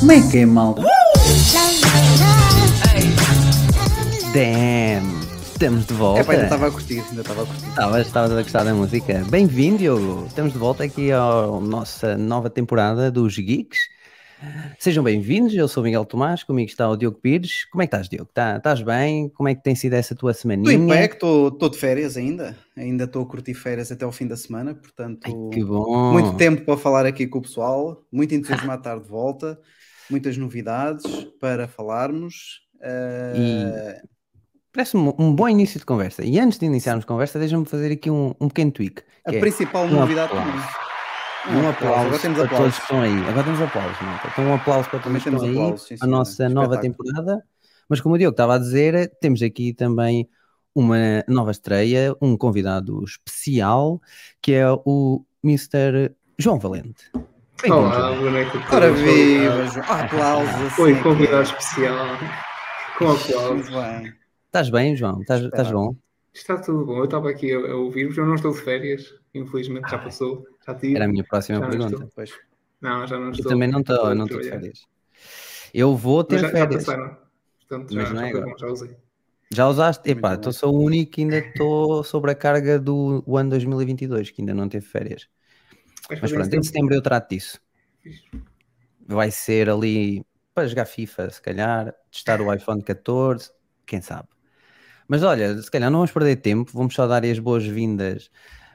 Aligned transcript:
Como 0.00 0.12
é 0.12 0.30
que 0.30 0.38
é, 0.38 0.46
malta? 0.46 0.82
Love. 0.82 0.90
Damn! 4.34 5.24
Estamos 5.40 5.86
de 5.86 5.94
volta. 5.94 6.20
É 6.20 6.24
pá, 6.24 6.32
ainda 6.32 6.44
estava 6.44 6.66
a 6.66 6.70
curtir, 6.70 7.02
ainda 7.08 7.22
estava 7.22 7.42
a 7.44 7.46
curtir. 7.46 7.68
Estavas 7.68 8.06
estavas 8.06 8.32
a 8.32 8.42
gostar 8.42 8.64
da 8.64 8.74
música. 8.74 9.24
Bem-vindo, 9.30 9.78
Diogo. 9.78 10.26
Estamos 10.26 10.52
de 10.52 10.58
volta 10.58 10.84
aqui 10.84 11.10
à 11.10 11.46
nossa 11.62 12.18
nova 12.18 12.50
temporada 12.50 13.10
dos 13.10 13.36
Geeks. 13.36 13.78
Sejam 14.78 15.02
bem-vindos, 15.02 15.54
eu 15.54 15.66
sou 15.68 15.82
o 15.82 15.84
Miguel 15.84 16.04
Tomás, 16.04 16.42
comigo 16.42 16.68
está 16.68 16.88
o 16.88 16.96
Diogo 16.96 17.18
Pires. 17.18 17.64
Como 17.66 17.82
é 17.82 17.86
que 17.86 17.94
estás, 17.94 18.08
Diogo? 18.08 18.30
Tá, 18.32 18.56
estás 18.56 18.82
bem? 18.82 19.28
Como 19.30 19.48
é 19.48 19.54
que 19.54 19.62
tem 19.62 19.74
sido 19.74 19.94
essa 19.94 20.14
tua 20.14 20.32
Estou 20.32 20.42
semaninha? 20.42 20.72
em 20.74 20.86
pé, 20.86 21.08
que 21.08 21.14
estou 21.14 21.68
de 21.68 21.78
férias 21.78 22.16
ainda. 22.16 22.56
Ainda 22.76 23.04
estou 23.04 23.22
a 23.22 23.26
curtir 23.26 23.54
férias 23.54 23.90
até 23.90 24.04
ao 24.04 24.12
fim 24.12 24.26
da 24.26 24.36
semana, 24.36 24.74
portanto, 24.74 25.20
Ai, 25.24 25.32
muito 25.32 26.36
tempo 26.36 26.64
para 26.64 26.76
falar 26.76 27.06
aqui 27.06 27.26
com 27.26 27.38
o 27.38 27.42
pessoal, 27.42 28.04
muito 28.12 28.34
entusiasmado 28.34 28.80
estar 28.80 28.98
de 28.98 29.08
volta, 29.08 29.58
muitas 30.10 30.36
novidades 30.36 31.04
para 31.40 31.66
falarmos. 31.68 32.60
eh, 32.82 34.02
Parece-me 34.72 35.14
um 35.18 35.32
bom 35.32 35.48
início 35.48 35.78
de 35.78 35.86
conversa. 35.86 36.24
E 36.24 36.38
antes 36.38 36.58
de 36.58 36.66
iniciarmos 36.66 37.04
conversa, 37.04 37.38
deixa-me 37.38 37.64
fazer 37.64 37.92
aqui 37.92 38.10
um, 38.10 38.34
um 38.40 38.48
pequeno 38.48 38.72
tweak. 38.72 39.02
a 39.24 39.32
é 39.32 39.38
principal 39.38 39.86
novidade 39.86 40.32
também. 40.32 40.60
Um 41.46 41.68
aplauso 41.68 42.00
Agora 42.06 42.18
temos 42.18 42.38
para 42.38 42.48
todos 42.48 42.52
aplausos. 42.52 42.76
que 42.76 42.82
estão 42.82 43.00
aí. 43.02 43.28
Agora 43.28 43.44
temos 43.44 43.60
aplausos, 43.60 44.00
malta. 44.00 44.28
Então, 44.32 44.44
um 44.46 44.54
aplauso 44.54 44.90
para 44.90 44.98
Também 45.00 45.20
todos 45.20 45.42
que 45.42 45.46
estão 45.48 45.66
aí. 45.72 45.78
sim, 45.78 45.96
a 46.00 46.06
nossa 46.06 46.48
nova 46.48 46.80
temporada. 46.80 47.42
Mas 47.88 48.00
como 48.00 48.14
o 48.14 48.18
Diogo 48.18 48.32
estava 48.32 48.54
a 48.54 48.58
dizer, 48.58 49.12
temos 49.20 49.42
aqui 49.42 49.74
também 49.74 50.28
uma 50.74 51.22
nova 51.28 51.50
estreia, 51.50 52.14
um 52.20 52.36
convidado 52.36 53.04
especial, 53.04 54.00
que 54.40 54.52
é 54.54 54.66
o 54.70 55.22
Mr. 55.44 56.12
João 56.38 56.58
Valente. 56.58 57.10
Olá, 57.68 58.12
boa 58.16 58.30
noite 58.30 58.48
a 58.48 58.52
todos. 58.52 58.72
Ora 58.72 58.90
viva, 58.92 59.66
João. 59.66 59.86
Ah, 59.88 60.00
aplausos. 60.04 60.54
assim 60.54 60.82
Oi, 60.82 61.02
convidado 61.02 61.38
é. 61.38 61.42
especial. 61.42 62.06
Com 62.98 63.10
aplausos. 63.12 63.68
Bem. 63.70 64.14
Estás 64.46 64.70
bem, 64.70 64.96
João? 64.96 65.20
Estás, 65.20 65.42
estás 65.42 65.70
bom? 65.70 65.94
Está 66.32 66.56
tudo 66.58 66.84
bom. 66.86 66.98
Eu 66.98 67.04
estava 67.04 67.30
aqui 67.30 67.52
a, 67.52 67.58
a 67.58 67.76
ouvir-vos. 67.76 68.16
Eu 68.16 68.26
não 68.26 68.34
estou 68.34 68.52
de 68.52 68.60
férias. 68.60 69.14
Infelizmente 69.34 69.90
já 69.90 69.98
passou. 69.98 70.44
Já 70.66 70.74
tive. 70.74 70.96
Era 70.96 71.04
a 71.04 71.08
minha 71.08 71.24
próxima 71.24 71.58
Já 71.60 71.68
pergunta. 71.68 72.08
Não, 72.80 73.06
já 73.06 73.18
não 73.18 73.26
Eu 73.26 73.32
estou. 73.32 73.52
também 73.52 73.68
não 73.68 73.80
estou, 73.80 74.14
não 74.14 74.24
estou 74.26 74.40
de 74.40 74.48
férias. 74.48 74.86
Eu 75.72 75.96
vou 75.96 76.22
ter 76.22 76.36
Mas 76.36 76.42
já, 76.42 76.48
já 76.48 76.52
férias. 76.54 76.84
passaram. 76.84 77.16
Portanto, 77.58 77.92
já, 77.92 78.00
Mas 78.00 78.10
não 78.10 78.16
já 78.20 78.26
é 78.26 78.30
agora. 78.30 78.46
bom, 78.46 78.58
já 78.58 78.66
usei. 78.66 78.96
Já 79.50 79.68
usaste? 79.68 80.10
Epá, 80.10 80.34
estou 80.34 80.52
sou 80.52 80.74
o 80.74 80.82
único 80.82 81.12
que 81.12 81.20
ainda 81.22 81.38
estou 81.38 82.02
sobre 82.02 82.30
a 82.30 82.34
carga 82.34 82.78
do 82.78 83.22
ano 83.36 83.50
2022, 83.50 84.30
que 84.30 84.42
ainda 84.42 84.54
não 84.54 84.68
teve 84.68 84.84
férias. 84.86 85.28
Mas 86.10 86.18
fazer 86.20 86.34
pronto, 86.34 86.54
em 86.54 86.62
setembro 86.62 86.94
eu 86.94 87.02
trato 87.02 87.30
disso. 87.30 87.60
Vai 89.06 89.30
ser 89.30 89.68
ali 89.70 90.24
para 90.54 90.66
jogar 90.66 90.86
FIFA, 90.86 91.30
se 91.30 91.42
calhar, 91.42 91.94
testar 92.10 92.40
o 92.40 92.52
iPhone 92.52 92.82
14, 92.82 93.50
quem 93.86 94.00
sabe. 94.00 94.28
Mas 95.06 95.22
olha, 95.22 95.60
se 95.60 95.70
calhar 95.70 95.90
não 95.90 95.98
vamos 96.00 96.12
perder 96.12 96.36
tempo, 96.36 96.70
vamos 96.72 96.94
só 96.94 97.06
dar 97.06 97.24
as 97.24 97.38
boas-vindas 97.38 98.30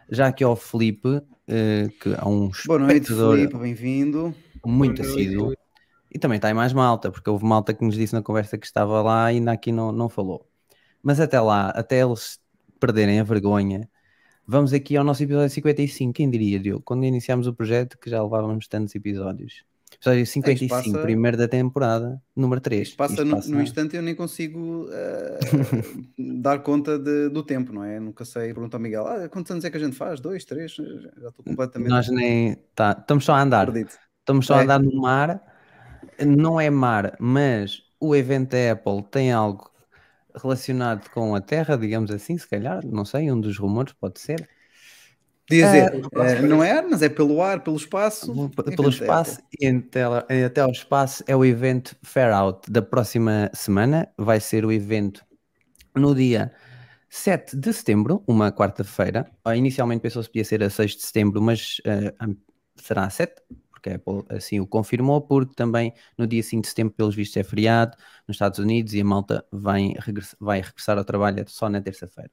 já 0.09 0.27
aqui 0.27 0.43
ao 0.43 0.55
Felipe, 0.55 1.21
que 1.99 2.09
é 2.09 2.25
um 2.27 2.51
Boa 2.65 2.79
noite, 2.79 3.07
Filipe, 3.07 3.57
bem-vindo. 3.57 4.33
muito 4.65 5.01
assíduo. 5.01 5.53
E 6.11 6.17
também 6.17 6.37
está 6.37 6.47
aí 6.47 6.53
mais 6.53 6.73
malta, 6.73 7.11
porque 7.11 7.29
houve 7.29 7.45
malta 7.45 7.73
que 7.73 7.83
nos 7.83 7.95
disse 7.95 8.13
na 8.13 8.21
conversa 8.21 8.57
que 8.57 8.65
estava 8.65 9.01
lá 9.01 9.31
e 9.31 9.37
ainda 9.37 9.51
aqui 9.51 9.71
não, 9.71 9.91
não 9.91 10.09
falou. 10.09 10.47
Mas 11.03 11.19
até 11.19 11.39
lá, 11.39 11.69
até 11.69 12.01
eles 12.01 12.39
perderem 12.79 13.19
a 13.19 13.23
vergonha, 13.23 13.89
vamos 14.45 14.73
aqui 14.73 14.97
ao 14.97 15.03
nosso 15.03 15.23
episódio 15.23 15.49
55. 15.49 16.13
Quem 16.13 16.29
diria, 16.29 16.59
Diogo? 16.59 16.83
Quando 16.83 17.05
iniciámos 17.05 17.47
o 17.47 17.53
projeto, 17.53 17.97
que 17.97 18.09
já 18.09 18.21
levávamos 18.23 18.67
tantos 18.67 18.95
episódios. 18.95 19.63
Episódio 19.91 20.25
55, 20.25 20.69
passa- 20.69 21.01
primeiro 21.01 21.35
da 21.37 21.47
temporada, 21.47 22.21
número 22.35 22.61
3. 22.61 22.89
Isto 22.89 22.97
passa, 22.97 23.25
no, 23.25 23.37
no 23.39 23.61
instante 23.61 23.95
eu 23.95 24.01
nem 24.01 24.15
consigo 24.15 24.87
eh, 24.91 25.39
dar 26.41 26.59
conta 26.59 26.97
de- 26.97 27.29
do 27.29 27.43
tempo, 27.43 27.73
não 27.73 27.83
é? 27.83 27.99
Nunca 27.99 28.23
sei. 28.23 28.53
Pergunta 28.53 28.77
ao 28.77 28.81
Miguel: 28.81 29.05
ah, 29.07 29.27
quantos 29.27 29.51
anos 29.51 29.65
é 29.65 29.69
que 29.69 29.77
a 29.77 29.79
gente 29.79 29.95
faz? 29.95 30.19
Dois, 30.21 30.45
três? 30.45 30.73
Já 30.75 31.29
estou 31.29 31.43
completamente 31.43 31.89
Nós 31.89 32.07
nem. 32.09 32.55
Tá, 32.75 32.95
estamos 32.99 33.25
só 33.25 33.33
a 33.33 33.41
andar. 33.41 33.65
perdido. 33.65 33.91
Estamos 34.19 34.45
só 34.45 34.55
a 34.55 34.59
É. 34.59 34.63
andar 34.63 34.79
no 34.79 35.01
mar. 35.01 35.41
Não 36.25 36.59
é 36.61 36.69
mar, 36.69 37.15
mas 37.19 37.81
o 37.99 38.15
evento 38.15 38.51
da 38.51 38.71
Apple 38.73 39.03
tem 39.11 39.31
algo 39.31 39.69
relacionado 40.35 41.09
com 41.09 41.35
a 41.35 41.41
Terra, 41.41 41.75
digamos 41.77 42.11
assim, 42.11 42.37
se 42.37 42.47
calhar. 42.47 42.85
Não 42.85 43.03
sei, 43.05 43.31
um 43.31 43.39
dos 43.39 43.57
rumores 43.57 43.93
pode 43.93 44.19
ser. 44.19 44.47
Dizer, 45.49 45.91
Ah, 46.15 46.25
eh, 46.25 46.41
não 46.41 46.63
é, 46.63 46.81
mas 46.81 47.01
é 47.01 47.09
pelo 47.09 47.41
ar, 47.41 47.63
pelo 47.63 47.75
espaço. 47.77 48.31
Pelo 48.75 48.83
da 48.83 48.89
espaço 48.89 49.39
e 49.59 49.67
até, 49.67 50.07
lá- 50.07 50.25
e 50.29 50.43
até 50.43 50.61
ao 50.61 50.71
espaço 50.71 51.23
é 51.27 51.35
o 51.35 51.43
evento 51.43 51.95
Fair 52.03 52.33
Out 52.33 52.69
da 52.71 52.81
próxima 52.81 53.49
semana. 53.53 54.07
Vai 54.17 54.39
ser 54.39 54.63
o 54.65 54.71
evento 54.71 55.25
no 55.95 56.13
dia 56.13 56.51
7 57.09 57.55
de 57.57 57.73
setembro, 57.73 58.23
uma 58.27 58.51
quarta-feira. 58.51 59.29
Ah, 59.43 59.55
Inicialmente 59.55 60.01
pensou-se 60.01 60.29
que 60.29 60.33
podia 60.33 60.45
ser 60.45 60.61
a 60.63 60.69
6 60.69 60.95
de 60.95 61.01
setembro, 61.03 61.41
mas 61.41 61.77
eh, 61.85 62.13
am- 62.19 62.37
será 62.75 63.05
a 63.05 63.09
7, 63.09 63.41
porque 63.71 63.89
a 63.89 63.95
Apple 63.95 64.23
assim 64.29 64.59
o 64.59 64.67
confirmou, 64.67 65.21
porque 65.21 65.55
também 65.55 65.93
no 66.17 66.27
dia 66.27 66.43
5 66.43 66.61
de 66.63 66.67
setembro, 66.69 66.93
pelos 66.93 67.15
vistos, 67.15 67.37
é 67.37 67.43
feriado 67.43 67.97
nos 68.27 68.35
Estados 68.35 68.59
Unidos 68.59 68.93
e 68.93 69.01
a 69.01 69.05
malta 69.05 69.43
vai, 69.51 69.93
regress- 69.99 70.35
vai 70.39 70.61
regressar 70.61 70.97
ao 70.97 71.05
trabalho 71.05 71.43
só 71.47 71.67
na 71.69 71.81
terça-feira. 71.81 72.31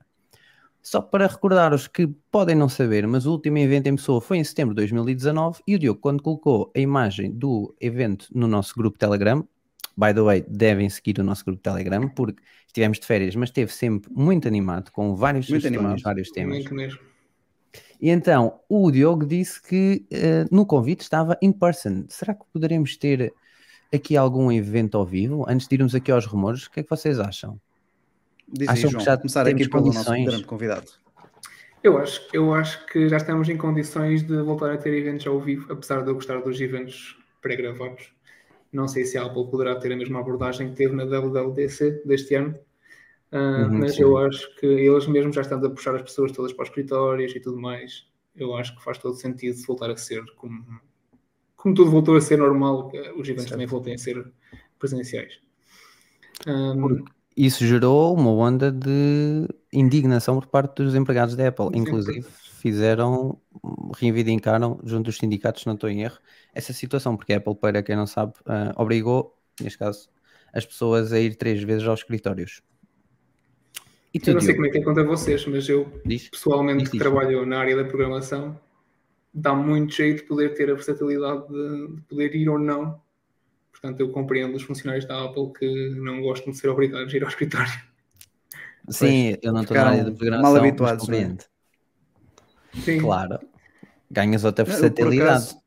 Só 0.86 1.02
para 1.02 1.26
recordar 1.26 1.74
os 1.74 1.88
que 1.88 2.06
podem 2.30 2.54
não 2.54 2.68
saber, 2.68 3.08
mas 3.08 3.26
o 3.26 3.32
último 3.32 3.58
evento 3.58 3.88
em 3.88 3.96
pessoa 3.96 4.20
foi 4.20 4.38
em 4.38 4.44
setembro 4.44 4.72
de 4.72 4.82
2019 4.82 5.60
e 5.66 5.74
o 5.74 5.78
Diogo, 5.80 5.98
quando 5.98 6.22
colocou 6.22 6.70
a 6.76 6.78
imagem 6.78 7.32
do 7.32 7.74
evento 7.80 8.28
no 8.32 8.46
nosso 8.46 8.72
grupo 8.76 8.96
Telegram, 8.96 9.44
by 9.96 10.14
the 10.14 10.20
way, 10.20 10.44
devem 10.48 10.88
seguir 10.88 11.18
o 11.18 11.24
nosso 11.24 11.44
grupo 11.44 11.60
Telegram, 11.60 12.08
porque 12.10 12.40
estivemos 12.68 13.00
de 13.00 13.04
férias, 13.04 13.34
mas 13.34 13.48
esteve 13.48 13.72
sempre 13.72 14.12
muito 14.14 14.46
animado, 14.46 14.92
com 14.92 15.16
vários 15.16 15.50
Muito 15.50 15.66
animado. 15.66 16.00
vários 16.02 16.30
temas. 16.30 16.58
Muito 16.58 16.72
mesmo. 16.72 17.00
E 18.00 18.08
então, 18.08 18.60
o 18.68 18.88
Diogo 18.92 19.26
disse 19.26 19.60
que 19.60 20.06
eh, 20.08 20.44
no 20.52 20.64
convite 20.64 21.00
estava 21.00 21.36
in 21.42 21.50
person. 21.50 22.04
Será 22.08 22.32
que 22.32 22.44
poderemos 22.52 22.96
ter 22.96 23.34
aqui 23.92 24.16
algum 24.16 24.52
evento 24.52 24.96
ao 24.96 25.04
vivo? 25.04 25.44
Antes 25.48 25.66
de 25.66 25.74
irmos 25.74 25.96
aqui 25.96 26.12
aos 26.12 26.26
rumores, 26.26 26.66
o 26.66 26.70
que 26.70 26.78
é 26.78 26.82
que 26.84 26.90
vocês 26.90 27.18
acham? 27.18 27.60
Diz 28.48 28.74
aí, 28.74 28.84
Acham 28.84 28.92
que 28.94 29.02
João, 29.02 29.02
já 29.02 29.16
começar 29.16 29.46
aqui 29.46 29.66
pelo 29.66 29.92
nosso 29.92 30.14
condições? 30.14 30.22
grande 30.22 30.46
convidado. 30.46 30.90
Eu 31.82 31.98
acho, 31.98 32.20
eu 32.32 32.52
acho 32.52 32.84
que 32.86 33.08
já 33.08 33.16
estamos 33.16 33.48
em 33.48 33.56
condições 33.56 34.22
de 34.22 34.36
voltar 34.42 34.72
a 34.72 34.76
ter 34.76 34.92
eventos 34.94 35.26
ao 35.26 35.40
vivo, 35.40 35.72
apesar 35.72 36.02
de 36.02 36.10
eu 36.10 36.14
gostar 36.14 36.40
dos 36.42 36.60
eventos 36.60 37.16
pré-gravados. 37.40 38.12
Não 38.72 38.88
sei 38.88 39.04
se 39.04 39.18
a 39.18 39.24
Apple 39.24 39.50
poderá 39.50 39.76
ter 39.76 39.92
a 39.92 39.96
mesma 39.96 40.20
abordagem 40.20 40.70
que 40.70 40.76
teve 40.76 40.94
na 40.94 41.04
WWDC 41.04 42.02
deste 42.04 42.34
ano, 42.34 42.58
Ah, 43.32 43.68
Uhum, 43.68 43.78
mas 43.78 43.98
sim. 43.98 44.00
eu 44.00 44.16
acho 44.18 44.54
que 44.56 44.66
eles 44.66 45.06
mesmos 45.08 45.34
já 45.36 45.42
estão 45.42 45.58
a 45.64 45.70
puxar 45.70 45.94
as 45.96 46.02
pessoas 46.02 46.32
todas 46.32 46.52
para 46.52 46.64
os 46.64 46.68
escritórios 46.70 47.34
e 47.36 47.40
tudo 47.40 47.58
mais. 47.60 48.06
Eu 48.36 48.56
acho 48.56 48.76
que 48.76 48.84
faz 48.84 48.98
todo 48.98 49.16
sentido 49.16 49.56
voltar 49.66 49.90
a 49.90 49.96
ser 49.96 50.24
como, 50.36 50.64
como 51.56 51.74
tudo 51.74 51.90
voltou 51.90 52.16
a 52.16 52.20
ser 52.20 52.38
normal, 52.38 52.88
que 52.90 52.98
os 53.12 53.28
eventos 53.28 53.50
também 53.52 53.66
voltem 53.66 53.94
a 53.94 53.98
ser 53.98 54.32
presenciais. 54.78 55.40
Ah, 56.46 56.74
Isso 57.36 57.66
gerou 57.66 58.14
uma 58.14 58.30
onda 58.30 58.72
de 58.72 59.46
indignação 59.72 60.40
por 60.40 60.46
parte 60.46 60.82
dos 60.82 60.94
empregados 60.94 61.36
da 61.36 61.48
Apple. 61.48 61.66
Sim. 61.66 61.80
Inclusive, 61.80 62.26
fizeram, 62.66 63.38
reivindicaram, 63.96 64.80
junto 64.84 65.04
dos 65.06 65.18
sindicatos, 65.18 65.66
não 65.66 65.74
estou 65.74 65.90
em 65.90 66.02
erro, 66.02 66.18
essa 66.54 66.72
situação, 66.72 67.16
porque 67.16 67.34
a 67.34 67.36
Apple, 67.36 67.54
para 67.54 67.82
quem 67.82 67.94
não 67.94 68.06
sabe, 68.06 68.32
ah, 68.46 68.72
obrigou, 68.76 69.36
neste 69.60 69.78
caso, 69.78 70.08
as 70.52 70.64
pessoas 70.64 71.12
a 71.12 71.20
ir 71.20 71.36
três 71.36 71.62
vezes 71.62 71.86
aos 71.86 72.00
escritórios. 72.00 72.62
E 74.14 74.20
eu 74.26 74.34
não 74.34 74.40
sei 74.40 74.54
como 74.54 74.66
é 74.66 74.70
que 74.70 74.78
é 74.78 74.82
contra 74.82 75.04
vocês, 75.04 75.44
mas 75.44 75.68
eu 75.68 75.92
diz? 76.04 76.30
pessoalmente 76.30 76.84
Diz, 76.84 76.88
que 76.88 76.96
diz. 76.96 77.06
trabalho 77.06 77.44
na 77.44 77.58
área 77.58 77.76
da 77.76 77.84
programação, 77.84 78.58
dá 79.32 79.54
muito 79.54 79.94
jeito 79.94 80.22
de 80.22 80.28
poder 80.28 80.54
ter 80.54 80.70
a 80.70 80.74
versatilidade 80.74 81.46
de, 81.48 81.96
de 81.96 82.00
poder 82.02 82.34
ir 82.34 82.48
ou 82.48 82.58
não. 82.58 82.98
Portanto, 83.86 84.00
eu 84.00 84.08
compreendo 84.10 84.56
os 84.56 84.62
funcionários 84.64 85.06
da 85.06 85.24
Apple 85.24 85.52
que 85.52 85.90
não 86.00 86.20
gostam 86.20 86.52
de 86.52 86.58
ser 86.58 86.68
obrigados 86.68 87.12
a 87.12 87.16
ir 87.16 87.22
ao 87.22 87.28
escritório. 87.28 87.72
Sim, 88.88 89.36
eu 89.40 89.52
não 89.52 89.62
estou 89.62 89.76
na 89.76 89.88
área 89.88 90.04
de 90.04 90.10
programação, 90.12 90.42
mal 90.42 90.52
mas 90.52 90.68
habituados, 90.68 91.02
é? 91.04 91.06
compreendo. 91.06 91.44
Sim, 92.84 92.98
Claro. 92.98 93.38
Ganhas 94.10 94.44
outra 94.44 94.64
Não, 94.64 94.72
eu, 94.72 94.78
por 94.78 94.88
versatilidade. 94.90 95.30
acaso, 95.30 95.60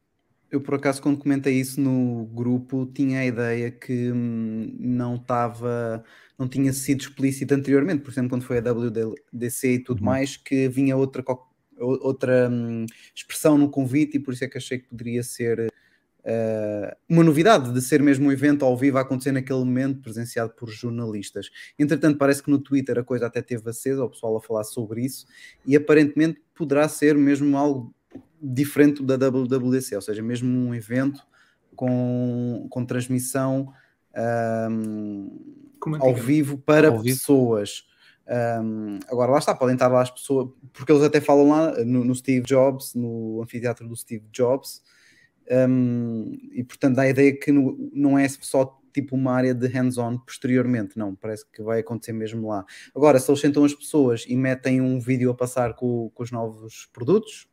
eu, 0.52 0.62
por 0.62 0.74
acaso, 0.76 1.02
quando 1.02 1.18
comentei 1.18 1.54
isso 1.56 1.80
no 1.80 2.26
grupo, 2.26 2.86
tinha 2.94 3.20
a 3.20 3.26
ideia 3.26 3.72
que 3.72 4.12
hum, 4.12 4.76
não 4.80 5.16
estava, 5.16 6.04
não 6.38 6.48
tinha 6.48 6.74
sido 6.74 7.02
explícito 7.02 7.54
anteriormente, 7.54 8.02
por 8.02 8.12
exemplo, 8.12 8.30
quando 8.30 8.44
foi 8.44 8.58
a 8.58 8.62
WDC 8.62 9.74
e 9.76 9.80
tudo 9.84 10.00
Uhum. 10.00 10.06
mais, 10.06 10.36
que 10.36 10.68
vinha 10.68 10.96
outra, 10.98 11.24
outra 11.78 12.50
hum, 12.50 12.86
expressão 13.16 13.58
no 13.58 13.70
convite 13.70 14.18
e 14.18 14.20
por 14.20 14.34
isso 14.34 14.44
é 14.44 14.48
que 14.48 14.58
achei 14.58 14.80
que 14.80 14.88
poderia 14.88 15.24
ser 15.24 15.70
uh, 16.30 16.96
uma 17.10 17.24
novidade 17.24 17.74
de 17.74 17.82
ser 17.82 18.02
mesmo 18.02 18.28
um 18.28 18.32
evento 18.32 18.64
ao 18.64 18.78
vivo 18.78 18.98
a 18.98 19.02
acontecer 19.02 19.32
naquele 19.32 19.60
momento, 19.60 20.02
presenciado 20.02 20.54
por 20.54 20.70
jornalistas. 20.70 21.50
Entretanto, 21.78 22.18
parece 22.18 22.44
que 22.44 22.52
no 22.52 22.60
Twitter 22.60 23.00
a 23.00 23.04
coisa 23.04 23.26
até 23.26 23.42
teve 23.42 23.68
acesa, 23.70 24.04
o 24.04 24.10
pessoal 24.10 24.38
a 24.38 24.42
falar 24.42 24.64
sobre 24.64 25.04
isso, 25.04 25.26
e 25.66 25.76
aparentemente 25.76 26.42
poderá 26.54 26.88
ser 26.88 27.16
mesmo 27.16 27.58
algo 27.58 27.94
diferente 28.42 29.04
da 29.04 29.16
WWDC, 29.16 29.96
ou 29.96 30.02
seja, 30.02 30.22
mesmo 30.22 30.50
um 30.50 30.74
evento 30.74 31.22
com, 31.76 32.68
com 32.70 32.86
transmissão 32.86 33.74
um, 34.72 35.30
ao 36.00 36.16
vivo 36.16 36.58
para 36.58 36.90
ao 36.90 37.02
pessoas. 37.02 37.84
Um, 38.62 39.00
agora, 39.10 39.32
lá 39.32 39.40
está, 39.40 39.56
podem 39.56 39.76
estar 39.76 39.88
lá 39.88 40.02
as 40.02 40.12
pessoas, 40.12 40.50
porque 40.72 40.92
eles 40.92 41.04
até 41.04 41.20
falam 41.20 41.50
lá 41.50 41.84
no, 41.84 42.06
no 42.06 42.14
Steve 42.14 42.46
Jobs, 42.46 42.94
no 42.94 43.42
anfiteatro 43.42 43.88
do 43.88 43.96
Steve 43.96 44.26
Jobs, 44.32 44.84
um, 45.50 46.38
e 46.52 46.64
portanto 46.64 46.96
dá 46.96 47.04
a 47.04 47.10
ideia 47.10 47.38
que 47.38 47.52
no, 47.52 47.90
não 47.94 48.18
é 48.18 48.28
só 48.28 48.80
tipo 48.94 49.16
uma 49.16 49.34
área 49.34 49.54
de 49.54 49.68
hands-on 49.68 50.18
posteriormente, 50.18 50.98
não, 50.98 51.16
parece 51.16 51.46
que 51.52 51.62
vai 51.62 51.80
acontecer 51.80 52.14
mesmo 52.14 52.48
lá. 52.48 52.66
Agora, 52.96 53.20
se 53.20 53.30
eles 53.30 53.42
sentam 53.42 53.64
as 53.64 53.74
pessoas 53.74 54.26
e 54.28 54.36
metem 54.36 54.82
um 54.82 55.00
vídeo 55.00 55.30
a 55.30 55.36
passar 55.36 55.74
com, 55.76 56.10
com 56.14 56.24
os 56.24 56.32
novos 56.32 56.90
produtos, 56.92 57.48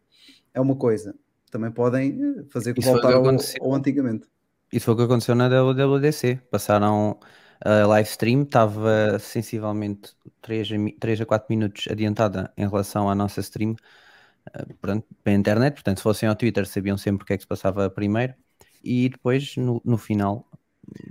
é 0.55 0.61
uma 0.61 0.77
coisa. 0.77 1.15
Também 1.51 1.71
podem 1.71 2.19
eh, 2.21 2.45
fazer 2.51 2.75
que 2.75 2.81
voltar 2.81 3.13
ao, 3.13 3.25
ao 3.25 3.75
antigamente. 3.75 4.27
Isso 4.73 4.87
foi 4.87 4.95
o 4.95 4.97
que 4.97 5.03
aconteceu 5.05 5.35
na 5.35 5.49
WWDC. 5.49 6.41
Passaram 6.51 7.19
a 7.65 7.87
live 7.87 8.09
stream, 8.09 8.43
estava 8.43 9.19
sensivelmente 9.19 10.13
3 10.43 10.73
a, 10.73 10.77
3 11.01 11.21
a 11.21 11.27
4 11.27 11.47
minutos 11.49 11.87
adiantada 11.91 12.53
em 12.57 12.69
relação 12.69 13.09
à 13.09 13.15
nossa 13.15 13.41
stream 13.41 13.77
pronto, 14.81 15.07
para 15.23 15.33
a 15.33 15.37
internet. 15.37 15.75
Portanto, 15.75 15.99
se 15.99 16.03
fossem 16.03 16.29
ao 16.29 16.35
Twitter, 16.35 16.67
sabiam 16.67 16.97
sempre 16.97 17.23
o 17.23 17.27
que 17.27 17.33
é 17.33 17.37
que 17.37 17.43
se 17.43 17.49
passava 17.49 17.89
primeiro. 17.91 18.35
E 18.83 19.09
depois, 19.09 19.57
no, 19.57 19.81
no 19.85 19.97
final. 19.99 20.49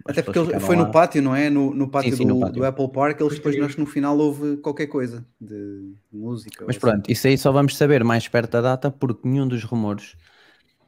Até 0.07 0.21
porque 0.21 0.59
foi 0.59 0.75
lá. 0.75 0.85
no 0.85 0.91
pátio, 0.91 1.21
não 1.21 1.35
é? 1.35 1.49
No, 1.49 1.73
no, 1.73 1.89
pátio, 1.89 2.11
sim, 2.11 2.17
sim, 2.17 2.27
do, 2.27 2.35
no 2.35 2.39
pátio, 2.39 2.55
do, 2.55 2.65
Apple 2.65 2.91
Park, 2.91 3.19
eles 3.19 3.35
depois 3.35 3.57
nós 3.59 3.75
no 3.75 3.85
final 3.85 4.17
houve 4.17 4.57
qualquer 4.57 4.87
coisa 4.87 5.25
de 5.39 5.93
música. 6.11 6.63
Mas 6.65 6.77
pronto, 6.77 7.01
assim. 7.01 7.11
isso 7.11 7.27
aí 7.27 7.37
só 7.37 7.51
vamos 7.51 7.75
saber 7.75 8.03
mais 8.03 8.27
perto 8.27 8.51
da 8.51 8.61
data, 8.61 8.89
porque 8.89 9.27
nenhum 9.27 9.47
dos 9.47 9.63
rumores 9.65 10.15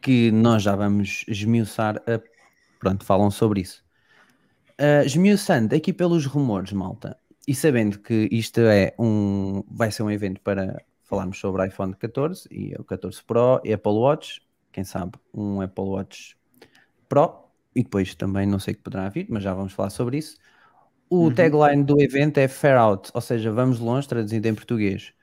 que 0.01 0.31
nós 0.31 0.63
já 0.63 0.73
vamos 0.73 1.25
esmiuçar 1.27 2.01
a 2.07 2.21
pronto, 2.79 3.03
falam 3.03 3.29
sobre 3.29 3.61
isso. 3.61 3.83
Uh, 4.79 5.05
esmiuçando 5.05 5.75
aqui 5.75 5.91
pelos 5.91 6.25
rumores, 6.25 6.71
malta, 6.71 7.17
e 7.47 7.55
sabendo 7.55 7.99
que 7.99 8.27
isto 8.31 8.59
é 8.61 8.94
um, 8.99 9.63
vai 9.69 9.91
ser 9.91 10.03
um 10.03 10.11
evento 10.11 10.39
para 10.41 10.81
falarmos 11.07 11.39
sobre 11.39 11.65
iPhone 11.68 11.94
14 11.95 12.48
e 12.51 12.75
o 12.77 12.83
14 12.83 13.24
Pro 13.24 13.62
e 13.63 13.74
Apple 13.74 13.92
Watch, 13.92 14.42
quem 14.71 14.83
sabe 14.83 15.13
um 15.33 15.62
Apple 15.62 15.86
Watch 15.86 16.38
Pro, 17.07 17.45
e 17.75 17.83
depois 17.83 18.13
também 18.15 18.45
não 18.45 18.59
sei 18.59 18.74
o 18.74 18.77
que 18.77 18.83
poderá 18.83 19.09
vir, 19.09 19.27
mas 19.30 19.44
já 19.44 19.54
vamos 19.54 19.74
falar 19.74 19.89
sobre 19.89 20.18
isso. 20.18 20.38
O 21.09 21.25
uhum. 21.25 21.33
tagline 21.33 21.83
do 21.83 22.01
evento 22.01 22.38
é 22.38 22.48
Fair 22.48 22.77
Out, 22.77 23.12
ou 23.13 23.21
seja, 23.21 23.51
vamos 23.51 23.80
longe, 23.80 24.07
traduzido 24.07 24.48
em 24.48 24.54
português. 24.54 25.13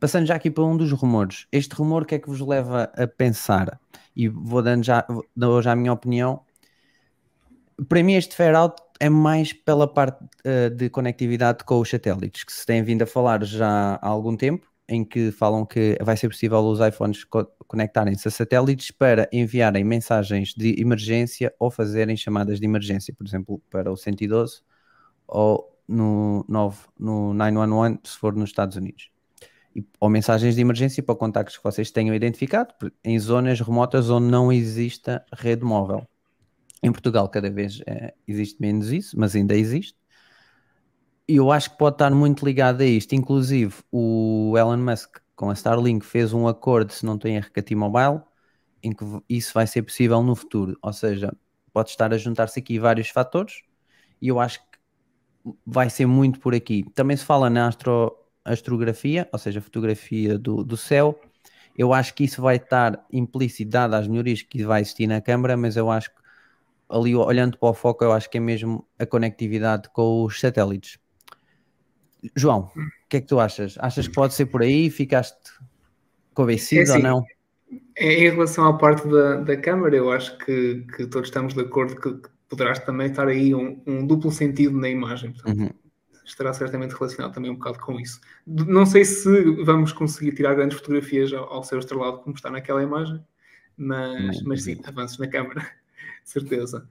Passando 0.00 0.26
já 0.26 0.34
aqui 0.34 0.50
para 0.50 0.64
um 0.64 0.76
dos 0.76 0.90
rumores. 0.92 1.46
Este 1.52 1.74
rumor, 1.74 2.06
que 2.06 2.14
é 2.14 2.18
que 2.18 2.28
vos 2.28 2.40
leva 2.40 2.90
a 2.96 3.06
pensar? 3.06 3.78
E 4.16 4.28
vou 4.28 4.62
dando 4.62 4.84
já, 4.84 5.06
dou 5.36 5.60
já 5.60 5.72
a 5.72 5.76
minha 5.76 5.92
opinião 5.92 6.42
para 7.88 8.02
mim 8.02 8.14
este 8.14 8.34
Fair 8.34 8.54
Out 8.54 8.82
é 9.00 9.08
mais 9.08 9.52
pela 9.52 9.92
parte 9.92 10.24
uh, 10.24 10.70
de 10.70 10.88
conectividade 10.88 11.64
com 11.64 11.80
os 11.80 11.90
satélites, 11.90 12.44
que 12.44 12.52
se 12.52 12.64
têm 12.64 12.82
vindo 12.82 13.02
a 13.02 13.06
falar 13.06 13.44
já 13.44 13.98
há 14.00 14.06
algum 14.06 14.36
tempo, 14.36 14.66
em 14.88 15.04
que 15.04 15.30
falam 15.32 15.64
que 15.64 15.96
vai 16.02 16.16
ser 16.16 16.28
possível 16.28 16.58
os 16.60 16.80
iPhones 16.80 17.24
co 17.24 17.46
conectarem-se 17.66 18.28
a 18.28 18.30
satélites 18.30 18.90
para 18.90 19.28
enviarem 19.32 19.82
mensagens 19.82 20.54
de 20.54 20.80
emergência 20.80 21.52
ou 21.58 21.70
fazerem 21.70 22.16
chamadas 22.16 22.60
de 22.60 22.66
emergência, 22.66 23.12
por 23.14 23.26
exemplo, 23.26 23.60
para 23.70 23.90
o 23.90 23.96
112 23.96 24.60
ou 25.26 25.74
no 25.88 26.44
9, 26.48 26.78
no 26.98 27.34
911, 27.34 28.00
se 28.04 28.18
for 28.18 28.34
nos 28.34 28.50
Estados 28.50 28.76
Unidos. 28.76 29.10
E, 29.74 29.84
ou 29.98 30.08
mensagens 30.08 30.54
de 30.54 30.60
emergência 30.60 31.02
para 31.02 31.14
contactos 31.16 31.56
que 31.56 31.64
vocês 31.64 31.90
tenham 31.90 32.14
identificado 32.14 32.74
em 33.02 33.18
zonas 33.18 33.60
remotas 33.60 34.08
onde 34.10 34.30
não 34.30 34.52
exista 34.52 35.24
rede 35.32 35.64
móvel. 35.64 36.06
Em 36.82 36.92
Portugal 36.92 37.28
cada 37.28 37.50
vez 37.50 37.80
é, 37.86 38.14
existe 38.28 38.60
menos 38.60 38.92
isso, 38.92 39.18
mas 39.18 39.34
ainda 39.34 39.56
existe. 39.56 39.96
Eu 41.26 41.50
acho 41.50 41.70
que 41.70 41.78
pode 41.78 41.94
estar 41.94 42.10
muito 42.10 42.44
ligado 42.44 42.82
a 42.82 42.84
isto. 42.84 43.14
Inclusive, 43.14 43.74
o 43.90 44.54
Elon 44.58 44.76
Musk 44.76 45.18
com 45.34 45.50
a 45.50 45.54
Starlink 45.54 46.04
fez 46.04 46.32
um 46.32 46.46
acordo, 46.46 46.92
se 46.92 47.04
não 47.04 47.18
tem 47.18 47.38
a 47.38 47.42
T-Mobile, 47.42 48.20
em 48.82 48.92
que 48.92 49.04
isso 49.28 49.52
vai 49.54 49.66
ser 49.66 49.82
possível 49.82 50.22
no 50.22 50.36
futuro. 50.36 50.78
Ou 50.82 50.92
seja, 50.92 51.34
pode 51.72 51.90
estar 51.90 52.12
a 52.12 52.18
juntar-se 52.18 52.58
aqui 52.58 52.78
vários 52.78 53.08
fatores 53.08 53.62
e 54.20 54.28
eu 54.28 54.38
acho 54.38 54.60
que 54.60 54.78
vai 55.66 55.90
ser 55.90 56.06
muito 56.06 56.40
por 56.40 56.54
aqui. 56.54 56.84
Também 56.94 57.16
se 57.16 57.24
fala 57.24 57.50
na 57.50 57.68
astro, 57.68 58.16
astrografia, 58.44 59.28
ou 59.32 59.38
seja, 59.38 59.60
fotografia 59.60 60.38
do, 60.38 60.62
do 60.64 60.76
céu. 60.76 61.18
Eu 61.76 61.92
acho 61.92 62.14
que 62.14 62.24
isso 62.24 62.42
vai 62.42 62.56
estar 62.56 63.04
implícito, 63.12 63.70
dado 63.70 63.94
as 63.94 64.06
melhorias 64.08 64.42
que 64.42 64.64
vai 64.64 64.82
existir 64.82 65.06
na 65.06 65.20
câmara, 65.20 65.56
mas 65.56 65.76
eu 65.76 65.90
acho 65.90 66.10
que 66.10 66.22
ali 66.88 67.14
olhando 67.16 67.58
para 67.58 67.68
o 67.70 67.74
foco, 67.74 68.04
eu 68.04 68.12
acho 68.12 68.30
que 68.30 68.38
é 68.38 68.40
mesmo 68.40 68.86
a 68.98 69.06
conectividade 69.06 69.88
com 69.90 70.24
os 70.24 70.40
satélites. 70.40 70.98
João, 72.34 72.70
o 72.76 73.08
que 73.08 73.18
é 73.18 73.20
que 73.20 73.26
tu 73.26 73.38
achas? 73.38 73.76
Achas 73.78 74.08
que 74.08 74.14
pode 74.14 74.34
ser 74.34 74.46
por 74.46 74.62
aí? 74.62 74.90
Ficaste 74.90 75.38
convencido 76.32 76.80
é 76.80 76.84
assim, 76.84 76.96
ou 76.96 77.02
não? 77.02 77.24
Em 77.96 78.30
relação 78.30 78.66
à 78.66 78.76
parte 78.76 79.06
da, 79.08 79.36
da 79.36 79.56
Câmara, 79.56 79.94
eu 79.96 80.10
acho 80.10 80.36
que, 80.38 80.84
que 80.96 81.06
todos 81.06 81.28
estamos 81.28 81.54
de 81.54 81.60
acordo 81.60 81.96
que, 81.96 82.12
que 82.14 82.28
poderás 82.48 82.78
também 82.80 83.08
estar 83.08 83.28
aí 83.28 83.54
um, 83.54 83.80
um 83.86 84.06
duplo 84.06 84.30
sentido 84.30 84.78
na 84.78 84.88
imagem. 84.88 85.32
Portanto, 85.32 85.58
uhum. 85.60 85.70
Estará 86.24 86.54
certamente 86.54 86.92
relacionado 86.92 87.34
também 87.34 87.50
um 87.50 87.56
bocado 87.56 87.78
com 87.80 88.00
isso. 88.00 88.18
Não 88.46 88.86
sei 88.86 89.04
se 89.04 89.42
vamos 89.62 89.92
conseguir 89.92 90.32
tirar 90.32 90.54
grandes 90.54 90.78
fotografias 90.78 91.30
ao, 91.34 91.44
ao 91.52 91.62
seu 91.62 91.78
estrelado 91.78 92.20
como 92.20 92.34
está 92.34 92.50
naquela 92.50 92.82
imagem, 92.82 93.22
mas, 93.76 94.42
mas 94.42 94.62
sim, 94.62 94.80
avanços 94.84 95.18
na 95.18 95.28
Câmara 95.28 95.66
certeza. 96.24 96.88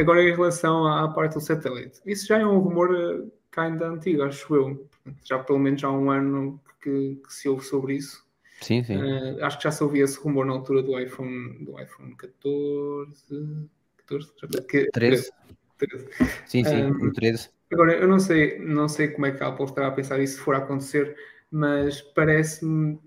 Agora, 0.00 0.22
em 0.22 0.30
relação 0.30 0.86
à, 0.86 1.08
parte 1.12 1.34
do 1.34 1.40
satélite, 1.40 2.00
isso 2.06 2.26
já 2.26 2.38
é 2.38 2.46
um 2.46 2.58
rumor 2.58 2.94
eh, 2.94 3.24
ainda 3.56 3.88
antigo, 3.88 4.22
acho 4.22 4.54
eu. 4.54 4.88
Já 5.24 5.38
pelo 5.38 5.58
menos 5.58 5.82
há 5.84 5.90
um 5.90 6.10
ano 6.10 6.60
que, 6.82 7.20
que 7.26 7.32
se 7.32 7.48
ouve 7.48 7.64
sobre 7.64 7.94
isso. 7.94 8.24
Sim, 8.62 8.82
sim. 8.82 8.96
Uh, 8.96 9.44
acho 9.44 9.58
que 9.58 9.64
já 9.64 9.70
se 9.70 9.82
ouvia 9.82 10.04
esse 10.04 10.18
rumor 10.18 10.46
na 10.46 10.52
altura 10.52 10.82
do 10.82 10.98
iPhone, 10.98 11.64
do 11.64 11.78
iPhone 11.80 12.14
14, 12.16 13.68
14 14.06 14.32
13. 14.38 14.90
13. 14.92 15.32
13. 15.78 16.08
Sim, 16.46 16.64
sim, 16.64 16.84
um, 16.84 17.08
eh, 17.08 17.12
13. 17.12 17.50
Agora, 17.72 17.92
eu 17.94 18.08
não 18.08 18.18
sei, 18.18 18.58
não 18.58 18.88
sei 18.88 19.08
como 19.08 19.26
é 19.26 19.32
que 19.32 19.42
a 19.42 19.48
Apple 19.48 19.64
estará 19.64 19.88
a 19.88 19.92
pensar 19.92 20.18
isso 20.20 20.36
se 20.36 20.40
for 20.40 20.54
a 20.54 20.58
acontecer, 20.58 21.16
mas 21.50 22.00
parece-me 22.00 22.98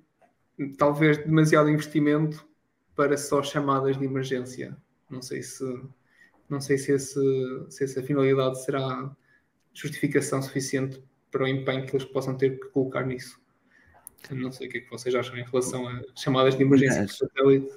talvez 0.77 1.17
demasiado 1.17 1.69
investimento 1.69 2.45
para 2.95 3.17
só 3.17 3.41
chamadas 3.43 3.97
de 3.97 4.05
emergência. 4.05 4.75
Não 5.09 5.21
sei 5.21 5.43
se, 5.43 5.63
não 6.53 6.61
sei 6.61 6.77
se, 6.77 6.91
esse, 6.91 7.19
se 7.69 7.83
essa 7.83 8.03
finalidade 8.03 8.63
será 8.63 9.11
justificação 9.73 10.41
suficiente 10.41 11.03
para 11.31 11.43
o 11.43 11.47
empenho 11.47 11.85
que 11.85 11.95
eles 11.95 12.05
possam 12.05 12.37
ter 12.37 12.59
que 12.59 12.69
colocar 12.69 13.05
nisso. 13.05 13.41
Não 14.31 14.51
sei 14.51 14.67
o 14.67 14.71
que 14.71 14.77
é 14.77 14.81
que 14.81 14.89
vocês 14.89 15.13
acham 15.15 15.35
em 15.35 15.43
relação 15.43 15.87
a 15.87 16.01
chamadas 16.15 16.55
de 16.55 16.63
emergência 16.63 17.01
mas, 17.01 17.17
por 17.17 17.27
satélite. 17.27 17.73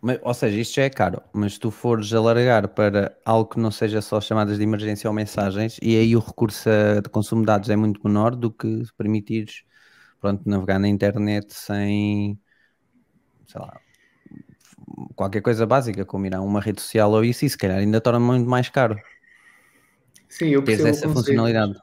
Mas, 0.00 0.18
ou 0.22 0.32
seja, 0.32 0.58
isto 0.58 0.74
já 0.76 0.84
é 0.84 0.90
caro, 0.90 1.20
mas 1.32 1.54
se 1.54 1.60
tu 1.60 1.70
fores 1.70 2.10
alargar 2.14 2.68
para 2.68 3.14
algo 3.24 3.50
que 3.50 3.60
não 3.60 3.70
seja 3.70 4.00
só 4.00 4.18
chamadas 4.20 4.56
de 4.56 4.64
emergência 4.64 5.10
ou 5.10 5.14
mensagens, 5.14 5.78
e 5.82 5.98
aí 5.98 6.16
o 6.16 6.20
recurso 6.20 6.70
a, 6.70 7.00
de 7.00 7.08
consumo 7.10 7.42
de 7.42 7.46
dados 7.46 7.68
é 7.68 7.76
muito 7.76 8.00
menor 8.02 8.34
do 8.34 8.50
que 8.50 8.84
permitires 8.96 9.64
pronto, 10.18 10.48
navegar 10.48 10.78
na 10.78 10.88
internet 10.88 11.52
sem 11.52 12.40
sei 13.46 13.60
lá, 13.60 13.80
qualquer 15.14 15.40
coisa 15.40 15.66
básica, 15.66 16.04
como 16.04 16.26
ir 16.26 16.34
a 16.34 16.40
uma 16.40 16.60
rede 16.60 16.80
social 16.80 17.10
ou 17.10 17.24
isso, 17.24 17.44
e 17.44 17.50
se 17.50 17.58
calhar 17.58 17.78
ainda 17.78 18.00
torna 18.00 18.20
muito 18.20 18.48
mais 18.48 18.68
caro. 18.68 18.96
Sim, 20.28 20.50
eu 20.50 20.62
percebo 20.62 20.88
essa 20.88 21.08
funcionalidade. 21.08 21.74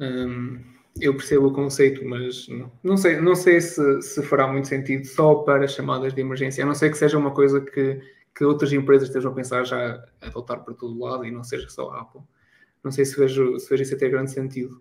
Hum, 0.00 0.60
eu 1.00 1.14
percebo 1.14 1.48
o 1.48 1.52
conceito, 1.52 2.04
mas 2.04 2.46
não, 2.48 2.70
não 2.82 2.96
sei, 2.96 3.20
não 3.20 3.34
sei 3.34 3.60
se, 3.60 4.02
se 4.02 4.22
fará 4.22 4.46
muito 4.46 4.68
sentido 4.68 5.06
só 5.06 5.36
para 5.36 5.66
chamadas 5.66 6.14
de 6.14 6.20
emergência, 6.20 6.62
a 6.62 6.66
não 6.66 6.74
ser 6.74 6.90
que 6.90 6.98
seja 6.98 7.18
uma 7.18 7.32
coisa 7.32 7.60
que, 7.60 8.00
que 8.34 8.44
outras 8.44 8.72
empresas 8.72 9.08
estejam 9.08 9.32
a 9.32 9.34
pensar 9.34 9.64
já 9.64 10.04
a 10.20 10.26
adotar 10.26 10.62
para 10.64 10.74
todo 10.74 10.98
lado 10.98 11.24
e 11.24 11.30
não 11.30 11.42
seja 11.42 11.68
só 11.68 11.90
a 11.90 12.02
Apple. 12.02 12.20
Não 12.82 12.92
sei 12.92 13.04
se 13.04 13.18
vejo, 13.18 13.58
se 13.58 13.68
vejo 13.68 13.82
isso 13.82 13.94
a 13.94 13.98
ter 13.98 14.10
grande 14.10 14.30
sentido. 14.30 14.80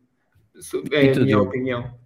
É 0.91 1.11
a 1.11 1.19
minha 1.19 1.39
opinião. 1.39 1.97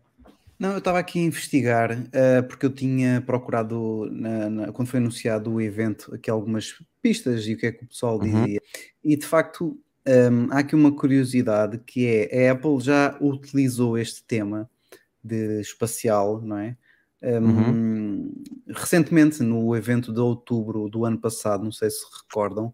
Não, 0.61 0.73
eu 0.73 0.77
estava 0.77 0.99
aqui 0.99 1.17
a 1.17 1.23
investigar, 1.23 1.91
uh, 1.91 2.47
porque 2.47 2.67
eu 2.67 2.69
tinha 2.69 3.19
procurado, 3.19 4.07
na, 4.11 4.47
na, 4.47 4.71
quando 4.71 4.89
foi 4.89 4.99
anunciado 4.99 5.51
o 5.51 5.59
evento, 5.59 6.13
aqui 6.13 6.29
algumas 6.29 6.75
pistas 7.01 7.47
e 7.47 7.55
o 7.55 7.57
que 7.57 7.65
é 7.65 7.71
que 7.71 7.83
o 7.83 7.87
pessoal 7.87 8.19
uhum. 8.19 8.43
dizia. 8.43 8.61
E 9.03 9.17
de 9.17 9.25
facto, 9.25 9.69
um, 9.69 9.79
ehm, 10.05 10.47
há 10.51 10.59
aqui 10.59 10.75
uma 10.75 10.91
curiosidade 10.95 11.79
que 11.79 12.05
é: 12.05 12.47
a 12.47 12.51
Apple 12.51 12.79
já 12.79 13.17
utilizou 13.19 13.97
este 13.97 14.23
tema 14.23 14.69
de 15.23 15.61
espacial, 15.61 16.39
não 16.39 16.59
é? 16.59 16.77
Um, 17.23 18.31
Recentemente, 18.67 19.41
no 19.41 19.75
evento 19.75 20.13
de 20.13 20.19
outubro 20.19 20.87
do 20.87 21.05
ano 21.05 21.17
passado, 21.17 21.63
não 21.63 21.71
sei 21.71 21.89
se 21.89 22.05
recordam, 22.21 22.71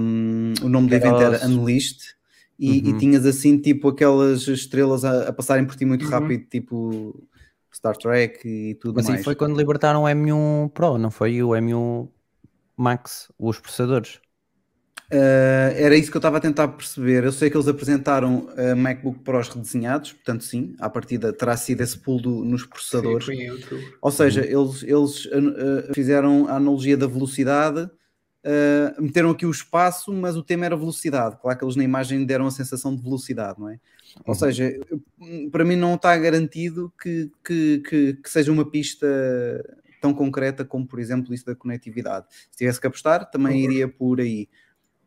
um, 0.00 0.54
o 0.62 0.70
nome 0.70 0.88
do 0.88 0.94
evento 0.94 1.20
era 1.20 1.46
Unleashed. 1.46 2.16
E, 2.58 2.80
Uhum. 2.80 2.88
e 2.90 2.98
tinhas 2.98 3.26
assim, 3.26 3.58
tipo, 3.58 3.88
aquelas 3.88 4.46
estrelas 4.46 5.04
a, 5.04 5.28
a 5.28 5.32
passarem 5.32 5.64
por 5.66 5.74
ti 5.74 5.84
muito 5.84 6.04
Uhum. 6.04 6.10
rápido, 6.10 6.44
tipo 6.48 7.26
Star 7.74 7.96
Trek 7.96 8.46
e 8.46 8.74
tudo 8.76 8.94
Mas 8.96 9.06
mais. 9.06 9.18
aí 9.18 9.24
foi 9.24 9.34
quando 9.34 9.56
libertaram 9.56 10.04
o 10.04 10.06
M1 10.06 10.68
Pro, 10.72 10.96
não 10.96 11.10
foi? 11.10 11.42
O 11.42 11.48
M1 11.50 12.08
Max, 12.76 13.32
os 13.38 13.58
processadores. 13.58 14.20
Uh, 15.12 15.70
era 15.76 15.94
isso 15.96 16.10
que 16.10 16.16
eu 16.16 16.20
estava 16.20 16.38
a 16.38 16.40
tentar 16.40 16.66
perceber. 16.68 17.24
Eu 17.24 17.30
sei 17.32 17.50
que 17.50 17.56
eles 17.56 17.68
apresentaram 17.68 18.46
uh, 18.56 18.74
MacBook 18.76 19.18
Pros 19.20 19.48
redesenhados, 19.48 20.12
portanto, 20.12 20.42
sim, 20.44 20.74
à 20.80 20.88
partida 20.88 21.32
terá 21.32 21.56
sido 21.56 21.82
esse 21.82 21.98
pulo 21.98 22.20
do- 22.22 22.44
nos 22.44 22.62
Sim, 22.62 22.68
processadores. 22.68 23.28
outubro. 23.28 23.80
Ou 24.00 24.10
seja, 24.10 24.40
eles, 24.44 24.82
eles 24.82 25.26
uh, 25.26 25.90
uh, 25.90 25.94
fizeram 25.94 26.48
a 26.48 26.52
analogia 26.56 26.96
da 26.96 27.06
velocidade, 27.06 27.88
uh, 28.44 29.02
meteram 29.02 29.30
aqui 29.30 29.46
o 29.46 29.50
espaço, 29.50 30.12
mas 30.12 30.36
o 30.36 30.42
tema 30.42 30.64
era 30.66 30.76
velocidade. 30.76 31.36
Claro 31.40 31.58
que 31.58 31.64
eles 31.64 31.76
na 31.76 31.84
imagem 31.84 32.24
deram 32.24 32.46
a 32.46 32.50
sensação 32.50 32.94
de 32.94 33.02
velocidade, 33.02 33.58
não 33.60 33.68
é? 33.68 33.78
Ou 34.26 34.34
Uhum. 34.34 34.34
seja, 34.34 34.70
eu- 34.90 35.50
para 35.50 35.64
mim 35.64 35.76
não 35.76 35.94
está 35.94 36.16
garantido 36.16 36.92
que, 37.00 37.30
que, 37.44 37.78
que, 37.88 38.14
que 38.14 38.30
seja 38.30 38.52
uma 38.52 38.68
pista 38.70 39.06
tão 40.00 40.12
concreta 40.14 40.64
como, 40.64 40.86
por 40.86 40.98
exemplo, 41.00 41.32
isso 41.34 41.46
da 41.46 41.54
conectividade. 41.54 42.26
Se 42.50 42.58
tivesse 42.58 42.80
que 42.80 42.86
apostar, 42.86 43.30
também 43.30 43.54
Concordo. 43.54 43.72
iria 43.72 43.88
por 43.88 44.20
aí. 44.20 44.48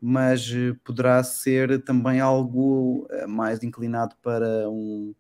Mas 0.01 0.51
eh, 0.53 0.75
poderá 0.84 1.24
ser 1.24 1.84
também 1.84 2.20
algo 2.20 3.08
eh, 3.10 3.25
mais 3.27 3.63
inclinado 3.63 4.15
para 4.22 4.70
um, 4.70 5.13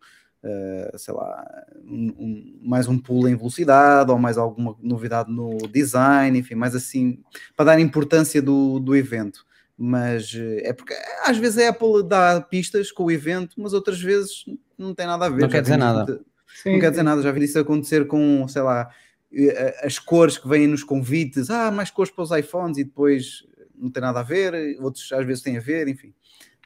eh, 0.43 0.91
sei 0.97 1.13
lá, 1.13 1.45
um- 1.83 2.13
um- 2.17 2.59
mais 2.63 2.87
um 2.87 2.97
pulo 2.97 3.27
em 3.27 3.35
velocidade 3.35 4.11
ou 4.11 4.17
mais 4.19 4.37
alguma 4.37 4.75
novidade 4.81 5.31
no 5.31 5.57
design, 5.71 6.37
enfim, 6.39 6.55
mais 6.55 6.75
assim, 6.75 7.19
para 7.55 7.65
dar 7.67 7.79
importância 7.79 8.41
do, 8.41 8.79
do 8.79 8.95
evento. 8.95 9.45
Mas 9.77 10.33
eh, 10.35 10.69
é 10.69 10.73
porque 10.73 10.93
às 11.25 11.37
vezes 11.37 11.57
a 11.59 11.69
Apple 11.69 12.03
dá 12.07 12.41
pistas 12.41 12.91
com 12.91 13.05
o 13.05 13.11
evento, 13.11 13.55
mas 13.61 13.73
outras 13.73 14.01
vezes 14.01 14.45
não 14.77 14.93
tem 14.93 15.05
nada 15.05 15.25
a 15.25 15.29
ver. 15.29 15.41
Não 15.41 15.49
quer 15.49 15.61
dizer 15.61 15.77
nada. 15.77 16.21
Sim, 16.63 16.73
não 16.73 16.79
quer 16.79 16.89
dizer 16.91 17.03
nada, 17.03 17.21
já 17.21 17.31
vi 17.31 17.43
isso 17.43 17.59
acontecer 17.59 18.07
com, 18.07 18.47
sei 18.47 18.61
lá, 18.63 18.89
eh, 19.31 19.79
as 19.83 19.99
cores 19.99 20.37
que 20.37 20.47
vêm 20.47 20.65
nos 20.67 20.83
convites, 20.83 21.49
ah, 21.49 21.69
mais 21.69 21.91
cores 21.91 22.11
para 22.11 22.23
os 22.23 22.31
iPhones 22.31 22.77
e 22.77 22.83
depois 22.83 23.45
não 23.77 23.91
tem 23.91 24.01
nada 24.01 24.21
a 24.21 24.23
ver, 24.23 24.77
outros 24.81 25.11
às 25.11 25.25
vezes 25.25 25.43
têm 25.43 25.57
a 25.57 25.61
ver, 25.61 25.87
enfim, 25.87 26.13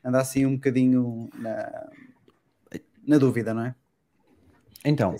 anda 0.06 0.20
assim 0.22 0.46
um 0.46 0.56
bocadinho 0.56 1.30
na, 1.38 1.90
na 3.05 3.17
dúvida, 3.17 3.53
não 3.53 3.65
é? 3.65 3.75
Então, 4.84 5.15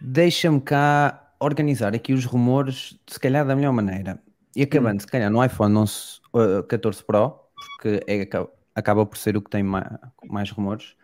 deixa-me 0.00 0.60
cá 0.60 1.32
organizar 1.40 1.94
aqui 1.94 2.12
os 2.12 2.24
rumores, 2.24 2.98
se 3.06 3.18
calhar 3.20 3.46
da 3.46 3.54
melhor 3.54 3.72
maneira. 3.72 4.20
E 4.56 4.62
acabando, 4.62 5.00
se 5.00 5.06
calhar, 5.06 5.30
no 5.30 5.44
iPhone 5.44 5.76
11, 5.76 6.20
uh, 6.32 6.62
14 6.62 7.02
Pro, 7.04 7.30
porque 7.54 8.00
é, 8.06 8.22
aca- 8.22 8.48
acaba 8.74 9.04
por 9.04 9.18
ser 9.18 9.36
o 9.36 9.42
que 9.42 9.50
tem 9.50 9.62
ma- 9.62 9.98
mais, 10.24 10.50
rumores. 10.50 10.94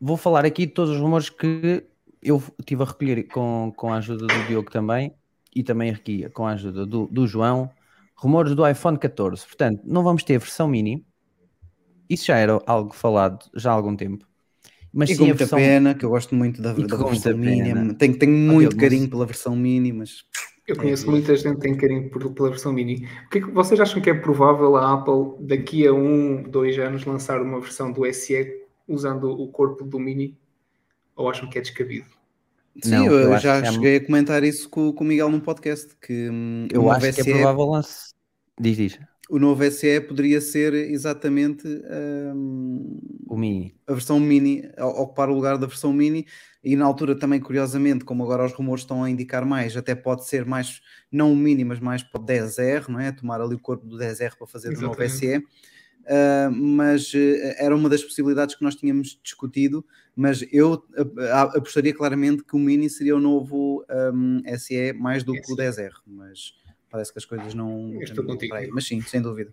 Vou 0.00 0.16
falar 0.16 0.44
aqui 0.44 0.66
de 0.66 0.72
todos 0.72 0.94
os 0.94 1.00
rumores 1.00 1.30
que 1.30 1.84
eu 2.22 2.42
estive 2.58 2.82
a 2.82 2.86
recolher 2.86 3.24
com, 3.28 3.72
com 3.74 3.92
a 3.92 3.96
ajuda 3.96 4.26
do 4.26 4.46
Diogo 4.46 4.70
também, 4.70 5.14
e 5.54 5.62
também 5.62 5.90
aqui 5.90 6.28
com 6.30 6.46
a 6.46 6.52
ajuda 6.52 6.84
do, 6.84 7.06
do 7.06 7.26
João. 7.26 7.70
Rumores 8.14 8.54
do 8.54 8.66
iPhone 8.68 8.98
14. 8.98 9.46
Portanto, 9.46 9.80
não 9.84 10.02
vamos 10.02 10.22
ter 10.22 10.38
versão 10.38 10.68
mini. 10.68 11.06
Isso 12.08 12.26
já 12.26 12.36
era 12.36 12.60
algo 12.66 12.94
falado 12.94 13.46
já 13.54 13.70
há 13.70 13.74
algum 13.74 13.96
tempo. 13.96 14.26
Mas 14.96 15.10
e 15.10 15.12
sim 15.12 15.18
com 15.18 15.24
muita 15.26 15.38
versão 15.40 15.58
pena, 15.58 15.94
que 15.94 16.04
eu 16.06 16.08
gosto 16.08 16.34
muito 16.34 16.62
da, 16.62 16.72
da 16.72 16.96
versão 16.96 17.36
mini, 17.36 17.62
pena. 17.62 17.94
tenho, 17.94 18.18
tenho 18.18 18.32
muito 18.32 18.74
carinho 18.76 19.02
mas- 19.02 19.10
pela 19.10 19.26
versão 19.26 19.54
mini, 19.54 19.92
mas 19.92 20.24
Eu 20.66 20.74
conheço 20.74 21.08
muita 21.10 21.36
gente 21.36 21.56
que 21.56 21.60
tem 21.60 21.76
carinho 21.76 22.08
por, 22.08 22.32
pela 22.32 22.48
versão 22.48 22.72
mini. 22.72 23.06
O 23.26 23.28
que 23.28 23.38
é 23.38 23.40
que 23.42 23.50
vocês 23.50 23.78
acham 23.78 24.00
que 24.00 24.08
é 24.08 24.14
provável 24.14 24.74
a 24.74 24.94
Apple 24.94 25.46
daqui 25.46 25.86
a 25.86 25.92
um, 25.92 26.42
dois 26.42 26.78
anos 26.78 27.04
lançar 27.04 27.42
uma 27.42 27.60
versão 27.60 27.92
do 27.92 28.10
SE 28.10 28.62
usando 28.88 29.30
o 29.30 29.48
corpo 29.48 29.84
do 29.84 30.00
mini? 30.00 30.34
Ou 31.14 31.28
acham 31.28 31.48
que 31.48 31.58
é 31.58 31.60
descabido? 31.60 32.06
sim, 32.82 32.90
Não, 32.90 33.06
eu, 33.06 33.32
eu 33.32 33.38
já 33.38 33.60
que 33.60 33.68
é- 33.68 33.72
cheguei 33.72 33.96
a 33.96 34.04
comentar 34.06 34.42
isso 34.44 34.68
com, 34.70 34.92
com 34.92 35.04
o 35.04 35.06
Miguel 35.06 35.28
num 35.30 35.40
podcast, 35.40 35.94
que 36.00 36.30
hum, 36.30 36.68
Eu 36.72 36.90
acho 36.90 37.00
que 37.12 37.20
é 37.20 37.24
SE 37.24 37.30
provável 37.32 37.64
lance. 37.66 38.14
Diz, 38.58 38.76
diz. 38.78 38.98
O 39.28 39.38
novo 39.38 39.62
SE 39.64 40.00
poderia 40.02 40.40
ser 40.40 40.72
exatamente 40.74 41.66
hum, 42.34 43.00
O 43.28 43.36
mini. 43.36 43.74
a 43.86 43.92
versão 43.92 44.20
mini, 44.20 44.68
a- 44.76 44.86
ocupar 44.86 45.28
o 45.28 45.34
lugar 45.34 45.58
da 45.58 45.66
versão 45.66 45.92
mini, 45.92 46.26
e 46.62 46.74
na 46.76 46.84
altura 46.84 47.14
também, 47.18 47.40
curiosamente, 47.40 48.04
como 48.04 48.22
agora 48.24 48.44
os 48.44 48.52
rumores 48.52 48.82
estão 48.82 49.02
a 49.04 49.10
indicar 49.10 49.44
mais, 49.46 49.76
até 49.76 49.94
pode 49.94 50.26
ser 50.26 50.44
mais, 50.44 50.80
não 51.10 51.32
o 51.32 51.36
mini, 51.36 51.64
mas 51.64 51.78
mais 51.80 52.02
para 52.02 52.20
o 52.20 52.24
10R, 52.24 52.88
não 52.88 52.98
é? 53.00 53.12
Tomar 53.12 53.40
ali 53.40 53.54
o 53.54 53.58
corpo 53.60 53.86
do 53.86 53.96
10R 53.96 54.36
para 54.36 54.46
fazer 54.46 54.68
o 54.68 54.80
novo 54.80 55.00
Exatamente. 55.02 55.42
SE. 55.42 55.66
Uh, 56.08 56.52
mas 56.52 57.12
uh, 57.14 57.18
era 57.58 57.74
uma 57.74 57.88
das 57.88 58.04
possibilidades 58.04 58.54
que 58.54 58.62
nós 58.62 58.76
tínhamos 58.76 59.18
discutido, 59.24 59.84
mas 60.14 60.44
eu 60.52 60.74
uh, 60.74 61.20
a- 61.32 61.42
apostaria 61.56 61.92
claramente 61.92 62.44
que 62.44 62.54
o 62.54 62.60
Mini 62.60 62.88
seria 62.88 63.16
o 63.16 63.20
novo 63.20 63.84
um, 64.14 64.40
SE 64.56 64.92
mais 64.92 65.24
do 65.24 65.32
que 65.32 65.52
o 65.52 65.56
10R, 65.56 65.90
mas 66.06 66.54
parece 66.96 67.12
que 67.12 67.18
as 67.18 67.24
coisas 67.24 67.52
não 67.54 67.92
Eu 67.94 68.00
estou 68.02 68.24
contigo. 68.24 68.54
aí. 68.54 68.68
Mas 68.68 68.86
sim, 68.86 69.00
sem 69.02 69.20
dúvida. 69.20 69.52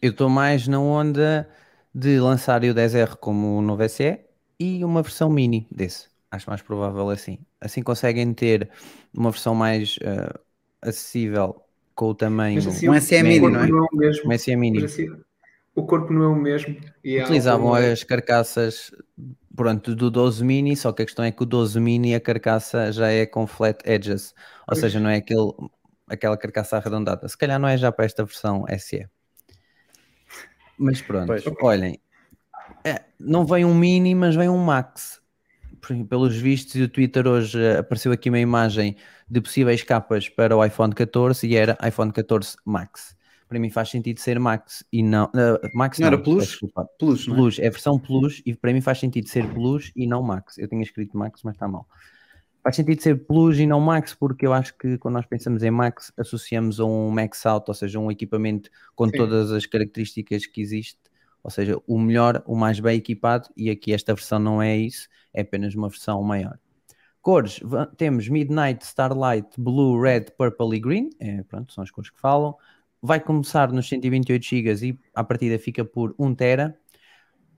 Eu 0.00 0.10
estou 0.10 0.28
mais 0.28 0.68
na 0.68 0.78
onda 0.80 1.48
de 1.94 2.20
lançar 2.20 2.62
o 2.64 2.74
10R 2.74 3.16
como 3.16 3.58
o 3.58 3.62
novo 3.62 3.82
SE 3.82 4.20
e 4.58 4.84
uma 4.84 5.02
versão 5.02 5.30
mini 5.30 5.66
desse. 5.70 6.08
Acho 6.30 6.48
mais 6.50 6.62
provável 6.62 7.08
assim. 7.10 7.38
Assim 7.60 7.82
conseguem 7.82 8.32
ter 8.34 8.70
uma 9.12 9.30
versão 9.30 9.54
mais 9.54 9.96
eh, 10.02 10.32
acessível 10.82 11.62
com 11.94 12.06
o 12.10 12.14
tamanho. 12.14 12.56
Mas 12.56 12.66
assim, 12.66 12.88
Um 12.88 12.94
SE 12.94 13.22
mini, 13.22 13.50
não 13.50 13.60
é? 13.60 13.68
é 13.68 13.72
o 13.72 13.96
mesmo. 13.96 14.28
Um 14.28 14.32
SE 14.32 14.56
mini. 14.56 14.84
Assim, 14.84 15.06
o 15.74 15.86
corpo 15.86 16.12
não 16.12 16.22
é 16.24 16.28
o 16.28 16.34
mesmo. 16.36 16.76
E 17.02 17.18
a 17.20 17.24
Utilizavam 17.24 17.74
as 17.74 18.02
carcaças 18.04 18.90
pronto, 19.56 19.94
do 19.94 20.10
12 20.10 20.44
mini, 20.44 20.76
só 20.76 20.92
que 20.92 21.02
a 21.02 21.06
questão 21.06 21.24
é 21.24 21.30
que 21.32 21.42
o 21.42 21.46
12 21.46 21.78
mini 21.80 22.14
a 22.14 22.20
carcaça 22.20 22.90
já 22.92 23.08
é 23.08 23.24
com 23.26 23.46
flat 23.46 23.78
edges, 23.84 24.34
ou 24.68 24.74
Pois. 24.74 24.80
seja, 24.80 24.98
não 25.00 25.08
é 25.10 25.16
aquele, 25.16 25.52
aquela 26.08 26.36
carcaça 26.36 26.76
arredondada. 26.76 27.26
Se 27.28 27.36
calhar 27.36 27.58
não 27.58 27.68
é 27.68 27.76
já 27.76 27.90
para 27.92 28.04
esta 28.04 28.24
versão 28.24 28.64
SE. 28.78 29.06
Mas 30.78 31.00
pronto, 31.00 31.26
Pois. 31.26 31.44
olhem, 31.62 32.00
é, 32.84 33.04
não 33.18 33.46
vem 33.46 33.64
um 33.64 33.74
mini, 33.74 34.14
mas 34.14 34.34
vem 34.34 34.48
um 34.48 34.58
max. 34.58 35.22
Pelos 36.08 36.34
vistos, 36.36 36.74
e 36.76 36.82
o 36.82 36.88
Twitter 36.88 37.26
hoje 37.26 37.62
eh, 37.62 37.78
apareceu 37.78 38.10
aqui 38.10 38.30
uma 38.30 38.38
imagem 38.38 38.96
de 39.28 39.38
possíveis 39.38 39.82
capas 39.82 40.30
para 40.30 40.56
o 40.56 40.64
iPhone 40.64 40.94
14 40.94 41.46
e 41.46 41.54
era 41.56 41.76
iPhone 41.86 42.10
14 42.10 42.56
Max. 42.64 43.14
Para 43.46 43.58
mim 43.58 43.68
faz 43.68 43.90
sentido 43.90 44.18
ser 44.18 44.40
Max 44.40 44.82
e 44.90 45.02
não. 45.02 45.30
eh, 45.36 45.68
Max 45.74 45.98
Não 45.98 46.06
era 46.06 46.16
não, 46.16 46.22
Plus? 46.24 46.38
peço 46.38 46.50
desculpa. 46.52 46.88
Plus, 46.98 47.26
não 47.26 47.34
é? 47.34 47.36
Plus, 47.36 47.58
é 47.58 47.66
a 47.66 47.70
versão 47.70 47.98
Plus 47.98 48.40
e 48.46 48.54
para 48.54 48.72
mim 48.72 48.80
faz 48.80 48.98
sentido 48.98 49.28
ser 49.28 49.46
Plus 49.52 49.92
e 49.94 50.06
não 50.06 50.22
Max. 50.22 50.56
Eu 50.56 50.66
tinha 50.68 50.82
escrito 50.82 51.18
Max, 51.18 51.42
mas 51.44 51.54
está 51.54 51.68
mal. 51.68 51.86
Faz 52.64 52.76
sentido 52.76 53.02
ser 53.02 53.26
Plus 53.26 53.58
e 53.58 53.66
não 53.66 53.78
Max 53.78 54.14
porque 54.14 54.46
eu 54.46 54.52
acho 54.54 54.74
que 54.78 54.96
quando 54.96 55.16
nós 55.16 55.26
pensamos 55.26 55.62
em 55.62 55.70
Max 55.70 56.10
associamos 56.16 56.80
a 56.80 56.86
um 56.86 57.10
Max 57.10 57.44
Out, 57.44 57.66
ou 57.68 57.74
seja, 57.74 57.98
um 57.98 58.10
equipamento 58.10 58.70
com 58.96 59.04
Sim. 59.04 59.18
todas 59.18 59.52
as 59.52 59.66
características 59.66 60.46
que 60.46 60.62
existe, 60.62 60.98
ou 61.42 61.50
seja, 61.50 61.78
o 61.86 61.98
melhor, 61.98 62.42
o 62.46 62.56
mais 62.56 62.80
bem 62.80 62.96
equipado 62.96 63.50
e 63.54 63.68
aqui 63.68 63.92
esta 63.92 64.14
versão 64.14 64.38
não 64.38 64.62
é 64.62 64.74
isso, 64.74 65.08
é 65.34 65.42
apenas 65.42 65.74
uma 65.74 65.90
versão 65.90 66.22
maior. 66.22 66.58
Cores, 67.20 67.60
temos 67.98 68.28
Midnight, 68.30 68.82
Starlight, 68.82 69.48
Blue, 69.58 70.00
Red, 70.00 70.26
Purple 70.36 70.74
e 70.74 70.80
Green, 70.80 71.10
é, 71.20 71.42
pronto, 71.42 71.70
são 71.70 71.84
as 71.84 71.90
cores 71.90 72.08
que 72.08 72.18
falam. 72.18 72.56
Vai 73.02 73.20
começar 73.20 73.70
nos 73.72 73.86
128 73.90 74.42
GB 74.42 74.86
e 74.86 74.98
a 75.14 75.22
partida 75.22 75.58
fica 75.58 75.84
por 75.84 76.14
1 76.18 76.34
tera. 76.34 76.78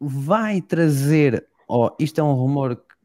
Vai 0.01 0.61
trazer, 0.61 1.47
ó, 1.69 1.95
isto 2.01 2.21
é 2.21 2.25
um 2.25 2.33
rumor 2.33 2.75
que, 2.75 2.96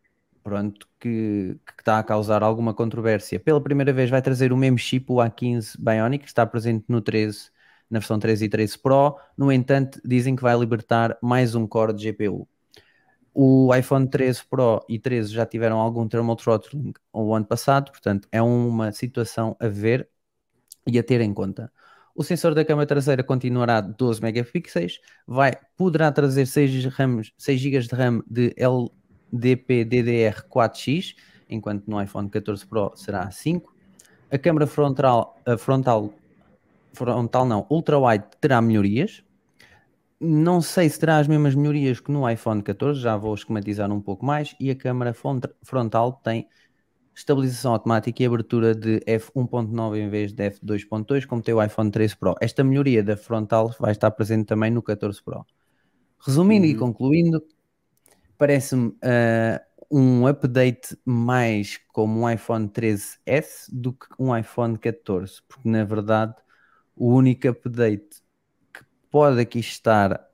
pronto, 0.44 0.88
que, 1.00 1.58
que 1.66 1.82
está 1.82 2.00
a 2.00 2.04
causar 2.04 2.44
alguma 2.44 2.74
controvérsia. 2.74 3.40
Pela 3.40 3.62
primeira 3.62 3.94
vez 3.94 4.10
vai 4.10 4.22
trazer 4.22 4.52
o 4.54 4.58
mesmo 4.58 4.78
chip, 4.78 5.12
o 5.12 5.16
A15 5.16 5.76
Bionic, 5.80 6.24
que 6.24 6.30
está 6.30 6.46
presente 6.46 6.86
no 6.88 7.02
13, 7.02 7.50
na 7.90 8.00
versão 8.00 8.20
13 8.20 8.46
e 8.46 8.50
13 8.50 8.78
Pro. 8.80 9.18
No 9.38 9.52
entanto, 9.52 10.00
dizem 10.06 10.36
que 10.36 10.42
vai 10.44 10.58
libertar 10.58 11.18
mais 11.22 11.56
um 11.56 11.68
core 11.68 11.94
de 11.94 12.12
GPU. 12.12 12.48
O 13.34 13.74
iPhone 13.76 14.08
13 14.10 14.44
Pro 14.50 14.86
e 14.90 15.00
13 15.00 15.32
já 15.32 15.46
tiveram 15.46 15.80
algum 15.80 16.08
thermal 16.08 16.36
throttling 16.36 16.94
o 17.14 17.34
ano 17.34 17.46
passado, 17.46 17.92
portanto 17.92 18.28
é 18.32 18.42
uma 18.42 18.92
situação 18.92 19.56
a 19.60 19.68
ver 19.68 20.10
e 20.86 21.00
a 21.00 21.04
ter 21.04 21.22
em 21.22 21.34
conta. 21.34 21.72
O 22.14 22.24
sensor 22.24 22.54
da 22.54 22.66
câmera 22.66 22.86
traseira 22.86 23.24
continuará 23.24 23.80
12 23.80 24.22
megapixels, 24.22 25.00
vai, 25.26 25.54
poderá 25.78 26.12
trazer 26.12 26.46
6, 26.46 26.86
RAM, 26.86 27.22
6 27.38 27.60
GB 27.60 27.80
de 27.80 27.96
RAM 27.96 28.24
de 28.28 28.54
LDPDDR4X, 29.34 31.16
enquanto 31.50 31.88
no 31.88 32.02
iPhone 32.02 32.30
14 32.30 32.66
Pro 32.66 32.92
será 32.96 33.30
5. 33.32 33.74
A 34.30 34.38
câmera 34.38 34.66
frontal, 34.68 35.38
a 35.46 35.58
frontal, 35.58 36.14
frontal 36.94 37.46
não, 37.46 37.66
ultra-wide 37.70 38.26
terá 38.40 38.62
melhorias, 38.62 39.24
não 40.20 40.62
sei 40.62 40.88
se 40.88 41.00
terá 41.00 41.18
as 41.18 41.28
mesmas 41.28 41.56
melhorias 41.56 42.00
que 42.00 42.12
no 42.12 42.30
iPhone 42.30 42.62
14, 42.62 43.02
já 43.02 43.18
vou 43.18 43.34
esquematizar 43.34 43.92
um 43.92 44.00
pouco 44.00 44.24
mais. 44.24 44.56
E 44.60 44.70
a 44.70 44.76
câmera 44.76 45.14
fron- 45.14 45.42
frontal 45.64 46.14
tem 46.24 46.48
estabilização 47.16 47.74
automática 47.74 48.22
e 48.22 48.26
abertura 48.26 48.76
de 48.76 49.00
f1.9 49.06 50.00
em 50.00 50.10
vez 50.10 50.32
de 50.32 50.44
f2.2, 50.44 51.26
como 51.26 51.42
tem 51.42 51.54
o 51.54 51.64
iPhone 51.64 51.90
13 51.92 52.16
Pro. 52.16 52.36
Esta 52.40 52.64
melhoria 52.64 53.04
da 53.04 53.18
frontal 53.18 53.76
vai 53.80 53.92
estar 53.92 54.12
presente 54.12 54.46
também 54.46 54.70
no 54.72 54.82
14 54.84 55.22
Pro. 55.24 55.46
Resumindo 56.26 56.68
e 56.68 56.74
Uhum. 56.74 56.80
concluindo, 56.80 57.44
parece-me 58.42 58.92
ah, 59.04 59.62
um 59.92 60.26
update 60.26 60.98
mais 61.06 61.78
como 61.94 62.22
um 62.22 62.30
iPhone 62.30 62.68
13S 62.68 63.70
do 63.72 63.94
que 63.94 64.08
um 64.18 64.36
iPhone 64.36 64.80
14, 64.80 65.44
porque 65.48 65.70
na 65.70 65.84
verdade 65.84 66.34
o 66.96 67.14
único 67.14 67.48
update 67.48 68.24
que 68.74 68.84
pode 69.12 69.40
aqui 69.40 69.60
estar 69.60 70.28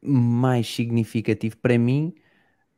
mais 0.00 0.72
significativo 0.72 1.56
para 1.56 1.76
mim 1.76 2.14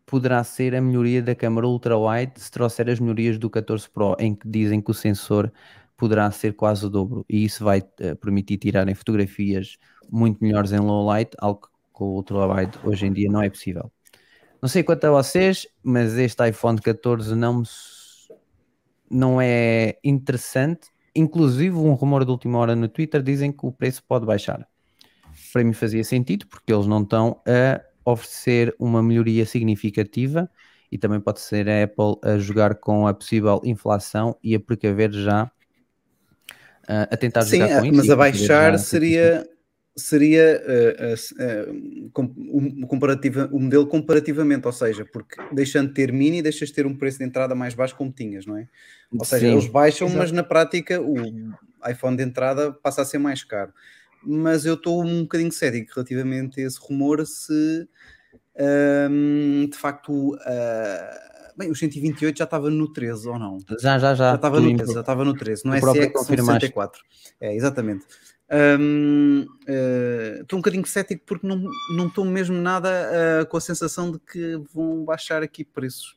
poderá 0.07 0.43
ser 0.43 0.75
a 0.75 0.81
melhoria 0.81 1.23
da 1.23 1.35
câmara 1.35 1.67
ultra-wide 1.67 2.41
se 2.41 2.51
trouxer 2.51 2.89
as 2.89 2.99
melhorias 2.99 3.37
do 3.37 3.51
14 3.51 3.91
Pro, 3.91 4.17
em 4.19 4.35
que 4.35 4.49
dizem 4.49 4.81
que 4.81 4.91
o 4.91 4.95
sensor 4.95 5.53
poderá 5.95 6.31
ser 6.31 6.55
quase 6.55 6.87
o 6.87 6.89
dobro 6.89 7.27
e 7.29 7.45
isso 7.45 7.63
vai 7.63 7.83
eh, 8.01 8.15
permitir 8.15 8.57
tirarem 8.57 8.95
fotografias 8.95 9.77
muito 10.11 10.43
melhores 10.43 10.73
em 10.73 10.79
low 10.79 11.05
light, 11.05 11.33
algo 11.39 11.61
que 11.61 11.69
com 11.93 12.05
o 12.07 12.15
ultra-wide 12.15 12.79
hoje 12.83 13.05
em 13.05 13.13
dia 13.13 13.31
não 13.31 13.43
é 13.43 13.51
possível. 13.51 13.93
Não 14.61 14.69
sei 14.69 14.83
quanto 14.83 15.05
a 15.05 15.11
vocês, 15.11 15.67
mas 15.83 16.17
este 16.19 16.49
iPhone 16.49 16.81
14 16.81 17.35
não, 17.35 17.63
não 19.11 19.41
é 19.41 19.97
interessante. 20.03 20.89
Inclusive, 21.15 21.77
um 21.77 21.95
rumor 21.95 22.25
de 22.25 22.31
última 22.31 22.59
hora 22.59 22.75
no 22.75 22.89
Twitter 22.89 23.23
dizem 23.23 23.53
que 23.53 23.65
o 23.65 23.73
preço 23.73 24.03
pode 24.07 24.27
baixar. 24.27 24.67
Para 25.53 25.65
mim 25.65 25.73
fazia 25.73 26.03
sentido, 26.03 26.47
porque 26.47 26.73
eles 26.73 26.87
não 26.87 27.03
estão 27.03 27.41
a 27.47 27.81
oferecer 28.05 28.75
uma 28.79 29.03
melhoria 29.03 29.47
significativa 29.47 30.51
e 30.91 30.99
também 30.99 31.21
pode 31.21 31.41
ser 31.41 31.69
a 31.69 31.85
Apple 31.85 32.17
a 32.23 32.39
jogar 32.39 32.75
com 32.77 33.07
a 33.07 33.15
possível 33.15 33.61
inflação 33.65 34.37
e 34.43 34.55
a 34.55 34.61
precaver 34.61 35.13
já 35.13 35.51
ah, 36.89 37.09
a 37.11 37.17
tentar 37.17 37.43
Sim, 37.43 37.59
jogar 37.59 37.81
com 37.81 37.87
isso. 37.87 37.97
mas 37.97 38.11
a 38.11 38.17
baixar 38.17 38.79
seria, 38.79 39.47
seria 39.99 40.63
eh, 40.65 41.15
com- 42.13 42.33
o, 42.37 42.87
comparativa, 42.87 43.49
o 43.53 43.59
modelo 43.61 43.87
comparativamente, 43.87 44.67
ou 44.67 44.73
seja, 44.73 45.05
porque 45.05 45.37
deixando 45.53 45.89
de 45.89 45.95
ter 45.95 46.13
mini, 46.13 46.41
deixas 46.41 46.69
de 46.69 46.75
ter 46.75 46.87
um 46.87 46.97
preço 46.97 47.19
de 47.19 47.25
entrada 47.25 47.55
mais 47.55 47.75
baixo 47.75 47.97
como 47.97 48.11
tinhas, 48.13 48.47
não 48.47 48.57
é? 48.57 48.69
Ou 49.13 49.25
seja, 49.25 49.47
Sim. 49.47 49.53
eles 49.53 49.67
baixam, 49.67 50.07
Exato. 50.09 50.19
mas 50.19 50.33
na 50.33 50.43
prática 50.45 51.01
o 51.01 51.15
iPhone 51.89 52.17
de 52.17 52.23
entrada 52.23 52.73
passa 52.73 53.03
a 53.03 53.05
ser 53.05 53.19
mais 53.19 53.43
caro. 53.45 53.73
Mas 54.23 54.65
eu 54.65 54.75
estou 54.75 55.05
um 55.05 55.23
bocadinho 55.23 55.53
cético 55.53 55.93
relativamente 55.95 56.61
a 56.61 56.67
esse 56.67 56.79
rumor 56.81 57.25
se 57.27 57.89
ahm, 58.59 59.67
de 59.71 59.77
facto 59.77 60.37
ah, 60.45 61.53
bem, 61.57 61.71
os 61.71 61.79
128 61.79 62.37
já 62.39 62.45
estava 62.45 62.71
no 62.71 62.93
13 62.93 63.29
ou 63.29 63.39
não? 63.39 63.59
Já, 63.81 63.99
já, 63.99 64.15
já. 64.15 64.31
Já 64.31 64.35
estava 64.35 64.61
no 64.61 64.69
im- 64.71 64.77
13, 64.77 64.93
já 64.95 65.01
estava 65.01 65.25
no 65.25 65.35
13, 65.35 65.65
não 65.65 65.75
é 65.75 65.79
SE 65.81 66.11
confirmaste. 66.11 66.67
64. 66.67 67.03
É, 67.41 67.55
exatamente. 67.55 68.05
Hum, 68.51 69.47
eh, 69.67 70.39
Estou 70.41 70.57
um 70.59 70.63
bocadinho 70.63 70.87
cético 70.87 71.23
porque 71.27 71.47
não 71.47 71.63
não 71.97 72.07
estou 72.07 72.25
mesmo 72.25 72.57
nada 72.57 73.41
ah, 73.43 73.45
com 73.47 73.57
a 73.57 73.61
sensação 73.61 74.11
de 74.11 74.19
que 74.21 74.57
vão 74.73 75.05
baixar 75.05 75.43
aqui 75.43 75.65
preços. 75.65 76.17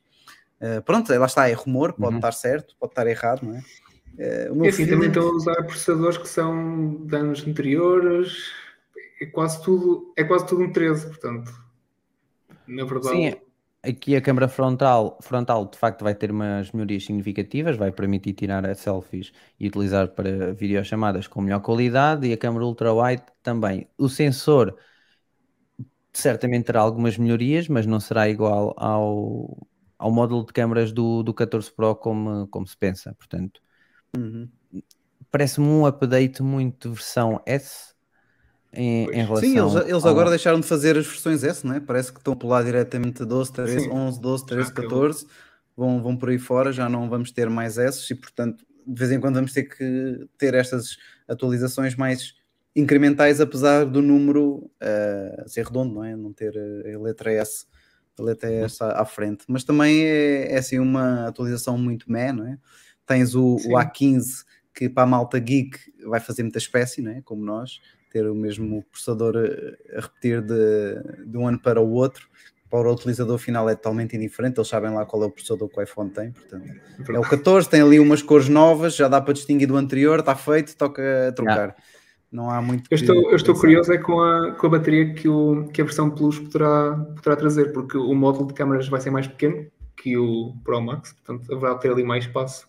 Ah, 0.59 0.81
pronto, 0.81 1.11
lá 1.13 1.25
está, 1.25 1.50
é 1.50 1.53
rumor, 1.53 1.93
pode 1.93 2.11
Uhum. 2.11 2.17
estar 2.17 2.31
certo, 2.31 2.75
pode 2.79 2.91
estar 2.93 3.05
errado, 3.07 3.43
não 3.45 3.55
é? 3.57 3.61
Eh, 4.17 4.47
o 4.50 4.53
E 4.53 4.57
meu 4.57 4.67
assim, 4.67 4.77
feeling- 4.85 4.91
também 4.91 5.07
estão 5.09 5.27
a 5.27 5.31
usar 5.35 5.55
processadores 5.63 6.17
que 6.17 6.29
são 6.29 7.05
de 7.05 7.15
anos 7.15 7.45
anteriores. 7.45 8.51
É 9.21 9.25
quase 9.25 9.61
tudo, 9.63 10.13
é 10.17 10.23
quase 10.23 10.47
tudo 10.47 10.63
um 10.63 10.71
13, 10.71 11.07
portanto. 11.07 11.51
Na 12.67 12.85
verdade, 12.85 13.15
Sim, 13.15 13.35
aqui 13.83 14.15
a 14.15 14.21
câmara 14.21 14.47
frontal, 14.47 15.17
frontal 15.21 15.65
de 15.69 15.77
facto 15.77 16.03
vai 16.03 16.13
ter 16.15 16.31
umas 16.31 16.71
melhorias 16.71 17.05
significativas, 17.05 17.77
vai 17.77 17.91
permitir 17.91 18.33
tirar 18.33 18.73
selfies 18.75 19.31
e 19.59 19.67
utilizar 19.67 20.09
para 20.09 20.53
videochamadas 20.53 21.27
com 21.27 21.41
melhor 21.41 21.61
qualidade 21.61 22.27
e 22.27 22.33
a 22.33 22.38
câmara 22.38 22.65
ultra-wide 22.65 23.23
também. 23.43 23.88
O 23.97 24.07
sensor 24.09 24.77
certamente 26.13 26.65
terá 26.65 26.81
algumas 26.81 27.17
melhorias, 27.17 27.67
mas 27.67 27.85
não 27.85 28.00
será 28.00 28.29
igual 28.29 28.73
ao, 28.77 29.67
ao 29.97 30.11
módulo 30.11 30.45
de 30.45 30.53
câmaras 30.53 30.91
do, 30.91 31.24
do 31.24 31.33
14 31.33 31.72
Pro 31.72 31.96
como, 31.96 32.48
como 32.48 32.67
se 32.67 32.77
pensa. 32.77 33.13
Portanto, 33.15 33.61
Uhum. 34.15 34.51
parece-me 35.31 35.67
um 35.67 35.85
update 35.85 36.41
muito 36.44 36.91
versão 36.91 37.41
S 37.46 37.91
em, 38.74 39.05
em 39.10 39.24
relação 39.25 39.38
Sim, 39.50 39.57
eles, 39.57 39.75
eles 39.90 40.03
ao- 40.05 40.10
agora 40.12 40.29
deixaram 40.29 40.60
de 40.60 40.68
fazer 40.68 40.98
as 40.98 41.05
versões 41.05 41.44
S, 41.44 41.66
não 41.66 41.75
é? 41.75 41.79
Parece 41.79 42.12
que 42.12 42.20
estão 42.20 42.34
a 42.34 42.36
pular 42.36 42.64
diretamente 42.64 43.25
12, 43.25 43.51
13, 43.51 43.79
Sim. 43.81 43.90
11, 43.92 44.22
12, 44.22 44.46
13, 44.46 44.64
Já 44.64 44.70
acabou. 44.72 44.90
14. 45.01 45.27
Vão, 45.75 46.01
vão 46.03 46.18
por 46.18 46.29
aí 46.29 46.38
fora, 46.40 46.72
já 46.72 46.88
não 46.90 47.10
vamos 47.10 47.31
ter 47.31 47.50
mais 47.50 47.77
S 47.77 48.12
e, 48.12 48.16
portanto, 48.16 48.66
de 48.86 49.00
vez 49.00 49.12
em 49.12 49.20
quando 49.20 49.36
vamos 49.36 49.53
ter 49.53 49.64
que 49.64 50.27
ter 50.38 50.53
estas 50.53 50.98
atualizações 51.27 51.96
mais 51.96 52.34
incrementais, 52.75 53.42
apesar 53.42 53.86
do 53.86 54.01
número 54.01 54.70
eh, 54.79 55.44
ser 55.48 55.66
redondo, 55.66 55.96
não 55.96 56.03
é? 56.03 56.16
Não 56.16 56.31
ter 56.34 56.53
eh, 56.55 56.94
a 56.94 57.00
letra 57.00 57.31
S, 57.34 57.66
a 58.18 58.24
letra 58.24 58.51
S 58.51 58.81
à, 58.84 59.01
à 59.01 59.05
frente. 59.05 59.44
Mas 59.48 59.64
também 59.64 60.03
é, 60.05 60.53
é 60.53 60.57
assim 60.57 60.79
uma 60.79 61.27
atualização 61.27 61.77
muito 61.77 62.12
meh, 62.12 62.31
não 62.31 62.46
é? 62.48 62.57
Tens 63.05 63.36
o, 63.36 63.55
o 63.55 63.77
A15 63.77 64.46
que 64.74 64.88
para 64.90 65.03
a 65.03 65.07
malta 65.07 65.38
geek 65.40 65.77
vai 66.05 66.20
fazer 66.22 66.44
muita 66.44 66.57
espécie, 66.60 67.01
não 67.01 67.12
é? 67.12 67.22
Como 67.22 67.44
nós 67.44 67.79
ter 68.11 68.29
o 68.29 68.35
mesmo 68.35 68.83
processador 68.91 69.35
a, 69.37 69.97
a 69.97 70.01
repetir 70.01 70.41
de, 70.41 71.25
de 71.25 71.37
um 71.37 71.47
ano 71.47 71.59
para 71.59 71.79
o 71.79 71.91
outro. 71.91 72.27
Para 72.69 72.87
o 72.87 72.93
utilizador 72.93 73.37
final 73.37 73.69
é 73.69 73.75
totalmente 73.75 74.15
indiferente, 74.15 74.57
eles 74.57 74.69
sabem 74.69 74.93
lá 74.93 75.05
qual 75.05 75.24
é 75.24 75.25
o 75.25 75.29
processador 75.29 75.67
que 75.67 75.77
o 75.77 75.83
iPhone 75.83 76.09
tem, 76.09 76.31
portanto. 76.31 76.71
É 77.09 77.19
o 77.19 77.21
14, 77.21 77.69
tem 77.69 77.81
ali 77.81 78.00
umas 78.00 78.21
cores 78.21 78.47
novas, 78.47 78.95
já 78.95 79.09
dá 79.09 79.19
para 79.19 79.33
distinguir 79.33 79.67
do 79.67 79.75
anterior, 79.75 80.19
está 80.19 80.35
feito, 80.35 80.77
toca 80.77 81.33
trocar. 81.35 81.75
Não 82.31 82.50
há 82.50 82.61
muito 82.61 82.87
Eu 82.89 82.95
estou, 82.95 83.29
eu 83.29 83.35
estou 83.35 83.53
curioso 83.53 83.91
é 83.91 83.97
com 83.97 84.21
a, 84.21 84.53
com 84.53 84.67
a 84.67 84.69
bateria 84.69 85.13
que, 85.13 85.27
o, 85.27 85.65
que 85.65 85.81
a 85.81 85.83
versão 85.83 86.09
Plus 86.09 86.39
poderá, 86.39 86.95
poderá 87.15 87.35
trazer, 87.35 87.74
porque 87.74 87.97
o 87.97 88.15
módulo 88.15 88.47
de 88.47 88.53
câmaras 88.53 88.87
vai 88.87 89.01
ser 89.01 89.09
mais 89.09 89.27
pequeno 89.27 89.67
que 89.97 90.17
o 90.17 90.55
Pro 90.63 90.81
Max, 90.81 91.11
portanto 91.13 91.53
haverá 91.53 91.75
ter 91.75 91.91
ali 91.91 92.03
mais 92.03 92.25
espaço 92.25 92.67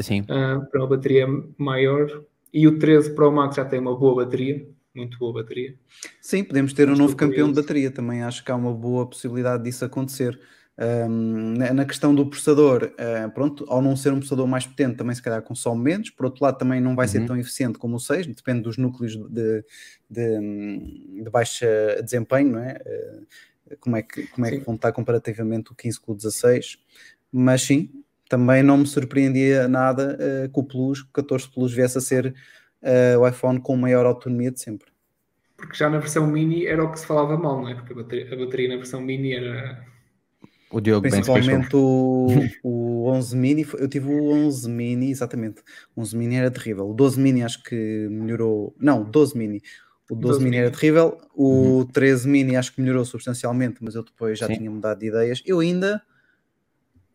Sim. 0.00 0.24
ah, 0.28 0.60
para 0.70 0.80
uma 0.80 0.88
bateria 0.88 1.26
maior. 1.56 2.24
E 2.52 2.66
o 2.66 2.78
13 2.78 3.14
Pro 3.14 3.30
Max 3.30 3.56
já 3.56 3.64
tem 3.64 3.78
uma 3.78 3.96
boa 3.96 4.24
bateria, 4.24 4.66
muito 4.96 5.18
boa 5.18 5.32
bateria. 5.32 5.74
Sim, 6.20 6.42
podemos 6.44 6.72
ter 6.72 6.88
um 6.88 6.92
Estou 6.92 7.06
novo 7.06 7.16
campeão 7.16 7.48
de 7.48 7.54
curioso. 7.54 7.62
bateria, 7.62 7.90
também 7.90 8.22
acho 8.22 8.44
que 8.44 8.50
há 8.50 8.56
uma 8.56 8.72
boa 8.72 9.06
possibilidade 9.06 9.62
disso 9.64 9.84
acontecer. 9.84 10.38
Um, 10.78 11.54
na, 11.54 11.86
questão 11.86 12.14
do 12.14 12.26
processador, 12.26 12.92
uh, 13.00 13.30
pronto, 13.30 13.64
ao 13.66 13.80
não 13.80 13.96
ser 13.96 14.10
um 14.12 14.16
processador 14.16 14.46
mais 14.46 14.66
potente, 14.66 14.96
também 14.96 15.14
se 15.14 15.22
calhar 15.22 15.40
consome 15.40 15.82
menos, 15.82 16.10
por 16.10 16.26
outro 16.26 16.44
lado, 16.44 16.58
também 16.58 16.82
não 16.82 16.94
vai 16.94 17.08
ser 17.08 17.20
Uhum. 17.20 17.26
tão 17.28 17.36
eficiente 17.38 17.78
como 17.78 17.96
o 17.96 18.00
6, 18.00 18.26
depende 18.26 18.60
dos 18.60 18.76
núcleos 18.76 19.16
de, 19.16 19.64
de, 20.10 21.22
de 21.24 21.30
baixa 21.30 21.66
desempenho, 22.04 22.52
não 22.52 22.58
é? 22.60 22.74
Uh, 22.84 23.76
como 23.80 23.96
é 23.96 24.02
que, 24.02 24.26
como 24.28 24.46
é 24.46 24.50
que 24.50 24.58
vão 24.58 24.74
estar 24.74 24.92
comparativamente 24.92 25.72
o 25.72 25.74
15 25.74 25.98
com 25.98 26.12
o 26.12 26.14
16, 26.14 26.78
mas 27.32 27.62
sim, 27.62 27.90
também 28.28 28.62
não 28.62 28.76
me 28.76 28.86
surpreendia 28.86 29.66
nada 29.66 30.18
uh, 30.20 30.52
que 30.52 30.60
o 30.60 30.62
Plus, 30.62 31.00
o 31.00 31.08
14 31.10 31.48
Plus 31.50 31.72
viesse 31.72 31.96
a 31.96 32.02
ser 32.02 32.34
uh, 32.82 33.18
o 33.20 33.28
iPhone 33.28 33.60
com 33.60 33.76
maior 33.76 34.06
autonomia 34.06 34.50
de 34.50 34.60
sempre. 34.60 34.86
Porque 35.56 35.74
já 35.74 35.88
na 35.88 35.98
versão 35.98 36.26
mini 36.26 36.66
era 36.66 36.84
o 36.84 36.92
que 36.92 37.00
se 37.00 37.06
falava 37.06 37.36
mal, 37.36 37.60
não 37.60 37.68
é? 37.68 37.74
Porque 37.74 37.92
a 37.92 37.96
bateria, 37.96 38.32
a 38.32 38.36
bateria 38.36 38.68
na 38.68 38.76
versão 38.76 39.00
mini 39.00 39.34
era. 39.34 39.84
O 40.70 40.80
Diogo. 40.80 41.08
Principalmente 41.08 41.74
o, 41.74 42.28
o 42.62 43.08
11 43.08 43.36
mini, 43.36 43.64
foi- 43.64 43.80
eu 43.82 43.88
tive 43.88 44.08
o 44.08 44.30
11 44.30 44.68
mini, 44.68 45.10
exatamente. 45.10 45.62
O 45.94 46.02
11 46.02 46.16
mini 46.16 46.36
era 46.36 46.50
terrível. 46.50 46.90
O 46.90 46.92
12 46.94 47.18
mini 47.18 47.42
acho 47.42 47.62
que 47.62 48.08
melhorou. 48.10 48.74
Não, 48.78 49.02
12 49.02 49.38
mini. 49.38 49.62
O 50.10 50.14
12, 50.14 50.34
12 50.34 50.44
mini 50.44 50.56
era 50.58 50.70
terrível. 50.70 51.18
O 51.34 51.86
13 51.92 52.28
mini 52.28 52.56
acho 52.56 52.74
que 52.74 52.80
melhorou 52.80 53.04
substancialmente, 53.04 53.78
mas 53.80 53.94
eu 53.94 54.04
depois 54.04 54.38
já 54.38 54.46
Sim. 54.46 54.58
tinha 54.58 54.70
mudado 54.70 54.98
de 54.98 55.06
ideias. 55.06 55.42
Eu 55.46 55.60
ainda 55.60 56.02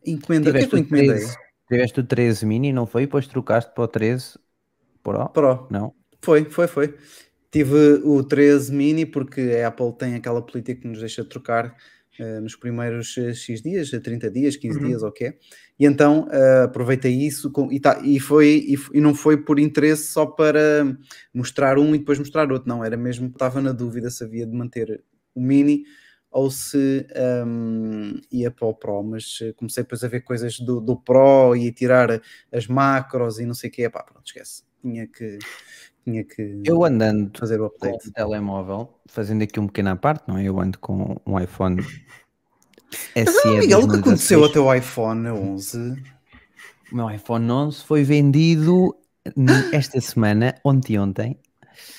encomendei. 0.04 0.50
O 0.50 0.54
que 0.54 0.58
é 0.58 0.62
que 0.62 0.68
Tiveste 0.68 0.74
eu 0.74 0.78
o 0.78 0.82
encomendei? 0.82 1.16
13, 1.18 1.36
tiveste 1.68 2.00
o 2.00 2.04
13 2.04 2.46
mini, 2.46 2.72
não 2.72 2.86
foi? 2.86 3.02
E 3.02 3.06
depois 3.06 3.26
trocaste 3.26 3.72
para 3.74 3.84
o 3.84 3.88
13 3.88 4.38
Pro? 5.02 5.28
Pro. 5.30 5.66
Não? 5.70 5.94
Foi, 6.20 6.44
foi, 6.44 6.66
foi. 6.68 6.94
Tive 7.50 8.00
o 8.04 8.22
13 8.24 8.72
mini 8.72 9.04
porque 9.04 9.40
a 9.62 9.68
Apple 9.68 9.92
tem 9.98 10.14
aquela 10.14 10.40
política 10.40 10.80
que 10.80 10.88
nos 10.88 11.00
deixa 11.00 11.24
trocar 11.24 11.76
eh, 12.18 12.40
nos 12.40 12.56
primeiros 12.56 13.16
eh, 13.18 13.34
X 13.34 13.60
dias, 13.62 13.92
eh, 13.92 13.98
30 14.00 14.30
dias, 14.30 14.56
15 14.56 14.78
Uhum. 14.78 14.86
dias, 14.86 15.02
ok? 15.02 15.34
E 15.78 15.84
então 15.84 16.28
eh, 16.30 16.62
aproveitei 16.64 17.12
isso 17.12 17.50
com- 17.50 17.70
e, 17.72 17.78
tá, 17.80 18.00
e, 18.04 18.18
foi, 18.20 18.64
e, 18.68 18.76
e 18.96 19.00
não 19.00 19.14
foi 19.14 19.36
por 19.36 19.58
interesse 19.58 20.08
só 20.08 20.24
para 20.24 20.96
mostrar 21.34 21.78
um 21.78 21.94
e 21.94 21.98
depois 21.98 22.18
mostrar 22.18 22.50
outro, 22.52 22.68
não, 22.68 22.84
era 22.84 22.96
mesmo, 22.96 23.26
estava 23.28 23.60
na 23.60 23.72
dúvida 23.72 24.08
se 24.10 24.24
havia 24.24 24.46
de 24.46 24.54
manter 24.56 25.02
o 25.34 25.40
mini 25.40 25.84
ou 26.30 26.50
se 26.50 27.06
ehm, 27.14 28.20
ia 28.30 28.50
para 28.50 28.66
o 28.66 28.74
Pro, 28.74 29.02
mas 29.02 29.38
eh, 29.42 29.52
comecei 29.54 29.82
depois 29.82 30.02
a 30.04 30.08
ver 30.08 30.20
coisas 30.22 30.58
do, 30.60 30.80
do 30.80 30.96
Pro 30.96 31.54
e 31.56 31.68
a 31.68 31.72
tirar 31.72 32.20
as 32.50 32.66
macros 32.66 33.38
e 33.38 33.44
não 33.46 33.54
sei 33.54 33.68
o 33.68 33.72
que, 33.72 33.88
pá, 33.90 34.02
pronto, 34.02 34.22
esquece, 34.26 34.62
tinha 34.82 35.06
que, 35.08 35.38
tinha 36.04 36.24
que 36.24 36.62
Eu 36.64 36.84
andando 36.84 37.32
fazer 37.38 37.60
o 37.60 37.68
com 37.80 37.88
update. 37.88 38.08
o 38.08 38.12
telemóvel, 38.12 39.00
fazendo 39.06 39.42
aqui 39.42 39.58
um 39.60 39.66
pequeno 39.66 39.90
à 39.90 39.96
parte, 39.96 40.24
não 40.28 40.38
é? 40.38 40.44
Eu 40.44 40.60
ando 40.60 40.78
com 40.78 41.20
um 41.26 41.40
iPhone 41.40 41.82
SE 43.16 43.24
Mas, 43.44 43.44
ah, 43.44 43.56
Miguel, 43.58 43.80
o 43.82 43.88
que 43.90 43.98
2016. 43.98 44.00
aconteceu 44.00 44.42
ao 44.44 44.50
teu 44.50 44.74
iPhone 44.74 45.28
11? 45.28 46.02
O 46.92 46.96
meu 46.96 47.10
iPhone 47.10 47.50
11 47.50 47.84
foi 47.84 48.04
vendido 48.04 48.94
esta 49.72 50.00
semana, 50.00 50.54
ontem 50.64 50.98
ontem, 50.98 51.38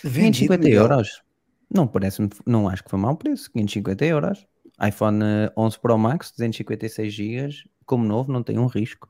550 0.03 0.69
Miguel. 0.69 0.81
euros. 0.81 1.23
Não 1.69 1.87
parece 1.87 2.27
não 2.45 2.69
acho 2.69 2.83
que 2.83 2.89
foi 2.89 2.99
mau 2.99 3.15
preço, 3.17 3.51
550 3.51 4.05
euros. 4.05 4.47
iPhone 4.85 5.23
eh, 5.23 5.53
11 5.57 5.79
Pro 5.79 5.97
Max, 5.97 6.31
256 6.31 7.13
GB, 7.13 7.49
como 7.85 8.05
novo, 8.05 8.31
não 8.31 8.43
tem 8.43 8.59
um 8.59 8.67
risco. 8.67 9.09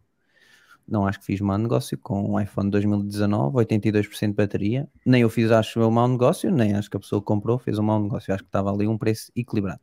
Não 0.88 1.08
acho 1.08 1.20
que 1.20 1.26
fiz 1.26 1.40
mau 1.42 1.58
negócio 1.58 1.98
com 1.98 2.32
o 2.32 2.40
iPhone 2.40 2.70
2019, 2.70 3.56
82% 3.58 4.28
de 4.28 4.34
bateria. 4.34 4.88
Nem 5.06 5.22
eu 5.22 5.30
fiz, 5.30 5.52
acho 5.52 5.80
eu, 5.80 5.90
mau 5.90 6.08
negócio, 6.08 6.52
nem 6.52 6.76
acho 6.76 6.90
que 6.90 6.98
a 6.98 7.00
pessoa 7.00 7.22
que 7.22 7.26
comprou 7.26 7.58
fez 7.58 7.80
um 7.80 7.84
mau 7.84 8.02
negócio. 8.02 8.34
Acho 8.34 8.44
que 8.44 8.50
estava 8.50 8.72
ali 8.72 8.88
um 8.88 8.98
preço 8.98 9.32
equilibrado. 9.36 9.82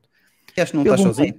E 0.57 0.61
acho 0.61 0.73
que 0.73 0.77
não 0.77 0.85
estás 0.85 1.01
sozinho. 1.01 1.35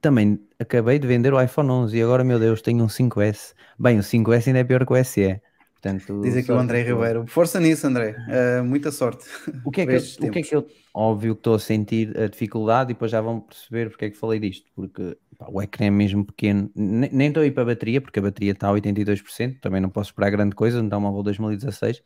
Também 0.00 0.40
acabei 0.58 0.98
de 0.98 1.06
vender 1.06 1.32
o 1.32 1.40
iPhone 1.40 1.70
11 1.70 1.96
e 1.96 2.02
agora, 2.02 2.24
meu 2.24 2.38
Deus, 2.38 2.62
tenho 2.62 2.82
um 2.82 2.88
5S. 2.88 3.54
Bem, 3.78 3.98
o 3.98 4.02
5S 4.02 4.48
ainda 4.48 4.60
é 4.60 4.64
pior 4.64 4.86
que 4.86 4.92
o 4.92 5.04
SE. 5.04 5.40
Portanto, 5.80 6.20
Diz 6.20 6.36
aqui 6.36 6.52
o 6.52 6.58
André. 6.58 6.82
Ribeiro. 6.82 7.26
Força 7.26 7.58
nisso, 7.58 7.86
André. 7.86 8.14
Uh, 8.28 8.62
muita 8.62 8.92
sorte. 8.92 9.24
O 9.64 9.70
que, 9.70 9.80
é 9.80 9.86
que 9.86 9.92
eu, 9.92 10.28
o 10.28 10.30
que 10.30 10.38
é 10.38 10.42
que 10.42 10.54
eu. 10.54 10.66
Óbvio 10.92 11.34
que 11.34 11.40
estou 11.40 11.54
a 11.54 11.58
sentir 11.58 12.16
a 12.18 12.28
dificuldade 12.28 12.90
e 12.90 12.94
depois 12.94 13.10
já 13.10 13.20
vão 13.20 13.40
perceber 13.40 13.88
porque 13.88 14.04
é 14.06 14.10
que 14.10 14.16
falei 14.16 14.38
disto. 14.38 14.70
Porque 14.74 15.16
pá, 15.40 15.46
o 15.50 15.62
ecrã 15.62 15.86
é 15.86 15.90
mesmo 15.90 16.26
pequeno. 16.26 16.70
Ne- 16.76 17.10
Nem 17.12 17.28
estou 17.30 17.42
a 17.42 17.46
ir 17.46 17.52
para 17.52 17.64
a 17.64 17.66
bateria, 17.66 18.00
porque 18.02 18.20
a 18.20 18.22
bateria 18.22 18.52
está 18.52 18.68
a 18.68 18.72
82%. 18.72 19.60
Também 19.60 19.80
não 19.82 19.90
posso 19.90 20.10
esperar 20.12 20.30
grande 20.30 20.54
coisa 20.56 20.82
no 20.82 20.90
telemóvel 20.90 21.22
2016. 21.24 22.02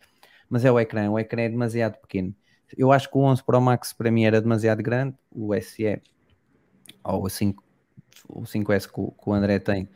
Mas 0.51 0.65
é 0.65 0.73
o 0.73 0.81
ecrã. 0.81 1.11
O 1.11 1.19
ecrã 1.19 1.43
é 1.43 1.49
demasiado 1.51 1.99
pequeno. 2.01 2.35
Eu 2.79 2.93
acho 2.93 3.11
que 3.11 3.19
o 3.19 3.23
11 3.23 3.43
Pro 3.45 3.61
Max 3.61 3.93
para 3.93 4.11
mim 4.11 4.25
era 4.25 4.41
demasiado 4.43 4.83
grande. 4.83 5.17
O 5.33 5.55
SE 5.55 6.03
ou 7.05 7.25
o 7.25 7.31
5, 7.31 7.65
o 8.29 8.47
5S 8.47 8.89
que 8.89 9.01
o, 9.01 9.13
que 9.13 9.29
o 9.31 9.33
André 9.35 9.59
tem 9.59 9.89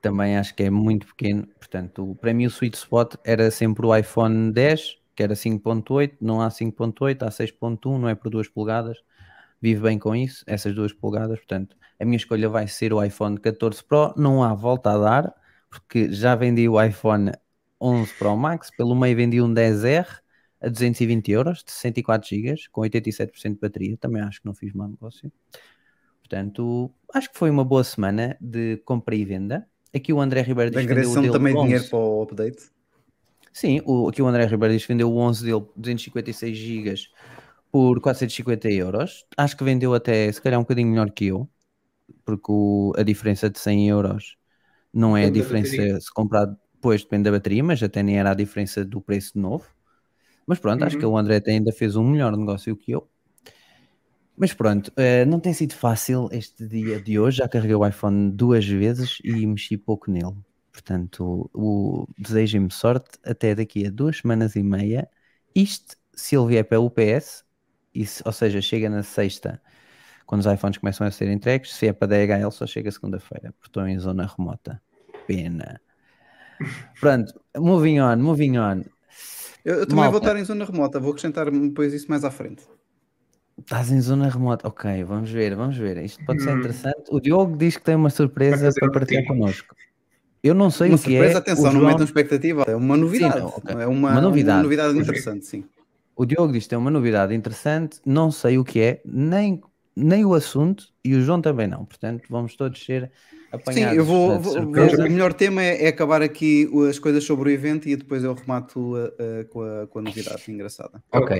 também 0.00 0.36
acho 0.38 0.54
que 0.54 0.64
é 0.64 0.70
muito 0.70 1.06
pequeno. 1.08 1.46
Portanto, 1.58 2.16
para 2.20 2.34
mim 2.34 2.46
o 2.46 2.50
sweet 2.50 2.76
spot 2.76 3.14
era 3.24 3.50
sempre 3.50 3.86
o 3.86 3.96
iPhone 3.96 4.52
10, 4.52 4.98
que 5.14 5.22
era 5.22 5.34
5.8, 5.36 6.16
não 6.20 6.40
há 6.42 6.50
5.8, 6.50 7.24
há 7.24 7.30
6.1, 7.30 7.98
não 7.98 8.08
é 8.08 8.14
por 8.14 8.30
2 8.30 8.48
polegadas. 8.48 8.98
Vive 9.62 9.80
bem 9.80 9.96
com 9.96 10.14
isso, 10.16 10.42
essas 10.44 10.74
2 10.74 10.92
polegadas. 10.94 11.38
Portanto, 11.38 11.76
a 12.00 12.04
minha 12.04 12.16
escolha 12.16 12.48
vai 12.48 12.66
ser 12.66 12.92
o 12.92 13.02
iPhone 13.02 13.38
14 13.38 13.84
Pro. 13.84 14.12
Não 14.16 14.42
há 14.42 14.52
volta 14.52 14.90
a 14.90 14.98
dar, 14.98 15.34
porque 15.70 16.12
já 16.12 16.34
vendi 16.34 16.68
o 16.68 16.82
iPhone 16.82 17.30
11 17.80 18.12
Pro 18.14 18.36
Max, 18.36 18.70
pelo 18.76 18.96
meio 18.96 19.16
vendi 19.16 19.40
um 19.40 19.54
10R 19.54 20.06
a 20.60 20.68
220 20.68 21.30
euros, 21.30 21.62
de 21.64 21.70
64 21.70 22.28
GB, 22.28 22.54
com 22.72 22.80
87% 22.80 23.54
de 23.54 23.60
bateria. 23.60 23.96
Também 23.96 24.20
acho 24.20 24.40
que 24.40 24.46
não 24.46 24.54
fiz 24.54 24.72
mau 24.72 24.88
negócio. 24.88 25.30
Portanto, 26.18 26.90
acho 27.14 27.30
que 27.30 27.38
foi 27.38 27.48
uma 27.48 27.64
boa 27.64 27.84
semana 27.84 28.36
de 28.40 28.78
compra 28.84 29.14
e 29.14 29.24
venda. 29.24 29.64
Aqui 29.94 30.12
o 30.12 30.20
André 30.20 30.42
Ribeiro 30.42 30.72
diz 30.72 30.80
que 30.80 30.94
vendeu 30.94 31.10
o 31.10 31.32
também 31.32 31.54
11. 31.54 31.64
dinheiro 31.64 31.88
para 31.88 31.98
o 31.98 32.22
update. 32.22 32.62
Sim, 33.52 33.80
o, 33.84 34.08
aqui 34.08 34.22
o 34.22 34.26
André 34.26 34.46
Ribeiro 34.46 34.74
diz 34.74 34.82
que 34.82 34.92
vendeu 34.92 35.12
o 35.12 35.18
11 35.18 35.44
dele, 35.44 35.64
256 35.76 36.56
GB, 36.56 36.94
por 37.72 38.00
450 38.02 38.32
euros. 38.32 39.26
Acho 39.38 39.56
que 39.58 39.64
vendeu 39.64 39.94
até, 39.94 40.32
se 40.32 40.42
calhar, 40.42 40.60
um 40.60 40.64
bocadinho 40.64 40.90
melhor 40.90 41.10
que 41.12 41.26
eu, 41.28 41.50
porque 42.24 42.50
o- 42.52 42.92
a 42.96 43.02
diferença 43.04 43.50
de 43.50 43.58
100 43.60 43.88
euros 43.88 44.36
não 44.94 45.16
é 45.16 45.26
a 45.26 45.30
Depende 45.30 45.60
da 45.62 45.68
diferença 45.70 45.82
se 46.00 46.12
comprar 46.12 46.46
depois, 46.74 47.02
depende 47.02 47.24
da 47.24 47.32
bateria, 47.32 47.64
mas 47.64 47.82
até 47.82 48.02
nem 48.02 48.18
era 48.18 48.32
a 48.32 48.34
diferença 48.34 48.84
do 48.84 49.00
preço 49.02 49.34
de 49.34 49.40
novo. 49.40 49.66
Mas 50.46 50.58
pronto, 50.60 50.84
acho 50.84 50.96
Uhum. 50.96 50.98
que 50.98 51.06
o 51.06 51.16
André 51.18 51.42
ainda 51.48 51.72
fez 51.72 51.96
um 51.96 52.04
melhor 52.04 52.36
negócio 52.36 52.76
que 52.76 52.92
eu. 52.92 53.08
Mas 54.36 54.52
pronto, 54.54 54.90
eh, 54.96 55.24
não 55.26 55.38
tem 55.38 55.52
sido 55.52 55.74
fácil 55.74 56.28
este 56.32 56.66
dia 56.66 56.98
de 57.00 57.18
hoje. 57.18 57.38
Já 57.38 57.48
carreguei 57.48 57.76
o 57.76 57.86
iPhone 57.86 58.30
duas 58.32 58.66
vezes 58.66 59.18
e 59.22 59.46
mexi 59.46 59.76
pouco 59.76 60.10
nele. 60.10 60.34
Portanto, 60.72 61.50
o, 61.52 62.06
desejem-me 62.18 62.70
sorte 62.72 63.18
até 63.24 63.54
daqui 63.54 63.86
a 63.86 63.90
duas 63.90 64.18
semanas 64.18 64.56
e 64.56 64.62
meia. 64.62 65.08
Isto, 65.54 65.96
se 66.14 66.34
ele 66.36 66.46
vier 66.48 66.64
para 66.64 66.80
o 66.80 66.86
UPS, 66.86 67.44
e 67.94 68.04
se- 68.06 68.22
ou 68.24 68.32
seja, 68.32 68.60
chega 68.60 68.88
na 68.88 69.02
sexta, 69.02 69.60
quando 70.26 70.40
os 70.40 70.46
iPhones 70.46 70.78
começam 70.78 71.06
a 71.06 71.10
ser 71.10 71.28
entregues. 71.30 71.74
Se 71.74 71.86
é 71.88 71.92
para 71.92 72.08
DHL, 72.08 72.50
só 72.50 72.66
chega 72.66 72.90
segunda-feira, 72.90 73.52
porque 73.52 73.68
estou 73.68 73.86
em 73.86 73.98
zona 73.98 74.26
remota. 74.26 74.80
Pena. 75.26 75.80
Pronto, 77.00 77.40
moving 77.56 78.00
on, 78.00 78.16
moving 78.18 78.58
on. 78.58 78.82
Eu, 79.64 79.76
eu 79.80 79.86
também 79.86 80.04
vou 80.04 80.12
Malta. 80.12 80.26
estar 80.28 80.40
em 80.40 80.44
zona 80.44 80.64
remota, 80.64 80.98
vou 81.00 81.10
acrescentar 81.10 81.50
depois 81.50 81.92
isso 81.92 82.06
mais 82.08 82.24
à 82.24 82.30
frente. 82.30 82.62
Estás 83.58 83.92
em 83.92 84.00
zona 84.00 84.28
remota. 84.28 84.66
Ok, 84.66 85.04
vamos 85.04 85.30
ver, 85.30 85.54
vamos 85.54 85.76
ver. 85.76 85.98
Isto 85.98 86.24
pode 86.24 86.42
ser 86.42 86.54
Hum. 86.54 86.58
interessante. 86.58 87.04
O 87.10 87.20
Diogo 87.20 87.56
diz 87.56 87.76
que 87.76 87.82
tem 87.84 87.94
uma 87.94 88.10
surpresa 88.10 88.70
para 88.78 88.90
partilhar 88.90 89.24
connosco. 89.26 89.74
Eu 90.42 90.54
não 90.54 90.70
sei 90.70 90.88
Uma 90.88 90.96
o 90.96 90.98
que 90.98 91.04
surpresa, 91.10 91.34
é. 91.34 91.38
atenção, 91.38 91.62
o 91.64 91.66
não 91.66 91.80
João- 91.80 91.86
metam 91.92 92.04
expectativa. 92.04 92.64
É 92.66 92.74
uma 92.74 92.96
novidade. 92.96 93.38
não, 93.38 93.46
ok. 93.48 93.74
É 93.76 93.86
uma, 93.86 94.10
Uma 94.10 94.20
novidade. 94.20 94.62
novidade 94.62 94.88
Ok. 94.90 95.02
interessante, 95.02 95.46
sim. 95.46 95.64
O 96.22 96.24
Diogo 96.24 96.52
diz 96.52 96.62
que 96.64 96.68
tem 96.70 96.78
uma 96.78 96.88
novidade 96.90 97.34
interessante, 97.34 98.00
não 98.06 98.30
sei 98.30 98.56
o 98.56 98.62
que 98.62 98.80
é, 98.80 99.02
nem, 99.04 99.60
nem 99.96 100.24
o 100.24 100.34
assunto, 100.34 100.84
e 101.04 101.16
o 101.16 101.20
João 101.20 101.42
também 101.42 101.66
não. 101.66 101.84
Portanto, 101.84 102.22
vamos 102.30 102.54
todos 102.54 102.84
ser 102.84 103.10
Sim, 103.72 103.80
apanhados. 103.80 103.96
eu 103.98 104.04
vou, 104.04 104.38
vou- 104.38 104.56
o 104.56 104.66
melhor 105.10 105.32
tema 105.32 105.62
é, 105.64 105.86
é 105.86 105.88
acabar 105.88 106.22
aqui 106.22 106.68
as 106.88 107.00
coisas 107.00 107.24
sobre 107.24 107.50
o 107.50 107.52
evento 107.52 107.88
e 107.88 107.96
depois 107.96 108.22
eu 108.22 108.34
remato 108.34 108.78
uh, 108.94 109.06
uh, 109.08 109.44
com, 109.50 109.62
a, 109.62 109.86
com 109.88 109.98
a 109.98 110.02
novidade 110.02 110.42
engraçada. 110.46 111.02
Ok. 111.10 111.32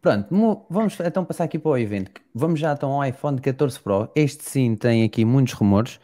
Pronto, 0.00 0.34
mo- 0.34 0.66
vamos 0.68 0.98
então 1.00 1.24
passar 1.24 1.44
aqui 1.44 1.58
para 1.58 1.70
o 1.70 1.78
evento. 1.78 2.10
Vamos 2.34 2.60
já 2.60 2.72
então 2.72 2.90
ao 2.92 3.04
iPhone 3.08 3.40
14 3.40 3.80
Pro. 3.80 4.10
Este 4.14 4.44
sim 4.44 4.76
tem 4.76 5.02
aqui 5.04 5.24
muitos 5.24 5.54
rumores. 5.54 5.98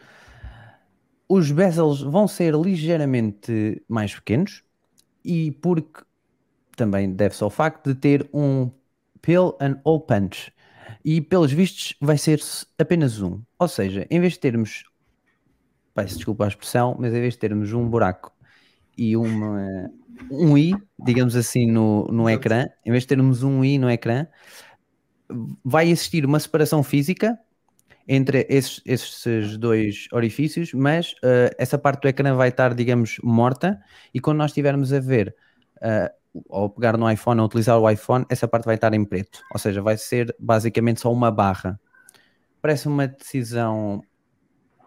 Os 1.29 1.51
bezels 1.53 2.01
vão 2.03 2.27
ser 2.27 2.55
ligeiramente 2.55 3.83
mais 3.89 4.15
pequenos 4.15 4.63
e 5.25 5.53
porque 5.53 6.03
também 6.81 7.13
deve-se 7.13 7.45
ao 7.45 7.51
facto 7.51 7.93
de 7.93 8.01
ter 8.01 8.27
um 8.33 8.71
pill 9.21 9.55
and 9.61 9.79
hole 9.85 10.03
punch. 10.07 10.51
E 11.05 11.21
pelos 11.21 11.53
vistos 11.53 11.95
vai 12.01 12.17
ser 12.17 12.41
apenas 12.79 13.21
um. 13.21 13.43
Ou 13.59 13.69
seja, 13.69 14.07
em 14.11 14.19
vez 14.19 14.33
de 14.33 14.39
termos, 14.39 14.85
peço 15.95 16.17
desculpa 16.17 16.47
a 16.47 16.49
expressão, 16.49 16.97
mas 16.99 17.13
em 17.13 17.21
vez 17.21 17.35
de 17.35 17.39
termos 17.39 17.71
um 17.75 17.87
buraco 17.87 18.33
e 18.97 19.15
uma, 19.15 19.91
um 20.31 20.57
i, 20.57 20.75
digamos 21.05 21.37
assim, 21.37 21.71
no, 21.71 22.07
no 22.07 22.31
ecrã, 22.31 22.67
em 22.85 22.91
vez 22.91 23.03
de 23.03 23.09
termos 23.09 23.43
um 23.43 23.63
i 23.63 23.77
no 23.79 23.91
ecrã, 23.91 24.27
vai 25.63 25.91
existir 25.91 26.25
uma 26.25 26.41
separação 26.41 26.83
física 26.83 27.39
entre 28.09 28.47
esses, 28.49 28.81
esses 28.87 29.59
dois 29.59 30.09
orifícios, 30.13 30.73
mas 30.73 31.15
eh, 31.23 31.55
essa 31.59 31.79
parte 31.79 32.03
do 32.03 32.09
ecrã 32.09 32.35
vai 32.35 32.49
estar, 32.49 32.75
digamos, 32.75 33.19
morta, 33.23 33.81
e 34.15 34.19
quando 34.19 34.39
nós 34.39 34.51
estivermos 34.51 34.93
a 34.93 34.99
ver, 34.99 35.37
eh, 35.81 36.13
ou 36.49 36.71
pegar 36.71 36.97
no 36.97 37.11
iPhone, 37.11 37.41
ou 37.41 37.47
utilizar 37.47 37.79
o 37.79 37.89
iPhone, 37.89 38.25
essa 38.29 38.47
parte 38.47 38.65
vai 38.65 38.77
estar 38.77 38.93
em 38.95 39.05
preto, 39.05 39.41
ou 39.53 39.59
seja, 39.59 39.83
vai 39.83 39.97
ser 39.97 40.35
basicamente 40.39 41.01
só 41.01 41.13
uma 41.13 41.31
barra. 41.31 41.81
Parece 42.63 42.89
uma 42.89 43.09
decisão. 43.09 44.03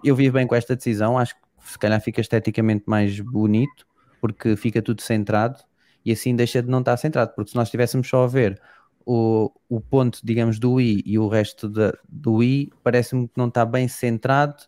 Eu 0.03 0.15
vivo 0.15 0.36
bem 0.36 0.47
com 0.47 0.56
esta 0.56 0.75
decisão, 0.75 1.17
acho 1.17 1.36
que 1.36 1.41
se 1.71 1.79
calhar 1.79 1.99
fica 2.01 2.21
esteticamente 2.21 2.84
mais 2.88 3.19
bonito, 3.19 3.86
porque 4.21 4.56
fica 4.56 4.82
tudo 4.82 5.01
centrado 5.01 5.60
e 6.06 6.12
assim 6.12 6.36
deixa 6.36 6.62
de 6.62 6.69
não 6.69 6.79
estar 6.79 6.97
centrado, 6.97 7.34
porque 7.36 7.51
se 7.51 7.56
nós 7.56 7.67
estivéssemos 7.67 8.08
só 8.08 8.23
a 8.23 8.27
ver 8.27 8.62
o, 9.06 9.51
o 9.69 9.82
ponto, 9.82 10.19
digamos, 10.23 10.60
do 10.60 10.79
i 10.79 11.01
e 11.06 11.17
o 11.17 11.27
resto 11.27 11.71
do 12.08 12.43
i, 12.43 12.71
parece-me 12.84 13.27
que 13.27 13.34
não 13.38 13.47
está 13.47 13.65
bem 13.65 13.88
centrado. 13.88 14.63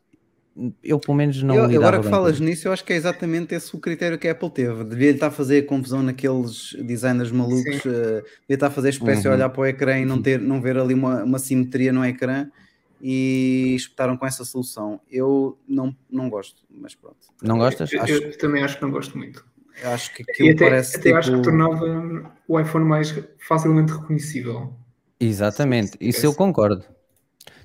Eu, 0.81 0.97
pelo 0.99 1.17
menos, 1.17 1.43
não 1.43 1.53
Eu- 1.53 1.65
agora 1.65 1.99
que 2.01 2.07
falas 2.09 2.35
isso. 2.35 2.43
nisso, 2.43 2.67
eu 2.67 2.71
acho 2.71 2.83
que 2.85 2.93
é 2.93 2.95
exatamente 2.95 3.53
esse 3.53 3.75
o 3.75 3.79
critério 3.79 4.17
que 4.17 4.25
a 4.27 4.31
Apple 4.31 4.49
teve. 4.49 4.85
Devia 4.85 5.11
estar 5.11 5.27
a 5.27 5.31
fazer 5.31 5.63
confusão 5.63 6.01
naqueles 6.01 6.73
designers 6.81 7.29
malucos, 7.31 7.81
Sim. 7.81 7.89
eh, 7.89 8.21
devia 8.41 8.55
estar 8.55 8.67
a 8.67 8.71
fazer 8.71 8.89
espécie 8.89 9.27
Uhum. 9.27 9.33
olhar 9.33 9.49
para 9.49 9.61
o 9.61 9.65
ecrã 9.65 9.99
e 9.99 10.05
não, 10.05 10.21
ter, 10.21 10.39
não 10.39 10.61
ver 10.61 10.77
ali 10.77 10.93
uma, 10.93 11.23
uma 11.25 11.39
simetria 11.39 11.91
no 11.91 12.05
ecrã 12.05 12.47
e 13.01 13.73
espetaram 13.75 14.15
com 14.15 14.25
essa 14.25 14.45
solução. 14.45 15.01
Eu 15.11 15.57
não, 15.67 15.93
não 16.09 16.29
gosto, 16.29 16.61
mas 16.71 16.95
pronto. 16.95 17.17
Não 17.43 17.57
gostas? 17.57 17.91
Eu, 17.91 18.01
Acho- 18.01 18.13
eu 18.13 18.37
também 18.37 18.63
acho 18.63 18.77
que 18.77 18.81
não 18.83 18.91
gosto 18.91 19.17
muito. 19.17 19.45
Eu 19.83 19.89
acho 19.89 20.13
que 20.15 20.21
E 20.21 20.31
aquilo 20.31 20.51
até, 20.51 20.65
parece 20.69 20.95
até 20.97 21.11
acho 21.13 21.31
que 21.31 21.35
tipo- 21.35 21.43
tornava 21.49 22.31
o 22.47 22.57
iPhone 22.61 22.85
mais 22.85 23.13
facilmente 23.45 23.91
reconhecível. 23.91 24.73
Exatamente, 25.19 25.91
Se- 25.91 25.97
se 25.99 26.07
isso 26.09 26.25
eu 26.25 26.33
concordo. 26.33 26.85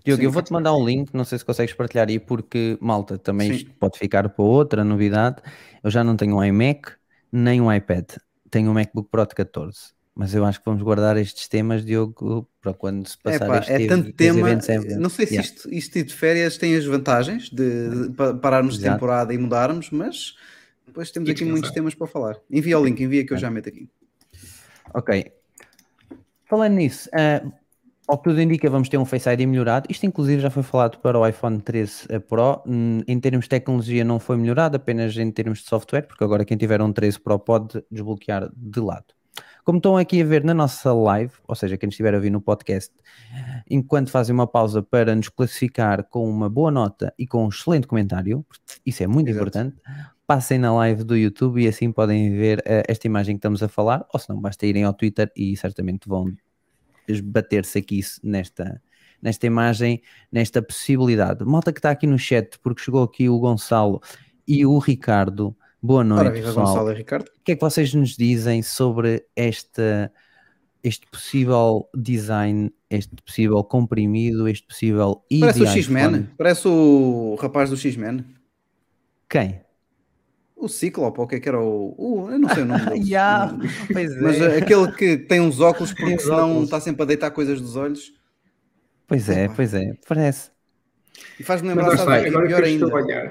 Diogo, 0.04 0.20
Sim, 0.20 0.26
eu 0.26 0.30
vou-te 0.32 0.52
mandar 0.52 0.74
um 0.74 0.84
link, 0.84 1.12
não 1.14 1.24
sei 1.24 1.38
se 1.38 1.44
consegues 1.44 1.74
partilhar 1.74 2.08
aí, 2.08 2.18
porque, 2.18 2.78
malta, 2.80 3.18
também 3.18 3.48
Sim. 3.48 3.56
isto 3.56 3.70
pode 3.78 3.98
ficar 3.98 4.28
para 4.28 4.44
outra 4.44 4.84
novidade. 4.84 5.42
Eu 5.82 5.90
já 5.90 6.02
não 6.02 6.16
tenho 6.16 6.36
um 6.36 6.44
iMac, 6.44 6.92
nem 7.30 7.60
um 7.60 7.72
iPad. 7.72 8.16
Tenho 8.50 8.70
um 8.70 8.74
MacBook 8.74 9.08
Pro 9.10 9.26
de 9.26 9.34
14. 9.34 9.92
Mas 10.14 10.34
eu 10.34 10.44
acho 10.44 10.58
que 10.58 10.64
vamos 10.66 10.82
guardar 10.82 11.16
estes 11.16 11.48
temas, 11.48 11.84
Diogo, 11.84 12.48
para 12.60 12.74
quando 12.74 13.06
se 13.06 13.16
É, 13.16 13.22
passar 13.22 13.48
pá, 13.48 13.58
este 13.58 13.72
é 13.72 13.86
tanto 13.88 14.12
tema. 14.12 14.48
Não 14.98 15.08
sei 15.08 15.26
se 15.26 15.34
Yeah. 15.34 15.48
isto, 15.54 15.72
isto 15.72 16.02
de 16.04 16.14
férias 16.14 16.58
tem 16.58 16.76
as 16.76 16.84
vantagens 16.84 17.48
de, 17.48 18.08
de 18.08 18.14
pa- 18.14 18.34
pararmos 18.34 18.74
de 18.74 18.80
Exato. 18.80 18.94
temporada 18.96 19.32
e 19.32 19.38
mudarmos, 19.38 19.90
mas 19.90 20.34
depois 20.86 21.10
temos 21.10 21.30
aqui 21.30 21.44
muitos 21.44 21.70
temas 21.70 21.94
para 21.94 22.06
falar. 22.06 22.36
Envia 22.50 22.78
o 22.78 22.84
link, 22.84 23.00
envia 23.02 23.24
que 23.24 23.32
eu 23.32 23.36
É. 23.36 23.40
já 23.40 23.50
meto 23.50 23.68
aqui. 23.68 23.88
Ok. 24.94 25.10
Falando 26.46 26.74
nisso, 26.74 27.08
ah, 27.14 27.42
ao 28.10 28.18
que 28.18 28.24
tudo 28.24 28.40
indica, 28.40 28.68
vamos 28.68 28.88
ter 28.88 28.98
um 28.98 29.04
Face 29.04 29.28
ID 29.28 29.40
melhorado. 29.46 29.86
Isto, 29.88 30.04
inclusive, 30.06 30.42
já 30.42 30.50
foi 30.50 30.62
falado 30.62 30.98
para 30.98 31.18
o 31.18 31.26
iPhone 31.26 31.60
13 31.60 32.08
Pro. 32.28 32.62
Hum, 32.66 33.00
Em 33.06 33.18
termos 33.20 33.44
de 33.46 33.50
tecnologia, 33.50 34.04
não 34.04 34.18
foi 34.18 34.36
melhorado, 34.36 34.76
apenas 34.76 35.16
em 35.16 35.30
termos 35.30 35.60
de 35.60 35.66
software, 35.66 36.02
porque 36.02 36.24
agora 36.24 36.44
quem 36.44 36.56
tiver 36.56 36.82
um 36.82 36.92
13 36.92 37.20
Pro 37.20 37.38
pode 37.38 37.82
desbloquear 37.90 38.50
de 38.54 38.80
lado. 38.80 39.06
Como 39.64 39.78
estão 39.78 39.96
aqui 39.96 40.20
a 40.22 40.24
ver 40.24 40.42
na 40.42 40.54
nossa 40.54 40.92
live, 40.92 41.32
ou 41.46 41.54
seja, 41.54 41.76
quem 41.76 41.88
estiver 41.88 42.12
a 42.14 42.16
ouvir 42.16 42.30
no 42.30 42.40
podcast, 42.40 42.92
enquanto 43.68 44.10
fazem 44.10 44.34
uma 44.34 44.46
pausa 44.46 44.82
para 44.82 45.14
nos 45.14 45.28
classificar 45.28 46.04
com 46.04 46.28
uma 46.28 46.48
boa 46.48 46.70
nota 46.70 47.12
e 47.18 47.26
com 47.26 47.44
um 47.44 47.48
excelente 47.48 47.86
comentário, 47.86 48.44
isso 48.84 49.02
é 49.02 49.06
muito 49.06 49.28
Exato. 49.28 49.42
importante, 49.42 49.76
passem 50.26 50.58
na 50.58 50.72
live 50.74 51.04
do 51.04 51.16
YouTube 51.16 51.62
e 51.62 51.68
assim 51.68 51.92
podem 51.92 52.30
ver 52.34 52.62
eh, 52.64 52.84
esta 52.88 53.06
imagem 53.06 53.34
que 53.36 53.38
estamos 53.38 53.62
a 53.62 53.68
falar, 53.68 54.06
ou 54.12 54.18
se 54.18 54.28
não, 54.28 54.40
basta 54.40 54.66
irem 54.66 54.84
ao 54.84 54.94
Twitter 54.94 55.30
e 55.36 55.56
certamente 55.56 56.08
vão 56.08 56.32
bater-se 57.18 57.78
aqui 57.78 58.00
nesta, 58.22 58.80
nesta 59.20 59.46
imagem, 59.46 60.00
nesta 60.30 60.62
possibilidade. 60.62 61.44
Malta 61.44 61.72
que 61.72 61.80
está 61.80 61.90
aqui 61.90 62.06
no 62.06 62.18
chat, 62.18 62.58
porque 62.60 62.82
chegou 62.82 63.02
aqui 63.02 63.28
o 63.28 63.38
Gonçalo 63.38 64.00
e 64.46 64.64
o 64.64 64.78
Ricardo. 64.78 65.56
Boa 65.82 66.04
noite, 66.04 66.26
Ora, 66.26 66.30
pessoal. 66.32 66.66
Gonçalo 66.66 66.92
e 66.92 66.94
Ricardo. 66.94 67.28
O 67.28 67.42
que 67.42 67.52
é 67.52 67.56
que 67.56 67.60
vocês 67.60 67.92
nos 67.94 68.16
dizem 68.16 68.62
sobre 68.62 69.24
esta, 69.34 70.12
este 70.84 71.06
possível 71.06 71.88
design, 71.94 72.70
este 72.90 73.16
possível 73.24 73.64
comprimido, 73.64 74.46
este 74.46 74.66
possível 74.66 75.24
Parece 75.40 75.62
o? 75.62 75.66
X-Men. 75.66 76.28
Parece 76.36 76.68
o 76.68 77.36
rapaz 77.40 77.70
do 77.70 77.76
X-Men. 77.76 78.24
Quem? 79.28 79.60
O 80.60 80.68
Ciclope, 80.68 81.18
ou 81.20 81.24
o 81.24 81.28
que 81.28 81.36
é 81.36 81.40
que 81.40 81.48
era 81.48 81.58
o. 81.60 81.94
o- 81.96 82.30
eu 82.30 82.38
não 82.38 82.48
sei 82.50 82.62
o 82.62 82.66
nome 82.66 82.84
dele. 82.90 83.70
Pois 83.92 84.20
Mas 84.20 84.40
é. 84.40 84.48
uh, 84.48 84.58
aquele 84.62 84.92
que 84.92 85.16
tem 85.16 85.40
uns 85.40 85.58
óculos 85.60 85.92
porque 85.94 86.18
senão 86.18 86.62
está 86.64 86.78
sempre 86.80 87.02
a 87.02 87.06
deitar 87.06 87.30
coisas 87.30 87.60
dos 87.60 87.76
olhos. 87.76 88.12
Pois 89.06 89.28
é, 89.28 89.48
pois 89.48 89.74
é, 89.74 89.94
parece. 90.06 90.50
E 91.38 91.42
faz-me 91.42 91.68
lembrar, 91.68 91.96
sabe, 91.96 92.26
é 92.26 92.28
agora 92.28 92.46
pior 92.46 92.60
eu 92.60 92.66
estou 92.66 92.94
a 92.94 92.98
ainda. 92.98 93.04
olhar. 93.06 93.26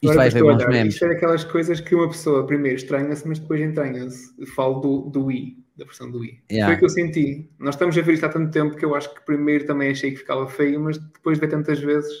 Isto 0.00 0.10
Agora 0.12 0.30
vai 0.30 0.40
a 0.40 0.44
bons 0.44 0.54
olhar, 0.56 0.68
memes. 0.70 0.94
Isto 0.94 1.04
é 1.04 1.08
daquelas 1.08 1.44
coisas 1.44 1.80
que 1.80 1.94
uma 1.94 2.08
pessoa 2.08 2.46
primeiro 2.46 2.76
estranha-se, 2.76 3.26
mas 3.26 3.38
depois 3.38 3.60
entranha-se. 3.60 4.32
Falo 4.54 4.80
do, 4.80 5.10
do 5.10 5.24
Wii, 5.26 5.56
da 5.76 5.84
versão 5.84 6.10
do 6.10 6.18
Wii. 6.20 6.42
Yeah. 6.50 6.66
Foi 6.68 6.74
o 6.76 6.78
que 6.78 6.84
eu 6.84 6.88
senti. 6.88 7.50
Nós 7.58 7.74
estamos 7.74 7.96
a 7.98 8.00
ver 8.02 8.12
isto 8.14 8.24
há 8.26 8.28
tanto 8.28 8.50
tempo 8.50 8.76
que 8.76 8.84
eu 8.84 8.94
acho 8.94 9.14
que 9.14 9.24
primeiro 9.24 9.66
também 9.66 9.90
achei 9.90 10.10
que 10.12 10.18
ficava 10.18 10.46
feio, 10.48 10.80
mas 10.80 10.98
depois 10.98 11.38
de 11.38 11.40
ver 11.46 11.50
tantas 11.50 11.80
vezes. 11.80 12.12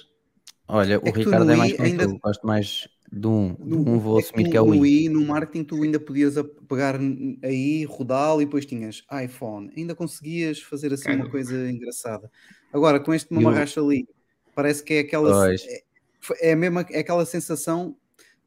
Olha, 0.68 0.98
o 0.98 1.06
É 1.08 1.10
Ricardo 1.10 1.50
é 1.50 1.56
mais 1.56 1.72
como 1.72 1.84
ainda- 1.88 2.06
gosto 2.22 2.46
mais 2.46 2.88
de 3.14 3.26
um, 3.28 3.54
de 3.54 3.64
No- 3.64 3.88
um 3.88 3.98
vou 3.98 4.18
é 4.18 4.22
que 4.22 4.42
no- 4.42 4.56
é 4.56 4.60
o 4.60 5.26
marketing, 5.26 5.64
tu 5.64 5.82
ainda 5.82 6.00
podias 6.00 6.34
pegar 6.68 6.98
aí, 7.42 7.84
rodá-lo 7.84 8.42
e 8.42 8.44
depois 8.44 8.66
tinhas 8.66 9.04
iPhone. 9.24 9.70
Ainda 9.76 9.94
conseguias 9.94 10.60
fazer 10.60 10.92
assim 10.92 11.10
Kind 11.10 11.20
uma 11.20 11.30
coisa 11.30 11.70
engraçada. 11.70 12.30
Agora, 12.72 12.98
com 12.98 13.14
este 13.14 13.32
mamarracho 13.32 13.80
ali, 13.80 14.08
parece 14.54 14.82
que 14.82 14.94
é 14.94 14.98
aquela. 15.00 15.54
É, 15.54 15.82
é 16.40 16.52
a 16.52 16.56
mesma, 16.56 16.84
é 16.90 17.00
aquela 17.00 17.24
sensação 17.24 17.96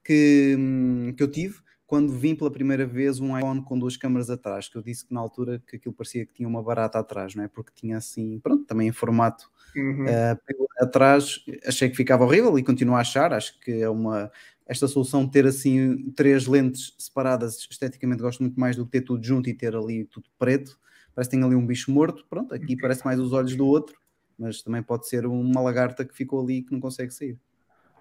que, 0.03 0.55
hum, 0.57 1.13
que 1.15 1.23
eu 1.23 1.31
tive 1.31 1.59
quando 1.85 2.11
vim 2.11 2.35
pela 2.35 2.51
primeira 2.51 2.85
vez 2.85 3.21
um 3.21 3.37
iPhone 3.37 3.63
com 3.63 3.79
duas 3.79 3.95
câmaras 3.95 4.29
atrás, 4.29 4.67
que 4.67 4.77
eu 4.77 4.81
disse 4.81 5.07
que 5.07 5.13
na 5.13 5.21
altura 5.21 5.63
que 5.65 5.77
aquilo 5.77 5.93
parecia 5.93 6.25
que 6.25 6.33
tinha 6.33 6.47
uma 6.49 6.61
barata 6.61 6.99
atrás, 6.99 7.33
não 7.33 7.45
é? 7.45 7.47
Porque 7.47 7.71
tinha 7.73 7.97
assim, 7.97 8.39
pronto, 8.39 8.65
também 8.65 8.89
em 8.89 8.91
formato 8.91 9.49
Uhum. 9.77 10.05
Uh, 10.05 10.67
atrás 10.79 11.45
achei 11.65 11.87
que 11.89 11.95
ficava 11.95 12.23
horrível 12.23 12.57
e 12.57 12.63
continuo 12.63 12.95
a 12.95 13.01
achar. 13.01 13.31
Acho 13.31 13.59
que 13.59 13.71
é 13.71 13.89
uma 13.89 14.31
esta 14.67 14.87
solução 14.87 15.25
de 15.25 15.31
ter 15.31 15.45
assim 15.45 16.11
três 16.11 16.45
lentes 16.47 16.93
separadas 16.97 17.57
esteticamente 17.69 18.21
gosto 18.21 18.41
muito 18.41 18.59
mais 18.59 18.75
do 18.75 18.85
que 18.85 18.91
ter 18.91 19.01
tudo 19.01 19.25
junto 19.25 19.49
e 19.49 19.53
ter 19.53 19.75
ali 19.75 20.05
tudo 20.05 20.29
preto. 20.37 20.79
Parece 21.15 21.29
que 21.31 21.35
tem 21.37 21.45
ali 21.45 21.55
um 21.55 21.65
bicho 21.65 21.91
morto. 21.91 22.25
Pronto, 22.29 22.53
aqui 22.53 22.75
parece 22.77 23.05
mais 23.05 23.19
os 23.19 23.33
olhos 23.33 23.55
do 23.55 23.65
outro, 23.65 23.97
mas 24.37 24.61
também 24.61 24.83
pode 24.83 25.07
ser 25.07 25.25
uma 25.25 25.61
lagarta 25.61 26.05
que 26.05 26.15
ficou 26.15 26.41
ali 26.41 26.57
e 26.59 26.63
que 26.63 26.71
não 26.73 26.79
consegue 26.79 27.11
sair. 27.13 27.39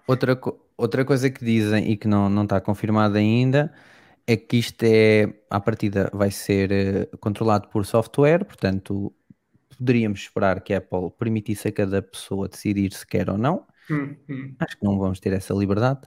Outra, 0.05 0.35
co- 0.35 0.59
outra 0.77 1.03
coisa 1.05 1.29
que 1.29 1.43
dizem 1.43 1.91
e 1.91 1.97
que 1.97 2.07
não, 2.07 2.29
não 2.29 2.43
está 2.43 2.61
confirmada 2.61 3.17
ainda 3.19 3.73
é 4.25 4.37
que 4.37 4.57
isto 4.57 4.83
é, 4.83 5.33
à 5.49 5.59
partida, 5.59 6.09
vai 6.13 6.31
ser 6.31 6.71
eh, 6.71 7.05
controlado 7.19 7.67
por 7.69 7.85
software, 7.85 8.45
portanto, 8.45 9.13
poderíamos 9.77 10.21
esperar 10.21 10.61
que 10.61 10.73
a 10.73 10.79
Apple 10.79 11.11
permitisse 11.19 11.67
a 11.69 11.71
cada 11.73 12.01
pessoa 12.01 12.49
decidir 12.49 12.93
se 12.93 13.05
quer 13.07 13.29
ou 13.29 13.37
não. 13.37 13.67
Hum, 13.89 14.17
hum, 14.29 14.57
Acho 14.59 14.77
que 14.77 14.85
não 14.85 14.97
vamos 14.99 15.19
ter 15.19 15.33
essa 15.33 15.53
liberdade. 15.53 16.01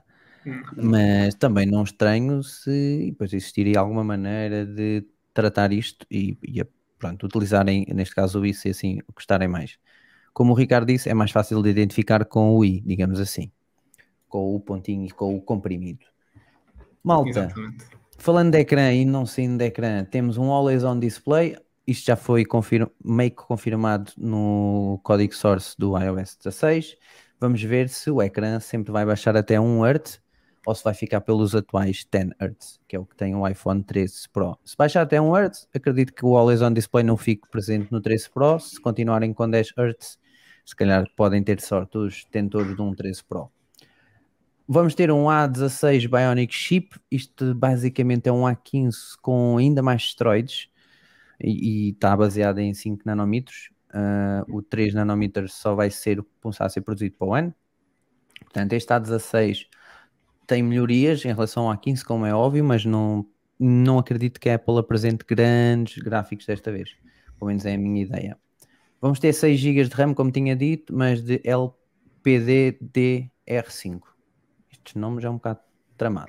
Mas 0.75 1.35
também 1.35 1.65
não 1.65 1.83
estranho 1.83 2.43
se 2.43 3.07
depois 3.11 3.33
existiria 3.33 3.79
alguma 3.79 4.03
maneira 4.03 4.65
de 4.65 5.05
tratar 5.33 5.71
isto 5.71 6.05
e, 6.09 6.37
e, 6.43 6.63
pronto, 6.97 7.25
utilizarem, 7.25 7.85
neste 7.93 8.15
caso, 8.15 8.39
o 8.39 8.45
i 8.45 8.53
se 8.53 8.69
assim 8.69 8.99
gostarem 9.13 9.47
mais. 9.47 9.77
Como 10.33 10.53
o 10.53 10.55
Ricardo 10.55 10.87
disse, 10.87 11.09
é 11.09 11.13
mais 11.13 11.31
fácil 11.31 11.61
de 11.61 11.69
identificar 11.69 12.25
com 12.25 12.55
o 12.55 12.63
i, 12.63 12.81
digamos 12.81 13.19
assim, 13.19 13.51
com 14.27 14.55
o 14.55 14.59
pontinho 14.59 15.05
e 15.05 15.11
com 15.11 15.35
o 15.35 15.41
comprimido. 15.41 16.05
Malta, 17.03 17.29
Exatamente. 17.29 17.85
falando 18.17 18.51
de 18.51 18.59
ecrã 18.59 18.93
e 18.93 19.03
não 19.03 19.25
saindo 19.25 19.57
de 19.57 19.65
ecrã, 19.65 20.05
temos 20.05 20.37
um 20.37 20.51
Always 20.51 20.83
On 20.83 20.99
Display. 20.99 21.57
Isto 21.85 22.05
já 22.05 22.15
foi 22.15 22.45
confir- 22.45 22.87
meio 23.03 23.31
que 23.31 23.37
confirmado 23.37 24.11
no 24.17 24.99
código 25.03 25.33
source 25.35 25.75
do 25.77 25.97
iOS 25.97 26.37
16. 26.37 26.95
Vamos 27.39 27.61
ver 27.63 27.89
se 27.89 28.11
o 28.11 28.21
ecrã 28.21 28.59
sempre 28.59 28.91
vai 28.91 29.03
baixar 29.03 29.35
até 29.35 29.59
1 29.59 29.83
Hz 29.83 30.21
ou 30.65 30.75
se 30.75 30.83
vai 30.83 30.93
ficar 30.93 31.21
pelos 31.21 31.55
atuais 31.55 32.05
10 32.09 32.29
Hz, 32.39 32.79
que 32.87 32.95
é 32.95 32.99
o 32.99 33.05
que 33.05 33.15
tem 33.15 33.35
o 33.35 33.47
iPhone 33.47 33.83
13 33.83 34.29
Pro. 34.29 34.57
Se 34.63 34.77
baixar 34.77 35.01
até 35.01 35.19
1 35.19 35.35
Hz, 35.35 35.67
acredito 35.73 36.13
que 36.13 36.25
o 36.25 36.37
Always 36.37 36.61
On 36.61 36.71
Display 36.71 37.03
não 37.03 37.17
fique 37.17 37.47
presente 37.49 37.91
no 37.91 37.99
13 37.99 38.29
Pro. 38.29 38.59
Se 38.59 38.79
continuarem 38.79 39.33
com 39.33 39.49
10 39.49 39.69
Hz, 39.69 40.19
se 40.65 40.75
calhar 40.75 41.05
podem 41.15 41.43
ter 41.43 41.59
sorte 41.61 41.97
os 41.97 42.23
detentores 42.25 42.75
de 42.75 42.81
um 42.81 42.93
13 42.93 43.23
Pro. 43.23 43.49
Vamos 44.67 44.95
ter 44.95 45.11
um 45.11 45.25
A16 45.25 46.07
Bionic 46.07 46.53
Chip. 46.53 46.97
Isto 47.09 47.53
basicamente 47.53 48.29
é 48.29 48.31
um 48.31 48.43
A15 48.43 49.17
com 49.21 49.57
ainda 49.57 49.81
mais 49.81 50.03
esteroides 50.03 50.69
e 51.39 51.89
está 51.89 52.15
baseado 52.15 52.59
em 52.59 52.73
5 52.73 53.01
nanômetros. 53.05 53.69
Ah, 53.93 54.45
o 54.47 54.61
3 54.61 54.93
nanômetros 54.93 55.53
só 55.53 55.75
vai 55.75 55.89
ser 55.89 56.23
começar 56.41 56.65
a 56.65 56.69
ser 56.69 56.81
produzido 56.81 57.15
para 57.17 57.27
o 57.27 57.33
ano. 57.33 57.53
Portanto, 58.39 58.73
este 58.73 58.93
A16 58.93 59.67
tem 60.51 60.61
melhorias 60.61 61.23
em 61.23 61.29
relação 61.29 61.69
ao 61.69 61.77
A15, 61.77 62.03
como 62.03 62.25
é 62.25 62.33
óbvio, 62.33 62.61
mas 62.61 62.83
não, 62.83 63.25
não 63.57 63.97
acredito 63.97 64.37
que 64.37 64.49
a 64.49 64.55
Apple 64.55 64.79
apresente 64.79 65.23
grandes 65.25 66.03
gráficos 66.03 66.45
desta 66.45 66.73
vez. 66.73 66.89
Pelo 67.39 67.47
menos 67.47 67.65
é 67.65 67.75
a 67.75 67.77
minha 67.77 68.01
ideia. 68.01 68.37
Vamos 68.99 69.17
ter 69.17 69.31
6 69.31 69.57
GB 69.57 69.85
de 69.85 69.95
RAM, 69.95 70.13
como 70.13 70.29
tinha 70.29 70.53
dito, 70.53 70.93
mas 70.93 71.21
de 71.21 71.39
LPDDR5. 71.39 74.01
Estes 74.73 74.95
nomes 74.95 75.23
é 75.23 75.29
um 75.29 75.35
bocado 75.35 75.61
tramado. 75.97 76.27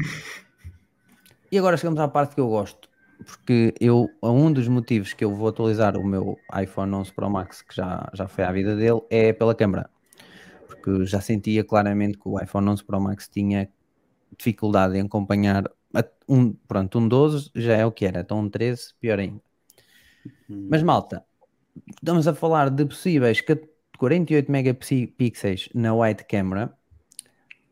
E 1.50 1.58
agora 1.58 1.76
chegamos 1.76 1.98
à 1.98 2.06
parte 2.06 2.36
que 2.36 2.40
eu 2.40 2.48
gosto, 2.48 2.88
porque 3.26 3.74
eu, 3.80 4.08
um 4.22 4.52
dos 4.52 4.68
motivos 4.68 5.14
que 5.14 5.24
eu 5.24 5.34
vou 5.34 5.48
atualizar 5.48 5.96
o 5.96 6.06
meu 6.06 6.38
iPhone 6.62 6.94
11 6.94 7.12
Pro 7.12 7.28
Max, 7.28 7.60
que 7.60 7.74
já, 7.74 8.08
já 8.14 8.28
foi 8.28 8.44
à 8.44 8.52
vida 8.52 8.76
dele, 8.76 9.00
é 9.10 9.32
pela 9.32 9.52
câmera. 9.52 9.90
Porque 10.68 11.06
já 11.06 11.20
sentia 11.20 11.64
claramente 11.64 12.18
que 12.18 12.28
o 12.28 12.40
iPhone 12.40 12.68
11 12.68 12.84
Pro 12.84 13.00
Max 13.00 13.26
tinha 13.26 13.68
dificuldade 14.38 14.96
em 14.98 15.02
acompanhar 15.02 15.64
um, 16.28 16.52
pronto, 16.52 16.98
um 16.98 17.08
12 17.08 17.50
já 17.54 17.76
é 17.76 17.86
o 17.86 17.92
que 17.92 18.06
era, 18.06 18.20
então 18.20 18.40
um 18.40 18.48
13 18.50 18.94
pior 19.00 19.18
ainda. 19.18 19.40
Mas 20.68 20.82
malta, 20.82 21.24
estamos 21.90 22.28
a 22.28 22.34
falar 22.34 22.70
de 22.70 22.86
possíveis 22.86 23.40
ca- 23.40 23.58
48 23.98 24.52
megapixels 24.52 25.68
na 25.74 25.94
wide 25.94 26.24
camera, 26.26 26.76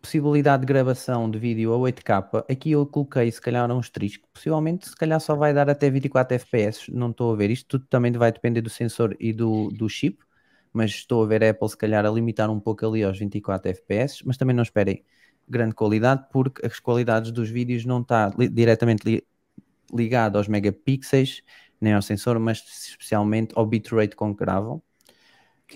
possibilidade 0.02 0.62
de 0.62 0.66
gravação 0.66 1.30
de 1.30 1.38
vídeo 1.38 1.72
a 1.72 1.76
8K. 1.78 2.18
Aqui 2.50 2.72
eu 2.72 2.86
coloquei 2.86 3.30
se 3.30 3.40
calhar 3.40 3.70
um 3.70 3.78
asterisco, 3.78 4.28
possivelmente 4.32 4.88
se 4.88 4.96
calhar 4.96 5.20
só 5.20 5.34
vai 5.36 5.52
dar 5.54 5.68
até 5.70 5.90
24 5.90 6.34
FPS, 6.36 6.90
não 6.92 7.10
estou 7.10 7.32
a 7.32 7.36
ver. 7.36 7.50
Isto 7.50 7.78
tudo 7.78 7.86
também 7.88 8.12
vai 8.12 8.32
depender 8.32 8.62
do 8.62 8.70
sensor 8.70 9.16
e 9.20 9.32
do, 9.32 9.68
do 9.70 9.88
chip, 9.88 10.18
mas 10.72 10.90
estou 10.92 11.22
a 11.22 11.26
ver 11.26 11.44
a 11.44 11.50
Apple 11.50 11.68
se 11.68 11.76
calhar 11.76 12.06
a 12.06 12.10
limitar 12.10 12.50
um 12.50 12.60
pouco 12.60 12.86
ali 12.86 13.02
aos 13.04 13.18
24 13.18 13.70
FPS, 13.70 14.22
mas 14.26 14.36
também 14.36 14.54
não 14.56 14.62
esperem 14.62 15.04
grande 15.50 15.74
qualidade, 15.74 16.24
porque 16.32 16.64
as 16.64 16.78
qualidades 16.78 17.30
dos 17.32 17.48
vídeos 17.50 17.84
não 17.84 18.00
está 18.00 18.32
li- 18.38 18.48
diretamente 18.48 19.04
li- 19.04 19.24
ligado 19.92 20.38
aos 20.38 20.48
megapixels, 20.48 21.42
nem 21.80 21.92
ao 21.94 22.02
sensor, 22.02 22.38
mas 22.38 22.58
especialmente 22.88 23.52
ao 23.56 23.66
bitrate 23.66 24.14
com 24.14 24.34
que 24.34 24.44
gravam. 24.44 24.82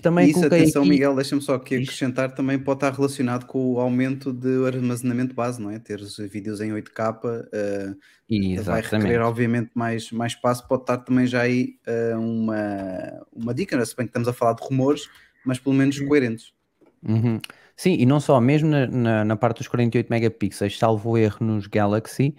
Também 0.02 0.28
isso, 0.28 0.44
atenção, 0.44 0.82
aqui- 0.82 0.90
Miguel, 0.90 1.14
deixa-me 1.14 1.40
só 1.40 1.54
aqui 1.54 1.76
acrescentar, 1.76 2.34
também 2.34 2.58
pode 2.58 2.78
estar 2.78 2.92
relacionado 2.92 3.46
com 3.46 3.74
o 3.74 3.80
aumento 3.80 4.32
de 4.32 4.66
armazenamento 4.66 5.34
base, 5.34 5.62
não 5.62 5.70
é? 5.70 5.78
Teres 5.78 6.16
vídeos 6.16 6.60
em 6.60 6.72
8K 6.72 7.20
eh, 7.52 7.94
vai 8.62 8.80
requerer, 8.80 9.20
obviamente, 9.20 9.70
mais, 9.74 10.10
mais 10.10 10.32
espaço. 10.32 10.66
Pode 10.66 10.82
estar 10.82 10.98
também 10.98 11.26
já 11.26 11.42
aí 11.42 11.78
eh, 11.86 12.16
uma, 12.16 12.56
uma 13.32 13.54
dica, 13.54 13.84
se 13.84 13.94
bem 13.96 14.06
que 14.06 14.10
estamos 14.10 14.26
a 14.28 14.32
falar 14.32 14.54
de 14.54 14.64
rumores, 14.64 15.08
mas 15.44 15.58
pelo 15.60 15.74
menos 15.76 15.98
coerentes. 16.00 16.52
Uhum. 17.06 17.40
Sim, 17.76 17.96
e 17.98 18.06
não 18.06 18.20
só, 18.20 18.40
mesmo 18.40 18.68
na, 18.68 18.86
na, 18.86 19.24
na 19.24 19.36
parte 19.36 19.58
dos 19.58 19.68
48 19.68 20.08
megapixels, 20.08 20.78
salvo 20.78 21.18
erro 21.18 21.44
nos 21.44 21.66
Galaxy, 21.66 22.34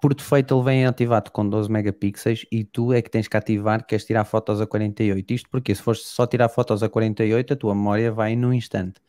por 0.00 0.14
defeito 0.14 0.54
ele 0.54 0.64
vem 0.64 0.86
ativado 0.86 1.30
com 1.32 1.48
12 1.48 1.70
megapixels 1.70 2.46
e 2.52 2.64
tu 2.64 2.92
é 2.92 3.02
que 3.02 3.10
tens 3.10 3.26
que 3.26 3.36
ativar 3.36 3.80
que 3.80 3.88
queres 3.88 4.04
tirar 4.04 4.24
fotos 4.24 4.60
a 4.60 4.66
48. 4.66 5.32
Isto 5.34 5.50
porque 5.50 5.74
se 5.74 5.82
fores 5.82 6.02
só 6.02 6.26
tirar 6.26 6.48
fotos 6.48 6.82
a 6.82 6.88
48, 6.88 7.54
a 7.54 7.56
tua 7.56 7.74
memória 7.74 8.12
vai 8.12 8.36
no 8.36 8.54
instante. 8.54 9.00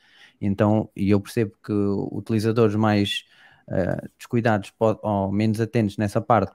Então, 0.41 0.89
e 0.95 1.11
eu 1.11 1.19
percebo 1.19 1.53
que 1.63 1.71
utilizadores 1.71 2.75
mais 2.75 3.25
uh, 3.67 4.09
descuidados 4.17 4.73
ou 4.79 5.31
menos 5.31 5.61
atentos 5.61 5.97
nessa 5.97 6.19
parte, 6.19 6.53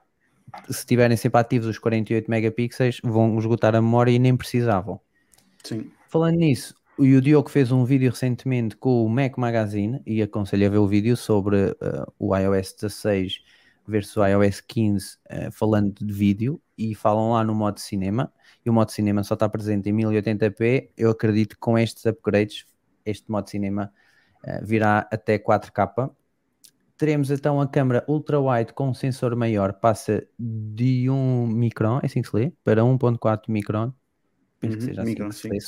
se 0.68 0.85
tiverem 0.85 1.16
sempre 1.16 1.40
ativos 1.40 1.68
os 1.68 1.79
48 1.79 2.29
megapixels, 2.31 3.00
vão 3.05 3.38
esgotar 3.38 3.74
a 3.74 3.81
memória 3.81 4.11
e 4.11 4.18
nem 4.18 4.37
precisavam. 4.37 5.00
Sim. 5.62 5.90
Falando 6.09 6.37
nisso, 6.37 6.74
o 6.98 7.20
Diogo 7.20 7.50
fez 7.50 7.72
um 7.72 7.85
vídeo 7.85 8.11
recentemente 8.11 8.76
com 8.76 9.04
o 9.04 9.09
Mac 9.09 9.37
Magazine 9.37 10.00
e 10.07 10.22
aconselho 10.22 10.66
a 10.66 10.70
ver 10.70 10.78
o 10.78 10.87
vídeo 10.87 11.16
sobre 11.16 11.57
uh, 11.57 12.12
o 12.18 12.37
iOS 12.37 12.74
16 12.74 13.42
versus 13.87 14.16
o 14.16 14.26
iOS 14.26 14.61
15 14.61 15.16
uh, 15.16 15.52
falando 15.52 15.92
de 15.92 16.12
vídeo 16.12 16.61
e 16.78 16.94
falam 16.94 17.33
lá 17.33 17.42
no 17.42 17.54
modo 17.54 17.80
cinema 17.80 18.33
e 18.64 18.70
o 18.70 18.72
modo 18.72 18.90
cinema 18.90 19.22
só 19.24 19.35
está 19.35 19.48
presente 19.48 19.88
em 19.88 19.92
1080p. 19.92 20.90
Eu 20.96 21.11
acredito 21.11 21.54
que 21.54 21.61
com 21.61 21.78
estes 21.78 22.04
upgrades 22.07 22.64
este 23.04 23.30
modo 23.30 23.50
cinema 23.50 23.92
uh, 24.44 24.64
virá 24.64 25.09
até 25.12 25.38
4K. 25.38 26.11
Teremos 26.96 27.30
então 27.30 27.61
a 27.61 27.66
câmera 27.66 28.04
ultra 28.07 28.40
wide 28.40 28.72
com 28.72 28.90
um 28.90 28.94
sensor 28.94 29.35
maior, 29.35 29.72
passa 29.74 30.24
de 30.38 31.11
1 31.11 31.48
micron, 31.48 31.98
é 32.02 32.07
assim 32.07 32.22
que 32.22 32.28
se 32.28 32.37
lê, 32.37 32.52
para 32.62 32.83
1.4 32.83 33.42
micron. 33.48 33.92
Penso 34.61 34.74
Uhum, 34.74 34.78
que 34.78 34.85
seja 34.85 35.02
assim 35.02 35.11
micron, 35.11 35.28
que 35.28 35.35
se 35.35 35.48
lê. 35.48 35.59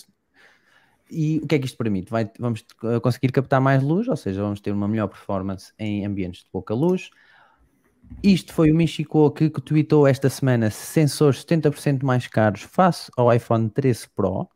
E 1.11 1.39
o 1.43 1.47
que 1.47 1.55
é 1.55 1.59
que 1.59 1.67
isto 1.67 1.79
permite? 1.79 2.11
Vai- 2.11 2.31
vamos 2.39 2.65
uh, 2.83 3.01
conseguir 3.01 3.31
captar 3.33 3.61
mais 3.61 3.83
luz, 3.83 4.09
ou 4.09 4.17
seja, 4.17 4.43
vamos 4.43 4.61
ter 4.61 4.73
uma 4.73 4.89
melhor 4.89 5.09
performance 5.09 5.73
em 5.79 6.05
ambientes 6.05 6.43
de 6.43 6.51
pouca 6.51 6.75
luz. 6.75 7.11
Isto 8.23 8.53
foi 8.53 8.71
o 8.71 8.75
Michiko 8.75 9.31
que 9.31 9.49
tweetou 9.51 10.07
esta 10.07 10.29
semana 10.29 10.71
sensores 10.71 11.41
70% 11.41 12.05
mais 12.05 12.27
caros 12.27 12.63
face 12.63 13.11
ao 13.17 13.33
iPhone 13.33 13.69
13 13.69 14.09
Pro. 14.15 14.49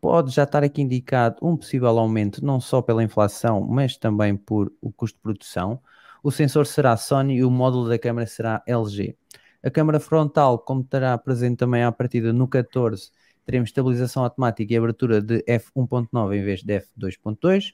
Pode 0.00 0.30
já 0.32 0.44
estar 0.44 0.62
aqui 0.62 0.82
indicado 0.82 1.36
um 1.42 1.56
possível 1.56 1.98
aumento, 1.98 2.44
não 2.44 2.60
só 2.60 2.82
pela 2.82 3.02
inflação, 3.02 3.60
mas 3.60 3.96
também 3.96 4.36
por 4.36 4.72
o 4.80 4.92
custo 4.92 5.16
de 5.16 5.22
produção. 5.22 5.80
O 6.22 6.30
sensor 6.30 6.66
será 6.66 6.96
Sony 6.96 7.36
e 7.36 7.44
o 7.44 7.50
módulo 7.50 7.88
da 7.88 7.98
câmera 7.98 8.26
será 8.26 8.62
LG. 8.66 9.16
A 9.64 9.70
câmera 9.70 9.98
frontal, 9.98 10.58
como 10.58 10.82
estará 10.82 11.16
presente 11.18 11.56
também 11.56 11.82
à 11.82 11.90
partida 11.90 12.32
no 12.32 12.46
14, 12.46 13.10
teremos 13.46 13.70
estabilização 13.70 14.24
automática 14.24 14.74
e 14.74 14.76
abertura 14.76 15.22
de 15.22 15.42
f1.9 15.44 16.36
em 16.36 16.44
vez 16.44 16.62
de 16.62 16.80
f2.2. 16.80 17.72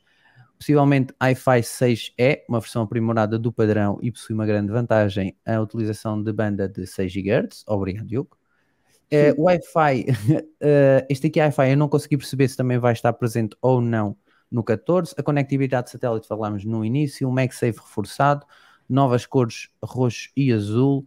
Possivelmente 0.59 1.13
Wi-Fi 1.21 1.61
6E, 1.61 2.43
uma 2.49 2.61
versão 2.61 2.83
aprimorada 2.83 3.37
do 3.39 3.51
padrão 3.51 3.99
e 4.01 4.13
possui 4.13 4.35
uma 4.35 4.47
grande 4.47 4.71
vantagem, 4.71 5.37
a 5.45 5.61
utilização 5.61 6.23
de 6.23 6.33
banda 6.33 6.69
de 6.69 6.87
6 6.87 7.13
GHz. 7.13 7.65
Obrigado, 7.67 8.07
Diogo. 8.07 8.39
O 9.37 9.43
Wi-Fi, 9.45 10.07
eh, 10.61 11.07
este 11.11 11.27
aqui 11.27 11.41
Wi-Fi 11.41 11.71
eu 11.71 11.77
não 11.77 11.89
consegui 11.89 12.17
perceber 12.17 12.49
se 12.49 12.57
também 12.57 12.79
vai 12.79 12.93
estar 12.93 13.13
presente 13.15 13.57
ou 13.61 13.81
não 13.81 14.17
no 14.51 14.63
14. 14.63 15.15
A 15.19 15.23
conectividade 15.23 15.87
de 15.87 15.93
satélite 15.93 16.29
falámos 16.29 16.65
no 16.65 16.85
início, 16.85 17.29
um 17.29 17.33
MagSafe 17.33 17.79
reforçado, 17.79 18.47
novas 18.89 19.27
cores 19.27 19.69
roxo 19.83 20.31
e 20.37 20.53
azul, 20.53 21.07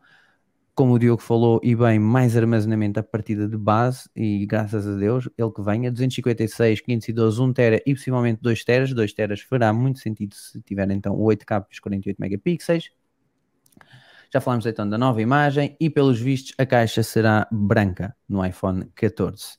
como 0.76 0.94
o 0.94 1.00
Diogo 1.00 1.22
falou, 1.22 1.60
e 1.64 1.74
bem, 1.74 1.98
mais 1.98 2.36
armazenamento 2.36 3.00
a 3.00 3.04
partida 3.04 3.48
de 3.48 3.58
base, 3.58 4.10
e 4.14 4.46
graças 4.46 4.86
a 4.86 4.96
Deus, 4.96 5.30
ele 5.38 5.52
que 5.52 5.62
venha, 5.62 5.90
256, 5.90 6.82
512, 6.82 7.42
1 7.42 7.54
tera 7.54 7.82
e 7.86 7.94
possivelmente 7.96 8.42
2 8.42 8.64
teras, 8.66 8.94
2 8.94 9.14
teras 9.14 9.40
fará 9.40 9.72
muito 9.72 10.00
sentido 10.00 10.36
se 10.36 10.62
tiver 10.62 10.92
então 10.92 11.16
o 11.16 11.24
8K 11.24 11.66
e 11.70 11.74
os 11.74 11.80
48 11.80 12.18
megapixels. 12.20 12.92
Já 14.34 14.42
falámos 14.42 14.66
então 14.66 14.90
da 14.90 14.98
nova 14.98 15.22
imagem 15.22 15.78
e 15.80 15.90
pelos 15.90 16.20
vistos 16.20 16.54
a 16.58 16.66
caixa 16.66 17.02
será 17.04 17.48
branca 17.50 18.14
no 18.28 18.46
iPhone 18.46 18.86
14. 18.94 19.58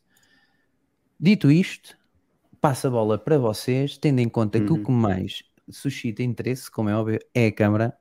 Dito 1.18 1.50
isto, 1.50 1.96
passa 2.61 2.88
a 2.88 2.90
bola 2.90 3.16
para 3.16 3.38
vocês, 3.38 3.96
tendo 3.96 4.18
em 4.20 4.29
conta 4.29 4.61
que 4.61 4.70
o 4.70 4.76
Uhum. 4.76 4.85
que 4.85 4.90
mais 4.90 5.42
suscita 5.70 6.22
interesse, 6.22 6.70
como 6.70 6.90
é 6.90 6.94
óbvio, 6.94 7.18
é 7.35 7.46
a 7.46 7.52
câmara 7.52 7.96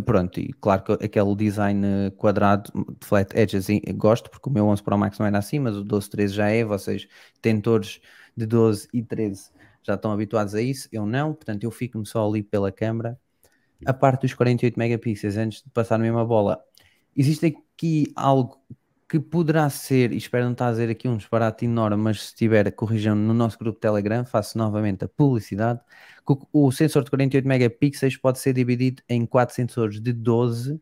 Pronto, 0.00 0.40
e 0.40 0.52
claro 0.54 0.82
que 0.82 0.92
aquele 0.92 1.34
design 1.34 2.10
quadrado 2.16 2.70
de 2.72 3.06
flat 3.06 3.36
edges 3.36 3.66
gosto, 3.94 4.30
porque 4.30 4.48
o 4.48 4.52
meu 4.52 4.66
11 4.66 4.82
Pro 4.82 4.96
Max 4.96 5.18
não 5.18 5.26
era 5.26 5.38
assim, 5.38 5.58
mas 5.58 5.76
o 5.76 5.84
12 5.84 6.08
13 6.08 6.34
já 6.34 6.48
é, 6.48 6.64
vocês 6.64 7.06
tentores 7.40 8.00
de 8.36 8.46
12 8.46 8.88
e 8.92 9.02
13 9.02 9.50
já 9.82 9.94
estão 9.94 10.12
habituados 10.12 10.54
a 10.54 10.62
isso, 10.62 10.88
eu 10.92 11.04
não, 11.04 11.34
portanto 11.34 11.64
eu 11.64 11.70
fico-me 11.70 12.06
só 12.06 12.26
ali 12.26 12.42
pela 12.42 12.70
câmera. 12.70 13.18
A 13.84 13.92
parte 13.92 14.22
dos 14.22 14.34
48 14.34 14.78
megapixels, 14.78 15.36
antes 15.36 15.62
de 15.62 15.70
passar 15.70 15.98
mesmo 15.98 16.18
a 16.18 16.24
bola, 16.24 16.62
existe 17.16 17.46
aqui 17.46 18.12
algo 18.14 18.60
que 19.12 19.20
poderá 19.20 19.68
ser, 19.68 20.10
e 20.10 20.16
espero 20.16 20.46
não 20.46 20.52
estar 20.52 20.68
a 20.68 20.70
dizer 20.70 20.88
aqui 20.88 21.06
um 21.06 21.18
disparate 21.18 21.66
enorme, 21.66 22.02
mas 22.02 22.28
se 22.28 22.34
tiver, 22.34 22.72
corrijam 22.72 23.14
no 23.14 23.34
nosso 23.34 23.58
grupo 23.58 23.78
Telegram, 23.78 24.24
faço 24.24 24.56
novamente 24.56 25.04
a 25.04 25.08
publicidade, 25.08 25.80
que 26.26 26.34
o- 26.50 26.72
sensor 26.72 27.04
de 27.04 27.10
48 27.10 27.46
megapixels 27.46 28.16
pode 28.16 28.38
ser 28.38 28.54
dividido 28.54 29.02
em 29.06 29.26
quatro 29.26 29.54
sensores 29.54 30.00
de 30.00 30.14
12 30.14 30.80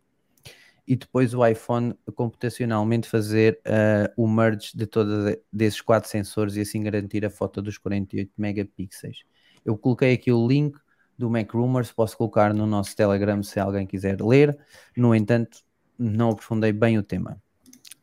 e 0.86 0.94
depois 0.96 1.34
o 1.34 1.44
iPhone 1.44 1.92
computacionalmente 2.14 3.08
fazer 3.08 3.60
ah, 3.66 4.12
o 4.16 4.28
merge 4.28 4.70
de 4.76 4.86
todos 4.86 5.36
desses 5.52 5.80
quatro 5.80 6.08
sensores 6.08 6.54
e 6.54 6.60
assim 6.60 6.82
garantir 6.84 7.24
a 7.26 7.30
foto 7.30 7.60
dos 7.60 7.78
48 7.78 8.32
megapixels. 8.38 9.24
Eu 9.64 9.76
coloquei 9.76 10.12
aqui 10.14 10.30
o 10.32 10.46
link 10.46 10.78
do 11.18 11.28
Mac 11.28 11.52
Rumors, 11.52 11.90
posso 11.90 12.16
colocar 12.16 12.54
no 12.54 12.64
nosso 12.64 12.94
Telegram 12.94 13.42
se 13.42 13.58
alguém 13.58 13.86
quiser 13.88 14.20
ler. 14.22 14.56
No 14.96 15.14
entanto, 15.16 15.58
não 15.98 16.30
aprofundei 16.30 16.72
bem 16.72 16.96
o 16.96 17.02
tema. 17.02 17.42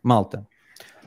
Malta, 0.04 0.48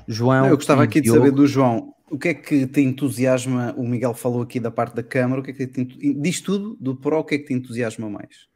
João. 0.08 0.48
Eu 0.48 0.56
gostava 0.56 0.82
aqui 0.84 1.00
de 1.00 1.06
Diogo- 1.06 1.20
saber 1.20 1.32
do 1.32 1.46
João, 1.46 1.94
o 2.10 2.18
que 2.18 2.28
é 2.28 2.34
que 2.34 2.66
te 2.66 2.80
entusiasma? 2.80 3.74
O 3.76 3.86
Miguel 3.86 4.14
falou 4.14 4.42
aqui 4.42 4.60
da 4.60 4.70
parte 4.70 4.94
da 4.96 5.02
câmara, 5.02 5.40
o 5.40 5.44
que 5.44 5.50
é 5.52 5.54
que 5.54 5.66
te 5.66 5.84
diz 6.14 6.40
tudo 6.40 6.76
do 6.80 6.96
Pro, 6.96 7.18
o 7.18 7.24
que 7.24 7.36
é 7.36 7.38
que 7.38 7.46
te 7.46 7.54
entusiasma 7.54 8.08
mais? 8.10 8.48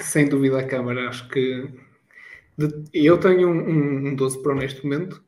Sem 0.00 0.28
dúvida 0.28 0.58
a 0.60 0.66
câmara, 0.66 1.08
acho 1.08 1.28
que 1.28 1.68
de- 2.58 2.84
eu 2.94 3.18
tenho 3.20 3.48
um, 3.50 3.60
um, 3.70 4.08
um 4.10 4.16
12 4.16 4.42
Pro 4.42 4.54
neste 4.54 4.84
momento, 4.84 5.22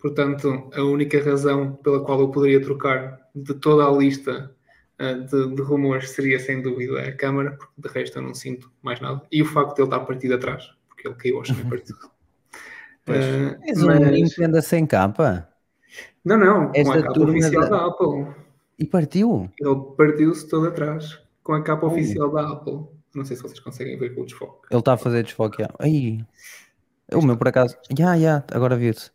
portanto 0.00 0.70
a 0.74 0.82
única 0.84 1.22
razão 1.22 1.74
pela 1.76 2.04
qual 2.04 2.20
eu 2.20 2.30
poderia 2.30 2.62
trocar 2.62 3.20
de 3.34 3.54
toda 3.54 3.86
a 3.86 3.92
lista 3.92 4.54
ah, 4.98 5.14
de, 5.14 5.54
de 5.56 5.62
rumores 5.62 6.10
seria 6.10 6.38
sem 6.40 6.62
dúvida 6.62 7.02
a 7.02 7.16
câmara, 7.16 7.52
porque 7.58 7.74
de 7.82 7.88
resto 7.88 8.18
eu 8.18 8.22
não 8.22 8.34
sinto 8.34 8.70
mais 8.82 9.00
nada. 9.00 9.22
E 9.32 9.42
o 9.42 9.46
facto 9.46 9.76
de 9.76 9.82
ele 9.82 9.88
estar 9.88 10.00
partido 10.00 10.34
atrás, 10.34 10.64
porque 10.88 11.08
ele 11.08 11.16
caiu 11.16 11.38
ao 11.38 11.44
chão 11.44 11.60
e 11.60 11.64
partiu. 11.68 11.96
Pois. 13.04 13.24
Ah, 13.24 13.58
És 13.62 13.82
um 13.82 13.86
mas- 13.86 14.10
Nintendo 14.10 14.62
sem 14.62 14.86
capa 14.86 15.48
Não, 16.24 16.38
não, 16.38 16.72
com 16.72 16.90
a 16.92 17.02
capa 17.02 17.12
turma 17.12 17.32
oficial 17.38 17.62
da- 17.62 17.68
da 17.68 17.86
Apple. 17.86 18.26
e 18.78 18.84
partiu. 18.86 19.50
Ele 19.60 19.76
partiu-se 19.96 20.48
todo 20.48 20.68
atrás 20.68 21.20
com 21.42 21.52
a 21.52 21.62
capa 21.62 21.86
Oh. 21.86 21.90
oficial 21.90 22.30
da 22.32 22.48
Apple. 22.52 22.86
Não 23.14 23.24
sei 23.24 23.36
se 23.36 23.42
vocês 23.42 23.60
conseguem 23.60 23.96
ver 23.98 24.14
com 24.14 24.22
o 24.22 24.26
desfoque. 24.26 24.66
Ele 24.70 24.78
está 24.80 24.94
a 24.94 24.96
fazer 24.96 25.22
desfoque. 25.22 25.62
já. 25.62 25.68
Aí. 25.78 26.24
O 27.12 27.20
meu 27.22 27.36
por 27.36 27.46
acaso. 27.48 27.76
Já, 27.96 28.18
já, 28.18 28.42
agora 28.50 28.76
viu-se. 28.76 29.10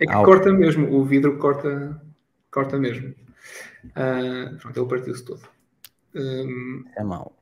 É 0.00 0.04
que 0.06 0.12
Au. 0.12 0.24
corta 0.24 0.52
mesmo, 0.52 0.92
o 0.92 1.04
vidro 1.04 1.38
corta, 1.38 2.02
corta 2.50 2.76
mesmo. 2.78 3.14
Ah, 3.94 4.50
pronto, 4.60 4.80
ele 4.80 4.88
partiu-se 4.88 5.24
todo. 5.24 5.40
Hum, 6.14 6.84
É 6.96 7.04
mau. 7.04 7.35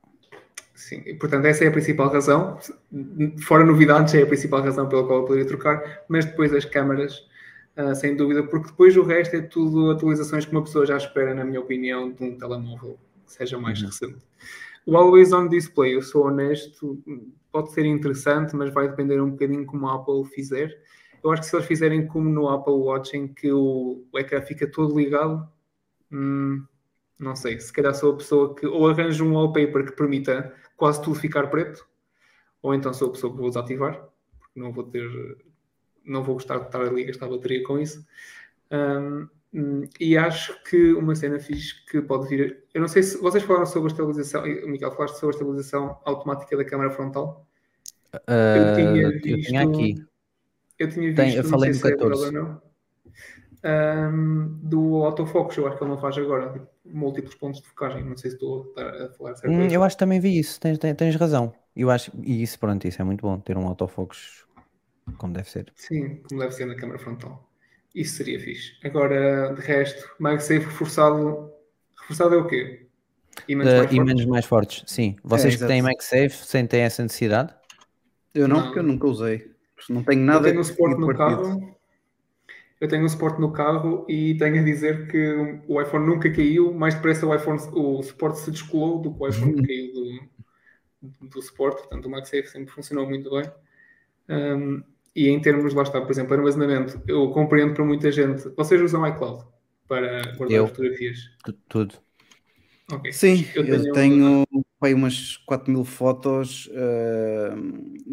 Sim, 0.75 1.03
e, 1.07 1.15
portanto, 1.15 1.47
essa 1.47 1.65
é 1.65 1.69
a 1.69 1.73
principal 1.73 2.09
razão. 2.13 2.59
Fora 3.47 3.65
novidades, 3.65 4.15
é 4.15 4.23
a 4.23 4.27
principal 4.27 4.63
razão 4.63 4.89
pela 4.89 5.07
qual 5.07 5.21
eu 5.21 5.25
poderia 5.25 5.47
trocar, 5.47 6.05
mas 6.09 6.25
depois 6.25 6.53
as 6.53 6.65
câmaras, 6.65 7.27
ah, 7.77 7.95
sem 7.95 8.17
dúvida, 8.17 8.43
porque 8.43 8.69
depois 8.69 8.97
o 8.97 9.03
resto 9.03 9.37
é 9.37 9.43
tudo 9.43 9.91
atualizações 9.91 10.45
que 10.45 10.53
uma 10.53 10.63
pessoa 10.63 10.87
já 10.87 10.97
espera, 10.97 11.35
na 11.35 11.45
minha 11.45 11.61
opinião, 11.61 12.13
de 12.13 12.23
um 12.25 12.37
telemóvel 12.39 12.99
que 13.27 13.33
seja 13.33 13.59
mais 13.59 13.81
Uhum. 13.81 13.87
recente. 13.87 14.19
O 14.87 14.97
Always 14.97 15.33
On 15.33 15.49
Display, 15.49 15.95
eu 15.97 16.03
sou 16.03 16.27
honesto, 16.27 17.03
pode 17.53 17.73
ser 17.73 17.87
interessante, 17.87 18.57
mas 18.57 18.73
vai 18.73 18.89
depender 18.89 19.21
um 19.21 19.31
bocadinho 19.31 19.67
como 19.67 19.89
a 19.89 19.95
Apple 19.97 20.25
fizer. 20.35 20.77
Eu 21.23 21.31
acho 21.33 21.43
que 21.43 21.49
se 21.49 21.57
eles 21.57 21.67
fizerem 21.67 22.07
como 22.07 22.29
no 22.31 22.49
Apple 22.49 22.75
Watch, 22.75 23.17
em 23.17 23.29
que 23.29 23.51
o, 23.53 24.05
o 24.13 24.19
ecrã 24.19 24.43
fica 24.43 24.67
todo 24.71 24.97
ligado, 24.99 25.49
hum, 26.13 26.65
não 27.19 27.37
sei, 27.37 27.61
se 27.61 27.73
calhar 27.73 27.95
sou 27.95 28.13
a 28.15 28.17
pessoa 28.17 28.55
que 28.55 28.67
ou 28.67 28.89
arranjo 28.89 29.25
um 29.25 29.35
wallpaper 29.35 29.85
que 29.87 29.93
permita 29.93 30.55
quase 30.77 31.03
tudo 31.03 31.19
ficar 31.19 31.49
preto, 31.49 31.87
ou 32.63 32.75
então 32.75 32.93
sou 32.95 33.09
a 33.09 33.13
pessoa 33.13 33.33
que 33.33 33.39
vou 33.39 33.49
desativar, 33.49 34.09
porque 34.39 34.59
não 34.61 34.73
vou 34.73 34.85
ter, 34.85 35.07
não 36.05 36.23
vou 36.23 36.35
gostar 36.35 36.59
de 36.59 36.67
estar 36.67 36.81
ali 36.83 37.03
a 37.03 37.07
gastar 37.07 37.29
bateria 37.29 37.63
com 37.65 37.79
isso. 37.79 38.05
Hum, 38.71 39.29
e 40.01 40.17
acho 40.17 40.61
que 40.65 40.93
uma 40.95 41.15
cena 41.15 41.39
fixe 41.39 41.85
que 41.87 42.01
pode 42.03 42.29
vir. 42.29 42.65
Eu 42.75 42.81
não 42.81 42.89
sei 42.89 43.03
se 43.05 43.17
vocês 43.19 43.45
falaram 43.45 43.67
sobre 43.67 43.89
a 43.89 43.93
estabilização, 43.93 44.43
Miguel, 44.67 44.91
falaste 44.93 45.15
sobre 45.15 45.37
a 45.37 45.39
estabilização 45.39 46.01
automática 46.05 46.57
da 46.57 46.65
câmara 46.65 46.91
frontal. 46.91 47.47
Ah, 48.27 48.73
tinha 48.75 49.03
eu 49.03 49.11
visto- 49.11 49.49
tinha 49.49 49.63
aqui. 49.63 49.95
Eu 50.77 50.89
tinha 50.91 51.15
Tem- 51.15 51.27
visto, 51.27 51.37
eu 51.39 51.43
não 51.45 51.51
falei 51.51 51.71
no 51.71 51.75
se 51.77 51.81
é 51.81 51.91
verdade 51.91 52.11
14. 52.11 52.27
ou 52.27 52.33
não, 52.43 52.63
hum, 54.13 54.59
do 54.63 55.05
autofocus, 55.05 55.57
eu 55.57 55.67
acho 55.69 55.79
que 55.79 55.85
ele 55.85 55.91
não 55.91 55.99
faz 56.01 56.19
agora, 56.19 56.69
múltiplos 56.85 57.35
pontos 57.35 57.61
de 57.61 57.69
focagem, 57.69 58.05
não 58.05 58.17
sei 58.17 58.31
se 58.31 58.37
estou 58.37 58.73
a, 58.77 59.07
a 59.07 59.09
falar 59.11 59.35
certo. 59.37 59.53
Hum, 59.53 59.69
eu 59.69 59.83
acho 59.83 59.97
que 59.97 60.01
também 60.01 60.21
vi 60.21 60.39
isso. 60.39 60.61
Tens, 60.61 60.79
tens, 60.79 60.95
tens 60.97 61.17
razão. 61.17 61.55
Eu 61.75 61.91
acho, 61.91 62.13
e 62.23 62.43
isso, 62.43 62.59
pronto, 62.59 62.87
isso 62.87 63.01
é 63.01 63.05
muito 63.05 63.23
bom, 63.23 63.39
ter 63.39 63.57
um 63.57 63.67
autofocus 63.67 64.45
como 65.19 65.33
deve 65.33 65.51
ser. 65.51 65.73
Sim, 65.75 66.17
como 66.29 66.41
deve 66.41 66.53
ser 66.53 66.67
na 66.67 66.75
câmara 66.75 66.99
frontal. 66.99 67.49
Isso 67.95 68.17
seria 68.17 68.41
fixe. 68.41 68.73
Agora, 68.85 69.55
de 69.55 69.61
resto, 69.61 70.09
MagSafe 70.19 70.67
reforçado. 70.67 71.51
Reforçado 72.01 72.35
é 72.35 72.39
o 72.39 72.47
quê? 72.47 72.87
Ímãs 73.49 73.69
uh, 73.69 73.77
mais, 73.77 73.91
fortes? 73.91 74.27
mais 74.27 74.47
fortes? 74.47 74.85
Sim. 74.87 75.17
Vocês 75.23 75.55
é, 75.55 75.59
que 75.59 75.67
têm 75.67 75.83
MagSafe 75.83 76.31
sentem 76.31 76.81
essa 76.81 77.03
necessidade? 77.03 77.55
Eu 78.35 78.49
não, 78.49 78.57
não, 78.57 78.65
porque 78.65 78.79
eu 78.79 78.83
nunca 78.83 79.07
usei. 79.07 79.51
Não 79.89 80.03
tenho 80.03 80.23
nada. 80.23 80.49
Eu 80.49 80.53
tenho 80.53 80.61
um 80.61 80.65
suporte 80.65 81.01
no 81.01 81.15
carro. 81.15 81.74
Eu 82.85 82.89
tenho 82.89 83.03
um 83.03 83.09
suporte 83.09 83.41
no 83.41 83.51
carro 83.51 84.05
e 84.07 84.35
tenho 84.35 84.61
a 84.61 84.63
dizer 84.63 85.09
que 85.09 85.59
o 85.67 85.81
iPhone 85.81 86.05
nunca 86.05 86.31
caiu. 86.31 86.71
Mais 86.75 86.95
depressa 86.95 87.27
o 87.27 87.35
iPhone, 87.35 87.59
o 87.73 88.03
suporte 88.03 88.41
se 88.41 88.51
descolou 88.51 89.01
do 89.01 89.15
que 89.15 89.23
o 89.23 89.27
iPhone 89.27 89.67
caiu 89.67 89.95
do, 91.01 91.29
do 91.31 91.41
suporte. 91.41 91.79
Portanto, 91.79 92.05
o 92.05 92.11
MagSafe 92.11 92.47
sempre 92.47 92.71
funcionou 92.75 93.09
muito 93.09 93.31
bem. 93.31 93.51
Um, 94.29 94.83
e 95.17 95.31
em 95.31 95.41
termos, 95.41 95.73
lá 95.73 95.83
está, 95.83 95.99
por 95.99 96.11
exemplo, 96.11 96.35
armazenamento, 96.35 97.01
eu 97.09 97.31
compreendo 97.31 97.73
para 97.73 97.87
muita 97.87 98.13
gente. 98.13 98.51
Vocês 98.55 98.79
usam 98.83 99.09
iCloud 99.09 99.47
para 99.89 100.21
guardar 100.37 100.59
eu, 100.59 100.69
fotografias? 100.69 101.31
Tudo. 101.71 101.95
Okay. 102.93 103.13
Sim, 103.15 103.47
eu 103.55 103.65
tenho, 103.65 103.87
eu 103.87 103.93
tenho 103.95 104.45
uma... 104.51 104.89
umas 104.95 105.39
4 105.47 105.73
mil 105.73 105.87
fotos, 105.87 106.67
uh, 106.67 107.57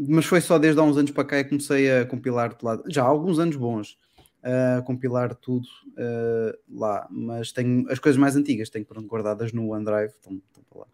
mas 0.08 0.24
foi 0.24 0.40
só 0.40 0.58
desde 0.58 0.80
há 0.80 0.84
uns 0.84 0.96
anos 0.96 1.12
para 1.12 1.26
cá 1.26 1.44
que 1.44 1.50
comecei 1.50 1.92
a 1.92 2.06
compilar 2.06 2.56
lá. 2.64 2.82
Já 2.88 3.04
há 3.04 3.08
alguns 3.08 3.38
anos 3.38 3.58
bons 3.58 4.00
a 4.44 4.82
compilar 4.82 5.36
tudo 5.36 5.68
uh, 5.90 6.80
lá, 6.80 7.08
mas 7.10 7.52
tenho 7.52 7.90
as 7.92 8.00
coisas 8.00 8.20
mais 8.20 8.36
antigas, 8.36 8.70
tenho 8.70 8.86
pronto, 8.86 9.08
guardadas 9.08 9.54
no 9.54 9.70
OneDrive, 9.72 10.12
estão, 10.12 10.34
estão 10.34 10.64
para 10.70 10.80
lá. 10.80 10.88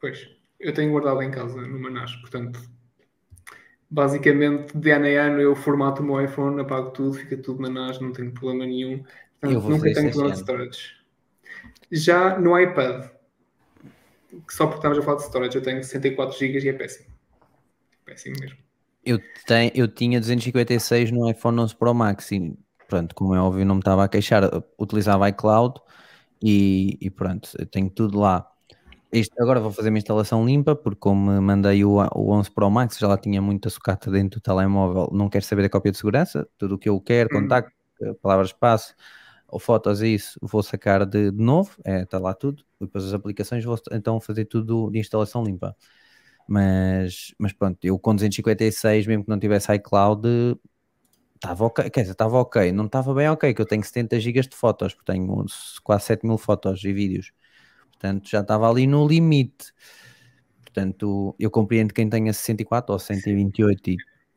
Pois, 0.00 0.28
eu 0.60 0.72
tenho 0.72 0.92
guardado 0.92 1.22
em 1.22 1.30
casa 1.30 1.60
no 1.60 1.78
Manas, 1.78 2.14
portanto 2.16 2.60
basicamente 3.90 4.76
de 4.76 4.90
ano 4.90 5.06
em 5.06 5.16
ano 5.16 5.40
eu 5.40 5.56
formato 5.56 6.02
o 6.02 6.04
meu 6.04 6.22
iPhone, 6.22 6.60
apago 6.60 6.90
tudo, 6.90 7.14
fica 7.14 7.36
tudo 7.36 7.62
na 7.62 7.70
NAS, 7.70 8.00
não 8.00 8.12
tenho 8.12 8.32
problema 8.32 8.66
nenhum. 8.66 9.02
Portanto, 9.40 9.68
nunca 9.68 9.92
tenho 9.92 10.10
problema 10.10 10.34
de 10.34 10.40
storage. 10.40 10.98
Já 11.90 12.38
no 12.38 12.58
iPad, 12.58 13.10
que 14.46 14.54
só 14.54 14.66
porque 14.66 14.78
estamos 14.78 14.98
a 14.98 15.02
falar 15.02 15.16
de 15.16 15.24
storage, 15.24 15.56
eu 15.56 15.62
tenho 15.62 15.82
64 15.82 16.38
GB 16.38 16.58
e 16.58 16.68
é 16.68 16.72
péssimo. 16.72 17.08
Péssimo 18.04 18.36
mesmo. 18.40 18.58
Eu, 19.04 19.18
tenho, 19.46 19.70
eu 19.74 19.88
tinha 19.88 20.20
256 20.20 21.10
no 21.10 21.30
iPhone 21.30 21.60
11 21.60 21.74
Pro 21.76 21.94
Max 21.94 22.30
e 22.32 22.56
pronto, 22.88 23.14
como 23.14 23.34
é 23.34 23.40
óbvio, 23.40 23.64
não 23.64 23.76
me 23.76 23.80
estava 23.80 24.04
a 24.04 24.08
queixar, 24.08 24.42
utilizava 24.78 25.28
iCloud 25.28 25.80
e, 26.42 26.98
e 27.00 27.10
pronto, 27.10 27.50
eu 27.58 27.66
tenho 27.66 27.90
tudo 27.90 28.18
lá. 28.18 28.50
Isto, 29.12 29.40
agora 29.40 29.60
vou 29.60 29.72
fazer 29.72 29.88
uma 29.88 29.98
instalação 29.98 30.44
limpa, 30.44 30.76
porque 30.76 30.98
como 31.00 31.40
mandei 31.40 31.82
o, 31.84 31.96
o 31.96 32.30
11 32.32 32.50
Pro 32.50 32.70
Max, 32.70 32.98
já 32.98 33.08
lá 33.08 33.16
tinha 33.16 33.40
muita 33.40 33.70
sucata 33.70 34.10
dentro 34.10 34.38
do 34.38 34.42
telemóvel, 34.42 35.08
não 35.12 35.30
quero 35.30 35.44
saber 35.44 35.62
da 35.62 35.70
cópia 35.70 35.90
de 35.90 35.98
segurança, 35.98 36.46
tudo 36.58 36.74
o 36.74 36.78
que 36.78 36.88
eu 36.88 37.00
quero, 37.00 37.30
hum. 37.32 37.42
contacto, 37.42 37.72
palavras-passe, 38.20 38.94
ou 39.46 39.58
fotos 39.58 40.02
isso, 40.02 40.38
vou 40.42 40.62
sacar 40.62 41.06
de, 41.06 41.30
de 41.30 41.42
novo, 41.42 41.74
é, 41.84 42.02
está 42.02 42.18
lá 42.18 42.34
tudo, 42.34 42.62
e 42.78 42.84
depois 42.84 43.04
as 43.04 43.14
aplicações 43.14 43.64
vou 43.64 43.78
então 43.92 44.20
fazer 44.20 44.44
tudo 44.44 44.90
de 44.90 44.98
instalação 44.98 45.42
limpa. 45.42 45.74
Mas, 46.48 47.34
mas 47.38 47.52
pronto, 47.52 47.78
eu 47.84 47.98
com 47.98 48.14
256, 48.14 49.06
mesmo 49.06 49.24
que 49.24 49.30
não 49.30 49.38
tivesse 49.38 49.72
iCloud, 49.74 50.26
estava 51.34 51.64
ok, 51.64 51.90
quer 51.90 52.02
dizer, 52.02 52.12
estava 52.12 52.38
ok, 52.38 52.72
não 52.72 52.86
estava 52.86 53.14
bem 53.14 53.28
ok, 53.28 53.54
que 53.54 53.62
eu 53.62 53.66
tenho 53.66 53.84
70 53.84 54.18
GB 54.20 54.48
de 54.48 54.56
fotos, 54.56 54.94
porque 54.94 55.12
tenho 55.12 55.44
quase 55.84 56.04
7 56.06 56.26
mil 56.26 56.38
fotos 56.38 56.84
e 56.84 56.92
vídeos. 56.92 57.32
Portanto, 57.90 58.28
já 58.28 58.40
estava 58.40 58.70
ali 58.70 58.86
no 58.86 59.06
limite. 59.06 59.72
Portanto, 60.62 61.34
eu 61.38 61.50
compreendo 61.50 61.94
quem 61.94 62.08
tenha 62.08 62.32
64 62.32 62.92
ou 62.92 62.98
128 62.98 63.90
e 63.90 63.96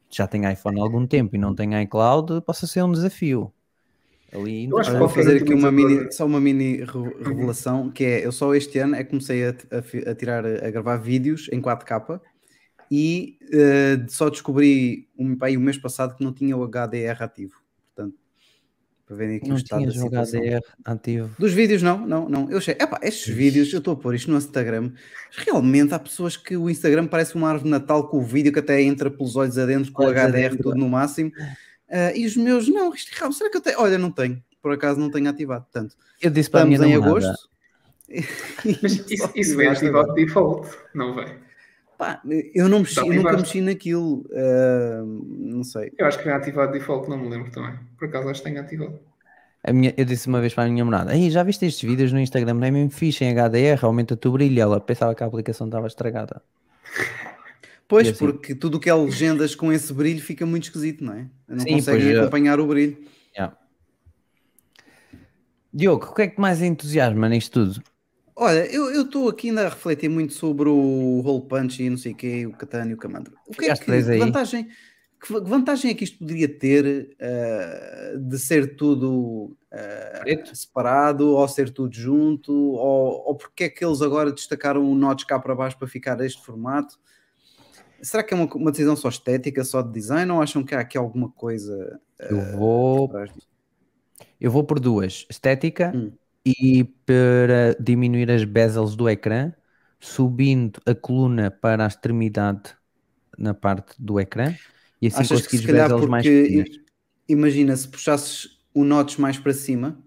já 0.09 0.28
tem 0.28 0.49
iPhone 0.51 0.80
há 0.80 0.84
algum 0.84 1.05
tempo 1.07 1.36
e 1.36 1.39
não 1.39 1.55
tem 1.55 1.82
iCloud, 1.84 2.41
possa 2.41 2.68
ser 2.68 2.84
um 2.84 2.91
desafio. 2.91 3.53
Ali, 4.34 4.70
eu 4.70 4.78
acho 4.78 4.92
que 4.92 4.98
vou 4.98 5.10
fazer 5.10 5.42
aqui 5.42 5.54
uma 5.54 5.72
mini, 5.72 6.12
só 6.12 6.26
uma 6.26 6.40
mini 6.40 6.86
revelação, 7.24 7.92
que 7.92 8.06
é, 8.06 8.26
eu 8.26 8.32
só 8.32 8.56
este 8.56 8.80
ano 8.80 8.96
é 8.96 9.04
que 9.04 9.10
comecei 9.10 9.46
a, 9.46 9.50
a, 9.50 10.12
a 10.12 10.16
tirar, 10.16 10.46
a 10.46 10.72
gravar 10.72 10.98
vídeos 10.98 11.50
em 11.52 11.62
4K 11.62 12.22
e 12.90 13.38
uh, 13.54 14.10
só 14.10 14.30
descobri 14.30 15.10
um, 15.18 15.36
pai, 15.36 15.58
o 15.58 15.62
mês 15.62 15.78
passado 15.78 16.16
que 16.16 16.24
não 16.24 16.34
tinha 16.34 16.56
o 16.56 16.66
HDR 16.66 17.22
ativo 17.22 17.62
para 19.12 19.18
verem 19.18 19.36
aqui 19.36 19.50
não 19.50 19.56
o 19.56 19.60
estado 19.60 19.86
da 19.86 19.92
situação. 19.92 20.40
HDR 20.40 20.62
ativo. 20.86 21.36
Dos 21.38 21.52
vídeos, 21.52 21.82
não, 21.82 22.08
não, 22.08 22.30
não. 22.30 22.50
Eu 22.50 22.62
sei, 22.62 22.76
epá, 22.80 22.98
estes 23.04 23.28
Ixi. 23.28 23.34
vídeos, 23.34 23.74
eu 23.74 23.80
estou 23.80 23.94
a 23.94 23.98
pôr 23.98 24.16
isto 24.16 24.32
no 24.32 24.38
Instagram, 24.38 24.94
realmente 25.32 25.94
há 25.94 26.00
pessoas 26.00 26.38
que 26.38 26.56
o 26.56 26.70
Instagram 26.70 27.08
parece 27.08 27.36
uma 27.36 27.50
árvore 27.50 27.66
de 27.66 27.72
Natal 27.72 28.08
com 28.08 28.20
o 28.20 28.24
vídeo 28.24 28.54
que 28.54 28.60
até 28.60 28.82
entra 28.82 29.12
pelos 29.12 29.36
olhos 29.36 29.58
adentro, 29.58 29.92
com 29.92 30.06
o 30.06 30.10
HDR 30.10 30.56
tudo 30.56 30.76
no 30.76 30.88
máximo. 30.88 31.30
Uh, 31.92 32.16
e 32.16 32.26
os 32.26 32.38
meus, 32.38 32.70
não, 32.70 32.94
isto 32.94 33.12
é 33.12 33.32
será 33.34 33.50
que 33.50 33.58
eu 33.58 33.62
tenho? 33.62 33.78
Olha, 33.82 33.98
não 33.98 34.10
tenho, 34.10 34.42
por 34.62 34.72
acaso 34.72 34.98
não 34.98 35.12
tenho 35.12 35.30
ativado. 35.30 35.66
Portanto, 35.66 35.94
eu 36.22 36.32
disse 36.32 36.50
para 36.50 36.70
estamos 36.70 36.88
em 36.88 36.96
agosto. 36.96 37.50
Mas 38.82 39.12
isso, 39.12 39.30
isso 39.36 39.58
vem 39.58 39.68
ativado 39.68 40.14
de 40.14 40.26
default, 40.26 40.70
não 40.96 41.14
vai? 41.14 41.38
Pá, 41.98 42.22
eu 42.56 42.70
não 42.70 42.80
mexi, 42.80 42.98
eu 42.98 43.14
nunca 43.14 43.34
mexi 43.34 43.60
naquilo. 43.60 44.26
Uh, 44.32 45.06
não 45.28 45.64
sei. 45.66 45.92
Eu 45.98 46.08
acho 46.08 46.18
que 46.18 46.30
é 46.30 46.32
ativado 46.32 46.72
default, 46.72 47.10
não 47.10 47.18
me 47.18 47.30
lembro 47.30 47.52
também. 47.52 47.78
Por 48.00 48.08
acaso 48.08 48.30
acho 48.30 48.42
que 48.42 48.50
tenho 48.50 48.62
ativado. 48.62 48.98
A 49.64 49.72
minha, 49.74 49.94
eu 49.96 50.06
disse 50.06 50.28
uma 50.28 50.39
vez 50.39 50.54
para 50.54 50.64
a 50.64 50.68
minha 50.68 50.84
namorada: 50.84 51.16
Ei, 51.16 51.30
já 51.30 51.44
viste 51.44 51.66
estes 51.66 51.88
vídeos 51.88 52.14
no 52.14 52.20
Instagram? 52.20 52.54
Não 52.56 52.64
é 52.66 52.72
mesmo 52.72 52.89
fixe 52.89 53.26
em 53.26 53.36
HDR, 53.36 53.84
aumenta-te 53.84 54.28
o 54.28 54.32
brilho. 54.32 54.62
Ela 54.62 54.80
pensava 54.80 55.14
que 55.14 55.24
a 55.24 55.28
aplicação 55.28 55.68
estava 55.68 55.88
estragada. 55.88 56.42
Pois, 57.92 58.08
assim, 58.08 58.18
porque 58.20 58.56
tudo 58.56 58.78
o 58.78 58.80
que 58.80 58.89
é 58.89 58.94
legendas 58.94 59.54
com 59.54 59.70
esse 59.70 59.92
brilho 59.94 60.22
fica 60.22 60.46
muito 60.46 60.64
esquisito, 60.64 61.04
não 61.04 61.14
é? 61.14 61.28
Não 61.46 61.60
sim, 61.60 61.74
conseguem 61.74 62.16
acompanhar 62.16 62.58
o 62.58 62.66
brilho. 62.66 62.98
Yeah. 63.36 63.58
Diogo, 65.74 66.06
o 66.06 66.14
que 66.14 66.22
é 66.22 66.28
que 66.30 66.39
mais 66.39 66.62
entusiasma 66.62 67.28
nisto 67.28 67.52
tudo? 67.52 67.84
Olha, 68.34 68.66
eu 68.74 69.02
estou 69.02 69.28
aqui 69.28 69.50
ainda 69.50 69.66
a 69.66 69.70
refletir 69.70 70.08
muito 70.08 70.32
sobre 70.32 70.70
o 70.70 71.22
Hole 71.26 71.46
Punch 71.50 71.84
e 71.84 71.89
não 71.89 71.98
sei 71.98 72.14
o 72.14 72.16
que, 72.16 72.46
o 72.48 72.54
Katana 72.54 72.92
e 72.92 72.94
o 72.94 72.98
Kamandra. 72.98 73.34
O 73.46 73.52
que 73.52 73.66
é 73.66 73.76
que, 73.76 73.84
que 73.84 74.18
vantagem, 74.18 74.70
que 75.22 75.34
vantagem 75.42 75.92
é 75.92 75.94
que 75.94 76.06
isto 76.06 76.18
poderia 76.18 76.48
ter 76.48 77.10
uh, 77.20 78.20
de 78.22 78.39
ser 78.39 78.78
tudo 78.78 79.58
uh, 79.70 80.56
separado 80.56 81.28
ou 81.28 81.46
ser 81.50 81.70
tudo 81.72 81.94
junto? 81.94 82.54
Ou, 82.54 83.28
ou 83.28 83.36
porque 83.36 83.66
é 83.66 83.70
que 83.70 83.84
eles 83.84 84.02
agora 84.02 84.32
destacaram 84.32 84.89
o 84.89 84.96
notch 84.96 85.26
cá 85.26 85.38
para 85.38 85.54
baixo 85.54 85.78
para 85.78 85.89
ficar 85.89 86.22
este 86.22 86.42
formato? 86.42 86.98
Será 88.02 88.24
que 88.24 88.34
é 88.34 88.38
uma, 88.38 88.45
uma, 88.56 88.72
decisão 88.72 88.95
só 88.95 89.10
estética, 89.10 89.64
só 89.64 89.82
de 89.82 89.91
design, 89.91 90.32
ou 90.32 90.41
acham 90.41 90.64
que 90.64 90.74
há 90.74 90.80
aqui 90.80 90.97
alguma 90.97 91.30
coisa? 91.30 91.99
Uh, 92.20 92.26
eu 92.34 92.58
vou. 92.58 93.12
Eu 94.39 94.52
vou 94.52 94.64
por 94.64 94.80
duas: 94.80 95.26
estética 95.30 95.91
hum 95.95 96.12
e 96.45 96.84
para 97.06 97.76
diminuir 97.80 98.30
as 98.32 98.43
bezels 98.43 98.95
do 98.95 99.10
ecrã, 99.10 99.54
subindo 99.99 100.80
a 100.86 100.95
coluna 100.95 101.52
para 101.52 101.84
a 101.84 101.88
extremidade 101.88 102.76
na 103.38 103.54
parte 103.54 103.95
do 103.99 104.20
ecrã 104.20 104.54
e 105.02 105.08
assim 105.08 105.22
Achas 105.22 105.43
conseguires 105.43 105.66
bezels 105.66 106.06
mais 106.08 106.26
finas. 106.26 106.70
Imagina, 107.28 107.76
se 107.78 107.88
puxasses 107.88 108.60
o 108.74 108.84
notch 108.84 109.18
mais 109.18 109.38
para 109.38 109.54
cima, 109.54 109.97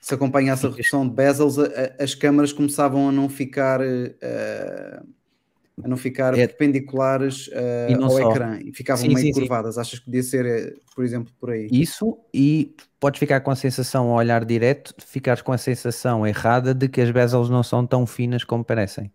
se 0.00 0.14
acompanhasse 0.14 0.66
a 0.66 0.70
redução 0.70 1.06
de 1.06 1.14
bezels, 1.14 1.58
a, 1.58 1.64
a, 1.64 2.02
as 2.02 2.14
câmaras 2.14 2.52
começavam 2.52 3.08
a 3.08 3.12
não 3.12 3.28
ficar 3.28 3.80
uh, 3.80 5.06
a 5.82 5.88
não 5.88 5.96
ficar 5.96 6.36
é. 6.36 6.46
perpendiculares 6.46 7.48
uh, 7.48 8.02
ao 8.02 8.10
só. 8.10 8.30
ecrã 8.30 8.58
e 8.62 8.72
ficavam 8.72 9.04
sim, 9.04 9.14
meio 9.14 9.32
sim, 9.34 9.40
curvadas. 9.40 9.74
Sim. 9.74 9.80
Achas 9.80 9.98
que 9.98 10.04
podia 10.04 10.22
ser, 10.22 10.44
eh, 10.44 10.74
por 10.94 11.04
exemplo, 11.04 11.32
por 11.40 11.50
aí? 11.50 11.68
Isso, 11.70 12.18
e 12.32 12.74
podes 13.00 13.18
ficar 13.18 13.40
com 13.40 13.50
a 13.50 13.56
sensação 13.56 14.08
ao 14.08 14.16
olhar 14.16 14.44
direto, 14.44 14.94
ficares 14.98 15.40
com 15.40 15.52
a 15.52 15.58
sensação 15.58 16.26
errada 16.26 16.74
de 16.74 16.88
que 16.88 17.00
as 17.00 17.10
bezels 17.10 17.48
não 17.48 17.62
são 17.62 17.86
tão 17.86 18.06
finas 18.06 18.44
como 18.44 18.64
parecem. 18.64 19.10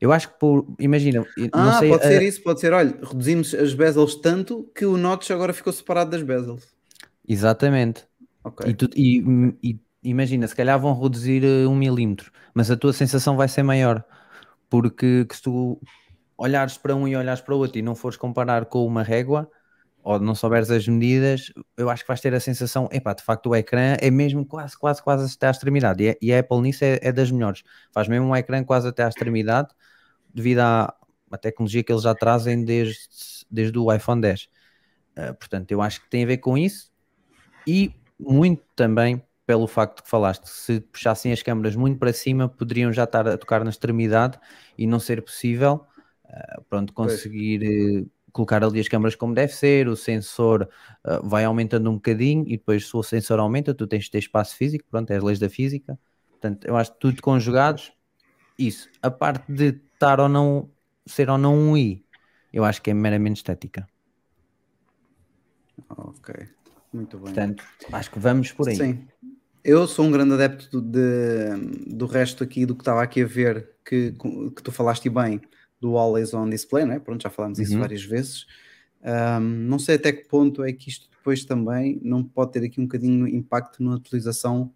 Eu 0.00 0.12
acho 0.12 0.28
que 0.28 0.38
por. 0.38 0.66
Imagina. 0.78 1.24
Ah, 1.52 1.78
sei, 1.78 1.88
pode 1.88 2.02
ser 2.02 2.22
isso, 2.22 2.42
pode 2.42 2.60
ser. 2.60 2.72
Olha, 2.72 2.94
reduzimos 3.02 3.54
as 3.54 3.72
bezels 3.72 4.16
tanto 4.16 4.70
que 4.74 4.84
o 4.84 4.96
notch 4.96 5.30
agora 5.30 5.52
ficou 5.52 5.72
separado 5.72 6.10
das 6.10 6.22
bezels. 6.22 6.64
Exatamente. 7.26 8.04
Okay. 8.44 8.70
E, 8.70 8.74
tu, 8.74 8.90
e, 8.94 9.56
e, 9.62 9.80
imagina, 10.02 10.46
se 10.46 10.54
calhar 10.54 10.78
vão 10.78 11.00
reduzir 11.00 11.42
eh, 11.44 11.66
um 11.66 11.74
milímetro, 11.74 12.30
mas 12.52 12.70
a 12.70 12.76
tua 12.76 12.92
sensação 12.92 13.36
vai 13.36 13.48
ser 13.48 13.62
maior 13.62 14.04
porque 14.68 15.26
se 15.32 15.42
tu 15.42 15.80
olhares 16.36 16.76
para 16.76 16.94
um 16.94 17.08
e 17.08 17.16
olhares 17.16 17.40
para 17.40 17.54
o 17.54 17.58
outro 17.58 17.78
e 17.78 17.82
não 17.82 17.94
fores 17.94 18.16
comparar 18.16 18.66
com 18.66 18.86
uma 18.86 19.02
régua 19.02 19.50
ou 20.02 20.20
não 20.20 20.36
souberes 20.36 20.70
as 20.70 20.86
medidas, 20.86 21.52
eu 21.76 21.90
acho 21.90 22.04
que 22.04 22.08
vais 22.08 22.20
ter 22.20 22.32
a 22.32 22.38
sensação, 22.38 22.88
epá, 22.92 23.12
de 23.12 23.24
facto 23.24 23.48
o 23.48 23.56
ecrã 23.56 23.96
é 24.00 24.08
mesmo 24.08 24.46
quase, 24.46 24.78
quase, 24.78 25.02
quase 25.02 25.34
até 25.34 25.48
à 25.48 25.50
extremidade. 25.50 26.04
E, 26.04 26.08
é, 26.08 26.18
e 26.22 26.32
a 26.32 26.38
Apple 26.38 26.60
nisso 26.60 26.84
é, 26.84 27.00
é, 27.02 27.10
das 27.10 27.30
melhores, 27.30 27.64
faz 27.92 28.06
mesmo 28.06 28.26
um 28.26 28.36
ecrã 28.36 28.62
quase 28.62 28.86
até 28.86 29.02
à 29.02 29.08
extremidade 29.08 29.68
devido 30.32 30.60
à, 30.60 30.94
à 31.30 31.38
tecnologia 31.38 31.82
que 31.82 31.90
eles 31.90 32.02
já 32.02 32.14
trazem 32.14 32.64
desde, 32.64 32.98
desde 33.50 33.76
o 33.78 33.92
iPhone 33.92 34.20
10 34.20 34.42
uh, 34.42 34.46
eh, 35.16 35.32
portanto 35.32 35.72
eu 35.72 35.82
acho 35.82 36.00
que 36.00 36.08
tem 36.08 36.22
a 36.22 36.26
ver 36.26 36.38
com 36.38 36.56
isso 36.56 36.92
e 37.66 37.92
muito 38.18 38.62
também 38.76 39.20
pelo 39.46 39.68
facto 39.68 40.02
que 40.02 40.10
falaste, 40.10 40.48
se 40.48 40.80
puxassem 40.80 41.32
as 41.32 41.40
câmaras 41.40 41.76
muito 41.76 41.98
para 41.98 42.12
cima, 42.12 42.48
poderiam 42.48 42.92
já 42.92 43.04
estar 43.04 43.28
a 43.28 43.38
tocar 43.38 43.62
na 43.62 43.70
extremidade 43.70 44.38
e 44.76 44.86
não 44.86 44.98
ser 44.98 45.22
possível. 45.22 45.86
Uh, 46.24 46.62
pronto, 46.68 46.92
conseguir 46.92 47.62
uh, 47.62 48.10
colocar 48.32 48.64
ali 48.64 48.80
as 48.80 48.88
câmaras 48.88 49.14
como 49.14 49.32
deve 49.32 49.54
ser, 49.54 49.86
o 49.86 49.94
sensor 49.94 50.68
uh, 51.04 51.26
vai 51.26 51.44
aumentando 51.44 51.88
um 51.88 51.94
bocadinho 51.94 52.44
e 52.48 52.58
depois 52.58 52.88
se 52.88 52.96
o 52.96 53.02
sensor 53.02 53.38
aumenta, 53.38 53.72
tu 53.72 53.86
tens 53.86 54.04
de 54.04 54.10
ter 54.10 54.18
espaço 54.18 54.56
físico, 54.56 54.84
pronto, 54.90 55.10
é 55.12 55.16
as 55.16 55.22
leis 55.22 55.38
da 55.38 55.48
física. 55.48 55.96
Portanto, 56.32 56.66
eu 56.66 56.76
acho 56.76 56.92
que 56.92 56.98
tudo 56.98 57.22
conjugados, 57.22 57.92
isso. 58.58 58.90
A 59.00 59.10
parte 59.10 59.50
de 59.50 59.80
estar 59.94 60.18
ou 60.18 60.28
não, 60.28 60.68
ser 61.06 61.30
ou 61.30 61.38
não 61.38 61.54
um 61.56 61.76
i, 61.76 62.04
eu 62.52 62.64
acho 62.64 62.82
que 62.82 62.90
é 62.90 62.94
meramente 62.94 63.36
estética. 63.36 63.86
Ok, 65.88 66.34
muito 66.92 67.16
bem. 67.18 67.26
Portanto, 67.26 67.64
acho 67.92 68.10
que 68.10 68.18
vamos 68.18 68.50
por 68.50 68.68
aí. 68.68 68.76
Sim. 68.76 69.06
Eu 69.68 69.84
sou 69.88 70.04
um 70.04 70.12
grande 70.12 70.32
adepto 70.32 70.80
de, 70.80 71.88
do 71.88 72.06
resto 72.06 72.44
aqui 72.44 72.64
do 72.64 72.76
que 72.76 72.82
estava 72.82 73.02
aqui 73.02 73.22
a 73.22 73.26
ver, 73.26 73.68
que, 73.84 74.12
que 74.12 74.62
tu 74.62 74.70
falaste 74.70 75.10
bem, 75.10 75.40
do 75.80 75.98
Always 75.98 76.32
On 76.32 76.48
Display, 76.48 76.84
né? 76.84 77.00
Pronto, 77.00 77.20
já 77.20 77.30
falámos 77.30 77.58
isso 77.58 77.74
Uhum. 77.74 77.80
várias 77.80 78.04
vezes. 78.04 78.46
Um, 79.02 79.40
não 79.40 79.80
sei 79.80 79.96
até 79.96 80.12
que 80.12 80.28
ponto 80.28 80.62
é 80.62 80.72
que 80.72 80.88
isto 80.88 81.10
depois 81.10 81.44
também 81.44 82.00
não 82.00 82.22
pode 82.22 82.52
ter 82.52 82.62
aqui 82.64 82.80
um 82.80 82.84
bocadinho 82.84 83.26
impacto 83.26 83.82
na 83.82 83.96
utilização 83.96 84.72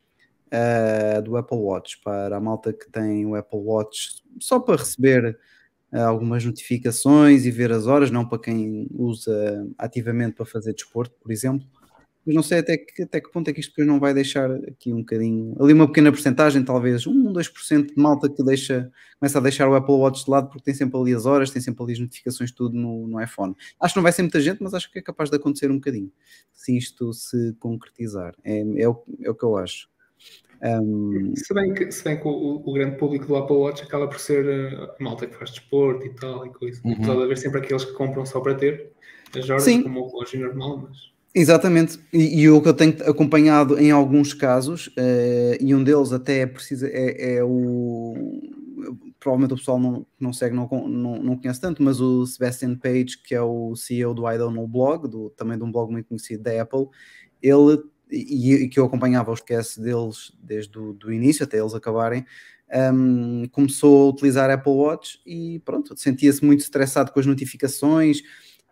uh, 0.48 1.22
do 1.22 1.36
Apple 1.36 1.58
Watch 1.58 2.00
para 2.02 2.36
a 2.36 2.40
malta 2.40 2.72
que 2.72 2.90
tem 2.90 3.24
o 3.24 3.36
Apple 3.36 3.60
Watch 3.60 4.20
só 4.40 4.58
para 4.58 4.74
receber 4.74 5.38
uh, 5.92 6.00
algumas 6.00 6.44
notificações 6.44 7.46
e 7.46 7.52
ver 7.52 7.70
as 7.70 7.86
horas, 7.86 8.10
não 8.10 8.26
para 8.28 8.40
quem 8.40 8.88
usa 8.90 9.68
ativamente 9.78 10.34
para 10.34 10.46
fazer 10.46 10.74
desporto, 10.74 11.14
por 11.20 11.30
exemplo. 11.30 11.64
Mas 12.24 12.34
não 12.34 12.42
sei 12.42 12.58
até 12.58 12.76
que, 12.76 13.02
até 13.02 13.20
que 13.20 13.30
ponto 13.30 13.48
é 13.48 13.52
que 13.52 13.60
isto 13.60 13.70
depois 13.70 13.86
não 13.86 13.98
vai 13.98 14.12
deixar 14.12 14.50
aqui 14.50 14.92
um 14.92 14.98
bocadinho, 14.98 15.56
ali 15.58 15.72
uma 15.72 15.86
pequena 15.86 16.12
porcentagem, 16.12 16.62
talvez 16.62 17.06
1, 17.06 17.32
2% 17.32 17.86
de 17.86 17.94
malta 17.96 18.28
que 18.28 18.42
deixa, 18.44 18.90
começa 19.18 19.38
a 19.38 19.42
deixar 19.42 19.68
o 19.68 19.74
Apple 19.74 19.94
Watch 19.94 20.24
de 20.24 20.30
lado 20.30 20.48
porque 20.48 20.64
tem 20.64 20.74
sempre 20.74 20.98
ali 20.98 21.14
as 21.14 21.24
horas, 21.24 21.50
tem 21.50 21.62
sempre 21.62 21.82
ali 21.82 21.94
as 21.94 21.98
notificações, 21.98 22.52
tudo 22.52 22.76
no, 22.76 23.06
no 23.06 23.22
iPhone. 23.22 23.54
Acho 23.80 23.94
que 23.94 23.98
não 23.98 24.02
vai 24.02 24.12
ser 24.12 24.22
muita 24.22 24.40
gente, 24.40 24.62
mas 24.62 24.74
acho 24.74 24.90
que 24.92 24.98
é 24.98 25.02
capaz 25.02 25.30
de 25.30 25.36
acontecer 25.36 25.70
um 25.70 25.76
bocadinho, 25.76 26.12
se 26.52 26.76
isto 26.76 27.12
se 27.12 27.54
concretizar. 27.58 28.34
É, 28.44 28.60
é, 28.60 28.88
o, 28.88 29.02
é 29.22 29.30
o 29.30 29.34
que 29.34 29.44
eu 29.44 29.56
acho. 29.56 29.88
Um, 30.62 31.32
Se 31.34 31.54
bem 31.54 31.72
que, 31.72 31.90
se 31.90 32.04
bem 32.04 32.20
que 32.20 32.28
o, 32.28 32.62
o 32.64 32.72
grande 32.74 32.96
público 32.98 33.26
do 33.26 33.36
Apple 33.36 33.56
Watch 33.56 33.82
acaba 33.82 34.06
por 34.06 34.20
ser 34.20 34.44
uh, 34.44 34.84
a 34.84 35.02
malta 35.02 35.26
que 35.26 35.34
faz 35.34 35.50
desporto 35.50 36.04
e 36.04 36.14
tal 36.14 36.46
e 36.46 36.50
coisa. 36.50 36.80
Uhum. 36.84 36.92
Apesar 36.92 37.14
de 37.14 37.22
haver 37.22 37.38
sempre 37.38 37.60
aqueles 37.60 37.84
que 37.84 37.92
compram 37.92 38.26
só 38.26 38.40
para 38.40 38.54
ter 38.54 38.92
as 39.34 39.48
horas 39.48 39.62
Sim. 39.62 39.82
como 39.82 40.00
o 40.00 40.08
relógio 40.08 40.40
normal, 40.40 40.88
mas 40.88 41.09
Exatamente, 41.32 41.98
e, 42.12 42.40
e 42.40 42.50
o 42.50 42.60
que 42.60 42.68
eu 42.68 42.74
tenho 42.74 42.92
acompanhado 43.08 43.78
em 43.78 43.92
alguns 43.92 44.34
casos, 44.34 44.90
eh, 44.96 45.58
e 45.60 45.72
um 45.74 45.84
deles 45.84 46.12
até 46.12 46.40
é, 46.40 46.46
precisa, 46.46 46.88
é, 46.88 47.36
é 47.36 47.44
o. 47.44 48.14
Provavelmente 49.20 49.52
o 49.54 49.56
pessoal 49.56 49.78
não, 49.78 50.06
não 50.18 50.32
segue, 50.32 50.56
não, 50.56 50.66
não, 50.88 51.22
não 51.22 51.36
conhece 51.36 51.60
tanto, 51.60 51.82
mas 51.82 52.00
o 52.00 52.26
Sebastian 52.26 52.74
Page, 52.76 53.18
que 53.22 53.34
é 53.34 53.40
o 53.42 53.76
CEO 53.76 54.14
do 54.14 54.28
I 54.28 54.38
Don't 54.38 54.58
Blog, 54.66 55.06
do, 55.08 55.30
também 55.30 55.56
de 55.56 55.62
um 55.62 55.70
blog 55.70 55.92
muito 55.92 56.08
conhecido 56.08 56.42
da 56.42 56.62
Apple, 56.62 56.86
ele, 57.40 57.80
e, 58.10 58.54
e 58.54 58.68
que 58.68 58.80
eu 58.80 58.86
acompanhava 58.86 59.30
os 59.30 59.40
podcasts 59.40 59.78
deles 59.78 60.32
desde 60.42 60.76
o 60.78 60.94
do 60.94 61.12
início 61.12 61.44
até 61.44 61.58
eles 61.58 61.74
acabarem, 61.74 62.24
um, 62.92 63.46
começou 63.52 64.06
a 64.08 64.10
utilizar 64.10 64.50
Apple 64.50 64.72
Watch 64.72 65.20
e 65.26 65.60
pronto, 65.64 65.96
sentia-se 65.96 66.44
muito 66.44 66.60
estressado 66.60 67.12
com 67.12 67.20
as 67.20 67.26
notificações 67.26 68.22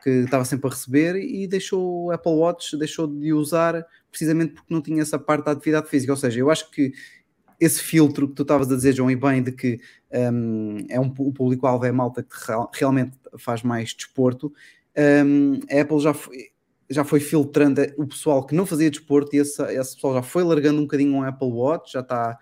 que 0.08 0.24
estava 0.24 0.44
sempre 0.44 0.68
a 0.68 0.70
receber 0.70 1.16
e 1.16 1.46
deixou 1.46 2.06
o 2.06 2.10
Apple 2.10 2.32
Watch, 2.32 2.76
deixou 2.76 3.06
de 3.06 3.32
usar 3.32 3.84
precisamente 4.10 4.54
porque 4.54 4.72
não 4.72 4.80
tinha 4.80 5.02
essa 5.02 5.18
parte 5.18 5.44
da 5.44 5.52
atividade 5.52 5.88
física. 5.88 6.12
Ou 6.12 6.16
seja, 6.16 6.40
eu 6.40 6.50
acho 6.50 6.70
que 6.70 6.92
esse 7.60 7.82
filtro 7.82 8.28
que 8.28 8.34
tu 8.34 8.42
estavas 8.42 8.70
a 8.70 8.76
dizer, 8.76 8.94
João, 8.94 9.10
e 9.10 9.16
bem, 9.16 9.42
de 9.42 9.52
que 9.52 9.80
um, 10.32 10.86
é 10.88 10.98
um, 10.98 11.12
o 11.18 11.32
público-alvo 11.32 11.84
é 11.84 11.92
malta 11.92 12.22
que 12.22 12.34
real- 12.46 12.70
realmente 12.72 13.18
faz 13.36 13.62
mais 13.62 13.92
desporto, 13.92 14.52
um, 15.26 15.60
a 15.70 15.80
Apple 15.80 16.00
já 16.00 16.14
foi, 16.14 16.36
já 16.88 17.04
foi 17.04 17.20
filtrando 17.20 17.82
o 17.96 18.06
pessoal 18.06 18.46
que 18.46 18.54
não 18.54 18.64
fazia 18.64 18.90
desporto 18.90 19.34
e 19.34 19.40
esse, 19.40 19.62
esse 19.62 19.94
pessoal 19.94 20.14
já 20.14 20.22
foi 20.22 20.42
largando 20.42 20.78
um 20.78 20.84
bocadinho 20.84 21.14
um 21.14 21.22
Apple 21.22 21.50
Watch, 21.50 21.92
já 21.92 22.00
está, 22.00 22.38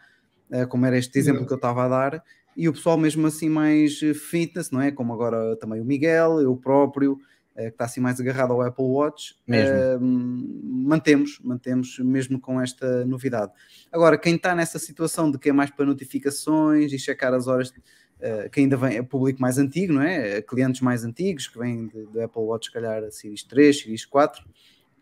eh, 0.51 0.67
como 0.67 0.87
era 0.87 0.97
este 0.97 1.19
exemplo 1.19 1.41
Exato. 1.41 1.49
que 1.49 1.53
eu 1.55 1.57
estava 1.57 1.85
a 1.85 1.89
dar, 1.89 2.23
e 2.57 2.69
o 2.69 2.73
pessoal 2.73 2.97
mesmo 2.97 3.27
assim 3.27 3.49
mais 3.49 4.01
eh, 4.03 4.15
fitness, 4.15 4.71
não 4.71 4.81
é? 4.81 4.91
Como 4.91 5.13
agora 5.13 5.57
também 5.57 5.81
o 5.81 5.85
Miguel, 5.85 6.41
eu 6.41 6.57
próprio, 6.57 7.19
que 7.63 7.69
está 7.69 7.85
assim 7.87 8.01
mais 8.01 8.21
agarrado 8.21 8.53
ao 8.53 8.63
Apple 8.63 8.85
Watch, 8.85 9.35
eh, 9.49 9.99
mantemos, 10.01 11.41
mantemos 11.43 11.99
mesmo 12.01 12.39
com 12.39 12.61
esta 12.61 13.05
novidade. 13.07 13.53
Agora, 13.91 14.19
quem 14.19 14.37
está 14.37 14.55
nessa 14.55 14.79
situação 14.79 15.31
de 15.31 15.39
que 15.39 15.49
é 15.49 15.53
mais 15.53 15.71
para 15.71 15.87
notificações 15.87 16.93
e 16.93 16.99
checar 16.99 17.33
as 17.33 17.47
horas, 17.47 17.73
eh, 18.21 18.49
que 18.51 18.61
ainda 18.61 18.77
vem, 18.77 18.99
é 18.99 19.03
público 19.03 19.41
mais 19.41 19.59
antigo, 19.59 19.95
não 19.95 20.03
é? 20.03 20.43
Clientes 20.43 20.81
mais 20.81 21.05
antigos, 21.05 21.47
que 21.49 21.59
vêm 21.59 21.87
do 21.87 22.21
Apple 22.21 22.43
Watch, 22.43 22.67
se 22.67 22.73
calhar 22.73 23.03
a 23.03 23.11
Series 23.11 23.43
3, 23.43 23.81
Series 23.81 24.05
4, 24.05 24.45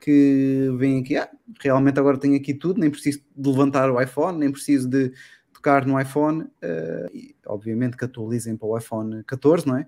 que 0.01 0.69
vêm 0.77 1.01
aqui, 1.01 1.17
ah, 1.17 1.31
realmente 1.61 1.99
agora 1.99 2.19
tenho 2.19 2.37
aqui 2.37 2.53
tudo, 2.53 2.79
nem 2.79 2.91
preciso 2.91 3.21
de 3.35 3.49
levantar 3.49 3.91
o 3.91 4.01
iPhone, 4.01 4.39
nem 4.39 4.53
preciso 4.53 4.89
de 4.89 5.13
tocar 5.53 5.87
no 5.87 5.99
iPhone, 5.99 6.47
eh, 6.61 7.11
e 7.15 7.37
obviamente 7.47 7.97
que 7.97 8.05
atualizem 8.05 8.57
para 8.57 8.69
o 8.69 8.77
iPhone 8.77 9.25
14, 9.25 9.67
não 9.67 9.79
é? 9.79 9.87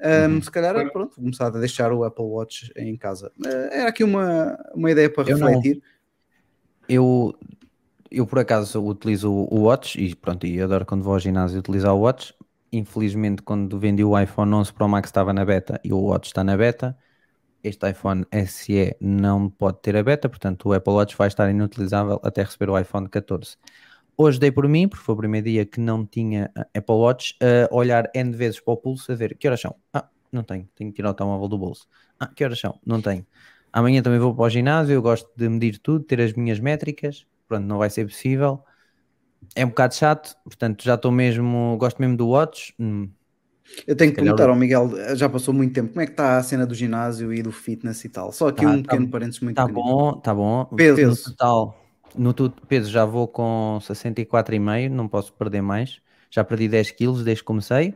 Um, 0.00 0.34
Uhum. 0.34 0.42
Se 0.42 0.50
calhar, 0.50 0.90
pronto, 0.92 1.14
começar 1.16 1.46
a 1.46 1.50
deixar 1.50 1.92
o 1.92 2.04
Apple 2.04 2.24
Watch 2.24 2.70
em 2.76 2.96
casa. 2.96 3.30
Eh, 3.44 3.68
era 3.80 3.88
aqui 3.88 4.02
uma, 4.04 4.58
uma 4.74 4.90
ideia 4.90 5.08
para 5.08 5.30
Eu 5.30 5.38
não- 5.38 5.46
refletir. 5.46 5.82
Eu, 6.88 7.34
eu 8.10 8.26
por 8.26 8.38
acaso 8.38 8.84
utilizo 8.84 9.30
o 9.32 9.62
Watch 9.62 9.98
e 10.00 10.14
pronto, 10.14 10.46
e 10.46 10.60
adoro 10.60 10.84
quando 10.84 11.02
vou 11.02 11.14
ao 11.14 11.20
ginásio 11.20 11.58
utilizar 11.58 11.94
o 11.94 12.00
Watch. 12.00 12.34
Infelizmente, 12.72 13.40
quando 13.42 13.78
vendi 13.78 14.02
o 14.04 14.18
iPhone 14.18 14.52
11 14.54 14.72
Pro 14.72 14.88
Max 14.88 15.08
estava 15.08 15.32
na 15.32 15.44
beta 15.44 15.80
e 15.84 15.92
o 15.92 15.98
Watch 15.98 16.26
está 16.28 16.42
na 16.44 16.56
beta. 16.56 16.96
Este 17.62 17.88
iPhone 17.88 18.26
SE 18.46 18.94
não 19.00 19.48
pode 19.48 19.78
ter 19.80 19.96
a 19.96 20.02
beta, 20.02 20.28
portanto 20.28 20.68
o 20.68 20.72
Apple 20.74 20.92
Watch 20.92 21.16
vai 21.16 21.28
estar 21.28 21.48
inutilizável 21.50 22.20
até 22.22 22.42
receber 22.42 22.68
o 22.68 22.78
iPhone 22.78 23.08
14. 23.08 23.56
Hoje 24.16 24.38
dei 24.38 24.50
por 24.52 24.68
mim, 24.68 24.88
porque 24.88 25.04
foi 25.04 25.14
o 25.14 25.18
primeiro 25.18 25.46
dia 25.46 25.66
que 25.66 25.80
não 25.80 26.06
tinha 26.06 26.50
a 26.56 26.62
Apple 26.78 26.94
Watch, 26.94 27.34
a 27.42 27.74
olhar 27.74 28.10
N 28.14 28.32
vezes 28.36 28.60
para 28.60 28.74
o 28.74 28.76
pulso 28.76 29.10
a 29.12 29.14
ver 29.14 29.36
que 29.36 29.46
horas 29.48 29.60
são. 29.60 29.74
Ah, 29.92 30.08
não 30.32 30.42
tenho, 30.44 30.68
tenho 30.74 30.90
que 30.90 30.96
tirar 30.96 31.10
o 31.10 31.14
telemóvel 31.14 31.48
do 31.48 31.58
bolso. 31.58 31.88
Ah, 32.18 32.28
que 32.28 32.44
horas 32.44 32.58
são? 32.60 32.78
Não 32.86 33.00
tenho. 33.02 33.26
Amanhã 33.72 34.02
também 34.02 34.20
vou 34.20 34.34
para 34.34 34.44
o 34.44 34.50
ginásio, 34.50 34.94
eu 34.94 35.02
gosto 35.02 35.28
de 35.36 35.48
medir 35.48 35.78
tudo, 35.80 36.04
ter 36.04 36.20
as 36.20 36.32
minhas 36.32 36.60
métricas. 36.60 37.26
Pronto, 37.48 37.64
não 37.66 37.78
vai 37.78 37.90
ser 37.90 38.06
possível. 38.06 38.62
É 39.56 39.64
um 39.64 39.68
bocado 39.70 39.94
chato, 39.94 40.36
portanto 40.44 40.84
já 40.84 40.94
estou 40.96 41.12
mesmo, 41.12 41.76
gosto 41.78 42.00
mesmo 42.00 42.16
do 42.16 42.28
Watch. 42.28 42.74
Hum, 42.80 43.10
Eu 43.86 43.96
tenho 43.96 44.12
que 44.12 44.18
perguntar 44.18 44.48
ao 44.48 44.56
Miguel, 44.56 44.90
já 45.16 45.28
passou 45.28 45.52
muito 45.54 45.72
tempo, 45.74 45.88
como 45.90 46.00
é 46.02 46.06
que 46.06 46.12
está 46.12 46.38
a 46.38 46.42
cena 46.42 46.66
do 46.66 46.74
ginásio 46.74 47.32
e 47.32 47.42
do 47.42 47.50
fitness 47.52 48.04
e 48.04 48.08
tal? 48.08 48.32
Só 48.32 48.48
aqui 48.48 48.66
Tá, 48.66 48.66
um 48.66 48.82
tá- 48.82 48.98
pequeno 48.98 49.08
parênteses 49.10 49.40
muito 49.40 49.58
Tá 49.58 49.66
pequenino. 49.66 49.84
bom, 49.84 50.20
tá 50.20 50.34
bom. 50.34 50.68
Peso. 50.76 51.00
No 51.02 51.16
total, 51.16 51.83
no 52.16 52.32
tu- 52.34 52.50
peso 52.68 52.90
já 52.90 53.04
vou 53.04 53.28
com 53.28 53.78
64,5, 53.82 54.94
não 54.94 55.08
posso 55.08 55.32
perder 55.32 55.62
mais. 55.62 56.00
Já 56.30 56.44
perdi 56.44 56.68
10 56.68 56.90
quilos 56.90 57.24
desde 57.24 57.42
que 57.42 57.46
comecei. 57.46 57.94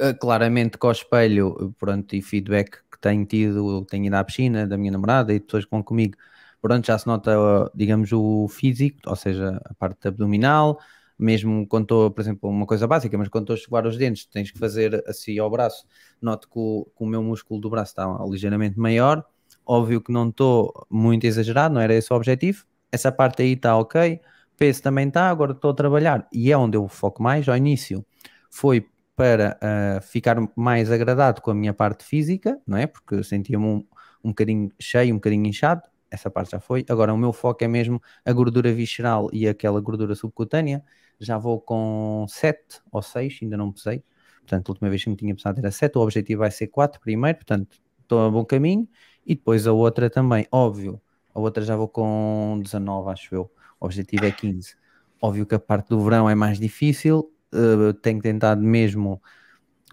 Uh, 0.00 0.16
claramente 0.20 0.78
com 0.78 0.88
o 0.88 0.92
espelho, 0.92 1.74
pronto, 1.78 2.14
e 2.14 2.22
feedback 2.22 2.78
que 2.90 2.98
tenho 3.00 3.24
tido, 3.26 3.84
tenho 3.86 4.06
ido 4.06 4.14
à 4.16 4.22
piscina 4.22 4.66
da 4.66 4.76
minha 4.78 4.92
namorada 4.92 5.34
e 5.34 5.40
pessoas 5.40 5.64
que 5.64 5.70
vão 5.70 5.82
comigo, 5.82 6.16
pronto, 6.62 6.86
já 6.86 6.96
se 6.98 7.06
nota, 7.06 7.32
digamos, 7.74 8.12
o 8.12 8.46
físico, 8.48 8.98
ou 9.06 9.16
seja, 9.16 9.60
a 9.64 9.74
parte 9.74 10.06
abdominal, 10.06 10.78
mesmo 11.18 11.66
quando 11.66 11.84
estou, 11.84 12.10
por 12.12 12.20
exemplo, 12.20 12.48
uma 12.48 12.66
coisa 12.66 12.86
básica, 12.86 13.18
mas 13.18 13.28
quando 13.28 13.44
estou 13.44 13.54
a 13.54 13.58
escovar 13.58 13.86
os 13.86 13.96
dentes, 13.96 14.26
tens 14.26 14.50
que 14.52 14.58
fazer 14.58 15.02
assim 15.06 15.38
ao 15.38 15.50
braço, 15.50 15.84
noto 16.22 16.48
que 16.48 16.58
o, 16.58 16.84
que 16.96 17.02
o 17.04 17.06
meu 17.06 17.22
músculo 17.22 17.60
do 17.60 17.68
braço 17.70 17.92
está 17.92 18.06
ligeiramente 18.30 18.78
maior, 18.78 19.24
óbvio 19.66 20.00
que 20.00 20.12
não 20.12 20.28
estou 20.28 20.86
muito 20.88 21.24
exagerado, 21.24 21.74
não 21.74 21.80
era 21.80 21.94
esse 21.94 22.12
o 22.12 22.16
objetivo, 22.16 22.64
essa 22.92 23.12
parte 23.12 23.42
aí 23.42 23.52
está 23.52 23.76
ok, 23.76 24.20
peso 24.56 24.82
também 24.82 25.08
está, 25.08 25.28
agora 25.30 25.52
estou 25.52 25.70
a 25.70 25.74
trabalhar, 25.74 26.28
e 26.32 26.50
é 26.52 26.56
onde 26.56 26.76
eu 26.76 26.88
foco 26.88 27.22
mais, 27.22 27.48
ao 27.48 27.56
início 27.56 28.04
foi 28.50 28.86
para 29.14 29.58
uh, 29.58 30.02
ficar 30.02 30.36
mais 30.54 30.90
agradado 30.92 31.42
com 31.42 31.50
a 31.50 31.54
minha 31.54 31.74
parte 31.74 32.04
física, 32.04 32.58
não 32.66 32.78
é? 32.78 32.86
Porque 32.86 33.16
eu 33.16 33.24
sentia-me 33.24 33.64
um, 33.64 33.84
um 34.22 34.28
bocadinho 34.28 34.70
cheio, 34.80 35.12
um 35.12 35.16
bocadinho 35.18 35.46
inchado, 35.46 35.82
essa 36.10 36.30
parte 36.30 36.52
já 36.52 36.60
foi. 36.60 36.84
Agora 36.88 37.12
o 37.12 37.18
meu 37.18 37.32
foco 37.32 37.62
é 37.64 37.68
mesmo 37.68 38.00
a 38.24 38.32
gordura 38.32 38.72
visceral 38.72 39.28
e 39.32 39.48
aquela 39.48 39.80
gordura 39.80 40.14
subcutânea. 40.14 40.84
Já 41.20 41.36
vou 41.36 41.60
com 41.60 42.24
7 42.28 42.80
ou 42.92 43.02
6, 43.02 43.40
ainda 43.42 43.56
não 43.56 43.72
pesei. 43.72 44.02
Portanto, 44.38 44.68
a 44.68 44.72
última 44.72 44.88
vez 44.88 45.02
que 45.04 45.10
me 45.10 45.16
tinha 45.16 45.34
pesado 45.34 45.58
era 45.58 45.70
7, 45.70 45.98
o 45.98 46.00
objetivo 46.00 46.40
vai 46.40 46.50
ser 46.50 46.68
4 46.68 47.00
primeiro, 47.00 47.38
portanto, 47.38 47.76
estou 48.00 48.26
a 48.26 48.30
bom 48.30 48.44
caminho. 48.44 48.88
E 49.26 49.34
depois 49.34 49.66
a 49.66 49.72
outra 49.72 50.08
também, 50.08 50.46
óbvio, 50.50 51.00
a 51.38 51.42
outra 51.42 51.64
já 51.64 51.76
vou 51.76 51.88
com 51.88 52.60
19, 52.62 53.10
acho 53.10 53.34
eu. 53.34 53.50
O 53.80 53.86
objetivo 53.86 54.24
é 54.26 54.30
15. 54.30 54.76
Óbvio 55.20 55.46
que 55.46 55.54
a 55.54 55.58
parte 55.58 55.88
do 55.88 56.02
verão 56.02 56.28
é 56.28 56.34
mais 56.34 56.58
difícil, 56.58 57.32
Uh, 57.52 57.94
tenho 57.94 58.20
tentado 58.20 58.62
mesmo 58.62 59.22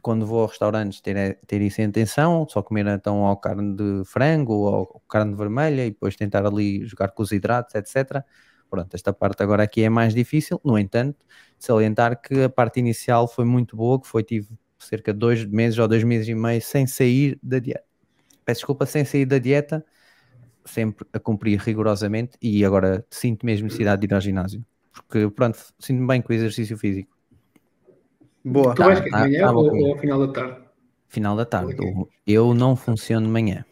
quando 0.02 0.26
vou 0.26 0.44
a 0.44 0.48
restaurantes 0.48 1.00
ter, 1.02 1.40
ter 1.48 1.62
isso 1.62 1.82
em 1.82 1.86
atenção, 1.86 2.46
só 2.50 2.62
comer 2.62 2.86
então 2.88 3.22
ou 3.22 3.38
carne 3.38 3.76
de 3.76 4.04
frango 4.06 4.54
ou 4.54 5.02
carne 5.10 5.34
vermelha 5.34 5.86
e 5.86 5.90
depois 5.92 6.16
tentar 6.16 6.46
ali 6.46 6.86
jogar 6.86 7.10
com 7.10 7.24
os 7.24 7.32
hidratos, 7.32 7.74
etc. 7.76 8.24
Pronto, 8.70 8.94
esta 8.94 9.14
parte 9.14 9.42
agora 9.42 9.64
aqui 9.64 9.84
é 9.84 9.90
mais 9.90 10.14
difícil, 10.14 10.60
no 10.64 10.78
entanto, 10.78 11.26
salientar 11.58 12.22
que 12.22 12.44
a 12.44 12.50
parte 12.50 12.80
inicial 12.80 13.28
foi 13.28 13.46
muito 13.46 13.76
boa, 13.78 14.00
que 14.02 14.08
foi 14.08 14.24
tive 14.24 14.50
cerca 14.78 15.14
de 15.14 15.20
dois 15.20 15.46
meses 15.46 15.80
ou 15.80 15.88
dois 15.88 16.04
meses 16.04 16.28
e 16.28 16.36
meio 16.36 16.62
sem 16.62 16.86
sair 16.86 17.40
da 17.42 17.58
dieta. 17.58 17.86
Peço 18.44 18.60
desculpa, 18.60 18.86
sem 18.86 19.06
sair 19.06 19.26
da 19.26 19.40
dieta, 19.40 19.84
sempre 20.66 21.06
a 21.14 21.20
cumprir 21.20 21.60
rigorosamente 21.60 22.38
e 22.42 22.66
agora 22.66 23.06
sinto 23.10 23.46
mesmo 23.46 23.66
necessidade 23.66 24.02
de 24.02 24.08
ir 24.08 24.14
ao 24.14 24.22
ginásio. 24.22 24.66
Porque, 24.94 25.30
pronto, 25.30 25.58
sinto-me 25.80 26.08
bem 26.08 26.22
com 26.22 26.32
o 26.32 26.36
exercício 26.36 26.78
físico. 26.78 27.16
Boa. 28.44 28.76
Tu 28.76 28.84
vais 28.84 29.00
que 29.00 29.06
de 29.06 29.12
tá, 29.12 29.20
manhã 29.20 29.46
tá 29.46 29.54
bom 29.54 29.60
ou, 29.60 29.76
ou 29.76 29.94
ao 29.94 30.00
final 30.00 30.28
da 30.28 30.34
tarde? 30.34 30.62
Final 31.08 31.36
da 31.36 31.46
tarde. 31.46 31.74
Ok. 31.74 31.94
O- 31.96 32.10
Eu 32.26 32.54
não 32.54 32.76
funciono 32.76 33.26
de 33.26 33.32
manhã. 33.32 33.66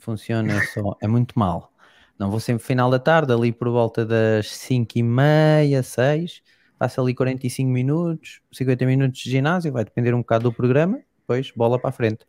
Funciona 0.00 0.60
só. 0.72 0.96
É 1.00 1.06
muito 1.06 1.38
mal. 1.38 1.72
Não 2.18 2.30
vou 2.30 2.40
sempre 2.40 2.64
final 2.64 2.90
da 2.90 2.98
tarde, 2.98 3.32
ali 3.32 3.52
por 3.52 3.68
volta 3.68 4.04
das 4.04 4.48
5 4.50 4.98
e 4.98 5.02
meia, 5.02 5.82
6. 5.82 6.42
Faço 6.78 7.00
ali 7.00 7.14
45 7.14 7.70
minutos, 7.70 8.40
50 8.52 8.84
minutos 8.86 9.20
de 9.20 9.30
ginásio, 9.30 9.72
vai 9.72 9.84
depender 9.84 10.12
um 10.14 10.18
bocado 10.18 10.44
do 10.44 10.52
programa, 10.52 11.00
depois 11.20 11.50
bola 11.56 11.78
para 11.78 11.88
a 11.88 11.92
frente. 11.92 12.26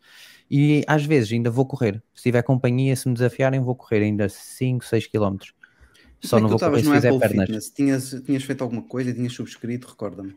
E 0.50 0.84
às 0.88 1.06
vezes 1.06 1.32
ainda 1.34 1.50
vou 1.50 1.66
correr. 1.66 2.02
Se 2.14 2.24
tiver 2.24 2.42
companhia, 2.44 2.96
se 2.96 3.08
me 3.08 3.14
desafiarem, 3.14 3.60
vou 3.60 3.76
correr 3.76 4.04
ainda 4.04 4.30
5, 4.30 4.86
6 4.86 5.08
km. 5.08 5.38
Só 6.22 6.38
é 6.38 6.42
não 6.42 6.50
vou 6.50 6.60
correr 6.60 6.84
se 6.84 6.92
fizer 6.92 7.10
Apple 7.10 7.20
pernas. 7.20 7.46
Fitness? 7.46 7.70
Tinhas, 7.70 8.22
tinhas 8.26 8.44
feito 8.44 8.62
alguma 8.64 8.82
coisa 8.82 9.14
tinhas 9.14 9.34
subscrito, 9.34 9.88
recorda-me. 9.88 10.36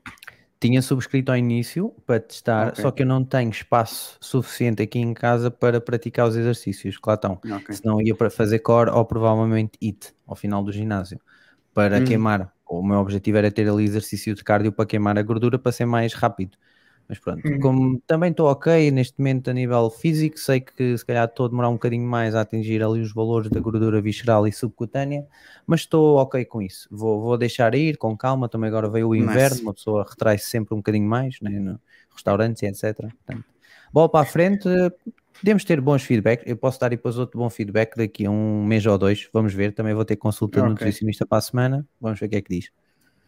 Tinha 0.61 0.82
subscrito 0.82 1.32
ao 1.32 1.38
início 1.38 1.94
para 2.04 2.20
testar, 2.20 2.68
Ok. 2.68 2.82
só 2.82 2.90
que 2.90 3.02
eu 3.02 3.06
não 3.06 3.24
tenho 3.24 3.50
espaço 3.50 4.18
suficiente 4.20 4.82
aqui 4.82 4.98
em 4.98 5.14
casa 5.14 5.50
para 5.50 5.80
praticar 5.80 6.28
os 6.28 6.36
exercícios 6.36 6.98
que 6.98 7.08
lá 7.08 7.14
estão. 7.14 7.40
Ok. 7.50 7.74
Senão 7.74 8.00
ia 8.02 8.14
para 8.14 8.28
fazer 8.28 8.58
core 8.58 8.90
ou 8.90 9.04
provavelmente 9.06 9.78
IT 9.80 10.12
ao 10.26 10.36
final 10.36 10.62
do 10.62 10.70
ginásio 10.70 11.18
para 11.72 11.98
Uhum. 11.98 12.04
queimar. 12.04 12.52
O 12.68 12.82
meu 12.82 12.98
objetivo 12.98 13.38
era 13.38 13.50
ter 13.50 13.68
ali 13.70 13.84
exercício 13.84 14.34
de 14.34 14.44
cardio 14.44 14.70
para 14.70 14.84
queimar 14.84 15.18
a 15.18 15.22
gordura 15.22 15.58
para 15.58 15.72
ser 15.72 15.86
mais 15.86 16.12
rápido. 16.12 16.58
Mas 17.11 17.18
pronto, 17.18 17.42
Uhum. 17.44 17.58
como 17.61 18.00
também 18.06 18.30
estou 18.30 18.46
ok 18.48 18.88
neste 18.92 19.18
momento 19.18 19.50
a 19.50 19.52
nível 19.52 19.90
físico, 19.90 20.38
sei 20.38 20.61
que 20.61 20.96
se 20.96 21.04
calhar 21.04 21.26
estou 21.28 21.46
a 21.46 21.48
demorar 21.48 21.68
um 21.68 21.72
bocadinho 21.72 22.06
mais 22.06 22.36
a 22.36 22.42
atingir 22.42 22.84
ali 22.84 23.00
os 23.00 23.12
valores 23.12 23.50
da 23.50 23.58
gordura 23.58 24.00
visceral 24.00 24.46
e 24.46 24.52
subcutânea, 24.52 25.26
mas 25.66 25.80
estou 25.80 26.18
ok 26.18 26.44
com 26.44 26.62
isso. 26.62 26.86
Vou, 26.88 27.20
vou 27.20 27.36
deixar 27.36 27.74
ir 27.74 27.96
com 27.96 28.16
calma. 28.16 28.48
Também 28.48 28.68
agora 28.68 28.88
veio 28.88 29.08
o 29.08 29.16
inverno, 29.16 29.61
uma 29.61 29.74
pessoa 29.74 30.06
retrai-se 30.08 30.46
sempre 30.46 30.72
um 30.72 30.76
bocadinho 30.76 31.08
mais 31.08 31.40
né, 31.42 31.50
no 31.58 31.80
restaurantes 32.14 32.62
e 32.62 32.66
etc. 32.66 33.12
Portanto, 33.26 33.44
bola 33.92 34.08
para 34.08 34.20
a 34.20 34.24
frente, 34.24 34.68
podemos 35.40 35.64
ter 35.64 35.80
bons 35.80 36.02
feedback. 36.04 36.44
Eu 36.46 36.56
posso 36.56 36.78
dar 36.78 36.90
depois 36.90 37.18
outro 37.18 37.40
bom 37.40 37.50
feedback 37.50 37.96
daqui 37.96 38.26
a 38.26 38.30
um 38.30 38.64
mês 38.64 38.86
ou 38.86 38.96
dois. 38.96 39.28
Vamos 39.32 39.52
ver. 39.52 39.72
Também 39.74 39.94
vou 39.94 40.04
ter 40.04 40.14
consulta 40.16 40.61
Ok. 40.61 40.70
nutricionista 40.70 41.26
para 41.26 41.38
a 41.38 41.40
semana. 41.40 41.88
Vamos 42.00 42.20
ver 42.20 42.26
o 42.26 42.28
que 42.30 42.36
é 42.36 42.42
que 42.42 42.54
diz. 42.54 42.70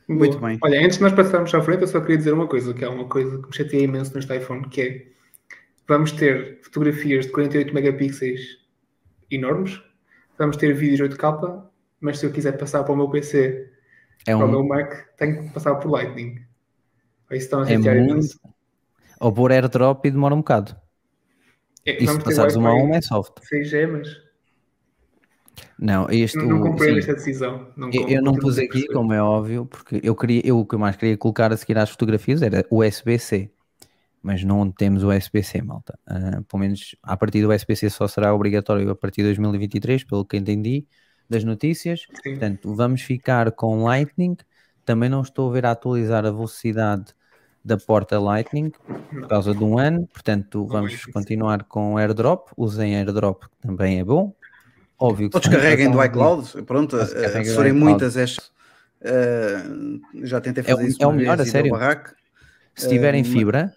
Muito 0.08 0.38
Boa. 0.38 0.50
bem. 0.50 0.58
Olha, 0.62 0.84
antes 0.84 0.96
de 0.98 1.02
nós 1.02 1.12
passarmos 1.12 1.54
à 1.54 1.62
frente, 1.62 1.82
eu 1.82 1.88
só 1.88 2.00
queria 2.00 2.16
dizer 2.18 2.32
uma 2.32 2.46
coisa, 2.46 2.74
que 2.74 2.84
é 2.84 2.88
uma 2.88 3.08
coisa 3.08 3.38
que 3.40 3.46
me 3.48 3.54
chateia 3.54 3.82
imenso 3.84 4.14
neste 4.14 4.36
iPhone, 4.36 4.68
que 4.68 4.80
é 4.80 5.06
vamos 5.86 6.12
ter 6.12 6.58
fotografias 6.62 7.26
de 7.26 7.32
48 7.32 7.72
megapixels 7.74 8.40
enormes, 9.30 9.80
vamos 10.38 10.56
ter 10.56 10.72
vídeos 10.74 11.00
8K, 11.00 11.64
mas 12.00 12.18
se 12.18 12.26
eu 12.26 12.32
quiser 12.32 12.56
passar 12.58 12.82
para 12.84 12.92
o 12.92 12.96
meu 12.96 13.08
PC, 13.08 13.70
É 14.26 14.34
para 14.34 14.44
o 14.44 14.48
um, 14.48 14.50
meu 14.50 14.64
Mac, 14.64 14.92
tenho 15.16 15.42
que 15.44 15.54
passar 15.54 15.74
por 15.76 15.90
Lightning. 15.90 16.36
Isso 17.30 17.44
está 17.46 17.58
a 17.62 17.70
É 17.70 17.78
muito- 17.78 17.88
imenso. 17.90 18.40
ou 19.20 19.32
por 19.32 19.50
airdrop 19.52 20.04
e 20.04 20.10
demora 20.10 20.34
um 20.34 20.38
bocado. 20.38 20.76
É, 21.86 22.02
E 22.02 22.06
se 22.06 22.20
passares 22.20 22.54
uma 22.56 22.70
a 22.70 22.74
uma 22.74 22.96
é 22.96 23.00
soft. 23.02 23.38
6G, 23.44 23.86
mas 23.86 24.08
Não, 25.82 26.06
este 26.10 26.38
não, 26.38 26.46
não 26.46 26.60
o- 26.60 26.62
comprei 26.62 26.92
sim. 26.92 26.98
esta 27.00 27.14
decisão. 27.14 27.66
Não 27.76 27.90
Eu, 27.92 28.08
eu 28.08 28.22
não 28.22 28.34
pus 28.34 28.56
aqui, 28.56 28.68
perceber. 28.68 28.92
como 28.92 29.12
é 29.12 29.20
óbvio, 29.20 29.66
porque 29.66 30.00
eu 30.02 30.14
queria, 30.14 30.40
eu 30.44 30.58
o 30.60 30.64
que 30.64 30.76
eu 30.76 30.78
mais 30.78 30.94
queria 30.94 31.16
colocar 31.16 31.52
a 31.52 31.56
seguir 31.56 31.76
às 31.76 31.90
fotografias 31.90 32.40
era 32.40 32.64
o 32.70 32.84
USB-C, 32.84 33.50
mas 34.22 34.44
não 34.44 34.70
temos 34.70 35.02
o 35.02 35.08
USB-C, 35.10 35.60
malta. 35.60 35.98
Ah, 36.06 36.40
pelo 36.48 36.60
menos 36.60 36.94
a 37.02 37.16
partir 37.16 37.42
do 37.42 37.52
USB-C 37.52 37.90
só 37.90 38.06
será 38.06 38.32
obrigatório 38.32 38.88
a 38.90 38.94
partir 38.94 39.22
de 39.22 39.28
2023, 39.28 40.04
pelo 40.04 40.24
que 40.24 40.36
entendi 40.36 40.86
das 41.28 41.42
notícias. 41.42 42.06
Sim. 42.22 42.30
Portanto, 42.30 42.74
vamos 42.74 43.02
ficar 43.02 43.50
com 43.50 43.82
Lightning. 43.82 44.36
Também 44.84 45.08
não 45.08 45.22
estou 45.22 45.50
a 45.50 45.52
ver 45.52 45.66
a 45.66 45.72
atualizar 45.72 46.24
a 46.24 46.30
velocidade 46.30 47.12
da 47.64 47.76
porta 47.76 48.18
Lightning 48.20 48.70
por 49.10 49.26
causa 49.28 49.52
de 49.54 49.62
um 49.64 49.78
ano. 49.78 50.06
Portanto, 50.12 50.64
vamos 50.66 51.00
ser. 51.00 51.10
continuar 51.12 51.64
com 51.64 51.98
AirDrop. 51.98 52.50
Usem 52.56 52.94
AirDrop, 52.96 53.42
que 53.48 53.56
também 53.66 53.98
é 53.98 54.04
bom. 54.04 54.32
Óbvio 54.98 55.30
se 55.32 55.40
descarreguem 55.40 55.90
do 55.90 55.96
não- 55.96 56.04
iCloud. 56.04 56.62
Pronto, 56.62 57.04
se 57.06 57.16
eh, 57.16 57.22
carreguem 57.22 57.54
forem 57.54 57.72
muitas, 57.72 58.16
é, 58.16 58.24
eh, 59.00 59.62
já 60.22 60.40
tentei 60.40 60.62
É 60.62 60.74
fazer 60.74 60.88
isso 60.88 61.02
é 61.02 61.06
o 61.06 61.12
melhor, 61.12 61.40
a 61.40 61.44
sério. 61.44 61.72
Se 62.74 62.88
tiverem 62.88 63.22
ma- 63.22 63.28
fibra, 63.28 63.76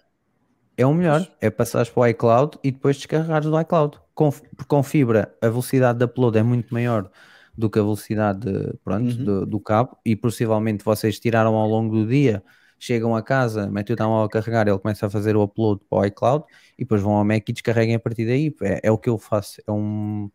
é 0.76 0.86
o 0.86 0.94
melhor. 0.94 1.26
É 1.40 1.50
passares 1.50 1.90
para 1.90 2.00
o 2.00 2.06
iCloud 2.06 2.58
e 2.62 2.70
depois 2.70 2.96
descarregares 2.96 3.46
do 3.48 3.60
iCloud. 3.60 3.98
Com, 4.14 4.30
porque 4.30 4.64
com 4.68 4.82
fibra, 4.82 5.34
a 5.42 5.48
velocidade 5.48 5.98
de 5.98 6.04
upload 6.04 6.38
é 6.38 6.42
muito 6.42 6.72
maior 6.72 7.10
do 7.56 7.68
que 7.68 7.78
a 7.78 7.82
velocidade 7.82 8.48
pronto, 8.84 9.10
Uhum. 9.18 9.24
do, 9.24 9.46
do 9.46 9.60
cabo. 9.60 9.96
E 10.04 10.14
possivelmente 10.16 10.84
vocês 10.84 11.18
tiraram 11.18 11.54
ao 11.54 11.68
longo 11.68 11.94
do 11.94 12.06
dia, 12.06 12.42
chegam 12.78 13.14
a 13.16 13.22
casa, 13.22 13.66
metem 13.70 13.94
o 13.94 13.96
telemóvel 13.96 14.26
a 14.26 14.28
carregar, 14.30 14.68
ele 14.68 14.78
começa 14.78 15.06
a 15.06 15.10
fazer 15.10 15.36
o 15.36 15.42
upload 15.42 15.80
para 15.88 15.98
o 15.98 16.04
iCloud 16.04 16.44
e 16.78 16.84
depois 16.84 17.00
vão 17.02 17.14
ao 17.14 17.24
Mac 17.24 17.46
e 17.48 17.52
descarreguem 17.52 17.94
a 17.94 18.00
partir 18.00 18.26
daí. 18.26 18.54
É, 18.62 18.80
é 18.84 18.90
o 18.90 18.96
que 18.98 19.08
eu 19.08 19.18
faço. 19.18 19.60
É, 19.66 19.72
um, 19.72 20.30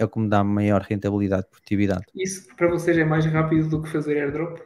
é 0.00 0.04
o 0.04 0.08
que 0.08 0.18
me 0.18 0.28
dá 0.28 0.42
maior 0.42 0.80
rentabilidade, 0.82 1.46
produtividade. 1.50 2.04
Isso 2.14 2.48
para 2.56 2.68
vocês 2.68 2.96
é 2.96 3.04
mais 3.04 3.24
rápido 3.26 3.68
do 3.68 3.82
que 3.82 3.90
fazer 3.90 4.16
airdrop? 4.16 4.58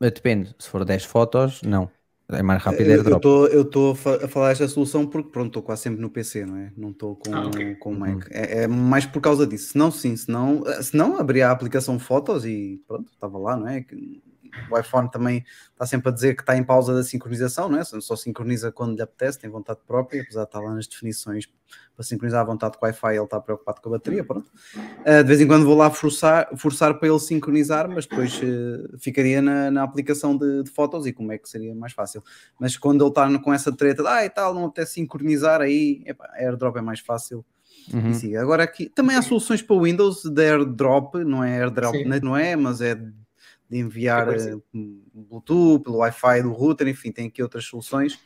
Depende. 0.00 0.54
Se 0.58 0.68
for 0.68 0.84
10 0.84 1.04
fotos, 1.04 1.62
não. 1.62 1.90
É 2.28 2.42
mais 2.42 2.60
rápido 2.62 2.90
Eu 2.90 2.96
airdrop. 2.98 3.24
eu 3.24 3.62
estou 3.62 3.92
a, 3.92 3.94
fa- 3.94 4.24
a 4.24 4.28
falar 4.28 4.50
esta 4.50 4.66
solução 4.66 5.06
porque 5.06 5.30
pronto, 5.30 5.46
estou 5.46 5.62
quase 5.62 5.82
sempre 5.82 6.00
no 6.00 6.10
PC, 6.10 6.44
não 6.44 6.56
é? 6.56 6.72
Não 6.76 6.90
estou 6.90 7.14
com, 7.14 7.32
Ah, 7.32 7.46
ok. 7.46 7.76
com 7.76 7.92
o 7.92 7.98
Mac. 7.98 8.26
É, 8.32 8.64
é 8.64 8.66
mais 8.66 9.06
por 9.06 9.20
causa 9.20 9.46
disso. 9.46 9.70
Se 9.72 9.78
não, 9.78 9.92
sim, 9.92 10.16
se 10.16 10.28
não, 10.28 10.64
se 10.82 10.96
não 10.96 11.18
abria 11.18 11.48
a 11.48 11.52
aplicação 11.52 11.98
Fotos 12.00 12.44
e 12.44 12.82
pronto, 12.88 13.12
estava 13.12 13.38
lá, 13.38 13.56
não 13.56 13.68
é? 13.68 13.84
O 14.70 14.78
iPhone 14.78 15.10
também 15.10 15.44
está 15.72 15.86
sempre 15.86 16.08
a 16.08 16.12
dizer 16.12 16.34
que 16.34 16.42
está 16.42 16.56
em 16.56 16.64
pausa 16.64 16.94
da 16.94 17.02
sincronização, 17.02 17.68
não 17.68 17.78
é? 17.78 17.84
Só 17.84 18.16
sincroniza 18.16 18.72
quando 18.72 18.96
lhe 18.96 19.02
apetece, 19.02 19.38
tem 19.38 19.50
vontade 19.50 19.80
própria, 19.86 20.22
apesar 20.22 20.42
de 20.42 20.48
estar 20.48 20.60
lá 20.60 20.74
nas 20.74 20.86
definições 20.86 21.46
para 21.94 22.04
sincronizar 22.04 22.42
à 22.42 22.44
vontade 22.44 22.76
com 22.76 22.84
o 22.84 22.88
Wi-Fi, 22.88 23.14
ele 23.14 23.24
está 23.24 23.40
preocupado 23.40 23.80
com 23.80 23.88
a 23.88 23.92
bateria, 23.92 24.22
pronto. 24.22 24.50
Uh, 25.00 25.22
de 25.22 25.24
vez 25.24 25.40
em 25.40 25.46
quando 25.46 25.64
vou 25.64 25.74
lá 25.74 25.90
forçar, 25.90 26.48
forçar 26.56 26.98
para 26.98 27.08
ele 27.08 27.18
sincronizar, 27.18 27.88
mas 27.88 28.06
depois 28.06 28.38
uh, 28.42 28.98
ficaria 28.98 29.40
na, 29.40 29.70
na 29.70 29.82
aplicação 29.82 30.36
de, 30.36 30.62
de 30.62 30.70
fotos 30.70 31.06
e 31.06 31.12
como 31.12 31.32
é 31.32 31.38
que 31.38 31.48
seria 31.48 31.74
mais 31.74 31.92
fácil. 31.92 32.22
Mas 32.60 32.76
quando 32.76 33.02
ele 33.02 33.08
está 33.08 33.38
com 33.38 33.52
essa 33.52 33.74
treta 33.74 34.02
de 34.02 34.08
ah 34.08 34.24
e 34.24 34.30
tal, 34.30 34.54
não 34.54 34.66
apetece 34.66 34.94
sincronizar, 34.94 35.60
aí 35.60 36.02
epá, 36.06 36.30
airdrop 36.34 36.76
é 36.76 36.82
mais 36.82 37.00
fácil. 37.00 37.44
Uhum. 37.92 38.40
Agora 38.40 38.64
aqui 38.64 38.88
também 38.88 39.16
há 39.16 39.22
soluções 39.22 39.62
para 39.62 39.80
Windows 39.80 40.24
de 40.24 40.42
airdrop, 40.42 41.14
não 41.16 41.42
é 41.42 41.62
airdrop, 41.62 41.94
Sim. 41.94 42.04
não 42.20 42.36
é, 42.36 42.56
mas 42.56 42.80
é 42.80 43.00
de 43.68 43.78
enviar 43.78 44.28
É 44.28 44.54
uh, 44.54 44.62
Bluetooth, 45.12 45.82
pelo 45.82 45.98
Wi-Fi 45.98 46.42
do 46.42 46.52
router, 46.52 46.88
enfim, 46.88 47.12
tem 47.12 47.28
aqui 47.28 47.42
outras 47.42 47.64
soluções. 47.64 48.18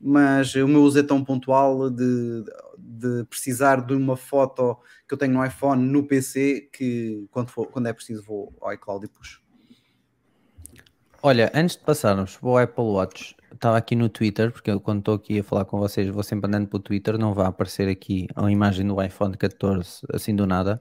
Mas 0.00 0.54
o 0.54 0.68
meu 0.68 0.82
uso 0.82 1.00
é 1.00 1.02
tão 1.02 1.24
pontual 1.24 1.90
de, 1.90 2.44
de 2.78 3.24
precisar 3.24 3.84
de 3.84 3.94
uma 3.94 4.16
foto 4.16 4.78
que 5.08 5.14
eu 5.14 5.18
tenho 5.18 5.32
no 5.32 5.44
iPhone 5.44 5.82
no 5.82 6.06
PC 6.06 6.68
que 6.72 7.26
quando, 7.32 7.48
for, 7.48 7.66
quando 7.66 7.88
é 7.88 7.92
preciso 7.92 8.22
vou 8.22 8.54
ao 8.60 8.72
iCloud 8.72 9.04
e 9.04 9.08
puxo. 9.08 9.42
Olha, 11.20 11.50
antes 11.52 11.76
de 11.76 11.82
passarmos 11.82 12.36
para 12.36 12.48
o 12.48 12.56
Apple 12.58 12.84
Watch, 12.84 13.34
estava 13.52 13.76
aqui 13.76 13.96
no 13.96 14.08
Twitter, 14.08 14.52
porque 14.52 14.70
eu, 14.70 14.80
quando 14.80 15.00
estou 15.00 15.14
aqui 15.14 15.40
a 15.40 15.44
falar 15.44 15.64
com 15.64 15.76
vocês, 15.76 16.08
vou 16.08 16.22
sempre 16.22 16.46
andando 16.46 16.68
para 16.68 16.76
o 16.76 16.80
Twitter, 16.80 17.18
não 17.18 17.34
vai 17.34 17.46
aparecer 17.46 17.88
aqui 17.88 18.28
a 18.36 18.48
imagem 18.48 18.86
do 18.86 19.02
iPhone 19.02 19.36
14 19.36 20.02
assim 20.12 20.36
do 20.36 20.46
nada. 20.46 20.80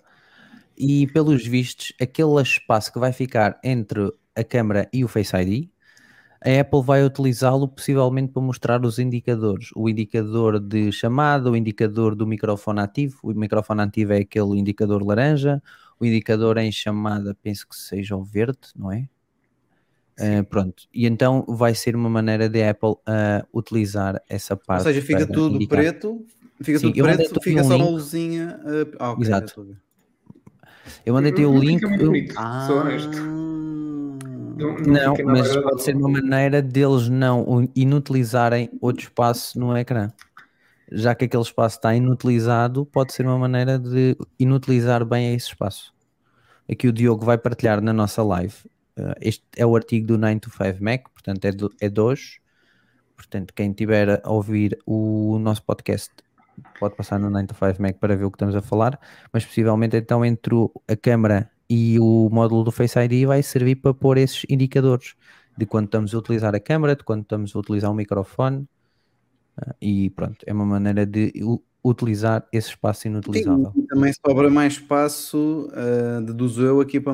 E 0.77 1.07
pelos 1.07 1.45
vistos, 1.45 1.93
aquele 1.99 2.41
espaço 2.41 2.93
que 2.93 2.99
vai 2.99 3.11
ficar 3.11 3.59
entre 3.63 4.11
a 4.35 4.43
câmera 4.43 4.87
e 4.93 5.03
o 5.03 5.07
Face 5.07 5.35
ID, 5.35 5.69
a 6.39 6.61
Apple 6.61 6.83
vai 6.83 7.03
utilizá-lo 7.03 7.67
possivelmente 7.67 8.31
para 8.31 8.41
mostrar 8.41 8.85
os 8.85 8.99
indicadores. 8.99 9.69
O 9.75 9.89
indicador 9.89 10.59
de 10.59 10.91
chamada, 10.91 11.49
o 11.49 11.55
indicador 11.55 12.15
do 12.15 12.27
microfone 12.27 12.79
ativo. 12.79 13.17
O 13.23 13.33
microfone 13.33 13.81
ativo 13.81 14.13
é 14.13 14.17
aquele 14.19 14.59
indicador 14.59 15.03
laranja. 15.03 15.61
O 15.99 16.05
indicador 16.05 16.57
em 16.57 16.71
chamada, 16.71 17.35
penso 17.41 17.67
que 17.67 17.75
seja 17.75 18.15
o 18.15 18.23
verde, 18.23 18.59
não 18.75 18.91
é? 18.91 19.09
Uh, 20.19 20.43
pronto, 20.45 20.83
e 20.91 21.05
então 21.05 21.45
vai 21.47 21.75
ser 21.75 21.95
uma 21.95 22.09
maneira 22.09 22.49
de 22.49 22.63
Apple 22.63 22.89
uh, 22.89 23.47
utilizar 23.53 24.19
essa 24.27 24.57
parte. 24.57 24.79
Ou 24.79 24.93
seja, 24.93 25.01
fica 25.05 25.27
tudo 25.27 25.55
indicar. 25.55 25.77
preto, 25.77 26.25
fica 26.59 26.79
Sim, 26.79 26.91
tudo 26.91 27.03
preto, 27.03 27.41
fica 27.41 27.63
só 27.63 27.75
uma 27.75 27.85
luzinha. 27.85 28.59
uh, 28.63 28.95
ah, 28.97 29.11
ok, 29.11 29.23
Exato. 29.23 29.39
já 29.41 29.45
estou 29.45 29.63
a 29.63 29.67
ver. 29.67 29.77
Eu 31.05 31.13
mandei-te 31.13 31.43
o 31.45 31.57
link. 31.57 31.75
Fica 31.79 31.87
muito 31.89 32.03
eu- 32.03 32.07
bonito, 32.07 32.33
sou 32.67 32.77
honesto. 32.79 33.17
Não, 34.57 35.13
não 35.13 35.15
mas 35.25 35.55
pode 35.55 35.83
ser 35.83 35.95
uma 35.95 36.09
maneira 36.09 36.61
deles 36.61 37.09
não 37.09 37.69
inutilizarem 37.75 38.69
outro 38.81 39.03
espaço 39.03 39.59
no 39.59 39.77
ecrã. 39.77 40.11
Já 40.91 41.13
que 41.13 41.25
aquele 41.25 41.43
espaço 41.43 41.75
está 41.77 41.93
inutilizado, 41.95 42.85
pode 42.85 43.13
ser 43.13 43.25
uma 43.25 43.37
maneira 43.37 43.77
de 43.77 44.17
inutilizar 44.39 45.05
bem 45.05 45.35
esse 45.35 45.49
espaço. 45.49 45.93
Aqui 46.69 46.87
o 46.87 46.93
Diogo 46.93 47.23
vai 47.25 47.37
partilhar 47.37 47.81
na 47.81 47.93
nossa 47.93 48.23
live. 48.23 48.55
Uh, 48.97 49.13
este 49.21 49.43
é 49.55 49.65
o 49.65 49.75
artigo 49.75 50.07
do 50.07 50.17
9 50.17 50.39
to 50.39 50.49
5 50.49 50.83
Mac, 50.83 51.03
portanto 51.13 51.45
é, 51.45 51.51
do, 51.51 51.71
é 51.79 51.87
de 51.87 52.01
hoje. 52.01 52.39
Portanto, 53.15 53.53
quem 53.53 53.71
tiver 53.73 54.21
a 54.23 54.31
ouvir 54.31 54.77
o 54.85 55.37
nosso 55.39 55.61
podcast 55.63 56.11
pode 56.79 56.95
passar 56.95 57.19
no 57.19 57.29
9 57.29 57.47
to 57.47 57.55
5 57.55 57.81
Mac 57.81 57.97
para 57.97 58.15
ver 58.15 58.25
o 58.25 58.31
que 58.31 58.35
estamos 58.35 58.55
a 58.55 58.61
falar, 58.61 58.99
mas 59.31 59.45
possivelmente 59.45 59.95
então 59.95 60.23
entre 60.25 60.55
a 60.87 60.95
câmera 60.95 61.49
e 61.69 61.99
o 61.99 62.29
módulo 62.31 62.63
do 62.63 62.71
Face 62.71 62.97
ID 62.97 63.25
vai 63.25 63.43
servir 63.43 63.75
para 63.75 63.93
pôr 63.93 64.17
esses 64.17 64.45
indicadores 64.49 65.15
de 65.57 65.65
quando 65.65 65.85
estamos 65.85 66.13
a 66.13 66.17
utilizar 66.17 66.55
a 66.55 66.59
câmera, 66.59 66.95
de 66.95 67.03
quando 67.03 67.23
estamos 67.23 67.55
a 67.55 67.59
utilizar 67.59 67.91
o 67.91 67.93
microfone 67.93 68.67
ah, 69.57 69.75
e 69.81 70.09
pronto, 70.11 70.37
é 70.45 70.53
uma 70.53 70.65
maneira 70.65 71.05
de 71.05 71.33
utilizar 71.83 72.45
esse 72.51 72.69
espaço 72.69 73.07
inutilizável. 73.07 73.71
Sim, 73.73 73.85
também 73.87 74.11
sobra 74.13 74.49
mais 74.49 74.73
espaço, 74.73 75.69
uh, 75.71 76.21
deduzo 76.21 76.63
eu, 76.63 76.81
aqui 76.81 76.99
para, 76.99 77.13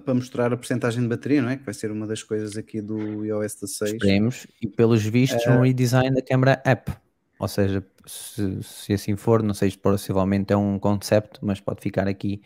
para 0.00 0.14
mostrar 0.14 0.52
a 0.52 0.56
porcentagem 0.56 1.02
de 1.02 1.08
bateria, 1.08 1.40
não 1.40 1.48
é? 1.48 1.56
Que 1.56 1.64
vai 1.64 1.74
ser 1.74 1.90
uma 1.90 2.06
das 2.06 2.22
coisas 2.22 2.56
aqui 2.56 2.80
do 2.80 3.24
iOS 3.24 3.54
16. 3.54 3.92
Esperemos, 3.92 4.46
e 4.60 4.66
pelos 4.66 5.04
vistos, 5.04 5.46
um 5.46 5.60
redesign 5.60 6.14
da 6.14 6.22
câmera 6.22 6.60
app. 6.64 6.92
Ou 7.40 7.48
seja, 7.48 7.86
se, 8.06 8.62
se 8.64 8.94
assim 8.94 9.16
for, 9.16 9.42
não 9.42 9.54
sei 9.54 9.70
se 9.72 9.78
possivelmente 9.78 10.52
é 10.54 10.58
um 10.58 10.78
concept, 10.80 11.40
mas 11.42 11.60
pode 11.60 11.82
ficar 11.82 12.08
aqui 12.08 12.42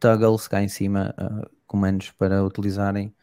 toggles 0.00 0.48
cá 0.48 0.62
em 0.62 0.68
cima, 0.68 1.14
ah, 1.18 1.48
comandos 1.66 2.12
para 2.12 2.44
utilizarem. 2.44 3.14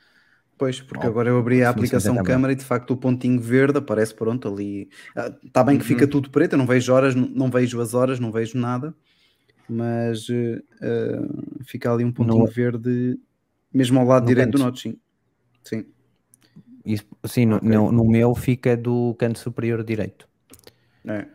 Pois, 0.58 0.80
porque 0.80 1.08
agora 1.08 1.30
eu 1.30 1.40
abri 1.40 1.64
a 1.64 1.70
aplicação 1.72 2.20
câmara. 2.20 2.22
câmara 2.22 2.54
e 2.54 2.56
de 2.56 2.64
facto 2.64 2.92
o 2.92 2.98
pontinho 2.98 3.42
verde 3.42 3.80
aparece 3.80 4.14
pronto 4.14 4.48
ali. 4.48 4.90
Está 5.44 5.64
bem 5.64 5.78
que 5.78 5.84
fica 5.86 6.06
Uhum. 6.06 6.08
tudo 6.08 6.30
preto, 6.30 6.54
eu 6.54 6.60
não 6.60 6.68
vejo 6.68 6.94
horas, 6.94 7.16
não- 7.16 7.28
não 7.30 7.50
vejo 7.50 7.82
as 7.82 7.94
horas, 7.96 8.20
não 8.20 8.32
vejo 8.32 8.58
nada, 8.60 8.94
mas 9.68 10.28
eh, 10.30 10.62
fica 11.66 11.92
ali 11.94 12.04
um 12.06 12.12
pontinho 12.12 12.46
No- 12.46 12.56
verde 12.56 13.20
mesmo 13.74 14.00
ao 14.00 14.08
lado 14.08 14.26
no 14.26 14.32
direito 14.32 14.52
do 14.54 14.60
canto. 14.60 14.64
notch. 14.64 14.84
Sim. 14.84 14.98
sim. 15.64 15.86
Isso, 16.86 17.06
sim, 17.28 17.46
no, 17.46 17.60
Ok. 17.60 17.72
no- 17.74 17.92
no 17.92 18.06
meu 18.06 18.34
fica 18.36 18.76
do 18.78 19.14
canto 19.16 19.40
superior 19.40 19.84
direito. 19.84 20.28
É. 21.08 21.26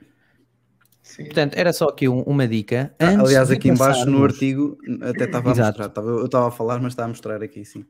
Sim. 1.03 1.25
Portanto, 1.27 1.55
era 1.57 1.73
só 1.73 1.87
aqui 1.87 2.09
um- 2.09 2.23
uma 2.23 2.49
dica. 2.49 2.93
Ah, 2.99 3.07
Antes 3.07 3.27
Aliás, 3.27 3.51
aqui 3.51 3.69
embaixo 3.69 4.01
no 4.07 4.19
passarmos- 4.19 4.33
artigo 4.33 4.79
até 5.03 5.25
estava 5.25 5.49
a 5.49 5.53
Exato. 5.53 5.69
mostrar. 5.69 5.87
Estava- 5.87 6.09
eu 6.11 6.27
estava 6.27 6.49
a 6.49 6.51
falar, 6.51 6.81
mas 6.81 6.93
está 6.93 7.05
a 7.05 7.09
mostrar 7.09 7.43
aqui, 7.43 7.65
sim. 7.65 7.85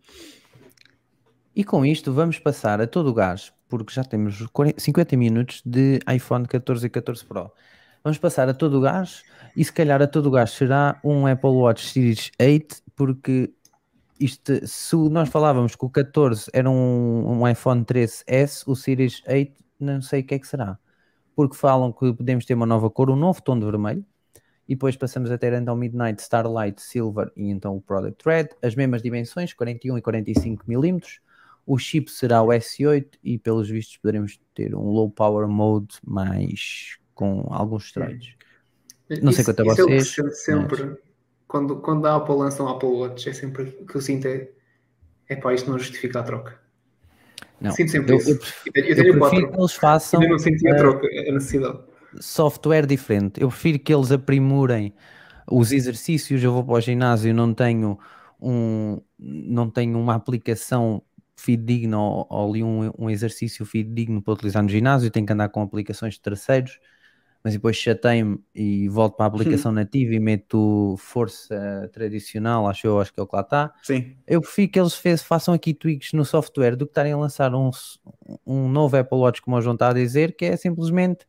E 1.55 1.65
com 1.65 1.85
isto 1.87 2.13
vamos 2.13 2.39
passar 2.39 2.81
a 2.81 2.87
todo 2.87 3.09
o 3.09 3.15
gás, 3.15 3.53
porque 3.69 3.93
já 3.95 4.05
temos 4.05 4.45
40 4.53 4.79
50 4.81 5.17
minutos 5.17 5.63
de 5.65 5.99
iPhone 6.15 6.47
14 6.47 6.87
e 6.87 6.91
14 6.91 7.25
Pro. 7.25 7.51
Vamos 8.05 8.19
passar 8.19 8.49
a 8.49 8.55
todo 8.55 8.79
o 8.79 8.81
gás 8.83 9.23
e 9.57 9.65
se 9.65 9.73
calhar 9.73 10.01
a 10.03 10.07
todo 10.07 10.27
o 10.27 10.31
gás 10.31 10.51
será 10.51 11.01
um 11.03 11.27
Apple 11.27 11.51
Watch 11.51 11.87
Series 11.89 12.31
8, 12.39 12.83
porque 12.95 13.51
isto, 14.21 14.67
se 14.67 14.95
nós 15.11 15.29
falávamos 15.31 15.75
que 15.75 15.85
o 15.85 15.91
14 15.91 16.51
era 16.53 16.69
um, 16.71 17.41
um 17.41 17.49
iPhone 17.49 17.83
13S, 17.85 18.63
o 18.67 18.77
Series 18.77 19.23
8 19.27 19.65
não 19.81 20.01
sei 20.03 20.21
o 20.21 20.25
que 20.25 20.35
é 20.35 20.39
que 20.39 20.47
será. 20.47 20.79
Porque 21.37 21.55
falam 21.57 21.93
que 21.93 22.13
podemos 22.13 22.45
ter 22.45 22.55
uma 22.55 22.67
nova 22.67 22.91
cor, 22.91 23.11
um 23.11 23.15
novo 23.15 23.41
tom 23.43 23.59
de 23.59 23.65
vermelho, 23.67 24.05
e 24.67 24.75
depois 24.75 24.97
passamos 24.97 25.31
a 25.31 25.39
ter 25.39 25.53
então 25.53 25.77
Midnight, 25.77 26.21
Starlight, 26.21 26.83
Silver 26.83 27.31
e 27.37 27.51
então 27.51 27.77
o 27.77 27.81
Product 27.81 28.21
Red, 28.27 28.49
as 28.63 28.75
mesmas 28.75 29.03
dimensões, 29.03 29.53
41 29.53 29.99
e 29.99 30.03
45 30.03 30.65
milímetros. 30.67 31.21
O 31.65 31.79
chip 31.79 32.11
será 32.11 32.43
o 32.43 32.49
S8 32.49 33.07
e 33.23 33.39
pelos 33.39 33.69
vistos 33.69 33.97
poderemos 33.99 34.41
ter 34.55 34.75
um 34.75 34.89
low 34.91 35.11
power 35.11 35.47
mode 35.47 35.97
mais 36.05 36.99
com 37.15 37.47
alguns 37.51 37.87
esteroides. 37.87 38.35
Não 39.23 39.31
sei 39.31 39.45
quanto 39.45 39.61
a 39.61 39.63
é 39.63 39.67
vocês, 39.67 40.09
sente 40.09 40.35
sempre. 40.35 40.97
Quando, 41.47 41.77
quando 41.77 42.07
a 42.07 42.17
Apple 42.17 42.35
lança 42.35 42.63
um 42.63 42.69
Apple 42.69 42.89
Watch, 42.89 43.29
é 43.29 43.33
sempre 43.33 43.71
que 43.71 43.95
eu 43.95 44.01
sinto 44.01 44.27
é. 44.27 44.49
É 45.29 45.37
pá, 45.37 45.55
isto 45.55 45.71
não 45.71 45.79
justifica 45.79 46.21
a 46.21 46.23
troca. 46.23 46.66
Não, 47.61 47.73
Sinto 47.73 47.91
sempre 47.91 48.13
eu, 48.13 48.17
isso. 48.17 48.31
eu 48.31 48.73
prefiro, 48.73 48.89
Eu 48.97 49.07
eu 49.07 49.13
prefiro 49.13 49.17
quatro. 49.19 49.51
que 49.51 49.59
eles 49.59 49.73
façam 49.75 50.21
Ainda 50.21 50.29
não 50.29 50.39
senti 50.39 50.69
a 50.69 50.73
eh, 50.73 50.75
troca, 50.75 51.07
a 51.07 51.33
necessidade. 51.33 51.79
software 52.21 52.87
diferente. 52.87 53.41
Eu 53.41 53.49
prefiro 53.49 53.79
que 53.79 53.95
eles 53.95 54.13
aprimorem 54.13 54.95
os 55.51 55.73
exercícios. 55.73 56.43
Eu 56.43 56.53
vou 56.53 56.65
para 56.65 56.75
o 56.75 56.81
ginásio, 56.81 57.35
não 57.35 57.55
tenho 57.55 57.99
um, 58.41 59.01
não 59.19 59.71
tenho 59.71 59.99
uma 59.99 60.15
aplicação 60.15 61.03
fidedigna 61.37 61.99
ou, 62.01 62.27
ou 62.31 62.51
ali 62.51 62.63
um, 62.65 62.91
um 62.99 63.11
exercício 63.11 63.65
fidedigno 63.67 64.23
para 64.23 64.35
utilizar 64.35 64.63
no 64.63 64.69
ginásio. 64.69 65.11
Tenho 65.11 65.27
que 65.27 65.33
andar 65.33 65.49
com 65.51 65.63
aplicações 65.63 66.15
de 66.15 66.21
terceiros, 66.21 66.79
mas 67.47 67.53
depois 67.55 67.77
chatei-me 67.77 68.41
e 68.53 68.89
volto 68.89 69.15
para 69.17 69.27
a 69.27 69.29
aplicação 69.31 69.71
nativa 69.71 70.13
e 70.13 70.19
meto 70.19 70.97
força 70.99 71.89
tradicional. 71.93 72.67
Acho 72.67 72.89
eu, 72.89 73.01
acho 73.01 73.13
que 73.15 73.21
é 73.21 73.23
o 73.23 73.27
que 73.27 73.37
lá 73.37 73.43
está. 73.43 73.73
Sim. 73.85 74.17
Eu 74.27 74.41
prefiro 74.41 74.73
que 74.73 74.81
eles 74.81 74.95
fez- 74.97 75.23
façam 75.23 75.55
aqui 75.55 75.73
tweaks 75.73 76.13
no 76.13 76.25
software 76.25 76.75
do 76.75 76.85
que 76.87 76.91
estarem 76.91 77.13
a 77.13 77.17
lançar 77.17 77.55
um, 77.55 77.71
um 78.45 78.69
novo 78.69 78.97
Apple 78.97 79.17
Watch, 79.17 79.41
como 79.41 79.57
o 79.57 79.61
João 79.63 79.75
está 79.75 79.91
a 79.91 79.93
dizer, 79.93 80.35
que 80.35 80.45
é 80.45 80.57
simplesmente 80.57 81.25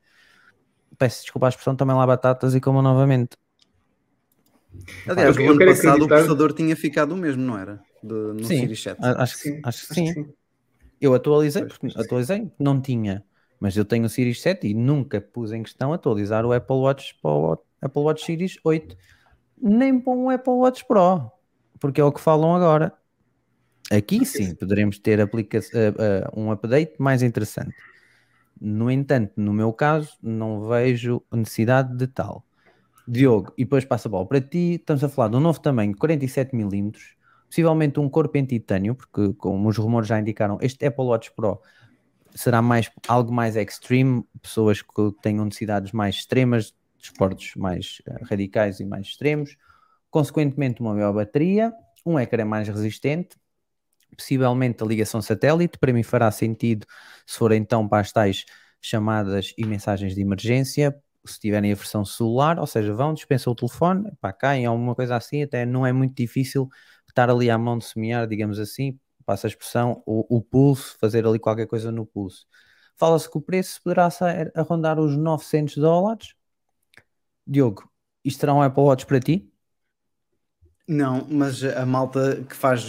peço 0.97 1.21
desculpa 1.21 1.45
a 1.45 1.49
expressão, 1.49 1.75
também 1.75 1.95
lá 1.95 2.07
batatas 2.07 2.55
e 2.55 2.59
como 2.59 2.81
novamente. 2.81 3.37
Aliás, 5.07 5.37
o 5.37 5.41
eu 5.41 5.51
ano 5.51 5.59
passado 5.59 5.85
o 5.85 5.91
acreditar- 5.91 6.07
processador 6.07 6.53
tinha 6.53 6.75
ficado 6.75 7.11
o 7.11 7.15
mesmo, 7.17 7.43
não 7.43 7.59
era? 7.59 7.79
De, 8.01 8.11
no 8.15 8.43
Sim. 8.43 8.61
Series 8.61 8.81
7. 8.81 9.05
A- 9.05 9.21
Acho, 9.21 9.35
que- 9.37 9.43
Sim, 9.43 9.61
acho 9.61 9.61
que 9.61 9.67
acho 9.67 9.87
que 9.87 9.93
sim. 9.93 10.13
sim. 10.15 10.33
Eu 10.99 11.13
atualizei, 11.13 11.61
Pois, 11.61 11.73
porque 11.77 11.93
sim. 11.93 12.01
atualizei, 12.01 12.51
não 12.59 12.81
tinha, 12.81 13.23
mas 13.59 13.75
eu 13.75 13.85
tenho 13.85 14.05
o 14.05 14.09
Series 14.09 14.41
7 14.41 14.67
e 14.67 14.73
nunca 14.73 15.19
pus 15.19 15.51
em 15.51 15.63
questão 15.63 15.93
atualizar 15.93 16.45
o 16.45 16.53
Apple 16.53 16.75
Watch 16.75 17.17
para 17.21 17.31
o 17.31 17.53
Apple 17.81 18.01
Watch 18.01 18.25
Series 18.25 18.57
8, 18.63 18.95
nem 19.61 19.99
para 19.99 20.13
um 20.13 20.29
Apple 20.29 20.53
Watch 20.53 20.85
Pro, 20.85 21.31
porque 21.79 22.01
é 22.01 22.03
o 22.03 22.11
que 22.11 22.21
falam 22.21 22.55
agora. 22.55 22.93
Aqui 23.91 24.25
sim 24.25 24.53
poderemos 24.53 24.99
ter 24.99 25.21
aplica 25.21 25.59
eh, 25.59 25.93
eh, 25.97 26.29
um 26.35 26.51
update 26.51 26.95
mais 26.99 27.23
interessante. 27.23 27.73
No 28.59 28.91
entanto, 28.91 29.33
no 29.37 29.53
meu 29.53 29.71
caso, 29.71 30.17
não 30.21 30.67
vejo 30.67 31.21
necessidade 31.31 31.95
de 31.95 32.07
tal. 32.07 32.43
Diogo, 33.07 33.53
e 33.57 33.63
depois 33.63 33.85
passa 33.85 34.09
a 34.09 34.11
bola 34.11 34.25
para 34.25 34.41
ti. 34.41 34.73
Estamos 34.75 35.03
a 35.03 35.09
falar 35.09 35.29
de 35.29 35.37
um 35.37 35.39
novo 35.39 35.61
tamanho, 35.61 35.95
47mm, 35.95 36.93
possivelmente 37.47 37.99
um 37.99 38.09
corpo 38.09 38.37
em 38.37 38.45
titânio, 38.45 38.95
porque, 38.95 39.33
como 39.35 39.69
os 39.69 39.77
rumores 39.77 40.09
já 40.09 40.19
indicaram, 40.19 40.57
este 40.61 40.85
Apple 40.85 41.05
Watch 41.05 41.31
Pro 41.31 41.61
será 42.37 42.61
mais 42.61 42.89
algo 43.07 43.33
mais 43.33 43.55
extreme, 43.55 44.23
pessoas 44.41 44.81
que 44.81 45.11
tenham 45.21 45.45
necessidades 45.45 45.91
mais 45.91 46.15
extremas, 46.15 46.73
desportos 46.99 47.53
mais 47.55 48.01
eh, 48.07 48.23
radicais 48.23 48.79
e 48.79 48.85
mais 48.85 49.07
extremos, 49.07 49.57
consequentemente, 50.09 50.81
uma 50.81 50.93
maior 50.93 51.13
bateria, 51.13 51.73
um 52.05 52.19
ecrã 52.19 52.45
mais 52.45 52.67
resistente, 52.67 53.35
possivelmente 54.15 54.83
a 54.83 54.85
ligação 54.85 55.21
satélite, 55.21 55.77
para 55.77 55.91
mim 55.91 56.03
fará 56.03 56.31
sentido 56.31 56.85
se 57.25 57.37
for 57.37 57.51
então 57.51 57.87
para 57.87 58.01
as 58.01 58.11
tais 58.11 58.45
chamadas 58.81 59.53
e 59.57 59.65
mensagens 59.65 60.15
de 60.15 60.21
emergência, 60.21 60.95
se 61.25 61.39
tiverem 61.39 61.71
a 61.71 61.75
versão 61.75 62.05
celular, 62.05 62.57
ou 62.59 62.67
seja, 62.67 62.93
vão, 62.93 63.13
dispensam 63.13 63.51
o 63.51 63.55
telefone, 63.55 64.09
pá, 64.21 64.31
caem, 64.31 64.65
alguma 64.65 64.95
coisa 64.95 65.15
assim, 65.15 65.43
até 65.43 65.65
não 65.65 65.85
é 65.85 65.91
muito 65.91 66.15
difícil 66.15 66.69
estar 67.07 67.29
ali 67.29 67.49
à 67.49 67.57
mão 67.57 67.77
de 67.77 67.85
semear, 67.85 68.27
digamos 68.27 68.59
assim, 68.59 68.97
passa 69.27 69.45
a 69.45 69.49
expressão, 69.49 70.01
o, 70.05 70.37
o 70.37 70.41
pulso, 70.41 70.97
fazer 70.99 71.27
ali 71.27 71.37
qualquer 71.37 71.67
coisa 71.67 71.91
no 71.91 72.05
pulso. 72.05 72.47
Fala-se 72.95 73.29
que 73.29 73.37
o 73.37 73.41
preço 73.41 73.81
poderá 73.83 74.09
sair 74.09 74.51
a 74.55 74.61
rondar 74.61 74.97
os 74.99 75.17
900 75.17 75.75
dólares. 75.75 76.33
Diogo, 77.45 77.91
isto 78.23 78.39
será 78.39 78.53
um 78.53 78.61
Apple 78.61 78.83
Watch 78.83 79.05
para 79.05 79.19
ti? 79.19 79.51
Não, 80.87 81.27
mas 81.29 81.61
a 81.63 81.85
malta 81.85 82.41
que 82.47 82.55
faz, 82.55 82.85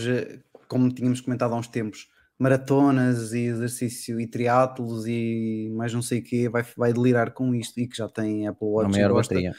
como 0.69 0.93
tínhamos 0.93 1.21
comentado 1.21 1.55
há 1.55 1.57
uns 1.57 1.67
tempos, 1.67 2.09
maratonas 2.39 3.33
e 3.33 3.41
exercício 3.41 4.21
e 4.21 4.27
triatlos 4.29 5.07
e 5.09 5.69
mais 5.73 5.93
não 5.93 6.03
sei 6.03 6.21
o 6.21 6.23
quê, 6.23 6.49
vai, 6.49 6.63
vai 6.77 6.93
delirar 6.93 7.33
com 7.33 7.53
isto 7.53 7.81
e 7.81 7.89
que 7.89 7.97
já 7.97 8.09
tem 8.09 8.47
Apple 8.47 8.69
A 8.69 8.71
Watch 8.71 8.97
e 8.97 9.01
maior 9.01 9.13
gosta. 9.13 9.35
bateria. 9.35 9.57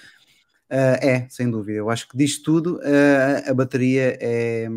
Ah, 0.71 0.99
é, 1.01 1.27
sem 1.29 1.49
dúvida. 1.49 1.79
Eu 1.79 1.89
acho 1.89 2.07
que 2.07 2.15
disto 2.15 2.43
tudo, 2.43 2.79
ah, 2.83 3.49
a 3.49 3.53
bateria 3.53 4.17
é, 4.21 4.67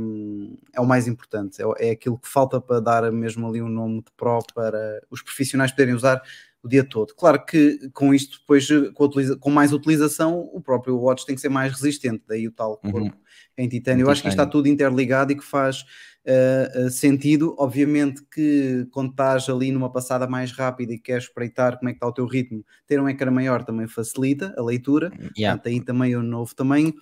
é 0.73 0.81
o 0.81 0.87
mais 0.87 1.07
importante. 1.07 1.61
É, 1.61 1.89
é 1.89 1.91
aquilo 1.91 2.19
que 2.19 2.29
falta 2.29 2.61
para 2.61 2.81
dar 2.81 3.13
mesmo 3.13 3.47
ali 3.47 3.61
um 3.61 3.69
nome 3.69 3.97
de 4.03 4.11
Pro 4.17 4.39
para 4.55 5.03
os 5.11 5.23
profissionais 5.23 5.71
poderem 5.71 5.95
usar 5.95 6.23
o 6.63 6.69
dia 6.69 6.85
todo. 6.85 7.13
Claro 7.15 7.45
que 7.45 7.91
com 7.93 8.15
isto, 8.15 8.39
depois, 8.39 8.67
com, 8.95 9.05
utiliza- 9.05 9.37
com 9.37 9.51
mais 9.51 9.73
utilização, 9.73 10.49
o 10.53 10.61
próprio 10.61 10.97
Watch 10.99 11.27
tem 11.27 11.35
que 11.35 11.41
ser 11.41 11.49
mais 11.51 11.73
resistente. 11.73 12.23
Daí 12.27 12.47
o 12.49 12.53
tal 12.53 12.77
corpo 12.79 12.99
Uhum. 12.99 13.13
Em 13.57 13.69
titânio. 13.69 14.07
Eu 14.07 14.11
acho 14.11 14.23
que 14.23 14.29
isto 14.29 14.39
está 14.41 14.51
tudo 14.51 14.69
interligado 14.69 15.33
e 15.33 15.37
que 15.37 15.45
faz 15.45 15.85
ah, 16.27 16.91
sentido. 16.91 17.55
Obviamente 17.59 18.23
que 18.33 18.87
quando 18.91 19.11
estás 19.11 19.49
ali 19.49 19.73
numa 19.73 19.91
passada 19.91 20.27
mais 20.27 20.53
rápida 20.53 20.93
e 20.93 20.99
queres 20.99 21.25
espreitar 21.25 21.79
como 21.79 21.89
é 21.89 21.93
que 21.93 21.97
está 21.97 22.07
o 22.07 22.13
teu 22.13 22.27
ritmo, 22.27 22.65
ter 22.87 23.01
um 23.01 23.09
ecrã 23.09 23.31
maior 23.31 23.65
também 23.65 23.87
facilita 23.87 24.55
a 24.57 24.63
leitura. 24.63 25.11
Yeah. 25.37 25.57
Portanto, 25.57 25.67
aí 25.67 25.81
também 25.85 26.17
o 26.17 26.23
novo 26.23 26.55
tamanho. 26.55 26.95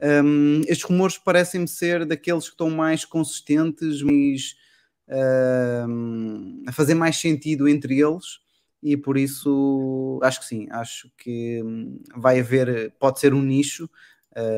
Hum, 0.00 0.60
estes 0.68 0.84
rumores 0.84 1.18
parecem-me 1.18 1.66
ser 1.66 2.06
daqueles 2.06 2.44
que 2.44 2.50
estão 2.50 2.70
mais 2.70 3.04
consistentes, 3.04 4.00
mais, 4.02 4.54
hum, 5.88 6.62
a 6.66 6.72
fazer 6.72 6.94
mais 6.94 7.16
sentido 7.16 7.68
entre 7.68 7.98
eles, 7.98 8.38
e 8.80 8.96
por 8.96 9.18
isso 9.18 10.20
acho 10.22 10.38
que 10.38 10.46
sim, 10.46 10.68
acho 10.70 11.10
que 11.18 11.60
hum, 11.64 12.00
vai 12.16 12.38
haver, 12.38 12.94
pode 13.00 13.18
ser 13.18 13.34
um 13.34 13.42
nicho, 13.42 13.86
uh, 13.86 13.88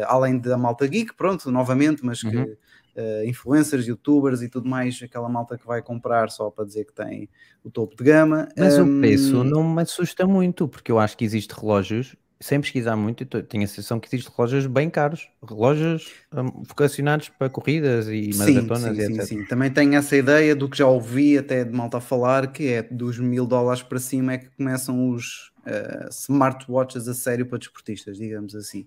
além 0.07 0.39
da 0.39 0.57
malta 0.59 0.87
geek, 0.87 1.15
pronto, 1.15 1.51
novamente, 1.51 2.05
mas 2.05 2.23
que 2.23 2.37
Uhum. 2.37 2.57
uh, 2.97 3.25
influencers, 3.27 3.87
youtubers 3.87 4.43
e 4.43 4.49
tudo 4.49 4.69
mais, 4.69 5.01
aquela 5.03 5.29
malta 5.29 5.57
que 5.59 5.67
vai 5.67 5.83
comprar 5.83 6.31
só 6.31 6.51
para 6.51 6.65
dizer 6.65 6.85
que 6.87 6.93
tem 6.93 7.29
o 7.65 7.71
topo 7.71 7.97
de 7.97 8.05
gama. 8.05 8.49
Mas 8.57 8.79
Um, 8.79 8.83
o 8.85 8.89
preço 9.01 9.45
não 9.45 9.63
me 9.63 9.83
assusta 9.83 10.27
muito, 10.27 10.69
porque 10.69 10.91
eu 10.93 10.99
acho 10.99 11.17
que 11.17 11.25
existe 11.25 11.53
relógios, 11.55 12.17
sem 12.41 12.61
pesquisar 12.61 12.97
muito, 12.97 13.23
eu 13.23 13.43
tenho 13.43 13.65
a 13.65 13.67
sensação 13.67 14.01
que 14.01 14.09
existe 14.09 14.31
relógios 14.35 14.67
bem 14.67 14.89
caros, 14.91 15.29
relógios 15.47 16.11
hum, 16.33 16.63
vocacionados 16.67 17.29
para 17.29 17.51
corridas 17.51 18.09
e 18.09 18.33
Sim, 18.33 18.35
maratonas 18.35 18.97
sim, 18.97 19.01
e 19.01 19.03
sim, 19.03 19.13
etc. 19.15 19.27
sim. 19.27 19.45
Também 19.45 19.73
tenho 19.73 19.95
essa 19.95 20.17
ideia 20.17 20.55
do 20.55 20.69
que 20.69 20.79
já 20.79 20.87
ouvi 20.87 21.37
até 21.37 21.65
de 21.65 21.73
malta 21.73 22.01
falar, 22.01 22.53
que 22.53 22.69
é 22.69 22.83
dos 22.83 23.19
mil 23.19 23.45
dólares 23.47 23.83
para 23.83 23.99
cima 23.99 24.35
é 24.35 24.39
que 24.39 24.49
começam 24.51 25.11
os 25.11 25.53
eh, 25.67 26.09
smartwatches 26.13 27.09
a 27.09 27.15
sério 27.15 27.47
para 27.47 27.59
desportistas, 27.59 28.17
digamos 28.19 28.55
assim. 28.55 28.87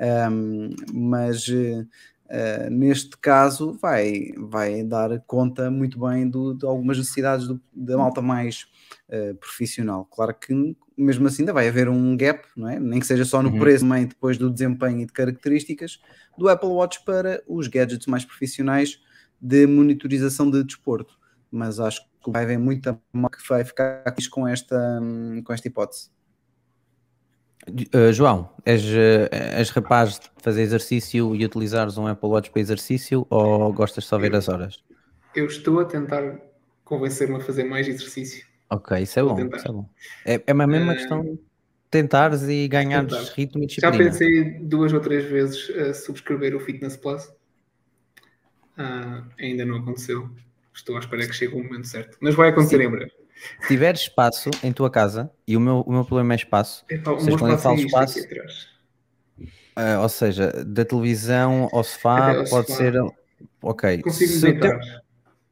Um, 0.00 0.70
mas 0.92 1.46
eh, 2.30 2.68
neste 2.70 3.16
caso 3.16 3.72
vai, 3.80 4.32
vai 4.36 4.82
dar 4.82 5.18
conta 5.26 5.70
muito 5.70 5.98
bem 5.98 6.28
do- 6.28 6.54
de 6.54 6.64
algumas 6.66 6.98
necessidades 6.98 7.46
do- 7.48 7.60
da 7.72 7.96
malta 7.96 8.20
mais 8.20 8.66
eh, 9.08 9.32
profissional. 9.34 10.04
Claro 10.04 10.34
que 10.34 10.76
mesmo 10.96 11.26
assim 11.26 11.42
ainda 11.42 11.52
vai 11.52 11.68
haver 11.68 11.88
um 11.88 12.16
gap, 12.16 12.46
não 12.56 12.68
é? 12.68 12.78
nem 12.78 13.00
que 13.00 13.06
seja 13.06 13.24
só 13.24 13.42
no 13.42 13.50
Uhum. 13.50 13.58
preço, 13.58 13.84
também 13.88 14.06
depois 14.06 14.36
do 14.36 14.50
desempenho 14.50 15.00
e 15.00 15.06
de 15.06 15.12
características 15.12 15.98
do 16.36 16.48
Apple 16.48 16.68
Watch 16.68 17.02
para 17.04 17.42
os 17.48 17.66
gadgets 17.68 18.06
mais 18.06 18.24
profissionais 18.24 19.00
de 19.40 19.66
monitorização 19.66 20.50
de 20.50 20.62
desporto. 20.64 21.16
Mas 21.50 21.80
acho 21.80 22.02
que 22.22 22.30
vai 22.30 22.42
haver 22.44 22.58
muita 22.58 23.00
malta 23.12 23.38
que 23.38 23.48
vai 23.48 23.64
ficar 23.64 24.04
com 24.30 24.46
esta, 24.46 25.00
hum, 25.00 25.40
com 25.42 25.52
esta 25.52 25.66
hipótese. 25.68 26.10
Uh, 27.94 28.12
João, 28.12 28.50
és, 28.64 28.82
uh, 28.84 29.28
és 29.32 29.70
rapaz 29.70 30.18
de 30.18 30.26
fazer 30.42 30.62
exercício 30.62 31.34
e 31.36 31.44
utilizares 31.44 31.98
um 31.98 32.06
Apple 32.06 32.28
Watch 32.28 32.50
para 32.50 32.60
exercício 32.60 33.26
ou 33.30 33.72
gostas 33.72 34.04
só 34.04 34.18
ver 34.18 34.34
as 34.34 34.48
horas? 34.48 34.82
Eu 35.34 35.46
estou 35.46 35.80
a 35.80 35.84
tentar 35.84 36.38
convencer-me 36.84 37.36
a 37.36 37.40
fazer 37.40 37.64
mais 37.64 37.86
exercício. 37.86 38.46
Ok, 38.70 38.98
isso 39.00 39.18
é 39.18 39.22
bom. 39.22 39.38
Isso 39.54 39.68
é, 39.68 39.72
bom. 39.72 39.88
é, 40.24 40.42
é 40.46 40.52
uma 40.52 40.66
mesma 40.66 40.92
Eh, 40.92 40.96
questão 40.96 41.22
de 41.22 41.38
tentares 41.90 42.42
e 42.48 42.68
ganhares 42.68 43.10
tentar. 43.12 43.32
ritmo 43.34 43.62
e 43.64 43.68
Já 43.68 43.90
disciplina. 43.90 44.04
pensei 44.10 44.44
duas 44.60 44.92
ou 44.92 45.00
três 45.00 45.24
vezes 45.24 45.70
a 45.70 45.94
subscrever 45.94 46.54
o 46.54 46.60
Fitness 46.60 46.96
Plus. 46.96 47.30
Ah, 48.76 49.24
ainda 49.38 49.64
não 49.64 49.76
aconteceu. 49.78 50.28
Estou 50.74 50.96
à 50.96 51.00
espera 51.00 51.26
que 51.26 51.32
chegue 51.34 51.54
o 51.54 51.62
momento 51.64 51.86
certo. 51.88 52.16
Mas 52.20 52.34
vai 52.34 52.50
acontecer 52.50 52.80
em 52.80 52.90
breve. 52.90 53.12
Se 53.60 53.68
tiveres 53.68 54.02
espaço 54.02 54.50
em 54.62 54.72
tua 54.72 54.90
casa, 54.90 55.30
e 55.46 55.56
o 55.56 55.60
meu, 55.60 55.80
o 55.80 55.92
meu 55.92 56.04
problema 56.04 56.34
é 56.34 56.36
espaço, 56.36 56.84
Epá, 56.88 57.12
o 57.12 57.14
Vocês 57.14 57.28
meu 57.28 57.38
quando 57.38 57.52
eu 57.52 57.56
espaço 57.56 57.76
falo 57.76 57.86
espaço, 57.86 58.18
uh, 59.78 60.02
ou 60.02 60.08
seja, 60.08 60.64
da 60.64 60.84
televisão 60.84 61.68
ao 61.72 61.84
sofá, 61.84 62.36
ao 62.36 62.44
pode 62.44 62.68
sofá. 62.68 62.76
ser. 62.76 62.94
Ok. 63.62 64.02
Consigo 64.02 64.40
deitar. 64.40 64.80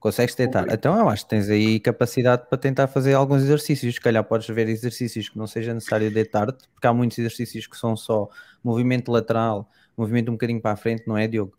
Consegues 0.01 0.35
deitar. 0.35 0.65
Ok. 0.65 0.75
Então 0.75 0.99
eu 0.99 1.09
acho 1.09 1.25
que 1.25 1.31
tens 1.31 1.49
aí 1.49 1.81
capacidade 1.81 2.47
para 2.49 2.59
tentar 2.59 2.87
fazer 2.89 3.15
alguns 3.15 3.43
exercícios. 3.43 3.95
Se 3.95 4.01
calhar 4.01 4.23
podes 4.25 4.47
ver 4.49 4.69
exercícios 4.69 5.29
que 5.29 5.39
não 5.39 5.47
seja 5.47 5.73
necessário 5.73 6.11
deitar-te, 6.11 6.69
porque 6.75 6.87
há 6.87 6.93
muitos 6.93 7.19
exercícios 7.19 7.67
que 7.67 7.77
são 7.77 7.97
só 7.97 8.29
movimento 8.63 9.11
lateral, 9.11 9.69
movimento 9.97 10.29
um 10.29 10.33
bocadinho 10.33 10.61
para 10.61 10.73
a 10.73 10.77
frente, 10.77 11.05
não 11.07 11.17
é, 11.17 11.27
Diogo? 11.27 11.57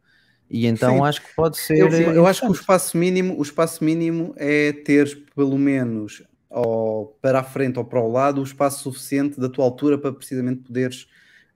E 0.50 0.66
então 0.66 0.96
Sim. 0.96 1.04
acho 1.04 1.22
que 1.22 1.36
pode 1.36 1.58
ser. 1.58 1.78
Eu, 1.78 1.90
eu 1.90 2.28
acho 2.28 2.42
que 2.42 2.48
o 2.48 2.54
espaço 2.54 2.98
mínimo, 2.98 3.38
o 3.38 3.42
espaço 3.42 3.84
mínimo 3.84 4.34
é 4.38 4.72
ter 4.72 5.26
pelo 5.36 5.58
menos 5.58 6.24
ou 6.50 7.18
para 7.22 7.40
a 7.40 7.44
frente 7.44 7.78
ou 7.78 7.86
para 7.86 8.00
o 8.00 8.10
lado 8.10 8.40
o 8.42 8.44
espaço 8.44 8.84
suficiente 8.84 9.40
da 9.40 9.50
tua 9.50 9.66
altura 9.66 9.98
para 9.98 10.14
precisamente 10.14 10.62
poderes 10.62 11.08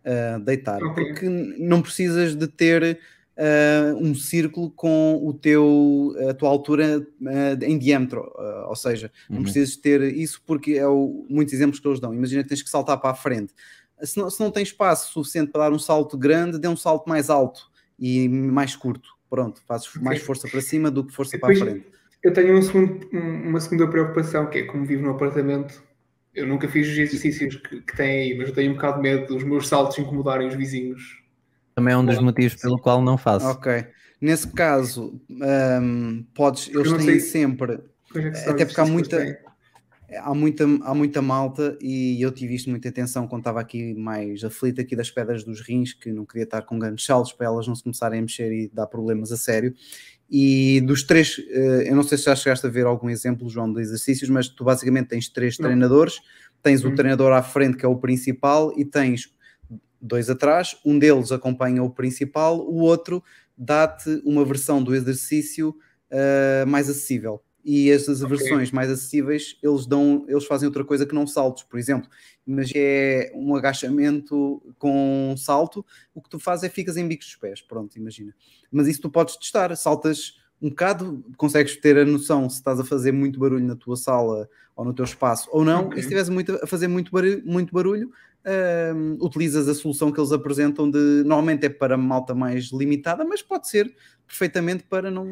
ah, 0.05 0.39
deitar. 0.39 0.83
Ok. 0.83 1.05
Porque 1.05 1.29
não 1.29 1.81
precisas 1.81 2.35
de 2.35 2.47
ter 2.47 2.99
ah, 3.37 3.93
um 3.97 4.13
círculo 4.13 4.69
com 4.69 5.19
o 5.23 5.33
teu, 5.33 6.13
a 6.29 6.33
tua 6.33 6.49
altura 6.49 7.05
ah, 7.25 7.65
em 7.65 7.77
diâmetro, 7.77 8.29
ou 8.67 8.75
seja, 8.75 9.11
não 9.29 9.37
Uhum. 9.37 9.43
precisas 9.43 9.75
ter 9.75 10.01
isso 10.01 10.41
porque 10.45 10.73
é 10.73 10.87
o, 10.87 11.25
muitos 11.29 11.53
exemplos 11.53 11.79
que 11.79 11.87
eles 11.87 11.99
dão. 11.99 12.13
Imagina 12.13 12.43
que 12.43 12.49
tens 12.49 12.61
que 12.61 12.69
saltar 12.69 12.99
para 12.99 13.11
a 13.11 13.15
frente. 13.15 13.53
Se 14.01 14.17
não, 14.17 14.29
se 14.29 14.39
não 14.39 14.51
tens 14.51 14.69
espaço 14.69 15.13
suficiente 15.13 15.51
para 15.51 15.69
dar 15.69 15.75
um 15.75 15.79
salto 15.79 16.17
grande, 16.17 16.59
dê 16.59 16.67
um 16.67 16.75
salto 16.75 17.07
mais 17.07 17.29
alto 17.29 17.70
e 18.01 18.27
mais 18.27 18.75
curto. 18.75 19.09
Pronto, 19.29 19.61
fazes 19.65 19.93
mais 19.95 20.21
força 20.21 20.47
para 20.49 20.59
cima 20.59 20.91
do 20.91 21.05
que 21.05 21.13
força 21.13 21.37
para 21.39 21.49
a 21.49 21.53
Depois, 21.53 21.71
frente. 21.71 21.87
eu 22.23 22.33
tenho 22.33 22.57
um 22.57 22.61
segundo- 22.61 23.07
um- 23.13 23.49
uma 23.49 23.59
segunda 23.61 23.87
preocupação, 23.87 24.47
que 24.47 24.57
é 24.57 24.63
como 24.63 24.83
vivo 24.85 25.03
no 25.03 25.11
apartamento, 25.11 25.81
eu 26.35 26.45
nunca 26.47 26.67
fiz 26.67 26.87
os 26.87 26.97
exercícios 26.97 27.55
que, 27.55 27.79
que 27.81 27.95
tem 27.95 28.09
aí, 28.31 28.37
mas 28.37 28.49
eu 28.49 28.55
tenho 28.55 28.71
um 28.71 28.75
bocado 28.75 28.97
de 28.97 29.03
medo 29.03 29.27
dos 29.33 29.43
meus 29.43 29.67
saltos 29.69 29.97
incomodarem 29.99 30.47
os 30.47 30.55
vizinhos. 30.55 31.21
Também 31.75 31.93
é 31.93 31.97
um 31.97 32.05
dos 32.05 32.19
motivos 32.19 32.55
pelo 32.61 32.77
qual 32.79 33.01
não 33.01 33.17
faço. 33.17 33.45
Ok. 33.45 33.85
Nesse 34.19 34.47
caso, 34.49 35.19
hum, 35.29 36.25
podes, 36.33 36.67
eles 36.73 36.89
têm 36.91 36.99
sei- 36.99 37.19
sempre 37.19 37.79
é 38.15 38.49
Até 38.49 38.65
porque 38.65 38.81
há 38.81 38.85
muita- 38.85 39.17
têm? 39.17 39.37
Há 40.17 40.33
muita, 40.33 40.65
há 40.83 40.93
muita 40.93 41.21
malta 41.21 41.77
e 41.81 42.21
eu 42.21 42.31
tive 42.31 42.55
isto 42.55 42.69
muita 42.69 42.89
atenção 42.89 43.27
quando 43.27 43.41
estava 43.41 43.59
aqui 43.59 43.93
mais 43.93 44.43
aflito 44.43 44.81
aqui 44.81 44.95
das 44.95 45.09
pedras 45.11 45.43
dos 45.43 45.61
rins, 45.61 45.93
que 45.93 46.11
não 46.11 46.25
queria 46.25 46.43
estar 46.43 46.61
com 46.63 46.77
grandes 46.79 47.05
saltos 47.05 47.31
para 47.33 47.47
elas 47.47 47.67
não 47.67 47.75
se 47.75 47.83
começarem 47.83 48.19
a 48.19 48.21
mexer 48.21 48.51
e 48.51 48.67
dar 48.73 48.87
problemas 48.87 49.31
a 49.31 49.37
sério. 49.37 49.73
E 50.29 50.81
dos 50.81 51.03
três, 51.03 51.37
eh, 51.49 51.89
eu 51.89 51.95
não 51.95 52.03
sei 52.03 52.17
se 52.17 52.25
já 52.25 52.35
chegaste 52.35 52.65
a 52.65 52.69
ver 52.69 52.85
algum 52.85 53.09
exemplo, 53.09 53.49
João, 53.49 53.71
de 53.71 53.81
exercícios, 53.81 54.29
mas 54.29 54.47
tu 54.47 54.63
basicamente 54.63 55.07
tens 55.09 55.27
três 55.29 55.57
Não. 55.57 55.65
treinadores, 55.65 56.15
tens 56.63 56.83
o 56.85 56.89
Hum. 56.89 56.95
treinador 56.95 57.33
à 57.33 57.41
frente 57.43 57.77
que 57.77 57.85
é 57.85 57.87
o 57.89 57.97
principal 57.97 58.73
e 58.77 58.85
tens 58.85 59.33
dois 60.01 60.29
atrás, 60.29 60.77
um 60.85 60.97
deles 60.97 61.31
acompanha 61.31 61.83
o 61.83 61.89
principal, 61.89 62.59
o 62.59 62.77
outro 62.77 63.23
dá-te 63.57 64.21
uma 64.25 64.43
versão 64.43 64.81
do 64.81 64.95
exercício 64.95 65.75
eh, 66.09 66.65
mais 66.67 66.89
acessível. 66.89 67.41
E 67.63 67.89
estas 67.91 68.21
Ok. 68.21 68.37
versões 68.37 68.71
mais 68.71 68.89
acessíveis, 68.89 69.57
eles 69.61 69.85
dão, 69.85 70.25
eles 70.27 70.45
fazem 70.45 70.67
outra 70.67 70.83
coisa 70.83 71.05
que 71.05 71.13
não 71.13 71.27
saltos, 71.27 71.63
por 71.63 71.77
exemplo, 71.79 72.09
mas 72.45 72.71
é 72.75 73.31
um 73.35 73.55
agachamento 73.55 74.61
com 74.79 75.35
salto, 75.37 75.85
o 76.13 76.21
que 76.21 76.29
tu 76.29 76.39
fazes 76.39 76.63
é 76.63 76.69
ficas 76.69 76.97
em 76.97 77.07
bicos 77.07 77.27
dos 77.27 77.35
pés, 77.35 77.61
pronto, 77.61 77.95
imagina. 77.97 78.33
Mas 78.71 78.87
isso 78.87 79.01
tu 79.01 79.09
podes 79.11 79.37
testar, 79.37 79.75
saltas 79.75 80.39
um 80.61 80.69
bocado, 80.69 81.23
consegues 81.37 81.75
ter 81.77 81.97
a 81.97 82.05
noção 82.05 82.47
se 82.49 82.57
estás 82.57 82.79
a 82.79 82.85
fazer 82.85 83.11
muito 83.11 83.39
barulho 83.39 83.65
na 83.65 83.75
tua 83.75 83.95
sala 83.95 84.47
ou 84.75 84.85
no 84.85 84.93
teu 84.93 85.05
espaço 85.05 85.49
ou 85.51 85.65
não, 85.65 85.87
Ok. 85.87 85.93
e 85.93 85.95
se 85.95 85.99
estiveres 86.01 86.29
muito, 86.29 86.53
a 86.63 86.67
fazer 86.67 86.87
muito 86.87 87.11
barulho, 87.11 87.41
muito 87.45 87.73
barulho 87.73 88.11
hum, 88.95 89.17
utilizas 89.21 89.67
a 89.67 89.73
solução 89.73 90.11
que 90.11 90.19
eles 90.19 90.31
apresentam 90.31 90.89
de 90.89 91.23
normalmente 91.25 91.65
é 91.65 91.69
para 91.69 91.97
malta 91.97 92.33
mais 92.35 92.65
limitada, 92.71 93.25
mas 93.25 93.41
pode 93.41 93.67
ser 93.67 93.93
perfeitamente 94.27 94.83
para 94.83 95.09
não 95.11 95.25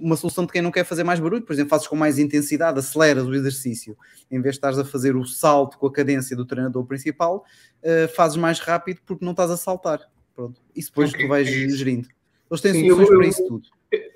uma 0.00 0.16
solução 0.16 0.46
de 0.46 0.52
quem 0.52 0.62
não 0.62 0.70
quer 0.70 0.84
fazer 0.84 1.04
mais 1.04 1.20
barulho, 1.20 1.42
por 1.42 1.52
exemplo, 1.52 1.70
fazes 1.70 1.86
com 1.86 1.96
mais 1.96 2.18
intensidade, 2.18 2.78
aceleras 2.78 3.26
o 3.26 3.34
exercício, 3.34 3.96
em 4.30 4.40
vez 4.40 4.54
de 4.54 4.58
estares 4.58 4.78
a 4.78 4.84
fazer 4.84 5.14
o 5.16 5.24
salto 5.24 5.78
com 5.78 5.86
a 5.86 5.92
cadência 5.92 6.36
do 6.36 6.44
treinador 6.44 6.84
principal, 6.86 7.44
uh, 7.82 8.08
fazes 8.14 8.36
mais 8.36 8.58
rápido 8.58 9.00
porque 9.04 9.24
não 9.24 9.32
estás 9.32 9.50
a 9.50 9.56
saltar. 9.56 10.00
Pronto. 10.34 10.60
Isso 10.74 10.88
depois 10.90 11.10
Ok, 11.10 11.24
tu 11.24 11.28
vais 11.28 11.46
gerindo. 11.46 12.08
Eles 12.50 12.60
têm 12.60 12.72
Sim, 12.72 12.88
soluções 12.88 13.08
eu- 13.10 13.16
para 13.16 13.26
eu- 13.26 13.30
isso 13.30 13.46
tudo. 13.48 13.68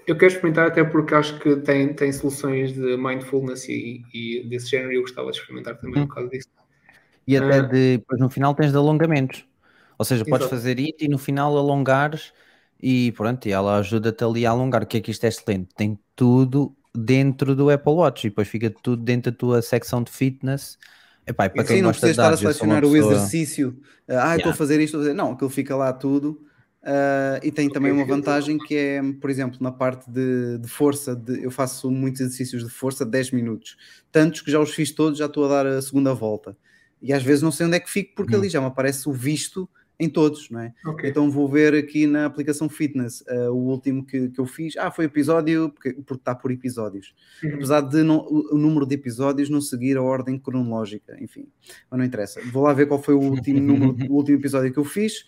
Eu 0.06 0.16
quero 0.16 0.32
experimentar 0.32 0.68
até 0.68 0.82
porque 0.82 1.14
acho 1.14 1.38
que 1.38 1.56
tem, 1.56 1.92
tem 1.92 2.10
soluções 2.10 2.72
de 2.72 2.96
mindfulness 2.96 3.68
e, 3.68 4.02
e 4.14 4.42
desse 4.48 4.68
género 4.70 4.92
e 4.92 4.96
eu 4.96 5.02
gostava 5.02 5.30
de 5.30 5.36
experimentar 5.38 5.76
também 5.78 6.00
Hum. 6.00 6.04
um 6.04 6.08
bocado 6.08 6.30
disso. 6.30 6.48
E 7.26 7.36
até 7.36 7.58
Ah. 7.58 7.60
de, 7.62 7.98
depois 7.98 8.18
no 8.20 8.30
final 8.30 8.54
tens 8.54 8.70
de 8.70 8.76
alongamentos. 8.78 9.46
Ou 9.98 10.04
seja, 10.04 10.24
podes 10.24 10.46
Exato. 10.46 10.50
fazer 10.56 10.78
isso 10.78 10.96
e 11.00 11.08
no 11.08 11.18
final 11.18 11.56
alongares 11.58 12.32
e 12.82 13.12
pronto, 13.12 13.46
e 13.46 13.52
ela 13.52 13.78
ajuda-te 13.78 14.22
ali 14.24 14.44
a 14.46 14.50
alongar. 14.50 14.82
O 14.82 14.86
que 14.86 14.98
é 14.98 15.00
que 15.00 15.10
isto 15.10 15.24
é 15.24 15.28
excelente? 15.28 15.68
Tem 15.76 15.98
tudo 16.14 16.74
dentro 16.94 17.54
do 17.54 17.70
Apple 17.70 17.92
Watch 17.92 18.26
e 18.26 18.30
depois 18.30 18.48
fica 18.48 18.70
tudo 18.82 19.02
dentro 19.02 19.30
da 19.30 19.36
tua 19.36 19.62
secção 19.62 20.02
de 20.02 20.10
fitness. 20.10 20.78
Epá, 21.26 21.46
e 21.46 21.50
para 21.50 21.64
quem 21.64 21.76
Sim, 21.76 21.82
não 21.82 21.90
precisas 21.90 22.10
estar 22.12 22.32
a 22.32 22.36
selecionar 22.36 22.84
o 22.84 22.90
pessoa- 22.92 23.12
exercício. 23.14 23.78
Ah, 24.08 24.12
eu 24.12 24.16
estou 24.16 24.22
a 24.24 24.34
Yeah. 24.36 24.56
fazer 24.56 24.74
isto, 24.76 24.84
estou 24.84 25.00
a 25.00 25.02
fazer. 25.04 25.14
Não, 25.14 25.32
aquilo 25.32 25.50
fica 25.50 25.74
lá 25.76 25.92
tudo. 25.92 26.40
Uh, 26.82 27.42
e 27.42 27.50
tem 27.50 27.68
também 27.68 27.90
uma 27.90 28.04
vantagem 28.04 28.56
que 28.58 28.76
é, 28.76 29.02
por 29.20 29.28
exemplo, 29.28 29.58
na 29.60 29.72
parte 29.72 30.08
de, 30.08 30.56
de 30.58 30.68
força, 30.68 31.16
de- 31.16 31.42
eu 31.42 31.50
faço 31.50 31.90
muitos 31.90 32.20
exercícios 32.20 32.62
de 32.62 32.70
força 32.70 33.04
de 33.04 33.10
10 33.10 33.32
minutos, 33.32 33.76
tantos 34.12 34.40
que 34.40 34.52
já 34.52 34.60
os 34.60 34.72
fiz 34.72 34.92
todos, 34.92 35.18
já 35.18 35.26
estou 35.26 35.44
a 35.46 35.48
dar 35.48 35.66
a 35.66 35.82
segunda 35.82 36.14
volta. 36.14 36.56
E 37.02 37.12
às 37.12 37.24
vezes 37.24 37.42
não 37.42 37.50
sei 37.50 37.66
onde 37.66 37.74
é 37.76 37.80
que 37.80 37.90
fico, 37.90 38.14
porque 38.14 38.34
Uhum. 38.36 38.40
ali 38.40 38.48
já 38.48 38.60
me 38.60 38.68
aparece 38.68 39.08
o 39.08 39.12
visto 39.12 39.68
em 39.98 40.08
todos, 40.10 40.50
não 40.50 40.60
é? 40.60 40.74
Ok. 40.84 41.08
Então 41.08 41.30
vou 41.30 41.48
ver 41.48 41.74
aqui 41.74 42.06
na 42.06 42.26
aplicação 42.26 42.68
Fitness 42.68 43.22
uh, 43.22 43.50
o 43.50 43.70
último 43.70 44.04
que, 44.04 44.28
que 44.28 44.38
eu 44.38 44.46
fiz. 44.46 44.76
Ah, 44.76 44.90
foi 44.90 45.06
episódio, 45.06 45.70
porque, 45.70 45.94
porque 45.94 46.20
está 46.20 46.34
por 46.34 46.50
episódios 46.50 47.14
Uhum. 47.42 47.54
apesar 47.54 47.80
de 47.80 48.02
não- 48.02 48.26
o, 48.26 48.56
número 48.58 48.86
de 48.86 48.94
episódios 48.94 49.48
não 49.48 49.60
seguir 49.60 49.96
a 49.96 50.02
ordem 50.02 50.38
cronológica, 50.38 51.16
enfim, 51.22 51.48
mas 51.90 51.98
não 51.98 52.04
interessa. 52.04 52.40
Vou 52.52 52.62
lá 52.62 52.72
ver 52.72 52.86
qual 52.86 53.02
foi 53.02 53.14
o 53.14 53.20
último 53.20 53.60
número, 53.60 53.96
o 54.12 54.14
último 54.14 54.38
episódio 54.38 54.72
que 54.72 54.78
eu 54.78 54.84
fiz. 54.84 55.24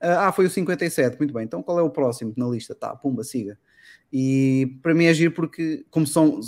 Ah, 0.00 0.28
ah, 0.28 0.32
foi 0.32 0.46
o 0.46 0.50
57, 0.50 1.18
muito 1.18 1.32
bem. 1.32 1.44
Então 1.44 1.62
qual 1.62 1.78
é 1.78 1.82
o 1.82 1.90
próximo 1.90 2.32
na 2.36 2.46
lista? 2.46 2.74
Tá, 2.74 2.94
pumba, 2.94 3.24
siga. 3.24 3.58
E 4.12 4.78
para 4.82 4.94
mim 4.94 5.04
é 5.04 5.14
giro 5.14 5.32
porque, 5.32 5.84
como 5.90 6.06
são, 6.06 6.40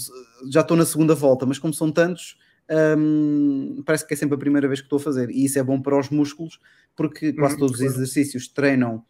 já 0.51 0.61
estou 0.61 0.77
na 0.77 0.85
segunda 0.85 1.15
volta, 1.15 1.47
mas 1.47 1.59
como 1.59 1.73
são 1.73 1.93
tantos, 1.93 2.37
hum, 2.71 3.83
parece 3.85 4.07
que 4.07 4.15
é 4.15 4.17
sempre 4.17 4.35
a 4.35 4.39
primeira 4.39 4.69
vez 4.69 4.81
que 4.81 4.87
estou 4.87 4.99
a 4.99 5.01
fazer. 5.01 5.31
E 5.31 5.45
isso 5.45 5.59
é 5.59 5.63
bom 5.63 5.81
para 5.81 5.99
os 5.99 6.11
músculos, 6.11 6.61
porque 6.97 7.33
quase 7.33 7.55
Uhum, 7.55 7.61
todos 7.61 7.81
os 7.81 7.81
exercícios 7.81 8.49
treinam 8.49 9.05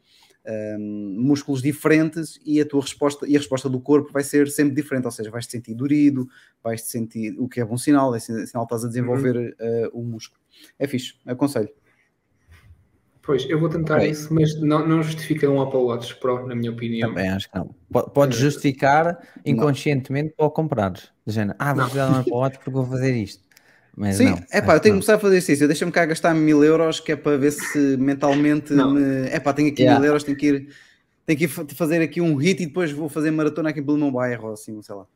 um, 0.46 1.16
músculos 1.18 1.62
diferentes 1.62 2.40
e 2.44 2.60
a 2.60 2.66
tua 2.66 2.80
resposta 2.80 3.26
e 3.28 3.36
a 3.36 3.38
resposta 3.38 3.68
do 3.68 3.80
corpo 3.80 4.12
vai 4.12 4.24
ser 4.24 4.48
sempre 4.48 4.74
diferente, 4.74 5.04
ou 5.04 5.10
seja, 5.10 5.30
vais 5.30 5.46
te 5.46 5.52
sentir 5.52 5.74
dorido, 5.74 6.28
vais 6.62 6.82
te 6.82 6.88
sentir 6.88 7.34
o 7.38 7.48
que 7.48 7.60
é 7.60 7.64
bom 7.64 7.76
sinal, 7.76 8.14
é 8.14 8.18
sinal 8.18 8.44
que 8.44 8.74
estás 8.74 8.84
a 8.84 8.88
desenvolver 8.88 9.36
uh, 9.36 9.98
o 9.98 10.02
músculo. 10.02 10.40
É 10.78 10.86
fixe, 10.86 11.14
aconselho. 11.26 11.70
Pois, 13.24 13.48
eu 13.48 13.58
vou 13.60 13.68
tentar 13.68 13.96
Ok. 13.98 14.10
isso, 14.10 14.34
mas 14.34 14.60
não, 14.60 14.86
não 14.86 15.00
justifica 15.02 15.48
um 15.48 15.60
Apple 15.60 15.78
Watch 15.78 16.16
Pro, 16.16 16.44
na 16.46 16.56
minha 16.56 16.72
opinião. 16.72 17.10
Também 17.10 17.28
acho 17.30 17.48
que 17.48 17.56
não. 17.56 17.72
Po- 17.90 18.10
Podes 18.10 18.36
Eh, 18.38 18.40
justificar 18.42 19.16
inconscientemente 19.46 20.34
para 20.36 20.46
o 20.46 20.50
comprares. 20.50 21.10
De 21.24 21.32
género, 21.32 21.56
ah, 21.60 21.72
vou 21.72 21.88
de 21.88 21.98
um 21.98 22.16
Apple 22.16 22.32
Watch 22.32 22.56
porque 22.58 22.70
vou 22.70 22.84
fazer 22.84 23.14
isto. 23.14 23.42
Mas 23.96 24.16
Sim, 24.16 24.30
não. 24.30 24.38
é 24.50 24.60
pá, 24.60 24.74
eu 24.74 24.80
tenho 24.80 24.94
que 24.96 25.00
começar 25.00 25.14
a 25.14 25.18
fazer 25.18 25.38
isso. 25.38 25.66
Deixa-me 25.68 25.92
cá 25.92 26.04
gastar 26.06 26.34
mil 26.34 26.64
euros, 26.64 26.98
que 26.98 27.12
é 27.12 27.16
para 27.16 27.36
ver 27.36 27.52
se 27.52 27.96
mentalmente 27.96 28.72
Não. 28.72 28.92
me. 28.94 29.28
É 29.28 29.38
pá, 29.38 29.52
tenho 29.52 29.68
aqui 29.68 29.82
Yeah. 29.82 30.00
mil 30.00 30.08
euros, 30.08 30.24
tenho 30.24 30.36
que 30.36 30.46
ir. 30.46 30.68
Tenho 31.24 31.38
que 31.38 31.44
ir 31.44 31.48
fa- 31.48 31.64
fazer 31.76 32.02
aqui 32.02 32.20
um 32.20 32.34
hit 32.34 32.60
e 32.62 32.66
depois 32.66 32.90
vou 32.90 33.08
fazer 33.08 33.30
maratona 33.30 33.68
aqui 33.70 33.80
pelo 33.80 33.98
meu 33.98 34.10
bairro, 34.10 34.48
ou 34.48 34.52
assim, 34.54 34.82
sei 34.82 34.94
lá. 34.96 35.06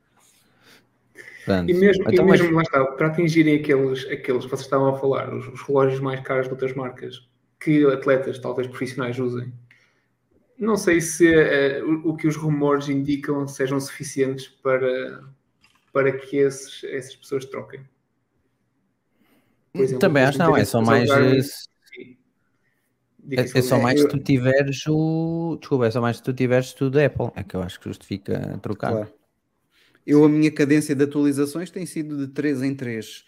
Pronto. 1.45 1.71
E 1.71 1.75
mesmo, 1.75 2.05
e 2.09 2.13
Então, 2.13 2.25
mas- 2.27 2.41
mesmo 2.41 2.55
lá 2.57 2.63
está, 2.63 2.85
para 2.85 3.07
atingirem 3.09 3.57
aqueles, 3.57 4.05
aqueles 4.05 4.45
que 4.45 4.51
vocês 4.51 4.61
estavam 4.61 4.95
a 4.95 4.99
falar, 4.99 5.33
os, 5.35 5.49
os 5.49 5.63
relógios 5.63 6.01
mais 6.01 6.21
caros 6.21 6.47
de 6.47 6.53
outras 6.53 6.73
marcas, 6.75 7.27
que 7.67 7.85
atletas, 7.85 8.39
talvez 8.39 8.69
profissionais, 8.69 9.19
usem, 9.19 9.53
não 10.57 10.77
sei 10.77 11.01
se 11.01 11.27
eh, 11.29 11.83
o, 11.83 12.11
o 12.11 12.17
que 12.17 12.29
os 12.29 12.37
rumores 12.37 12.89
indicam 12.89 13.47
sejam 13.49 13.81
suficientes 13.81 14.47
para, 14.47 15.25
para 15.93 16.13
que 16.13 16.37
esses, 16.37 16.85
essas 16.85 17.17
pessoas 17.17 17.45
troquem. 17.45 17.81
Exemplo, 19.75 19.99
Também 19.99 20.23
acho 20.23 20.39
que 20.39 20.45
não, 20.45 20.57
é 20.57 20.65
só 20.65 20.81
mais. 20.81 21.11
Sim. 21.11 22.17
É, 23.29 23.41
é 23.41 23.63
só 23.63 23.81
mais 23.81 24.01
se 24.01 24.09
tu 24.09 24.19
tiveres 24.19 24.85
o. 24.87 25.59
Desculpa, 25.61 25.87
é 25.87 25.91
só 25.91 26.01
mais 26.01 26.19
se 26.19 26.23
tu 26.23 26.33
tiveres 26.33 26.73
tudo 26.73 27.01
Apple. 27.01 27.33
É 27.35 27.43
que 27.43 27.57
eu 27.57 27.63
acho 27.63 27.81
que 27.81 27.89
justifica 27.89 28.59
trocar. 28.63 28.93
Claro. 28.93 29.13
Eu, 30.07 30.25
a 30.25 30.29
minha 30.29 30.53
cadência 30.53 30.95
de 30.95 31.03
atualizações 31.03 31.69
tem 31.69 31.85
sido 31.85 32.17
de 32.17 32.33
3 32.33 32.63
em 32.63 32.75
3. 32.75 33.25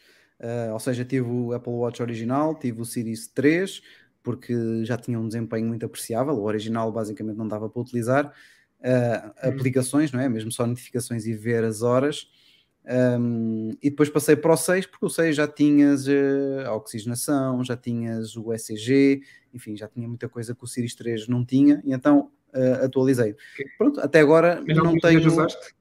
ou 0.72 0.78
seja, 0.78 1.04
tive 1.04 1.28
o 1.28 1.52
Apple 1.52 1.72
Watch 1.72 2.00
original, 2.00 2.54
tive 2.54 2.80
o 2.80 2.84
Series 2.84 3.26
3, 3.26 3.82
porque 4.28 4.84
já 4.84 4.98
tinha 4.98 5.18
um 5.18 5.26
desempenho 5.26 5.66
muito 5.66 5.86
apreciável. 5.86 6.34
O 6.34 6.42
original 6.44 6.92
basicamente 6.92 7.38
não 7.38 7.48
dava 7.48 7.66
para 7.66 7.80
utilizar. 7.80 8.30
Ah, 8.84 9.32
Hum. 9.42 9.48
aplicações, 9.48 10.12
não 10.12 10.20
é? 10.20 10.28
Mesmo 10.28 10.52
só 10.52 10.66
notificações 10.66 11.24
e 11.24 11.32
ver 11.32 11.64
as 11.64 11.80
horas. 11.80 12.28
Um, 12.86 13.70
e 13.82 13.88
depois 13.88 14.10
passei 14.10 14.36
para 14.36 14.52
o 14.52 14.56
6, 14.56 14.84
porque 14.84 15.06
o 15.06 15.08
6 15.08 15.34
já 15.34 15.48
tinhas 15.48 16.06
eh, 16.06 16.62
a 16.66 16.74
oxigenação, 16.74 17.64
já 17.64 17.74
tinhas 17.74 18.36
o 18.36 18.52
ECG, 18.52 19.22
enfim, 19.54 19.74
já 19.74 19.88
tinha 19.88 20.06
muita 20.06 20.28
coisa 20.28 20.54
que 20.54 20.62
o 20.62 20.66
Series 20.66 20.94
3 20.94 21.26
não 21.26 21.42
tinha, 21.42 21.80
e 21.82 21.94
então 21.94 22.30
eh, 22.52 22.84
atualizei. 22.84 23.34
Pronto, 23.78 23.98
até 23.98 24.20
agora 24.20 24.62
Mas 24.66 24.76
não 24.76 24.98
tenho. 24.98 25.26
usaste 25.26 25.74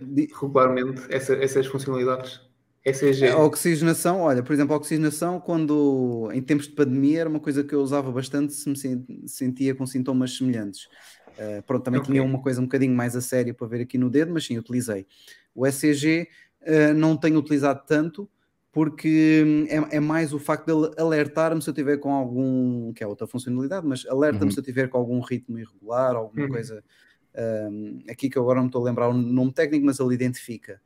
di- 0.00 0.30
regularmente 0.40 1.02
essa- 1.10 1.34
essas 1.34 1.66
funcionalidades? 1.66 2.40
ECG. 2.84 3.22
A 3.34 3.42
oxigenação, 3.42 4.20
olha, 4.22 4.42
por 4.42 4.52
exemplo, 4.52 4.74
a 4.74 4.78
oxigenação, 4.78 5.40
quando 5.40 6.30
em 6.32 6.40
tempos 6.42 6.66
de 6.68 6.74
pandemia 6.74 7.20
era 7.20 7.28
uma 7.28 7.40
coisa 7.40 7.62
que 7.62 7.74
eu 7.74 7.80
usava 7.82 8.10
bastante 8.10 8.52
se 8.54 8.68
me 8.68 8.76
sen- 8.76 9.04
sentia 9.26 9.74
com 9.74 9.86
sintomas 9.86 10.36
semelhantes. 10.36 10.88
Uh, 11.36 11.62
pronto, 11.64 11.82
também 11.84 12.00
Ok. 12.00 12.14
tinha 12.14 12.22
uma 12.22 12.40
coisa 12.40 12.60
um 12.60 12.64
bocadinho 12.64 12.94
mais 12.94 13.14
a 13.16 13.20
sério 13.20 13.54
para 13.54 13.66
ver 13.66 13.82
aqui 13.82 13.98
no 13.98 14.08
dedo, 14.10 14.32
mas 14.32 14.44
sim, 14.46 14.56
utilizei. 14.58 15.06
O 15.54 15.66
ECG 15.66 16.28
uh, 16.62 16.94
não 16.94 17.16
tenho 17.16 17.38
utilizado 17.38 17.82
tanto 17.86 18.30
porque 18.72 19.42
hum, 19.44 19.66
é, 19.68 19.96
é 19.96 20.00
mais 20.00 20.32
o 20.32 20.38
facto 20.38 20.66
de 20.66 21.00
alertar-me 21.00 21.60
se 21.60 21.68
eu 21.68 21.74
tiver 21.74 21.98
com 21.98 22.12
algum, 22.14 22.92
que 22.92 23.02
é 23.02 23.06
outra 23.06 23.26
funcionalidade, 23.26 23.86
mas 23.86 24.06
alerta-me 24.06 24.50
Uhum. 24.50 24.52
se 24.52 24.60
eu 24.60 24.64
tiver 24.64 24.88
com 24.88 24.96
algum 24.98 25.20
ritmo 25.20 25.58
irregular, 25.58 26.14
alguma 26.16 26.46
Uhum. 26.46 26.48
coisa 26.48 26.82
hum, 27.70 28.02
aqui 28.08 28.28
que 28.30 28.38
eu 28.38 28.42
agora 28.42 28.56
não 28.58 28.64
me 28.64 28.68
estou 28.68 28.82
a 28.82 28.84
lembrar 28.84 29.08
o 29.08 29.12
nome 29.14 29.52
técnico, 29.52 29.84
mas 29.86 29.98
ele 30.00 30.14
identifica. 30.14 30.80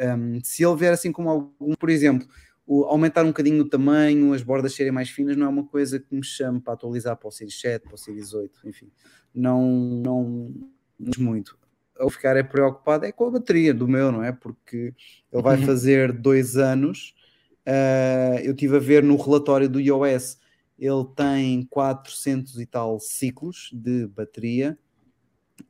Um, 0.00 0.38
se 0.44 0.64
ele 0.64 0.76
vier 0.76 0.92
assim 0.92 1.10
como 1.12 1.28
algum, 1.28 1.74
por 1.74 1.90
exemplo, 1.90 2.26
o, 2.66 2.84
aumentar 2.84 3.24
um 3.24 3.28
bocadinho 3.28 3.62
o 3.62 3.68
tamanho, 3.68 4.32
as 4.32 4.42
bordas 4.42 4.74
serem 4.74 4.92
mais 4.92 5.10
finas, 5.10 5.36
não 5.36 5.46
é 5.46 5.48
uma 5.48 5.64
coisa 5.66 5.98
que 5.98 6.14
me 6.14 6.22
chame 6.24 6.60
para 6.60 6.74
atualizar 6.74 7.16
para 7.16 7.28
o 7.28 7.32
Series 7.32 7.58
7, 7.60 7.84
para 7.84 7.94
o 7.94 7.98
Series 7.98 8.32
8, 8.34 8.60
enfim, 8.68 8.90
não, 9.34 9.62
não 10.04 10.54
não 10.98 11.12
muito. 11.24 11.56
Ao 11.98 12.10
ficar 12.10 12.36
é 12.36 12.42
preocupado 12.42 13.04
é 13.04 13.12
com 13.12 13.26
a 13.26 13.30
bateria 13.30 13.74
do 13.74 13.88
meu, 13.88 14.12
não 14.12 14.22
é? 14.22 14.32
Porque 14.32 14.94
ele 15.32 15.42
vai 15.42 15.56
Uhum. 15.58 15.66
fazer 15.66 16.12
dois 16.12 16.56
anos. 16.56 17.14
ah, 17.66 18.40
eu 18.42 18.52
estive 18.52 18.76
a 18.76 18.80
ver 18.80 19.02
no 19.02 19.16
relatório 19.16 19.68
do 19.68 19.80
iOS, 19.80 20.38
ele 20.78 21.04
tem 21.16 21.64
400 21.66 22.58
e 22.60 22.66
tal 22.66 22.98
ciclos 23.00 23.70
de 23.72 24.06
bateria 24.06 24.78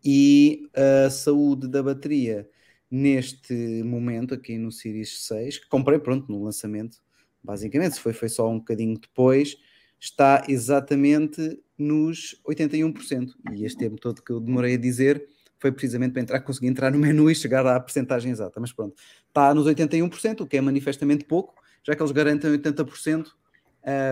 e 0.05 0.69
a 1.07 1.11
saúde 1.11 1.67
da 1.69 1.83
bateria 1.83 2.49
neste 2.91 3.83
momento 3.83 4.35
aqui 4.35 4.59
no 4.59 4.73
Series 4.73 5.27
6, 5.27 5.59
que 5.59 5.69
comprei 5.69 5.99
pronto 5.99 6.31
no 6.31 6.43
lançamento, 6.43 6.99
basicamente, 7.43 7.97
se 7.97 8.01
foi, 8.01 8.13
foi 8.13 8.29
só 8.29 8.49
um 8.49 8.59
bocadinho 8.59 8.99
depois, 8.99 9.57
está 10.01 10.45
exatamente 10.49 11.61
nos 11.77 12.41
81%. 12.49 13.31
E 13.55 13.65
este 13.65 13.79
tempo 13.79 13.97
todo 13.97 14.23
que 14.23 14.33
eu 14.33 14.41
demorei 14.41 14.75
a 14.75 14.79
dizer 14.79 15.27
foi 15.59 15.73
precisamente 15.73 16.13
para 16.13 16.23
entrar, 16.23 16.41
conseguir 16.41 16.69
entrar 16.69 16.91
no 16.91 16.99
menu 17.01 17.31
e 17.31 17.35
chegar 17.35 17.67
à 17.67 17.79
percentagem 17.81 18.31
exata. 18.31 18.61
Mas 18.61 18.73
pronto, 18.73 18.95
está 19.27 19.53
nos 19.55 19.67
81%, 19.67 20.41
o 20.41 20.47
que 20.47 20.57
é 20.57 20.61
manifestamente 20.61 21.25
pouco, 21.25 21.55
já 21.83 21.95
que 21.95 22.03
eles 22.03 22.13
garantem 22.13 22.51
80% 22.51 23.27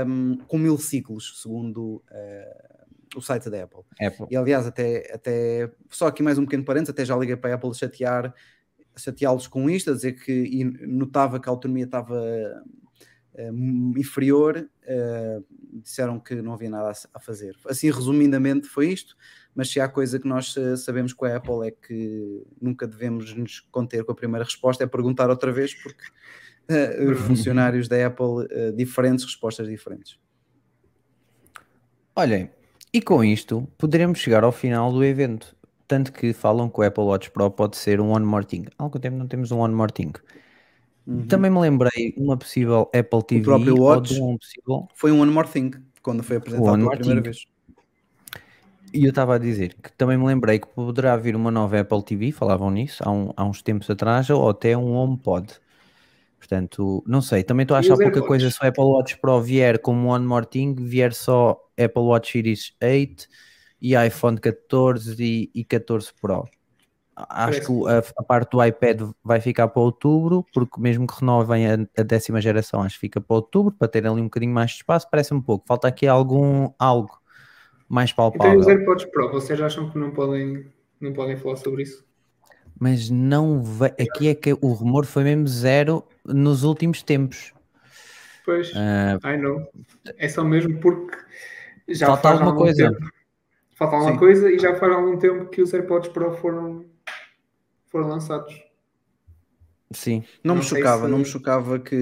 um, 0.07 0.39
com 0.47 0.59
mil 0.59 0.79
ciclos, 0.79 1.41
segundo 1.43 2.03
uh, 2.11 2.87
o 3.16 3.20
site 3.20 3.51
da 3.51 3.64
Apple. 3.64 3.81
Apple. 4.01 4.27
E 4.31 4.37
aliás, 4.37 4.66
até, 4.66 5.12
até 5.12 5.70
só 5.91 6.07
aqui 6.07 6.22
mais 6.22 6.39
um 6.39 6.45
pequeno 6.45 6.64
parênteses, 6.64 6.91
até 6.91 7.05
já 7.05 7.16
liguei 7.16 7.37
para 7.37 7.53
a 7.53 7.55
Apple 7.55 7.74
chatear, 7.74 8.35
chateá-los 8.97 9.47
com 9.47 9.68
isto, 9.68 9.90
a 9.90 9.94
dizer 9.94 10.12
que 10.12 10.64
notava 10.86 11.38
que 11.38 11.49
a 11.49 11.53
autonomia 11.53 11.84
estava 11.84 12.14
uh, 13.34 13.99
inferior, 13.99 14.57
uh, 14.59 15.44
disseram 15.82 16.18
que 16.18 16.34
não 16.36 16.55
havia 16.55 16.70
nada 16.70 16.90
a, 16.90 17.18
a, 17.18 17.20
fazer. 17.20 17.57
Assim, 17.66 17.90
resumidamente, 17.90 18.66
foi 18.66 18.88
isto, 18.88 19.16
mas 19.55 19.70
se 19.70 19.80
há 19.80 19.88
coisa 19.88 20.18
que 20.18 20.26
nós 20.26 20.57
uh, 20.57 20.76
sabemos 20.76 21.12
com 21.12 21.24
a 21.26 21.36
Apple 21.36 21.66
é 21.66 21.70
que 21.70 22.42
nunca 22.61 22.86
devemos 22.86 23.34
nos 23.34 23.61
conter 23.61 24.05
com 24.05 24.12
a 24.12 24.16
primeira 24.16 24.44
resposta, 24.44 24.84
é 24.84 24.86
perguntar 24.86 25.30
outra 25.30 25.53
vez, 25.53 25.74
porque 25.74 26.05
uh, 26.70 27.11
os 27.11 27.20
funcionários 27.26 27.88
da 27.88 28.07
Apple, 28.07 28.49
diferentes 28.74 29.24
respostas 29.24 29.68
diferentes. 29.68 30.18
Olhem, 32.14 32.51
e 32.92 33.01
com 33.03 33.22
isto 33.22 33.68
poderemos 33.76 34.18
chegar 34.18 34.42
ao 34.42 34.53
final 34.53 34.90
do 34.90 35.05
evento. 35.05 35.55
Tanto 35.89 36.12
que 36.12 36.32
falam 36.32 36.68
que 36.68 36.80
o 36.80 36.82
Apple 36.82 37.05
Watch 37.05 37.30
Pro 37.30 37.51
pode 37.51 37.76
ser 37.76 38.01
um 38.01 38.11
One 38.11 38.26
More 38.26 38.45
Thing. 38.45 38.64
Há 38.78 38.82
algum 38.82 38.99
tempo 38.99 39.16
não 39.16 39.28
temos 39.28 39.53
um 39.53 39.59
One 39.59 39.74
More 39.74 39.93
Thing. 39.93 40.12
Uhum. 41.07 41.26
Também 41.26 41.51
me 41.51 41.61
lembrei 41.61 42.12
uma 42.16 42.37
possível 42.37 42.91
Apple 42.93 43.22
TV 43.22 43.43
o 43.43 43.45
próprio 43.45 43.80
Watch 43.80 44.20
um 44.20 44.37
possível... 44.37 44.89
foi 44.95 45.12
um 45.12 45.20
One 45.20 45.30
More 45.30 45.49
Thing 45.49 45.70
quando 46.03 46.22
foi 46.22 46.39
apresentado 46.39 46.76
pela 46.76 46.91
primeira 46.91 47.22
thing. 47.22 47.24
vez. 47.24 47.47
E 48.93 49.05
eu 49.05 49.11
estava 49.11 49.34
a 49.34 49.39
dizer 49.39 49.74
que 49.74 49.93
também 49.93 50.16
me 50.16 50.24
lembrei 50.24 50.59
que 50.59 50.66
poderá 50.68 51.16
vir 51.16 51.37
uma 51.37 51.51
nova 51.51 51.80
Apple 51.80 52.03
TV, 52.03 52.32
falavam 52.32 52.70
nisso 52.70 53.03
há, 53.07 53.11
um, 53.11 53.30
há 53.37 53.45
uns 53.45 53.62
tempos 53.62 53.91
atrás, 53.91 54.30
ou 54.30 54.49
até 54.49 54.76
um 54.76 54.93
HomePod. 54.95 55.53
Portanto, 56.39 57.03
não 57.07 57.20
sei, 57.20 57.43
também 57.43 57.64
estou 57.64 57.76
a 57.76 57.80
achar 57.80 57.95
pouca 57.95 58.05
AirPods? 58.05 58.28
coisa 58.28 58.51
se 58.51 58.59
o 58.62 58.66
Apple 58.66 58.84
Watch 58.84 59.18
Pro 59.18 59.41
vier 59.41 59.80
como 59.80 60.09
One 60.09 60.24
More 60.24 60.47
Thing, 60.47 60.74
vier 60.74 61.12
só 61.12 61.61
Apple 61.78 62.03
Watch 62.03 62.32
Series 62.32 62.72
8 62.82 63.28
e 63.81 63.95
iPhone 63.95 64.39
14 64.39 65.22
e, 65.22 65.51
e 65.55 65.64
14 65.64 66.12
Pro. 66.20 66.45
Acho 67.16 67.61
que 67.62 67.89
a, 67.89 68.03
a, 68.18 68.22
parte 68.22 68.51
do 68.51 68.62
iPad 68.62 69.11
vai 69.24 69.41
ficar 69.41 69.68
para 69.68 69.81
outubro, 69.81 70.45
porque 70.53 70.79
mesmo 70.79 71.07
que 71.07 71.18
renovem 71.18 71.66
a, 71.66 71.79
a, 71.99 72.03
décima 72.03 72.43
geração, 72.43 72.83
acho 72.83 72.97
que 72.97 73.01
fica 73.01 73.20
para 73.22 73.37
outubro, 73.37 73.72
para 73.72 73.89
ter 73.89 74.07
ali 74.07 74.20
um 74.20 74.24
bocadinho 74.24 74.53
mais 74.53 74.72
de 74.72 74.77
espaço, 74.77 75.09
parece 75.11 75.33
um 75.33 75.41
pouco. 75.41 75.64
Falta 75.66 75.89
aqui 75.89 76.07
algum 76.07 76.70
algo 76.79 77.18
mais 77.89 78.12
palpável. 78.12 78.53
Então 78.53 78.61
os 78.61 78.68
AirPods 78.68 79.07
Pro, 79.07 79.31
vocês 79.31 79.59
acham 79.62 79.89
que 79.89 79.99
não 79.99 80.11
podem, 80.11 80.66
não 81.01 81.14
podem 81.14 81.39
falar 81.39 81.57
sobre 81.57 81.85
isso? 81.85 82.05
Mas 82.79 83.09
não 83.09 83.62
vai, 83.62 83.95
aqui 83.99 84.29
é 84.29 84.35
que 84.35 84.53
o 84.53 84.72
rumor 84.72 85.07
foi 85.07 85.24
mesmo 85.24 85.49
zero 85.49 86.05
nos 86.22 86.64
últimos 86.64 87.03
tempos. 87.03 87.55
Pois, 88.45 88.70
uh, 88.72 89.27
I 89.27 89.39
know. 89.39 89.66
É 90.18 90.29
só 90.29 90.45
mesmo 90.45 90.79
porque 90.81 91.16
já 91.89 92.07
falta 92.07 92.29
alguma 92.29 92.55
coisa. 92.55 92.91
Tempo, 92.91 93.16
falta 93.77 93.97
alguma 93.97 94.12
Sim. 94.12 94.18
coisa 94.18 94.51
e 94.51 94.59
já 94.59 94.74
faz 94.77 94.93
algum 94.93 95.18
tempo 95.18 95.49
que 95.51 95.62
os 95.62 95.72
AirPods 95.72 96.09
Pro 96.11 96.33
foram, 96.37 96.85
foram 97.91 98.09
lançados. 98.09 98.55
Sim. 99.93 100.24
Não, 100.45 100.55
Não 100.55 100.57
me 100.57 100.62
chocava, 100.62 101.05
se- 101.05 101.11
não 101.11 101.18
me 101.18 101.24
chocava 101.24 101.79
que, 101.79 101.95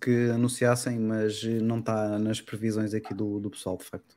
que 0.00 0.30
anunciassem, 0.30 0.98
mas 0.98 1.42
não 1.44 1.78
está 1.78 2.18
nas 2.18 2.40
previsões 2.40 2.94
aqui 2.94 3.12
do, 3.14 3.38
do 3.38 3.50
pessoal, 3.50 3.76
de 3.76 3.84
facto. 3.84 4.16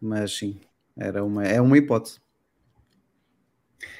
Mas 0.00 0.36
sim, 0.36 0.60
era 0.96 1.24
uma, 1.24 1.44
é 1.46 1.60
uma 1.60 1.78
hipótese. 1.78 2.20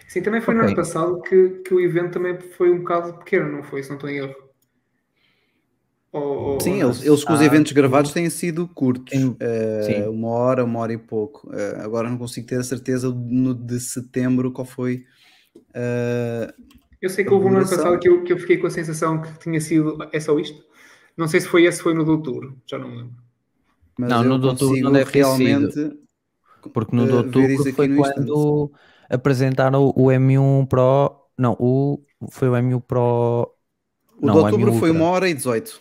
Sim, 0.09 0.22
também 0.22 0.41
foi 0.41 0.55
no 0.55 0.61
Ok. 0.61 0.68
ano 0.68 0.77
passado 0.77 1.20
que, 1.22 1.61
que 1.61 1.74
o 1.74 1.81
evento 1.81 2.14
também 2.14 2.39
foi 2.41 2.70
um 2.70 2.79
bocado 2.79 3.18
pequeno, 3.18 3.51
não 3.53 3.62
foi? 3.62 3.83
Se 3.83 3.89
não 3.91 3.97
estou 3.97 4.09
em 4.11 4.18
erro. 4.18 4.45
Ou, 6.12 6.22
Sim, 6.61 6.82
ou 6.82 6.82
eles, 6.82 7.02
eles 7.02 7.22
com 7.22 7.32
os 7.34 7.40
Ah, 7.40 7.42
eventos 7.42 7.72
gravados 7.72 8.12
têm 8.12 8.30
sido 8.30 8.66
curtos, 8.68 9.12
Sim. 9.12 9.36
eh, 9.40 10.07
Sim. 10.07 10.09
uma 10.09 10.28
hora, 10.28 10.64
uma 10.64 10.80
hora 10.80 10.92
e 10.92 10.98
pouco. 10.98 11.50
Eh, 11.54 11.76
agora 11.80 12.09
não 12.09 12.16
consigo 12.18 12.46
ter 12.46 12.59
a 12.61 12.64
certeza 12.64 13.11
no 13.11 13.54
de 13.54 13.78
setembro 13.78 14.50
qual 14.52 14.64
foi. 14.66 15.04
eh, 15.74 16.54
Eu 17.00 17.11
sei 17.11 17.24
que 17.24 17.32
houve 17.32 17.46
um 17.46 17.57
ano 17.59 17.68
passado 17.68 17.98
que 17.98 18.09
eu, 18.09 18.24
que 18.24 18.32
eu 18.32 18.38
fiquei 18.38 18.59
com 18.59 18.66
a 18.66 18.70
sensação 18.70 19.20
que 19.20 19.38
tinha 19.38 19.61
sido. 19.61 19.98
É 20.12 20.20
só 20.20 20.38
isto? 20.38 20.64
Não 21.16 21.28
sei 21.28 21.40
se 21.40 21.48
foi 21.48 21.64
esse, 21.64 21.82
foi 21.82 21.94
no 21.94 22.04
de 22.04 22.11
outubro, 22.11 22.61
já 22.66 22.78
não 22.78 22.88
me 22.88 22.96
lembro. 22.98 23.16
mas 23.98 24.18
Não, 24.18 24.22
no 24.24 24.38
de 24.38 24.46
outubro 24.46 24.78
consigo 24.78 24.90
não 24.90 24.92
deve 24.92 25.11
realmente. 25.12 25.78
Porque 26.72 26.94
no 26.96 27.07
aqui 27.64 27.68
foi 27.74 27.88
no 27.88 28.02
quando 28.02 28.72
apresentaram 29.11 29.92
o 29.96 30.11
M1 30.12 30.66
Pro. 30.66 31.28
Não, 31.38 31.57
o, 31.59 32.04
foi 32.30 32.48
o 32.48 32.57
M1 32.57 32.80
Pro. 32.80 33.54
O 34.20 34.28
não, 34.28 34.38
de 34.38 34.38
M1 34.38 34.66
outubro 34.66 34.72
foi 34.72 34.90
uma 34.90 35.07
hora 35.07 35.28
e 35.28 35.34
18. 35.34 35.80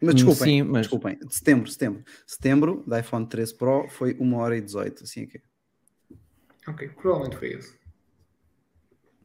Mas 0.00 0.14
Hum, 0.14 0.16
desculpem, 0.16 0.44
sim, 0.46 0.62
mas- 0.62 0.80
desculpem. 0.82 1.18
De 1.18 1.34
setembro, 1.34 1.70
setembro. 1.70 2.04
Setembro, 2.26 2.84
da 2.86 3.00
iPhone 3.00 3.26
13 3.26 3.54
Pro 3.56 3.88
foi 3.88 4.16
uma 4.20 4.38
hora 4.38 4.56
e 4.56 4.60
18. 4.60 5.04
Assim 5.04 5.22
aqui. 5.24 5.40
Ok, 6.66 6.88
provavelmente 6.90 7.36
foi 7.36 7.52
esse. 7.54 7.76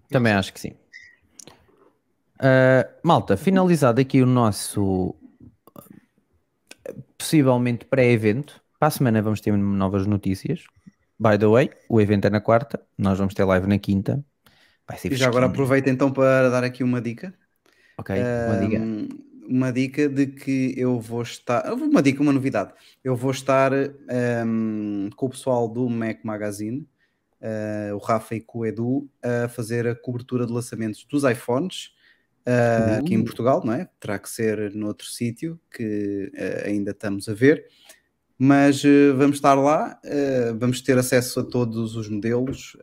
Também 0.09 0.33
acho 0.33 0.53
que 0.53 0.59
sim. 0.59 0.75
Ah, 2.39 2.89
malta, 3.03 3.37
finalizado 3.37 4.01
aqui 4.01 4.21
o 4.21 4.25
nosso 4.25 5.15
possivelmente 7.17 7.85
pré-evento. 7.85 8.61
Para 8.79 8.87
a 8.87 8.91
semana 8.91 9.21
vamos 9.21 9.39
ter 9.41 9.55
novas 9.55 10.05
notícias. 10.05 10.63
By 11.19 11.37
the 11.37 11.47
way, 11.47 11.69
o 11.87 12.01
evento 12.01 12.25
é 12.25 12.29
na 12.29 12.41
quarta, 12.41 12.81
nós 12.97 13.17
vamos 13.17 13.33
ter 13.33 13.43
live 13.45 13.67
na 13.67 13.79
quinta. 13.79 14.23
Vai 14.87 14.97
ser 14.97 15.13
E 15.13 15.15
já 15.15 15.27
agora 15.27 15.45
aproveito 15.45 15.87
então 15.87 16.11
para 16.11 16.49
dar 16.49 16.63
aqui 16.63 16.83
uma 16.83 16.99
dica. 16.99 17.33
Ok, 17.97 18.15
uma 18.45 18.57
dica. 18.57 19.32
Uma 19.47 19.71
dica 19.71 20.07
de 20.07 20.27
que 20.27 20.73
eu 20.77 20.99
vou 20.99 21.21
estar. 21.21 21.71
Uma 21.73 22.01
dica, 22.01 22.21
uma 22.21 22.31
novidade. 22.33 22.73
Eu 23.03 23.15
vou 23.15 23.31
estar 23.31 23.71
ahm, 23.73 25.09
com 25.15 25.25
o 25.25 25.29
pessoal 25.29 25.67
do 25.67 25.89
Mac 25.89 26.23
Magazine, 26.23 26.87
ah, 27.41 27.93
o 27.93 27.97
Rafa 27.97 28.35
e 28.35 28.41
com 28.41 28.59
o 28.59 28.65
Edu, 28.65 29.09
a 29.21 29.47
fazer 29.49 29.85
a 29.87 29.95
cobertura 29.95 30.45
de 30.45 30.53
lançamentos 30.53 31.05
dos 31.09 31.23
iPhones. 31.23 31.91
ah, 32.45 32.97
aqui 32.99 33.13
em 33.15 33.21
Uh. 33.21 33.23
Portugal, 33.23 33.61
não 33.65 33.73
é? 33.73 33.89
Terá 33.99 34.17
que 34.19 34.29
ser 34.29 34.73
noutro 34.73 35.07
sítio 35.07 35.59
que 35.71 36.31
ah, 36.37 36.67
ainda 36.67 36.91
estamos 36.91 37.27
a 37.29 37.33
ver, 37.33 37.65
mas 38.37 38.83
ah, 38.85 39.13
vamos 39.15 39.37
estar 39.37 39.53
lá, 39.55 39.99
vamos 40.57 40.81
ter 40.81 40.97
acesso 40.97 41.39
a 41.41 41.43
todos 41.43 41.95
os 41.95 42.09
modelos, 42.09 42.75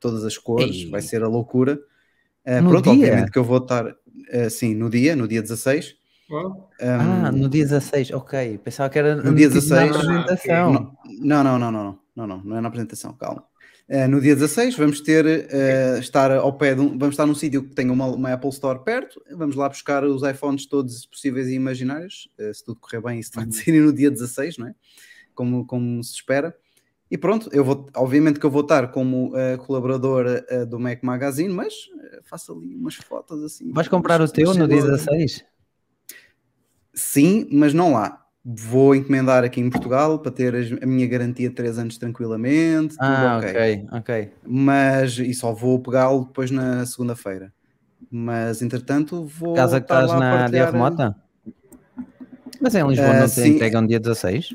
todas 0.00 0.24
as 0.24 0.38
cores, 0.38 0.76
Ei. 0.76 0.90
vai 0.90 1.02
ser 1.02 1.22
a 1.22 1.28
loucura. 1.28 1.78
Ah, 2.46 2.60
No 2.60 2.70
pronto, 2.70 2.84
dia? 2.84 2.92
obviamente 2.92 3.30
que 3.32 3.38
eu 3.38 3.44
vou 3.44 3.58
estar 3.58 3.86
ah, 4.32 4.50
sim, 4.50 4.74
no 4.74 4.88
dia, 4.88 5.16
no 5.16 5.26
dia 5.26 5.42
16. 5.42 5.94
Uau. 6.30 6.70
Ah, 6.80 7.30
no 7.32 7.48
dia 7.48 7.64
16, 7.64 8.12
ok. 8.12 8.58
Pensava 8.58 8.88
que 8.90 8.98
era 8.98 9.16
no 9.16 9.34
dia 9.34 9.48
tipo, 9.48 9.60
16. 9.60 9.90
na 9.90 9.96
apresentação. 9.96 10.72
Não, 10.72 11.44
não, 11.44 11.58
não, 11.58 11.58
não, 11.58 11.72
não, 11.72 11.98
não, 12.16 12.26
não, 12.26 12.44
não 12.44 12.56
é 12.56 12.60
na 12.60 12.68
apresentação, 12.68 13.12
calma. 13.14 13.44
Ah, 13.88 14.08
no 14.08 14.20
dia 14.20 14.34
16 14.34 14.76
vamos 14.76 15.00
ter, 15.00 15.24
ah, 15.26 15.98
estar 15.98 16.32
ao 16.32 16.52
pé 16.52 16.74
de 16.74 16.80
um, 16.80 16.98
vamos 16.98 17.12
estar 17.12 17.24
num 17.26 17.34
sítio 17.36 17.62
que 17.62 17.74
tenha 17.74 17.92
uma, 17.92 18.06
uma 18.06 18.32
Apple 18.32 18.50
Store 18.50 18.82
perto, 18.82 19.22
vamos 19.36 19.54
lá 19.54 19.68
buscar 19.68 20.02
os 20.02 20.24
iPhones 20.24 20.66
todos 20.66 21.06
possíveis 21.06 21.46
e 21.46 21.54
imaginários, 21.54 22.28
ah, 22.40 22.52
se 22.52 22.64
tudo 22.64 22.80
correr 22.80 23.00
bem, 23.00 23.20
isso 23.20 23.30
vai 23.32 23.46
sair 23.50 23.80
no 23.80 23.92
dia 23.92 24.10
16, 24.10 24.58
não 24.58 24.66
é? 24.66 24.74
Como, 25.34 25.64
como 25.64 26.02
se 26.02 26.14
espera. 26.14 26.52
E 27.10 27.16
pronto, 27.16 27.48
eu 27.52 27.64
vou, 27.64 27.86
obviamente 27.94 28.40
que 28.40 28.46
eu 28.46 28.50
vou 28.50 28.62
estar 28.62 28.88
como 28.90 29.32
ah, 29.36 29.56
colaborador 29.58 30.26
ah, 30.50 30.64
do 30.64 30.78
Mac 30.78 31.02
Magazine, 31.02 31.52
mas 31.52 31.72
ah, 32.00 32.18
faço 32.24 32.52
ali 32.52 32.74
umas 32.74 32.94
fotos 32.96 33.42
assim. 33.44 33.70
Vais 33.72 33.86
comprar 33.88 34.20
o 34.20 34.28
teu 34.28 34.54
no 34.54 34.66
dia 34.66 34.82
cenas- 34.82 35.00
16? 35.04 35.44
Sim, 36.94 37.46
mas 37.52 37.74
não 37.74 37.92
lá. 37.92 38.22
Vou 38.44 38.94
encomendar 38.94 39.42
aqui 39.44 39.60
em 39.60 39.68
Portugal 39.68 40.18
para 40.20 40.30
ter 40.30 40.78
a 40.82 40.86
minha 40.86 41.06
garantia 41.06 41.48
de 41.48 41.54
3 41.54 41.78
anos 41.78 41.98
tranquilamente, 41.98 42.96
Ah, 43.00 43.38
ok. 43.38 43.50
ok, 43.50 43.86
ok. 43.92 44.32
Mas 44.46 45.18
e 45.18 45.34
só 45.34 45.52
vou 45.52 45.80
pegá-lo 45.80 46.24
depois 46.26 46.50
na 46.50 46.86
segunda-feira. 46.86 47.52
Mas 48.10 48.62
entretanto 48.62 49.24
vou. 49.24 49.54
Casa 49.54 49.80
que 49.80 49.84
estar 49.84 50.04
estás 50.04 50.20
na 50.20 50.30
partilhar- 50.30 50.70
Diarremota? 50.70 51.16
Mas 52.60 52.74
em 52.74 52.86
Lisboa 52.86 53.14
não 53.14 53.26
te 53.26 53.32
sim. 53.34 53.48
entregam 53.48 53.86
dia 53.86 53.98
16? 54.00 54.54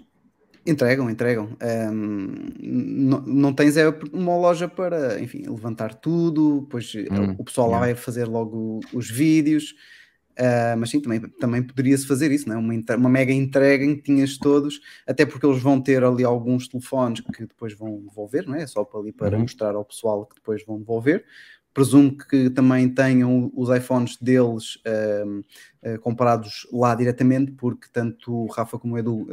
Entregam, 0.66 1.10
entregam. 1.10 1.58
Ahm, 1.60 2.50
não, 2.62 3.22
não 3.22 3.54
tens 3.54 3.78
é 3.78 3.90
uma 4.14 4.38
loja 4.38 4.68
para, 4.68 5.20
enfim, 5.20 5.42
levantar 5.48 5.96
tudo, 5.96 6.62
depois 6.62 6.94
eh, 6.96 7.10
Hum, 7.10 7.36
o 7.38 7.44
pessoal 7.44 7.68
lá 7.70 7.80
vai 7.80 7.96
fazer 7.96 8.26
logo 8.26 8.88
os 8.94 9.10
vídeos. 9.10 9.74
Ah, 10.38 10.76
mas 10.78 10.90
sim, 10.92 11.02
também, 11.02 11.20
também 11.40 11.62
poderia-se 11.64 12.08
fazer 12.08 12.32
isso, 12.32 12.48
não 12.48 12.56
é? 12.56 12.60
uma, 12.60 12.74
uma 12.98 13.10
mega 13.10 13.34
entrega 13.34 13.84
em 13.84 13.96
que 13.96 14.04
tinhas 14.04 14.38
todos, 14.38 14.80
até 15.08 15.26
porque 15.26 15.46
eles 15.46 15.62
vão 15.62 15.80
ter 15.82 16.04
ali 16.04 16.24
alguns 16.24 16.68
telefones 16.68 17.20
que 17.22 17.46
depois 17.46 17.74
vão 17.74 18.00
devolver, 18.02 18.48
não 18.48 18.56
é? 18.56 18.66
Só 18.68 18.84
para 18.86 19.00
ali 19.00 19.12
para 19.12 19.38
Uhum. 19.38 19.44
mostrar 19.44 19.76
ao 19.76 19.84
pessoal 19.86 20.26
que 20.26 20.36
depois 20.36 20.64
vão 20.66 20.80
devolver. 20.80 21.26
Presumo 21.74 22.18
que 22.18 22.50
também 22.50 22.90
tenham 22.94 23.50
os 23.56 23.70
iPhones 23.70 24.18
deles 24.18 24.78
ahm, 24.86 25.42
ah, 25.84 25.98
comprados 26.00 26.68
lá 26.72 26.94
diretamente, 26.96 27.52
porque 27.54 27.88
tanto 27.92 28.32
o 28.34 28.48
Rafa 28.48 28.78
como 28.80 28.96
o 28.96 28.98
Edu 29.00 29.28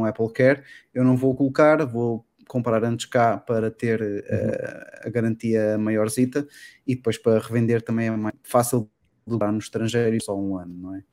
o 0.00 0.04
Apple 0.04 0.32
Care, 0.32 0.62
eu 0.94 1.04
não 1.04 1.16
vou 1.16 1.34
colocar, 1.34 1.84
vou 1.84 2.24
comprar 2.48 2.82
antes 2.82 3.06
cá 3.06 3.36
para 3.36 3.70
ter 3.70 4.02
ah, 4.02 5.06
a 5.06 5.10
garantia 5.10 5.78
maiorzita 5.78 6.48
e 6.86 6.96
depois 6.96 7.18
para 7.18 7.38
revender 7.38 7.82
também 7.82 8.08
é 8.08 8.10
mais 8.10 8.34
fácil 8.42 8.90
de 9.26 9.32
comprar 9.32 9.52
no 9.52 9.58
estrangeiro 9.58 10.20
só 10.22 10.36
um 10.36 10.56
ano, 10.56 10.74
não 10.74 10.94
é? 10.94 10.98
Ah, 10.98 11.04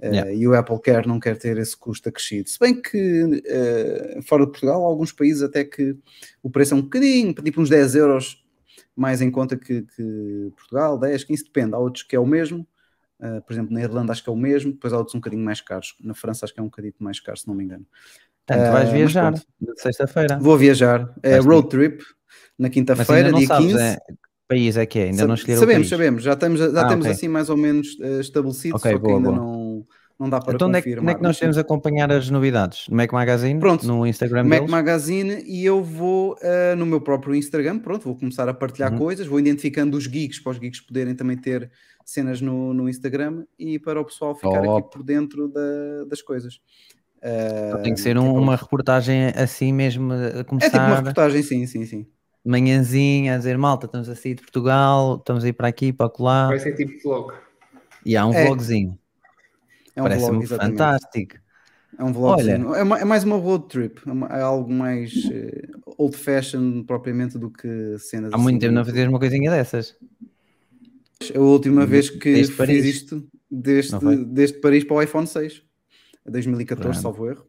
Yeah. 0.00 0.32
e 0.32 0.46
o 0.46 0.54
Apple 0.54 0.80
Care 0.80 1.08
não 1.08 1.18
quer 1.18 1.36
ter 1.36 1.58
esse 1.58 1.76
custo 1.76 2.08
acrescido. 2.08 2.48
Se 2.48 2.56
bem 2.58 2.80
que 2.80 3.42
ah, 3.48 4.22
fora 4.22 4.46
de 4.46 4.52
Portugal, 4.52 4.82
alguns 4.84 5.12
países 5.12 5.42
até 5.42 5.64
que 5.64 5.96
o 6.42 6.48
preço 6.48 6.72
é 6.72 6.76
um 6.76 6.82
bocadinho, 6.82 7.34
tipo 7.34 7.60
uns 7.60 7.68
10 7.68 7.94
euros 7.96 8.44
mais 8.96 9.20
em 9.20 9.30
conta 9.30 9.56
que, 9.56 9.82
que 9.82 10.52
Portugal, 10.56 10.98
10, 10.98 11.24
15, 11.24 11.44
depende. 11.44 11.74
Há 11.74 11.78
outros 11.78 12.02
que 12.04 12.16
é 12.16 12.18
o 12.20 12.26
mesmo, 12.26 12.66
por 13.46 13.52
exemplo, 13.52 13.72
na 13.72 13.80
Irlanda 13.80 14.12
acho 14.12 14.22
que 14.22 14.28
é 14.28 14.32
o 14.32 14.36
mesmo, 14.36 14.72
depois 14.72 14.92
há 14.92 14.98
outros 14.98 15.14
um 15.14 15.18
bocadinho 15.18 15.44
mais 15.44 15.60
caros. 15.60 15.96
Na 16.00 16.14
França 16.14 16.44
acho 16.44 16.52
que 16.54 16.58
é 16.58 16.62
um 16.62 16.66
bocadinho 16.66 16.94
mais 16.98 17.20
caro, 17.20 17.38
se 17.38 17.46
não 17.46 17.54
me 17.54 17.64
engano. 17.64 17.86
Portanto, 18.48 18.72
vais 18.72 18.88
Ah, 18.88 18.92
mas 18.92 18.92
viajar 18.92 19.32
de 19.34 19.80
sexta-feira. 19.82 20.38
Vou 20.40 20.56
viajar, 20.56 21.14
é 21.22 21.32
Vais 21.32 21.44
road 21.44 21.68
trip, 21.68 22.02
na 22.58 22.70
quinta-feira, 22.70 23.26
ainda 23.28 23.38
dia 23.38 23.46
sabes 23.46 23.66
15. 23.72 23.78
é, 23.82 23.96
que 23.96 24.14
país 24.48 24.76
é 24.78 24.86
que 24.86 24.98
é, 24.98 25.04
ainda 25.04 25.16
Sa- 25.18 25.26
não 25.26 25.34
escolheram 25.34 25.60
sabemos, 25.60 25.86
o 25.86 25.90
país. 25.90 25.98
sabemos, 26.00 26.22
já 26.22 26.34
temos, 26.36 26.58
já 26.60 26.66
Ah, 26.80 26.88
temos 26.88 27.04
ok. 27.04 27.10
assim 27.12 27.28
mais 27.28 27.50
ou 27.50 27.56
menos 27.58 27.88
eh, 28.00 28.20
estabelecido, 28.20 28.76
Ok, 28.76 28.90
só 28.90 28.96
que 28.98 29.04
boa, 29.04 29.16
ainda 29.18 29.30
boa. 29.30 29.40
não, 29.40 29.86
não 30.18 30.30
dá 30.30 30.40
para 30.40 30.54
Então 30.54 30.68
é, 30.70 30.72
que- 30.72 30.78
confirmar. 30.88 31.02
onde 31.02 31.10
é 31.12 31.14
que 31.16 31.22
nós 31.22 31.28
mas 31.28 31.36
sim. 31.36 31.40
temos 31.42 31.58
a 31.58 31.60
acompanhar 31.60 32.10
as 32.10 32.30
novidades? 32.30 32.88
No 32.88 32.96
Mac 32.96 33.12
Magazine? 33.12 33.60
Pronto. 33.60 33.86
No 33.86 34.06
Instagram 34.06 34.44
Mac 34.44 34.58
deles? 34.60 34.70
Magazine 34.70 35.42
e 35.46 35.64
eu 35.64 35.82
vou 35.82 36.36
eh, 36.40 36.74
no 36.74 36.86
meu 36.86 37.00
próprio 37.02 37.34
Instagram, 37.34 37.78
pronto, 37.80 38.04
vou 38.04 38.16
começar 38.16 38.48
a 38.48 38.54
partilhar 38.54 38.92
Uhum. 38.92 38.98
coisas, 38.98 39.26
vou 39.26 39.38
identificando 39.38 39.94
os 39.96 40.06
geeks 40.06 40.40
para 40.40 40.52
os 40.52 40.58
geeks 40.58 40.80
poderem 40.80 41.14
também 41.14 41.36
ter 41.36 41.70
cenas 42.04 42.40
no, 42.40 42.72
no 42.72 42.88
Instagram 42.88 43.44
e 43.58 43.78
para 43.78 44.00
o 44.00 44.04
pessoal 44.06 44.34
ficar 44.34 44.62
Top. 44.62 44.78
aqui 44.86 44.90
por 44.96 45.04
dentro 45.04 45.46
da- 45.48 46.04
das 46.08 46.22
coisas. 46.22 46.54
Eh, 47.22 47.76
Tem 47.82 47.94
que 47.94 48.00
ser 48.00 48.16
um- 48.16 48.22
pronto. 48.22 48.40
uma 48.42 48.56
reportagem 48.56 49.26
assim 49.36 49.72
mesmo 49.72 50.12
a 50.12 50.16
É 50.16 50.40
tipo 50.40 50.40
uma 50.40 50.44
começar 50.44 50.94
reportagem, 50.96 51.42
sim, 51.42 51.66
sim, 51.66 51.84
sim. 51.84 52.06
manhãzinha 52.44 53.34
a 53.34 53.38
dizer 53.38 53.58
malta, 53.58 53.86
estamos 53.86 54.08
a 54.08 54.14
sair 54.14 54.34
de 54.34 54.42
Portugal, 54.42 55.16
estamos 55.16 55.44
a 55.44 55.48
ir 55.48 55.52
para 55.52 55.68
aqui, 55.68 55.92
para 55.92 56.10
lá. 56.18 56.48
Vai 56.48 56.58
ser 56.58 56.74
tipo 56.74 56.92
vlog. 57.02 57.34
E 58.04 58.16
há 58.16 58.24
um 58.26 58.32
É. 58.32 58.44
vlogzinho. 58.44 58.98
É 59.96 60.00
um 60.02 60.04
Parece-me 60.04 60.38
vlog, 60.38 60.46
fantástico. 60.46 61.36
É 61.98 62.04
um 62.04 62.12
vlogzinho. 62.12 62.74
É, 62.74 62.84
ma- 62.84 62.98
é 63.00 63.04
mais 63.04 63.24
uma 63.24 63.36
road 63.36 63.66
trip, 63.68 64.00
é, 64.06 64.12
uma- 64.12 64.28
é 64.28 64.40
algo 64.40 64.72
mais 64.72 65.28
eh, 65.32 65.68
old 65.98 66.16
fashioned 66.16 66.84
propriamente 66.86 67.38
do 67.38 67.50
que 67.50 67.98
cenas 67.98 68.32
Há 68.32 68.38
muito 68.38 68.54
assim 68.56 68.60
tempo 68.60 68.74
não 68.74 68.84
fazias 68.84 69.08
uma 69.08 69.18
coisinha 69.18 69.50
dessas. 69.50 69.96
A 71.34 71.40
última 71.40 71.84
vez 71.84 72.08
que 72.08 72.18
Desde 72.32 72.52
fiz 72.52 72.58
Paris. 72.58 72.84
isto, 72.96 73.28
desde, 73.50 74.24
desde 74.26 74.60
Paris 74.60 74.84
para 74.84 74.96
o 74.96 75.02
iPhone 75.02 75.26
6, 75.26 75.62
2014, 76.30 76.82
Pronto. 77.00 77.02
salvo 77.02 77.28
erro. 77.30 77.46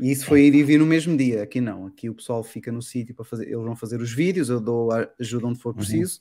E 0.00 0.10
isso 0.10 0.26
foi 0.26 0.42
ir 0.46 0.54
e 0.54 0.62
vir 0.62 0.78
no 0.78 0.86
mesmo 0.86 1.16
dia. 1.16 1.42
Aqui 1.42 1.60
não, 1.60 1.86
aqui 1.86 2.08
o 2.08 2.14
pessoal 2.14 2.42
fica 2.42 2.72
no 2.72 2.80
sítio 2.82 3.14
para 3.14 3.24
fazer, 3.24 3.44
eles 3.46 3.64
vão 3.64 3.76
fazer 3.76 4.00
os 4.00 4.12
vídeos, 4.12 4.48
eu 4.48 4.58
dou 4.60 4.90
a- 4.90 5.08
ajuda 5.20 5.46
onde 5.46 5.56
Uhum. 5.58 5.62
for 5.62 5.74
preciso, 5.74 6.20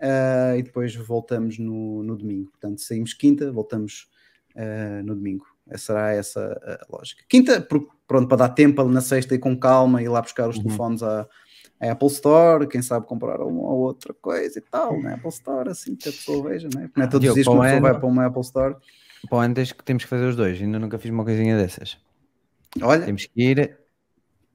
ah, 0.00 0.54
e 0.56 0.62
depois 0.62 0.94
voltamos 0.96 1.58
no, 1.58 2.02
no 2.02 2.16
domingo. 2.16 2.50
Portanto, 2.50 2.80
saímos 2.80 3.12
quinta, 3.14 3.50
voltamos 3.52 4.08
ah, 4.56 5.02
no 5.04 5.14
domingo. 5.14 5.44
Essa 5.68 5.86
será 5.86 6.12
essa 6.12 6.40
a 6.64 6.86
lógica. 6.96 7.22
Quinta, 7.28 7.60
pronto, 7.60 8.28
para 8.28 8.36
dar 8.36 8.48
tempo 8.50 8.80
ali 8.80 8.90
na 8.92 9.00
sexta 9.00 9.34
e 9.34 9.38
com 9.38 9.56
calma, 9.58 10.02
ir 10.02 10.08
lá 10.08 10.22
buscar 10.22 10.48
os 10.48 10.56
Uhum. 10.56 10.62
telefones 10.62 11.02
à, 11.02 11.28
à 11.80 11.90
Apple 11.92 12.06
Store, 12.08 12.66
quem 12.68 12.80
sabe 12.80 13.04
comprar 13.06 13.40
uma 13.42 13.62
ou 13.62 13.80
outra 13.80 14.14
coisa 14.14 14.58
e 14.58 14.62
tal, 14.62 15.00
na 15.02 15.14
Apple 15.14 15.28
Store, 15.28 15.68
assim 15.68 15.94
que 15.96 16.08
a 16.08 16.12
pessoa 16.12 16.48
veja, 16.48 16.68
né? 16.74 16.88
Não 16.96 17.04
é 17.04 17.06
todos 17.08 17.28
os 17.28 17.34
dias 17.34 17.44
que 17.46 17.50
para 17.52 17.58
o 17.60 17.62
pessoa 17.62 17.80
vai 17.80 17.98
para 17.98 18.06
uma 18.08 18.26
Apple 18.26 18.40
Store. 18.42 18.76
Pô, 19.28 19.40
antes 19.40 19.72
que 19.72 19.84
temos 19.84 20.04
que 20.04 20.08
fazer 20.08 20.26
os 20.26 20.36
dois, 20.36 20.60
ainda 20.60 20.78
nunca 20.78 20.98
fiz 20.98 21.10
uma 21.10 21.24
coisinha 21.24 21.56
dessas. 21.56 21.98
Olha, 22.82 23.04
Temos 23.04 23.26
que 23.26 23.42
ir, 23.42 23.76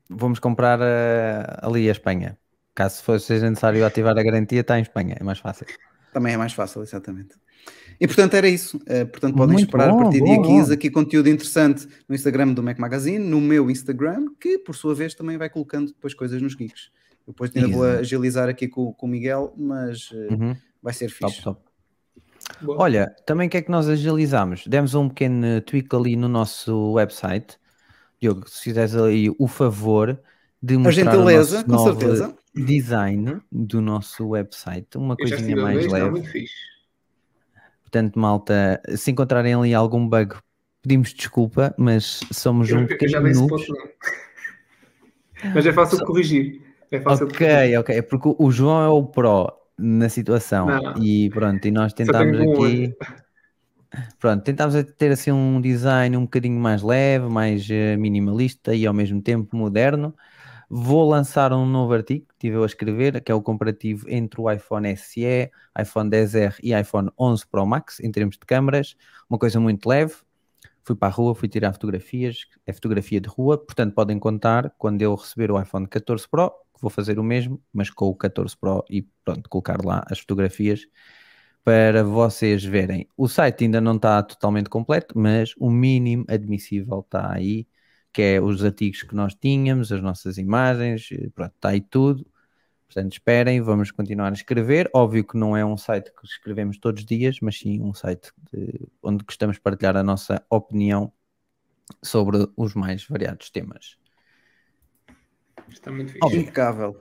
vamos 0.10 0.39
comprar 0.39 0.80
eh, 0.81 1.45
ali 1.61 1.89
a 1.89 1.91
Espanha. 1.91 2.38
Caso 2.76 3.03
fosse 3.03 3.26
seja 3.27 3.49
necessário 3.49 3.85
ativar 3.85 4.18
a 4.18 4.23
garantia, 4.23 4.61
está 4.61 4.77
em 4.80 4.81
Espanha, 4.84 5.18
é 5.19 5.23
mais 5.23 5.39
fácil. 5.39 5.65
Também 6.14 6.34
é 6.34 6.38
mais 6.38 6.53
fácil, 6.53 6.81
exatamente. 6.84 7.35
E 7.99 8.07
portanto 8.07 8.34
era 8.34 8.48
isso. 8.48 8.77
Uh, 8.77 9.06
portanto, 9.07 9.35
podem 9.35 9.53
Muito 9.53 9.68
esperar 9.68 9.89
a 9.89 9.91
bom, 9.91 10.03
partir 10.03 10.19
do 10.19 10.26
dia 10.26 10.41
15 10.41 10.68
bom. 10.69 10.73
aqui 10.73 10.89
conteúdo 10.89 11.30
interessante 11.30 11.88
no 12.07 12.15
Instagram 12.15 12.53
do 12.53 12.64
Mac 12.64 12.80
Magazine, 12.80 13.19
no 13.23 13.39
meu 13.39 13.69
Instagram, 13.69 14.26
que 14.39 14.57
por 14.57 14.76
sua 14.76 14.95
vez 14.95 15.14
também 15.14 15.38
vai 15.38 15.49
colocando 15.49 15.88
depois 15.88 16.14
coisas 16.14 16.41
nos 16.41 16.56
geeks. 16.56 16.89
Eu 17.27 17.34
Depois 17.34 17.52
ainda 17.56 17.68
vou 17.68 17.84
agilizar 17.85 18.49
aqui 18.49 18.68
com, 18.68 18.91
com 18.93 19.06
o 19.06 19.10
Miguel, 19.10 19.53
mas 19.56 20.10
uh, 20.11 20.34
Uhum. 20.34 20.56
vai 20.81 20.93
ser 20.93 21.11
Top, 21.19 21.31
fixe. 21.31 21.43
top. 21.43 21.61
Boa. 22.59 22.77
Olha, 22.79 23.15
também 23.25 23.47
o 23.47 23.49
que 23.51 23.57
é 23.57 23.61
que 23.61 23.71
nós 23.71 23.87
agilizámos? 23.87 24.65
Demos 24.67 24.93
um 24.95 25.07
pequeno 25.09 25.61
tweak 25.61 25.95
ali 25.95 26.15
no 26.15 26.27
nosso 26.27 26.93
website. 26.93 27.57
Diogo, 28.21 28.47
se 28.49 28.61
fizeres 28.63 28.95
ali 28.95 29.29
o 29.39 29.47
favor 29.47 30.19
de 30.61 30.75
A 30.75 30.79
mostrar 30.79 31.13
gentileza, 31.15 31.63
o 31.63 31.67
nosso 31.67 31.69
com 31.69 31.71
novo 31.71 31.99
certeza. 31.99 32.37
design 32.53 33.41
do 33.51 33.81
nosso 33.81 34.27
website, 34.27 34.95
uma 34.97 35.15
Eu 35.19 35.27
já 35.27 35.35
coisinha 35.35 35.57
a 35.59 35.63
mais 35.65 35.85
está 35.85 35.93
leve. 35.97 36.11
muito 36.11 36.29
fixe. 36.29 36.53
Portanto, 37.83 38.19
malta, 38.19 38.81
se 38.95 39.11
encontrarem 39.11 39.53
ali 39.53 39.73
algum 39.73 40.07
bug, 40.07 40.35
pedimos 40.81 41.13
desculpa, 41.13 41.73
mas 41.77 42.19
somos 42.31 42.69
Eu, 42.69 42.77
um 42.77 42.81
eu 42.83 42.87
já 42.87 42.97
pequeno 42.97 43.21
noobs. 43.33 43.61
spot, 43.63 43.69
não. 43.69 45.51
Mas 45.55 45.65
é 45.65 45.73
fácil 45.73 45.97
de 45.97 46.05
corrigir. 46.05 46.61
É 46.91 46.99
fácil 47.01 47.27
de 47.27 47.33
corrigir. 47.37 47.57
Ok, 47.57 47.77
ok, 47.77 47.95
é 47.97 48.01
porque 48.01 48.27
o- 48.29 48.35
o 48.39 48.51
João 48.51 48.83
é 48.83 48.87
o 48.89 49.03
pro 49.03 49.51
na 49.81 50.07
situação 50.09 50.67
Não. 50.67 51.03
e 51.03 51.29
pronto, 51.29 51.65
e 51.67 51.71
nós 51.71 51.93
tentámos 51.93 52.39
aqui, 52.39 52.95
pronto, 54.19 54.43
tentámos 54.43 54.75
ter 54.97 55.11
assim 55.11 55.31
um 55.31 55.59
design 55.59 56.15
um 56.15 56.23
bocadinho 56.23 56.59
mais 56.59 56.81
leve, 56.81 57.27
mais 57.27 57.67
eh, 57.69 57.97
minimalista 57.97 58.75
e 58.75 58.85
ao 58.85 58.93
mesmo 58.93 59.21
tempo 59.21 59.55
moderno. 59.55 60.15
Vou 60.73 61.09
lançar 61.09 61.51
um 61.51 61.65
novo 61.65 61.93
artigo 61.93 62.25
que 62.27 62.33
estive 62.35 62.55
eu 62.55 62.63
a 62.63 62.65
escrever, 62.65 63.21
que 63.21 63.29
é 63.29 63.35
o 63.35 63.41
comparativo 63.41 64.05
entre 64.09 64.39
o 64.39 64.49
iPhone 64.49 64.95
SE, 64.95 65.51
iPhone 65.77 66.09
XR 66.09 66.59
e 66.63 66.73
iPhone 66.73 67.09
11 67.19 67.45
Pro 67.47 67.65
Max 67.65 67.99
em 67.99 68.09
termos 68.09 68.37
de 68.37 68.45
câmaras, 68.45 68.95
uma 69.29 69.37
coisa 69.37 69.59
muito 69.59 69.85
leve. 69.89 70.15
Fui 70.83 70.95
para 70.95 71.09
a 71.09 71.11
rua, 71.11 71.35
fui 71.35 71.49
tirar 71.49 71.73
fotografias, 71.73 72.47
é 72.65 72.71
fotografia 72.71 73.19
de 73.19 73.27
rua, 73.27 73.57
portanto 73.57 73.93
podem 73.93 74.17
contar 74.17 74.73
quando 74.77 75.01
eu 75.01 75.13
receber 75.13 75.51
o 75.51 75.61
iPhone 75.61 75.85
14 75.87 76.25
Pro, 76.29 76.53
vou 76.81 76.89
fazer 76.89 77.19
o 77.19 77.23
mesmo, 77.23 77.61
mas 77.73 77.89
com 77.89 78.07
o 78.07 78.15
14 78.15 78.57
Pro 78.57 78.83
e 78.89 79.03
pronto, 79.23 79.49
colocar 79.49 79.83
lá 79.85 80.03
as 80.09 80.19
fotografias 80.19 80.87
para 81.63 82.03
vocês 82.03 82.63
verem. 82.63 83.07
O 83.15 83.27
site 83.27 83.65
ainda 83.65 83.79
não 83.81 83.95
está 83.95 84.21
totalmente 84.23 84.69
completo, 84.69 85.17
mas 85.17 85.53
o 85.57 85.69
mínimo 85.69 86.25
admissível 86.27 87.01
está 87.01 87.31
aí, 87.33 87.67
que 88.11 88.21
é 88.21 88.41
os 88.41 88.63
artigos 88.63 89.03
que 89.03 89.15
nós 89.15 89.35
tínhamos, 89.35 89.91
as 89.91 90.01
nossas 90.01 90.37
imagens, 90.37 91.09
eh, 91.11 91.29
pronto, 91.33 91.53
está 91.55 91.69
aí 91.69 91.81
tudo. 91.81 92.25
Portanto, 92.87 93.13
esperem, 93.13 93.61
vamos 93.61 93.91
continuar 93.91 94.29
a 94.31 94.33
escrever. 94.33 94.89
Óbvio 94.93 95.23
que 95.25 95.37
não 95.37 95.55
é 95.55 95.65
um 95.65 95.77
site 95.77 96.11
que 96.13 96.25
escrevemos 96.25 96.77
todos 96.77 97.01
os 97.01 97.07
dias, 97.07 97.37
mas 97.41 97.57
sim 97.57 97.81
um 97.81 97.93
site 97.93 98.31
de- 98.51 98.81
onde 99.01 99.23
gostamos 99.23 99.55
de 99.57 99.61
partilhar 99.61 99.95
a 99.95 100.03
nossa 100.03 100.43
opinião 100.49 101.13
sobre 102.03 102.49
os 102.57 102.73
mais 102.75 103.05
variados 103.05 103.49
temas. 103.49 103.97
Está 105.72 105.91
muito 105.91 106.11
fixe. 106.11 106.23
Óbvio. 106.26 106.41
Impecável. 106.41 106.98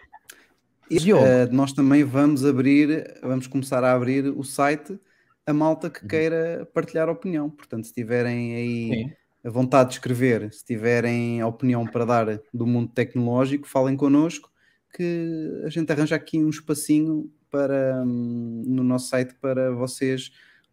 E, 0.91 1.11
eh, 1.13 1.47
nós 1.53 1.73
também 1.73 2.03
vamos 2.03 2.45
abrir, 2.45 3.19
vamos 3.23 3.47
começar 3.47 3.85
a 3.85 3.93
abrir 3.93 4.27
o 4.27 4.43
site 4.43 4.99
a 5.47 5.53
malta 5.53 5.87
Uhum. 5.87 5.93
que 5.93 6.07
queira 6.07 6.69
partilhar 6.75 7.09
opinião. 7.09 7.49
Portanto, 7.51 7.87
se 7.87 7.93
tiverem 7.95 8.55
aí 8.55 8.89
Sim. 8.89 9.13
a 9.45 9.51
vontade 9.51 9.91
de 9.91 9.95
escrever, 9.97 10.53
se 10.53 10.65
tiverem 10.65 11.41
a 11.41 11.47
opinião 11.47 11.87
para 11.87 12.05
dar 12.05 12.41
do 12.53 12.67
mundo 12.67 12.91
tecnológico, 12.93 13.67
falem 13.69 13.97
connosco 13.97 14.51
que 14.95 15.63
a 15.65 15.69
gente 15.71 15.91
arranja 15.93 16.17
aqui 16.17 16.39
um 16.43 16.51
espacinho 16.51 17.31
para, 17.51 18.03
hum, 18.05 18.63
no 18.67 18.83
nosso 18.83 19.09
site 19.09 19.35
para 19.41 19.71
vocês 19.73 20.31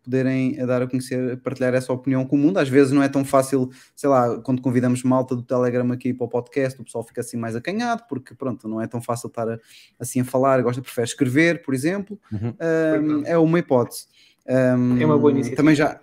poderem 0.07 0.55
dar 0.65 0.81
a 0.81 0.87
conhecer, 0.87 1.35
partilhar 1.41 1.73
essa 1.73 1.91
opinião 1.91 2.25
com 2.25 2.37
o 2.37 2.39
mundo. 2.39 2.57
Às 2.59 2.69
vezes 2.69 2.93
não 2.93 3.03
é 3.03 3.09
tão 3.09 3.25
fácil, 3.25 3.69
sei 3.93 4.09
lá, 4.09 4.39
quando 4.39 4.61
convidamos 4.61 5.03
malta 5.03 5.35
do 5.35 5.43
Telegram 5.43 5.91
aqui 5.91 6.13
para 6.13 6.25
o 6.25 6.29
podcast, 6.29 6.79
o 6.79 6.85
pessoal 6.85 7.03
fica 7.03 7.19
assim 7.19 7.35
mais 7.35 7.57
acanhado, 7.57 8.03
porque 8.07 8.33
pronto, 8.33 8.69
não 8.69 8.81
é 8.81 8.87
tão 8.87 9.01
fácil 9.01 9.27
estar 9.27 9.49
a- 9.49 9.59
assim 9.99 10.21
a 10.21 10.25
falar, 10.25 10.61
gosta, 10.61 10.81
prefere 10.81 11.05
escrever, 11.07 11.61
por 11.61 11.73
exemplo. 11.73 12.17
Uhum. 12.31 12.53
Hum, 13.19 13.23
é 13.25 13.37
uma 13.37 13.59
hipótese. 13.59 14.05
Hum, 14.47 14.97
É 15.01 15.05
uma 15.05 15.17
boa 15.17 15.31
iniciativa. 15.31 15.57
Também 15.57 15.75
já, 15.75 15.99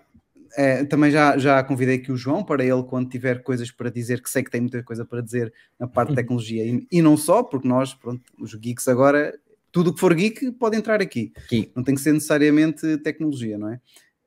é, 0.57 0.85
também 0.85 1.11
já, 1.11 1.39
já 1.39 1.65
convidei 1.65 1.97
aqui 1.97 2.13
o 2.13 2.17
João 2.17 2.45
para 2.45 2.63
ele, 2.63 2.83
quando 2.83 3.09
tiver 3.09 3.43
coisas 3.43 3.71
para 3.71 3.91
dizer, 3.91 4.23
que 4.23 4.29
sei 4.29 4.43
que 4.43 4.51
tem 4.51 4.61
muita 4.61 4.83
coisa 4.83 5.03
para 5.05 5.23
dizer 5.23 5.51
na 5.81 5.87
parte 5.89 6.11
de 6.11 6.15
tecnologia 6.21 6.63
e, 6.63 6.87
e 6.93 7.01
não 7.01 7.17
só, 7.17 7.43
porque 7.43 7.67
nós, 7.67 7.95
pronto, 7.95 8.21
os 8.39 8.55
geeks 8.55 8.87
agora, 8.87 9.33
tudo 9.75 9.91
o 9.91 9.93
que 9.93 9.99
for 9.99 10.15
geek 10.15 10.53
pode 10.53 10.77
entrar 10.77 11.03
aqui. 11.03 11.33
Aqui. 11.37 11.73
Não 11.75 11.83
tem 11.83 11.97
que 11.97 12.01
ser 12.01 12.13
necessariamente 12.13 12.97
tecnologia, 12.99 13.59
não 13.59 13.71
é? 13.71 13.81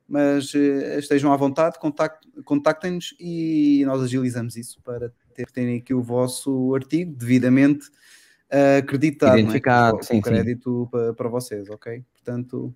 Mas 0.06 0.54
eh, 0.54 0.98
estejam 0.98 1.32
à 1.32 1.36
vontade, 1.38 1.78
contact- 1.78 2.28
contactem-nos 2.44 3.14
e 3.18 3.82
nós 3.86 4.02
agilizamos 4.02 4.56
isso 4.56 4.78
para 4.82 5.10
ter, 5.34 5.50
terem 5.50 5.78
aqui 5.78 5.94
o 5.94 6.02
vosso 6.02 6.74
artigo 6.74 7.14
devidamente 7.16 7.86
eh, 8.50 8.76
acreditado, 8.76 9.38
é? 9.38 9.40
Identificado, 9.40 9.96
com, 9.96 10.02
sim, 10.02 10.16
sim. 10.16 10.20
crédito 10.20 10.86
para, 10.90 11.14
para 11.14 11.28
vocês, 11.30 11.70
ok? 11.70 12.04
Portanto, 12.12 12.74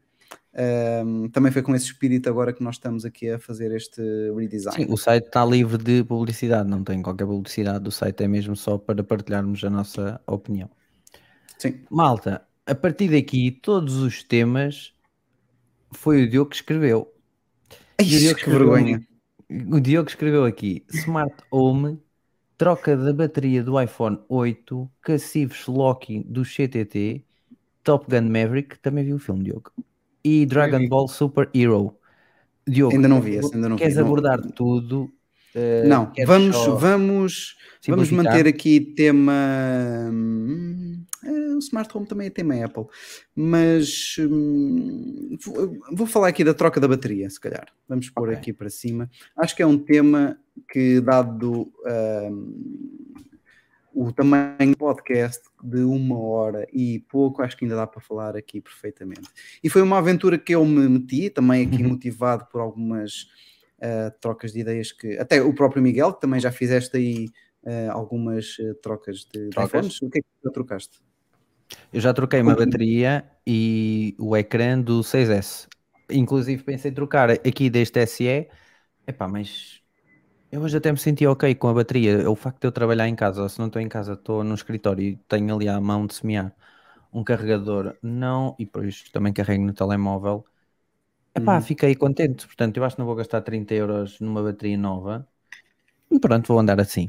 ehm, 0.55 1.29
também 1.29 1.53
foi 1.53 1.61
com 1.61 1.75
esse 1.75 1.85
espírito 1.85 2.31
agora 2.31 2.55
que 2.55 2.65
nós 2.65 2.77
estamos 2.77 3.05
aqui 3.05 3.29
a 3.29 3.39
fazer 3.39 3.71
este 3.73 4.01
redesign. 4.35 4.87
Sim, 4.87 4.91
o 4.91 4.97
site 4.97 5.27
está 5.27 5.45
livre 5.45 5.77
de 5.77 6.03
publicidade, 6.05 6.71
não 6.71 6.83
tem 6.83 7.03
qualquer 7.03 7.27
publicidade. 7.27 7.87
O 7.87 7.93
site 7.93 8.25
é 8.25 8.29
mesmo 8.29 8.57
só 8.57 8.79
para 8.79 9.05
partilharmos 9.05 9.63
a 9.63 9.69
nossa 9.69 10.19
opinião. 10.27 10.71
Sim. 11.59 11.83
Malta, 11.91 12.47
a 12.67 12.75
partir 12.75 13.11
daqui, 13.11 13.51
todos 13.51 13.97
os 13.97 14.23
temas 14.23 14.93
foi 15.93 16.23
o 16.25 16.29
Diogo 16.31 16.51
que 16.51 16.57
escreveu. 16.57 17.13
Ai, 18.01 18.07
o 18.07 18.09
Diogo 18.09 18.35
que 18.35 18.41
escreveu 18.41 18.59
vergonha. 18.73 19.01
O 19.71 19.81
Diogo 19.81 20.09
escreveu 20.09 20.45
aqui: 20.45 20.85
Smart 20.91 21.35
Home, 21.51 21.99
troca 22.57 22.97
da 22.97 23.13
bateria 23.13 23.63
do 23.63 23.81
iPhone 23.81 24.19
8, 24.29 24.91
cacifes 25.03 25.67
Loki 25.67 26.21
do 26.25 26.45
CTT, 26.45 27.25
Top 27.85 28.07
Gun 28.09 28.29
Maverick, 28.31 28.79
também 28.79 29.05
viu 29.05 29.17
o 29.17 29.19
filme, 29.19 29.45
Diogo, 29.45 29.71
e 30.25 30.47
Dragon 30.47 30.79
vi. 30.79 30.89
Ball 30.89 31.09
Super 31.09 31.51
Hero. 31.55 31.97
Diogo, 32.67 32.95
Ainda 32.95 33.09
não 33.09 33.21
vi 33.21 33.35
esse, 33.35 33.55
ainda 33.55 33.69
não 33.69 33.77
vi, 33.77 33.83
queres 33.83 33.97
não- 33.97 34.07
abordar 34.07 34.41
tudo? 34.53 35.13
Eh, 35.55 35.83
Não, 35.87 36.07
queres 36.13 36.29
vamos, 36.29 36.57
vamos, 36.81 37.57
vamos 37.89 38.11
manter 38.11 38.47
aqui 38.47 38.81
tema. 38.81 39.33
hum, 40.13 41.05
eh, 41.05 41.12
o 41.25 41.59
Smart 41.59 41.97
Home 41.97 42.07
também 42.07 42.27
é 42.27 42.31
tema 42.31 42.65
Apple, 42.65 42.85
mas 43.35 44.17
hum, 44.19 45.37
vou, 45.93 46.07
falar 46.07 46.29
aqui 46.29 46.43
da 46.45 46.55
troca 46.55 46.81
da 46.81 46.89
bateria, 46.89 47.29
se 47.31 47.41
calhar. 47.41 47.67
Vamos 47.89 48.11
pôr 48.11 48.29
Ok. 48.29 48.39
aqui 48.39 48.53
para 48.53 48.71
cima. 48.71 49.11
Acho 49.37 49.55
que 49.55 49.63
é 49.63 49.67
um 49.67 49.79
tema 49.79 50.39
que, 50.71 51.01
dado 51.01 51.73
hum, 52.31 53.13
o 53.95 54.13
tamanho 54.13 54.71
do 54.71 54.77
podcast 54.77 55.43
de 55.63 55.81
uma 55.81 56.19
hora 56.19 56.67
e 56.73 57.01
pouco, 57.09 57.43
acho 57.43 57.57
que 57.57 57.65
ainda 57.65 57.77
dá 57.77 57.87
para 57.87 58.01
falar 58.01 58.37
aqui 58.37 58.61
perfeitamente. 58.61 59.29
E 59.63 59.69
foi 59.69 59.83
uma 59.83 59.99
aventura 59.99 60.39
que 60.39 60.55
eu 60.55 60.65
me 60.65 60.89
meti, 60.89 61.31
também 61.31 61.67
aqui 61.67 61.83
Uhum. 61.83 61.91
motivado 61.91 62.47
por 62.47 62.61
algumas 62.61 63.29
uh, 63.79 64.11
trocas 64.21 64.53
de 64.53 64.61
ideias 64.61 64.93
que 64.93 65.19
até 65.19 65.43
o 65.43 65.55
próprio 65.55 65.83
Miguel, 65.83 66.15
que 66.15 66.21
também 66.21 66.41
já 66.41 66.51
fizeste 66.51 66.97
aí 66.97 67.27
uh, 67.65 67.91
algumas 67.93 68.59
uh, 68.59 68.75
trocas 68.77 69.19
de 69.19 69.51
Trocas. 69.51 69.71
telefones. 69.71 70.03
O 70.03 70.11
que 70.11 70.19
é 70.19 70.23
que 70.23 70.29
já 70.45 70.51
trocaste? 70.51 71.01
Eu 71.93 72.01
já 72.01 72.13
troquei 72.15 72.41
uma 72.41 72.55
Como- 72.55 72.57
bateria 72.57 73.25
e 73.47 74.17
o 74.19 74.37
ecrã 74.37 74.81
do 74.81 75.03
6S. 75.03 75.69
Inclusive 76.11 76.63
pensei 76.65 76.91
em 76.91 76.95
trocar 76.95 77.31
aqui 77.31 77.71
deste 77.71 78.01
SE. 78.01 78.49
Epá, 79.07 79.29
mas 79.29 79.81
eu 80.53 80.63
hoje 80.63 80.77
até 80.79 80.93
me 80.93 80.99
senti 80.99 81.27
ok 81.27 81.55
com 81.57 81.69
a 81.69 81.75
bateria. 81.75 82.31
O 82.31 82.37
facto 82.37 82.61
de 82.63 82.67
eu 82.69 82.73
trabalhar 82.73 83.09
em 83.09 83.17
casa, 83.17 83.43
ou 83.43 83.49
se 83.49 83.59
não 83.59 83.67
estou 83.69 83.83
em 83.83 83.89
casa, 83.89 84.15
estou 84.15 84.45
no 84.45 84.55
escritório 84.55 85.05
e 85.05 85.17
tenho 85.29 85.55
ali 85.55 85.69
à 85.69 85.81
mão 85.81 86.07
de 86.07 86.15
semear 86.15 86.55
um 87.13 87.25
carregador, 87.25 87.97
não, 88.03 88.57
e 88.59 88.65
depois 88.67 89.05
também 89.13 89.33
carrego 89.33 89.65
no 89.65 89.73
telemóvel. 89.75 90.45
Epá, 91.35 91.61
Uhum. 91.61 91.63
fiquei 91.63 91.95
contente. 91.97 92.47
Portanto, 92.47 92.77
eu 92.79 92.85
acho 92.85 92.97
que 92.97 93.01
não 93.01 93.07
vou 93.07 93.17
gastar 93.17 93.43
30 93.43 93.75
euros 93.75 94.21
numa 94.21 94.43
bateria 94.43 94.79
nova. 94.79 95.27
E 96.11 96.19
pronto, 96.21 96.49
vou 96.49 96.61
andar 96.61 96.81
assim. 96.81 97.09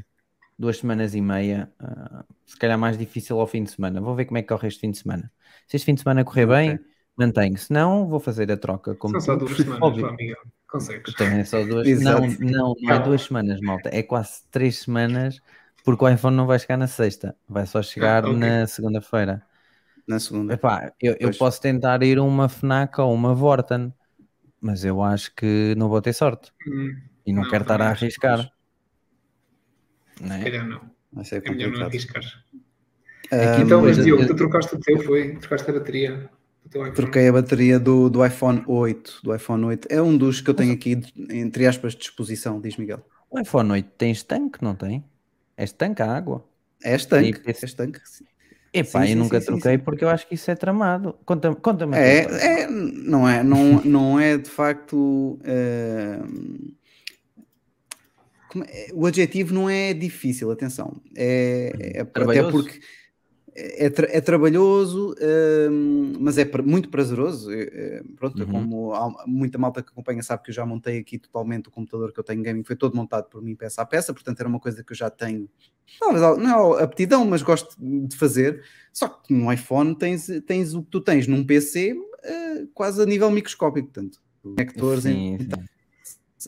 Duas 0.58 0.78
semanas 0.78 1.14
e 1.14 1.20
meia. 1.20 1.70
ah, 1.80 2.24
se 2.46 2.56
calhar 2.56 2.78
mais 2.78 2.96
difícil 2.96 3.38
ao 3.40 3.46
fim 3.46 3.64
de 3.64 3.70
semana. 3.70 4.00
Vou 4.00 4.14
ver 4.14 4.24
como 4.26 4.38
é 4.38 4.42
que 4.42 4.48
corre 4.48 4.68
este 4.68 4.80
fim 4.80 4.90
de 4.90 4.98
semana. 4.98 5.30
Se 5.66 5.76
este 5.76 5.86
fim 5.86 5.94
de 5.94 6.00
semana 6.02 6.24
correr 6.24 6.44
Ok. 6.46 6.54
bem, 6.54 6.78
mantenho. 7.16 7.56
Se 7.58 7.72
não, 7.72 8.06
vou 8.06 8.20
fazer 8.20 8.50
a 8.52 8.56
troca. 8.56 8.94
Como 8.94 9.12
São 9.14 9.20
só 9.20 9.36
duas 9.36 9.56
semanas, 9.56 9.96
Miguel. 10.16 10.36
Consegues. 10.68 11.14
Também 11.14 11.40
é 11.40 11.44
só 11.44 11.62
duas. 11.64 11.88
Não, 12.02 12.20
não, 12.38 12.74
não 12.80 12.94
é 12.94 12.98
duas 12.98 13.22
semanas, 13.22 13.60
malta. 13.60 13.90
É 13.92 14.02
quase 14.02 14.42
três 14.50 14.78
semanas, 14.78 15.40
porque 15.84 16.04
o 16.04 16.08
iPhone 16.08 16.36
não 16.36 16.46
vai 16.46 16.58
chegar 16.58 16.76
na 16.76 16.86
sexta. 16.86 17.36
Vai 17.48 17.66
só 17.66 17.82
chegar 17.82 18.24
Ah, 18.24 18.28
ok. 18.30 18.38
na 18.38 18.66
segunda-feira. 18.66 19.42
Na 20.06 20.18
segunda. 20.20 20.54
Epá, 20.54 20.92
eu, 21.00 21.12
eu 21.14 21.28
Pois. 21.28 21.38
posso 21.38 21.60
tentar 21.60 22.02
ir 22.02 22.18
a 22.18 22.22
uma 22.22 22.48
FNAC 22.48 23.00
ou 23.00 23.12
uma 23.14 23.34
Vorten, 23.34 23.92
mas 24.60 24.84
eu 24.84 25.02
acho 25.02 25.34
que 25.34 25.74
não 25.76 25.88
vou 25.88 26.02
ter 26.02 26.12
sorte. 26.12 26.52
Hum, 26.66 27.00
E 27.26 27.32
não, 27.32 27.42
Não, 27.42 27.50
quero 27.50 27.62
estar 27.62 27.80
a 27.82 27.90
arriscar. 27.90 28.50
Não 30.20 30.34
é? 30.34 30.38
se 30.38 30.44
calhar 30.44 30.66
não. 30.68 30.80
Vai 31.12 31.24
ser 31.24 31.42
É 31.44 31.50
melhor 31.50 31.72
não 31.72 31.86
arriscar. 31.86 32.22
Aqui 33.30 33.62
Então, 33.62 33.82
mas 33.82 33.96
Diogo, 34.02 34.26
tu 34.26 34.34
trocaste 34.36 34.74
o 34.74 34.78
teu, 34.80 35.00
foi? 35.02 35.36
Trocaste 35.36 35.70
a 35.70 35.74
bateria. 35.74 36.30
do 36.64 36.68
teu 36.70 36.80
iPhone. 36.82 36.96
Troquei 36.96 37.28
a 37.28 37.32
bateria 37.32 37.78
do, 37.80 38.08
do 38.10 38.24
iPhone 38.24 38.62
8. 38.66 39.20
Do 39.22 39.34
iPhone 39.34 39.64
8. 39.64 39.88
É 39.90 40.00
um 40.02 40.16
dos 40.16 40.40
que 40.40 40.50
eu 40.50 40.54
tenho 40.54 40.72
aqui, 40.72 41.00
entre 41.30 41.66
aspas, 41.66 41.92
de 41.94 42.00
disposição, 42.00 42.60
diz 42.60 42.76
Miguel. 42.76 43.04
O 43.30 43.38
iPhone 43.40 43.70
8 43.72 43.90
tem 43.98 44.12
estanque, 44.12 44.58
não 44.62 44.74
tem? 44.74 45.04
É 45.56 45.64
estanque 45.64 46.02
a 46.02 46.14
água. 46.14 46.44
É 46.82 46.94
estanque. 46.94 47.40
E 47.46 47.50
É 47.50 47.52
estanque. 47.64 48.00
sim. 48.04 48.24
Epá, 48.72 49.02
Sim, 49.02 49.06
sim, 49.06 49.12
eu 49.12 49.18
nunca 49.18 49.40
sim, 49.40 49.46
troquei 49.46 49.72
sim. 49.72 49.78
porque 49.78 50.04
eu 50.04 50.08
acho 50.08 50.26
que 50.26 50.34
isso 50.34 50.50
é 50.50 50.54
tramado. 50.56 51.14
Conta-me 51.24 51.54
conta. 51.54 51.84
É, 51.96 52.62
é, 52.62 52.66
não 52.68 53.28
é, 53.28 53.40
não, 53.44 53.80
não 53.84 54.18
é 54.20 54.36
de 54.36 54.50
facto. 54.50 55.38
é- 55.44 56.18
o 58.92 59.06
adjetivo 59.06 59.52
não 59.54 59.68
é 59.68 59.92
difícil, 59.94 60.50
atenção. 60.50 61.00
É, 61.16 61.72
é- 61.78 62.00
até 62.00 62.04
Trabalhoso? 62.12 62.50
porque 62.50 62.80
é, 63.56 63.88
tra- 63.88 64.08
é 64.10 64.20
trabalhoso, 64.20 65.14
eh, 65.20 65.68
mas 66.18 66.36
é 66.38 66.44
muito 66.62 66.88
prazeroso. 66.88 67.52
eh, 67.52 67.68
eh, 67.72 68.02
pronto, 68.16 68.42
Uhum. 68.42 68.50
como 68.50 68.92
muita 69.26 69.56
malta 69.58 69.80
que 69.82 69.90
acompanha 69.90 70.22
sabe 70.24 70.42
que 70.42 70.50
eu 70.50 70.54
já 70.54 70.66
montei 70.66 70.98
aqui 70.98 71.18
totalmente 71.18 71.68
o 71.68 71.70
computador 71.70 72.12
que 72.12 72.18
eu 72.18 72.24
tenho 72.24 72.42
gaming, 72.42 72.64
foi 72.64 72.74
todo 72.74 72.96
montado 72.96 73.28
por 73.28 73.40
mim 73.40 73.54
peça 73.54 73.80
a 73.82 73.86
peça, 73.86 74.12
portanto 74.12 74.40
era 74.40 74.48
uma 74.48 74.58
coisa 74.58 74.82
que 74.82 74.92
eu 74.92 74.96
já 74.96 75.08
tenho. 75.08 75.48
Talvez 76.00 76.20
não 76.38 76.76
é 76.78 76.82
aptidão, 76.82 77.24
mas 77.24 77.42
gosto 77.42 77.76
de 77.80 78.16
fazer. 78.16 78.60
Só 78.92 79.08
que 79.08 79.32
no 79.32 79.52
iPhone 79.52 79.96
tens, 79.96 80.26
tens 80.46 80.74
o 80.74 80.82
que 80.82 80.90
tu 80.90 81.00
tens 81.00 81.26
num 81.28 81.44
PC 81.44 81.94
eh, 82.24 82.66
quase 82.74 83.00
a 83.00 83.06
nível 83.06 83.30
microscópico, 83.30 83.86
portanto, 83.92 84.20
conectores, 84.42 85.02
Sim, 85.04 85.36
sim. 85.38 85.46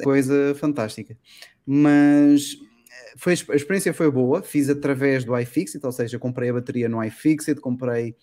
Coisa 0.03 0.55
fantástica. 0.55 1.17
Mas 1.65 2.57
eh, 2.91 3.15
foi, 3.17 3.33
a 3.33 3.57
experiência 3.57 3.93
foi 3.93 4.11
boa, 4.11 4.43
fiz 4.43 4.69
através 4.69 5.25
do 5.25 5.39
iFixit, 5.39 5.85
ou 5.85 5.93
seja, 5.93 6.19
comprei 6.19 6.51
a 6.51 6.53
bateria 6.53 6.89
no 6.89 7.03
iFixit, 7.05 7.61
comprei, 7.61 8.17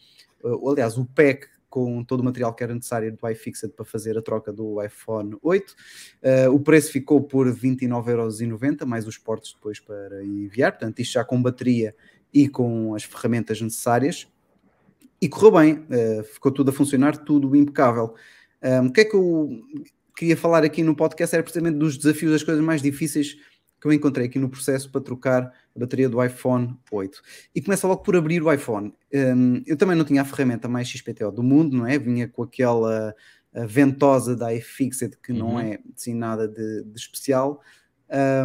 eh, 0.43 0.69
aliás, 0.69 0.97
o 0.97 1.05
pack 1.05 1.47
com 1.73 2.03
todo 2.03 2.19
o 2.19 2.23
material 2.23 2.53
que 2.53 2.63
era 2.63 2.75
necessário 2.75 3.17
do 3.17 3.29
iFixit 3.29 3.73
para 3.73 3.83
fazer 3.83 4.15
a 4.15 4.21
troca 4.21 4.53
do 4.53 4.79
iPhone 4.79 5.35
8. 5.41 5.75
Eh, 6.21 6.47
o 6.47 6.59
preço 6.59 6.91
ficou 6.91 7.19
por 7.23 7.51
29,90€, 7.51 8.85
mais 8.85 9.07
os 9.07 9.17
portos 9.17 9.53
depois 9.55 9.79
para 9.79 10.23
enviar, 10.23 10.73
portanto, 10.73 10.99
isto 10.99 11.13
já 11.13 11.25
com 11.25 11.41
bateria 11.41 11.95
e 12.31 12.47
com 12.47 12.93
as 12.93 13.03
ferramentas 13.05 13.59
necessárias. 13.59 14.31
E 15.19 15.27
correu 15.27 15.51
bem, 15.51 15.83
eh, 15.89 16.21
ficou 16.21 16.51
tudo 16.51 16.69
a 16.69 16.73
funcionar, 16.73 17.17
tudo 17.17 17.55
impecável. 17.55 18.13
Um, 18.61 18.85
o 18.85 18.93
que 18.93 19.01
é 19.01 19.05
que 19.05 19.15
eu 19.15 19.49
queria 20.15 20.37
falar 20.37 20.63
aqui 20.63 20.83
no 20.83 20.95
podcast 20.95 21.35
era 21.35 21.43
precisamente 21.43 21.77
dos 21.77 21.97
desafios, 21.97 22.31
das 22.31 22.43
coisas 22.43 22.63
mais 22.63 22.81
difíceis 22.81 23.35
que 23.81 23.87
eu 23.87 23.91
encontrei 23.91 24.27
aqui 24.27 24.39
no 24.39 24.49
processo 24.49 24.89
para 24.89 25.01
trocar 25.01 25.51
a 25.75 25.79
bateria 25.79 26.07
do 26.07 26.23
iPhone 26.23 26.77
8. 26.89 27.21
E 27.53 27.61
começa 27.61 27.85
logo 27.87 28.01
por 28.01 28.15
abrir 28.15 28.41
o 28.41 28.51
iPhone. 28.51 28.93
Um, 29.13 29.61
eu 29.65 29.75
também 29.75 29.95
não 29.97 30.05
tinha 30.05 30.21
a 30.21 30.25
ferramenta 30.25 30.69
mais 30.69 30.87
XPTO 30.87 31.31
do 31.31 31.43
mundo, 31.43 31.75
não 31.75 31.85
é? 31.85 31.99
Vinha 31.99 32.27
com 32.27 32.43
aquela 32.43 33.13
ventosa 33.67 34.35
da 34.35 34.53
iFixit 34.53 35.17
que 35.21 35.31
não 35.33 35.51
Uhum. 35.55 35.59
é 35.59 35.79
assim 35.95 36.13
nada 36.13 36.47
de, 36.47 36.83
de 36.83 36.97
especial. 36.99 37.61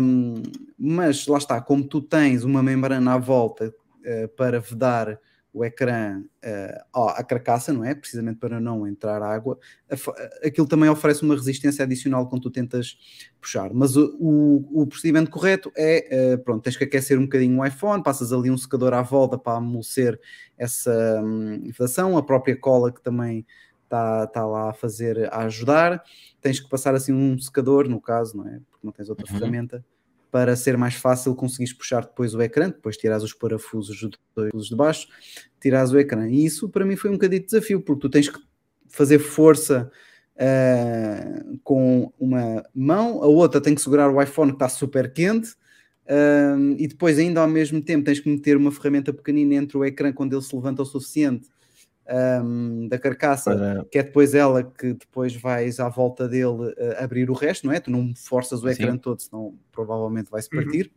Um, 0.02 0.42
mas 0.78 1.26
lá 1.26 1.38
está, 1.38 1.60
como 1.60 1.84
tu 1.84 2.00
tens 2.00 2.42
uma 2.44 2.62
membrana 2.62 3.14
à 3.14 3.18
volta 3.18 3.68
uh, 3.68 4.28
para 4.36 4.60
vedar 4.60 5.18
o 5.52 5.64
ecrã 5.64 6.20
uh, 6.44 6.98
à 7.16 7.24
carcaça, 7.24 7.72
não 7.72 7.84
é? 7.84 7.94
Precisamente 7.94 8.38
para 8.38 8.60
não 8.60 8.86
entrar 8.86 9.22
água, 9.22 9.58
a 9.90 10.46
aquilo 10.46 10.66
também 10.68 10.88
oferece 10.88 11.22
uma 11.22 11.34
resistência 11.34 11.82
adicional 11.84 12.28
quando 12.28 12.42
tu 12.42 12.50
tentas 12.50 12.98
puxar. 13.40 13.72
Mas 13.72 13.96
o, 13.96 14.14
o- 14.20 14.82
o 14.82 14.86
procedimento 14.86 15.30
correto 15.30 15.72
é, 15.76 16.34
uh, 16.34 16.38
pronto, 16.44 16.62
tens 16.62 16.76
que 16.76 16.84
aquecer 16.84 17.18
um 17.18 17.22
bocadinho 17.22 17.58
o 17.60 17.64
iPhone, 17.66 18.02
passas 18.02 18.32
ali 18.32 18.50
um 18.50 18.58
secador 18.58 18.92
à 18.92 19.02
volta 19.02 19.38
para 19.38 19.56
amolecer 19.58 20.20
essa 20.56 21.20
hum, 21.24 21.62
vedação, 21.66 22.16
a 22.18 22.22
própria 22.22 22.56
cola 22.56 22.92
que 22.92 23.00
também 23.02 23.46
está 23.84 24.26
tá 24.26 24.44
lá 24.46 24.70
a 24.70 24.74
fazer, 24.74 25.32
a 25.32 25.44
ajudar. 25.44 26.02
Tens 26.42 26.60
que 26.60 26.68
passar 26.68 26.94
assim 26.94 27.12
um 27.12 27.38
secador, 27.38 27.88
no 27.88 28.00
caso, 28.00 28.36
não 28.36 28.46
é? 28.46 28.60
Porque 28.70 28.84
não 28.86 28.92
tens 28.92 29.08
outra 29.08 29.24
Uhum. 29.32 29.38
ferramenta, 29.38 29.84
para 30.30 30.54
ser 30.56 30.76
mais 30.76 30.94
fácil 30.94 31.34
conseguires 31.34 31.72
puxar 31.72 32.02
depois 32.02 32.34
o 32.34 32.42
ecrã, 32.42 32.68
depois 32.68 32.96
tiras 32.96 33.22
os 33.22 33.32
parafusos 33.32 33.96
de 33.96 34.76
baixo, 34.76 35.08
tiras 35.60 35.92
o 35.92 35.98
ecrã. 35.98 36.28
E 36.28 36.44
isso 36.44 36.68
para 36.68 36.84
mim 36.84 36.96
foi 36.96 37.10
um 37.10 37.14
bocadinho 37.14 37.40
de 37.40 37.46
desafio, 37.46 37.80
porque 37.80 38.00
tu 38.00 38.10
tens 38.10 38.28
que 38.28 38.38
fazer 38.88 39.18
força 39.18 39.90
ah, 40.38 41.42
com 41.64 42.12
uma 42.18 42.62
mão, 42.74 43.22
a 43.22 43.26
outra 43.26 43.60
tem 43.60 43.74
que 43.74 43.80
segurar 43.80 44.10
o 44.10 44.22
iPhone 44.22 44.52
que 44.52 44.56
está 44.56 44.68
super 44.68 45.12
quente, 45.12 45.54
ah, 46.08 46.56
e 46.76 46.86
depois 46.86 47.18
ainda 47.18 47.40
ao 47.40 47.48
mesmo 47.48 47.80
tempo 47.82 48.04
tens 48.04 48.20
que 48.20 48.28
meter 48.28 48.56
uma 48.56 48.70
ferramenta 48.70 49.12
pequenina 49.12 49.54
entre 49.54 49.76
o 49.76 49.84
ecrã 49.84 50.12
quando 50.12 50.34
ele 50.34 50.42
se 50.42 50.54
levanta 50.54 50.82
o 50.82 50.86
suficiente 50.86 51.48
ah, 52.08 52.42
da 52.88 52.98
carcaça 52.98 53.54
Para- 53.54 53.84
que 53.90 53.98
é 53.98 54.02
depois 54.02 54.34
ela 54.34 54.62
que 54.64 54.94
depois 54.94 55.34
vais 55.36 55.78
à 55.78 55.88
volta 55.88 56.26
dele 56.28 56.74
eh, 56.76 56.96
abrir 57.04 57.30
o 57.30 57.34
resto, 57.34 57.66
não 57.66 57.72
é? 57.72 57.80
Tu 57.80 57.90
não 57.90 58.14
forças 58.14 58.62
o 58.62 58.66
Sim. 58.68 58.82
ecrã 58.82 58.96
todo, 58.96 59.20
senão 59.20 59.54
provavelmente 59.70 60.30
vai-se 60.30 60.48
Uhum. 60.52 60.62
partir. 60.62 60.90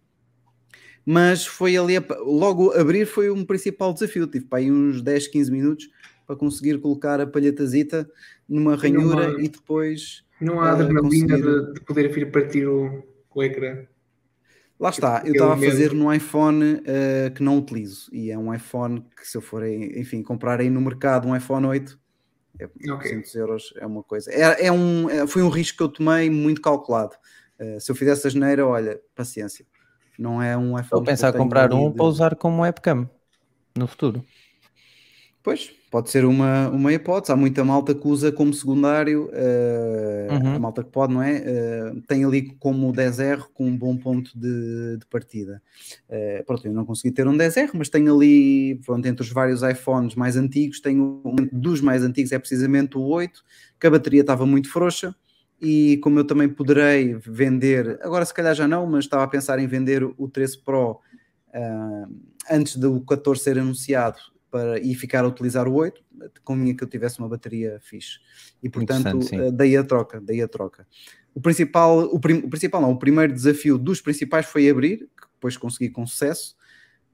Mas 1.05 1.45
foi 1.45 1.75
ali, 1.75 1.97
a- 1.97 2.05
logo 2.23 2.71
abrir 2.77 3.05
foi 3.05 3.29
um 3.31 3.43
principal 3.43 3.93
desafio. 3.93 4.27
Tive 4.27 4.45
para 4.45 4.59
aí 4.59 4.71
uns 4.71 5.01
10, 5.01 5.27
15 5.27 5.51
minutos 5.51 5.89
para 6.27 6.35
conseguir 6.35 6.77
colocar 6.79 7.19
a 7.19 7.25
palhetazita 7.27 8.09
numa 8.47 8.75
ranhura 8.75 9.29
numa- 9.31 9.41
e 9.41 9.49
depois 9.49 10.23
Não 10.39 10.59
há 10.61 10.69
Ah, 10.69 10.71
adrenalina 10.73 11.37
conseguir- 11.39 11.65
de, 11.67 11.73
de 11.73 11.81
poder 11.81 12.07
vir 12.13 12.31
partir 12.31 12.67
o, 12.67 13.03
o 13.33 13.43
ecrã. 13.43 13.83
Lá 14.81 14.89
está, 14.89 15.21
eu 15.25 15.33
estava 15.33 15.53
a 15.53 15.57
fazer 15.57 15.93
num 15.93 16.11
iPhone 16.11 16.81
eh, 16.85 17.29
que 17.35 17.43
não 17.43 17.59
utilizo 17.59 18.09
e 18.11 18.31
é 18.31 18.37
um 18.37 18.51
iPhone 18.51 19.05
que 19.15 19.27
se 19.27 19.37
eu 19.37 19.41
for, 19.41 19.63
enfim, 19.63 20.23
comprar 20.23 20.59
aí 20.59 20.71
no 20.71 20.81
mercado 20.81 21.27
um 21.27 21.35
iPhone 21.35 21.67
8 21.67 21.99
é 22.59 22.65
Ok. 22.65 23.11
200 23.11 23.35
euros 23.35 23.73
é 23.77 23.85
uma 23.85 24.01
coisa. 24.01 24.31
É, 24.31 24.65
é 24.65 24.71
um, 24.71 25.07
é- 25.07 25.27
foi 25.27 25.43
um 25.43 25.49
risco 25.49 25.77
que 25.77 25.83
eu 25.83 25.87
tomei 25.89 26.31
muito 26.31 26.61
calculado. 26.61 27.15
Eh, 27.59 27.79
se 27.79 27.91
eu 27.91 27.95
fizesse 27.95 28.25
a 28.25 28.29
geneira, 28.31 28.65
olha, 28.65 28.99
paciência. 29.15 29.65
Não 30.17 30.41
é 30.41 30.57
um 30.57 30.71
iPhone. 30.71 30.83
Estou 30.83 30.97
a 30.99 31.03
que 31.03 31.09
eu 31.11 31.15
pensar 31.15 31.31
tenho 31.31 31.43
comprar 31.43 31.71
um 31.73 31.89
de- 31.91 31.97
para 31.97 32.05
usar 32.05 32.35
como 32.35 32.63
webcam 32.63 33.07
no 33.77 33.85
futuro. 33.87 34.25
Pois, 35.43 35.71
pode 35.89 36.11
ser 36.11 36.23
uma, 36.23 36.69
uma 36.69 36.93
hipótese. 36.93 37.31
Há 37.31 37.35
muita 37.35 37.63
malta 37.65 37.95
que 37.95 38.07
usa 38.07 38.31
como 38.31 38.53
secundário, 38.53 39.27
eh, 39.33 40.27
Uhum. 40.31 40.55
a 40.55 40.59
malta 40.59 40.83
que 40.83 40.91
pode, 40.91 41.13
não 41.13 41.21
é? 41.21 41.37
Eh, 41.43 41.93
tem 42.07 42.23
ali 42.23 42.55
como 42.59 42.89
o 42.89 42.93
10R 42.93 43.47
com 43.53 43.65
um 43.65 43.75
bom 43.75 43.97
ponto 43.97 44.31
de, 44.37 44.97
de 44.97 45.05
partida. 45.07 45.61
Eh, 46.07 46.43
pronto, 46.45 46.65
eu 46.67 46.71
não 46.73 46.85
consegui 46.85 47.11
ter 47.11 47.27
um 47.27 47.35
10R, 47.35 47.71
mas 47.73 47.89
tenho 47.89 48.15
ali, 48.15 48.79
pronto, 48.85 49.05
entre 49.07 49.23
os 49.23 49.31
vários 49.31 49.63
iPhones 49.63 50.13
mais 50.13 50.37
antigos, 50.37 50.79
tenho 50.79 51.21
um 51.25 51.35
dos 51.51 51.81
mais 51.81 52.03
antigos, 52.03 52.31
é 52.31 52.37
precisamente 52.39 52.95
o 52.97 53.01
8, 53.01 53.43
que 53.79 53.87
a 53.87 53.91
bateria 53.91 54.21
estava 54.21 54.45
muito 54.45 54.69
frouxa. 54.71 55.15
E 55.59 55.97
como 56.03 56.19
eu 56.19 56.23
também 56.25 56.49
poderei 56.49 57.15
vender, 57.15 57.99
agora 58.01 58.25
se 58.25 58.33
calhar 58.33 58.53
já 58.55 58.67
não, 58.67 58.85
mas 58.87 59.05
estava 59.05 59.23
a 59.23 59.27
pensar 59.27 59.59
em 59.59 59.67
vender 59.67 60.03
o 60.03 60.27
13 60.27 60.57
Pro 60.59 60.99
antes 62.49 62.75
do 62.77 63.01
14 63.01 63.43
ser 63.43 63.59
anunciado 63.59 64.17
para, 64.51 64.79
e 64.79 64.93
ficar 64.93 65.23
a 65.23 65.27
utilizar 65.27 65.67
o 65.67 65.73
8, 65.73 66.03
convinha 66.43 66.75
que 66.75 66.83
eu 66.83 66.87
tivesse 66.87 67.17
uma 67.19 67.29
bateria 67.29 67.79
fixe. 67.81 68.19
E 68.61 68.69
portanto, 68.69 69.01
eh, 69.33 69.51
daí 69.51 69.77
a 69.77 69.83
troca, 69.83 70.19
daí 70.19 70.41
a 70.41 70.47
troca. 70.47 70.85
O 71.33 71.39
principal, 71.39 71.99
o, 71.99 72.19
prim- 72.19 72.43
o 72.43 72.49
principal 72.49 72.81
não, 72.81 72.91
o 72.91 72.99
primeiro 72.99 73.33
desafio 73.33 73.77
dos 73.77 74.01
principais 74.01 74.45
foi 74.45 74.69
abrir, 74.69 74.97
que 74.97 75.27
depois 75.33 75.55
consegui 75.55 75.89
com 75.89 76.05
sucesso. 76.05 76.55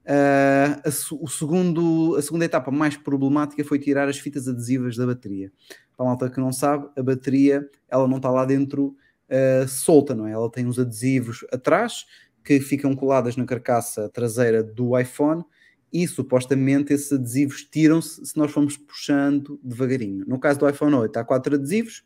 Ah, 0.04 0.80
a, 0.84 0.88
o 0.88 1.28
segundo, 1.28 2.16
a 2.16 2.22
segunda 2.22 2.44
etapa 2.44 2.70
mais 2.70 2.96
problemática 2.96 3.62
foi 3.62 3.78
tirar 3.78 4.08
as 4.08 4.18
fitas 4.18 4.48
adesivas 4.48 4.96
da 4.96 5.06
bateria. 5.06 5.52
Para 5.96 6.06
a 6.06 6.08
malta 6.08 6.30
que 6.30 6.40
não 6.40 6.52
sabe, 6.52 6.88
a 6.96 7.02
bateria 7.02 7.68
ela 7.88 8.08
não 8.08 8.16
está 8.16 8.30
lá 8.30 8.44
dentro 8.44 8.96
ah, 9.30 9.66
solta, 9.68 10.14
não 10.14 10.26
é? 10.26 10.32
Ela 10.32 10.50
tem 10.50 10.66
uns 10.66 10.78
adesivos 10.78 11.44
atrás 11.52 12.04
que 12.42 12.58
ficam 12.58 12.96
coladas 12.96 13.36
na 13.36 13.44
carcaça 13.44 14.08
traseira 14.08 14.62
do 14.62 14.98
iPhone 14.98 15.44
e 15.92 16.06
supostamente 16.06 16.92
esses 16.92 17.12
adesivos 17.12 17.62
tiram-se 17.64 18.24
se 18.26 18.36
nós 18.36 18.50
formos 18.50 18.76
puxando 18.76 19.58
devagarinho. 19.62 20.24
No 20.26 20.38
caso 20.38 20.58
do 20.58 20.68
iPhone 20.68 20.94
8 20.94 21.16
há 21.18 21.24
quatro 21.24 21.54
adesivos, 21.54 22.02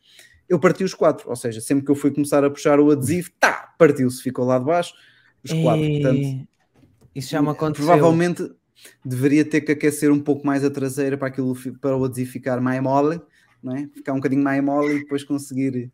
eu 0.49 0.59
parti 0.59 0.85
os 0.85 0.95
quatro, 0.95 1.29
ou 1.29 1.37
seja, 1.37 1.61
sempre 1.61 1.85
que 1.85 1.91
eu 1.91 1.95
fui 1.95 2.11
começar 2.11 2.45
a 2.45 2.51
puxar 2.51 2.79
o 2.79 2.91
adesivo, 2.91 3.31
tá, 3.41 3.75
partiu-se, 3.79 4.23
ficou 4.23 4.45
lá 4.45 4.59
de 4.59 4.65
baixo, 4.67 4.93
os 5.43 5.53
quatro. 5.53 5.87
Portanto, 5.89 6.19
E- 6.21 6.49
Isso 7.15 7.31
já 7.31 7.43
me 7.43 7.49
aconteceu. 7.49 7.87
provavelmente 7.87 8.51
deveria 9.05 9.45
ter 9.45 9.61
que 9.61 9.73
aquecer 9.73 10.11
um 10.11 10.21
pouco 10.21 10.47
mais 10.47 10.65
a 10.65 10.71
traseira 10.71 11.17
para, 11.17 11.29
aquilo, 11.29 11.55
para 11.81 11.97
o 11.97 12.05
adesivo 12.05 12.31
ficar 12.31 12.61
mais 12.61 12.83
mole, 12.83 13.21
não 13.63 13.75
é? 13.77 13.89
Ficar 13.95 14.13
um 14.13 14.17
bocadinho 14.17 14.43
mais 14.43 14.63
mole 14.63 14.95
e 14.97 14.99
depois 15.01 15.23
conseguir, 15.25 15.91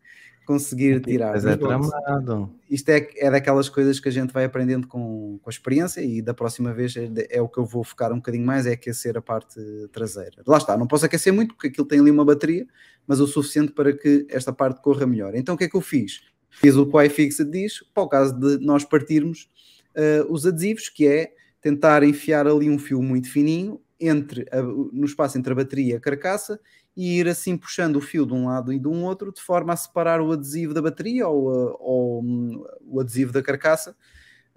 conseguir 0.49 0.99
tirar. 1.01 1.33
Mas 1.33 1.45
é 1.45 1.55
tramado. 1.55 2.49
isto 2.67 2.89
é, 2.89 3.07
é 3.17 3.29
daquelas 3.29 3.69
coisas 3.69 3.99
que 3.99 4.09
a 4.09 4.11
gente 4.11 4.33
vai 4.33 4.45
aprendendo 4.45 4.87
com, 4.87 5.37
com 5.41 5.49
a 5.49 5.51
experiência 5.51 6.01
e 6.01 6.23
da 6.23 6.33
próxima 6.33 6.73
vez 6.73 6.95
é, 6.95 7.07
é 7.29 7.39
o 7.39 7.47
que 7.47 7.59
eu 7.59 7.65
vou 7.65 7.83
focar 7.83 8.11
um 8.11 8.15
bocadinho 8.15 8.43
mais, 8.45 8.65
é 8.65 8.71
aquecer 8.71 9.15
a 9.15 9.21
parte 9.21 9.59
traseira. 9.91 10.41
Lá 10.47 10.57
está, 10.57 10.75
não 10.75 10.87
posso 10.87 11.05
aquecer 11.05 11.31
muito 11.31 11.53
porque 11.53 11.67
aquilo 11.67 11.85
tem 11.85 11.99
ali 11.99 12.09
uma 12.09 12.25
bateria, 12.25 12.65
mas 13.05 13.19
o 13.19 13.27
suficiente 13.27 13.71
para 13.73 13.93
que 13.93 14.25
esta 14.27 14.51
parte 14.51 14.81
corra 14.81 15.05
melhor. 15.05 15.35
Então 15.35 15.53
o 15.53 15.57
que 15.57 15.65
é 15.65 15.69
que 15.69 15.77
eu 15.77 15.81
fiz? 15.81 16.21
Fiz 16.49 16.75
o 16.75 16.85
que 16.87 16.95
o 16.97 17.01
iFixit 17.03 17.47
diz, 17.49 17.83
para 17.93 18.01
o 18.03 18.09
caso 18.09 18.33
de 18.33 18.57
nós 18.65 18.83
partirmos 18.83 19.47
eh, 19.93 20.25
os 20.27 20.47
adesivos, 20.47 20.89
que 20.89 21.05
é 21.05 21.31
tentar 21.61 22.01
enfiar 22.03 22.47
ali 22.47 22.67
um 22.67 22.79
fio 22.79 23.03
muito 23.03 23.29
fininho 23.29 23.79
entre 23.99 24.47
a- 24.51 24.61
no 24.63 25.05
espaço 25.05 25.37
entre 25.37 25.51
a 25.53 25.55
bateria 25.55 25.93
e 25.93 25.97
a 25.97 25.99
carcaça 25.99 26.59
e 26.99 27.19
ir 27.19 27.27
assim 27.29 27.55
puxando 27.57 27.95
o 27.95 28.01
fio 28.01 28.25
de 28.25 28.33
um 28.33 28.47
lado 28.47 28.73
e 28.73 28.79
de 28.79 28.87
um 28.87 29.05
outro, 29.05 29.31
de 29.31 29.41
forma 29.41 29.71
a 29.71 29.75
separar 29.77 30.21
o 30.21 30.31
adesivo 30.33 30.73
da 30.73 30.81
bateria 30.81 31.27
ou, 31.29 31.49
a- 31.51 31.77
ou, 31.79 32.21
hum, 32.23 32.65
o 32.81 32.99
adesivo 32.99 33.31
da 33.31 33.41
carcaça. 33.41 33.95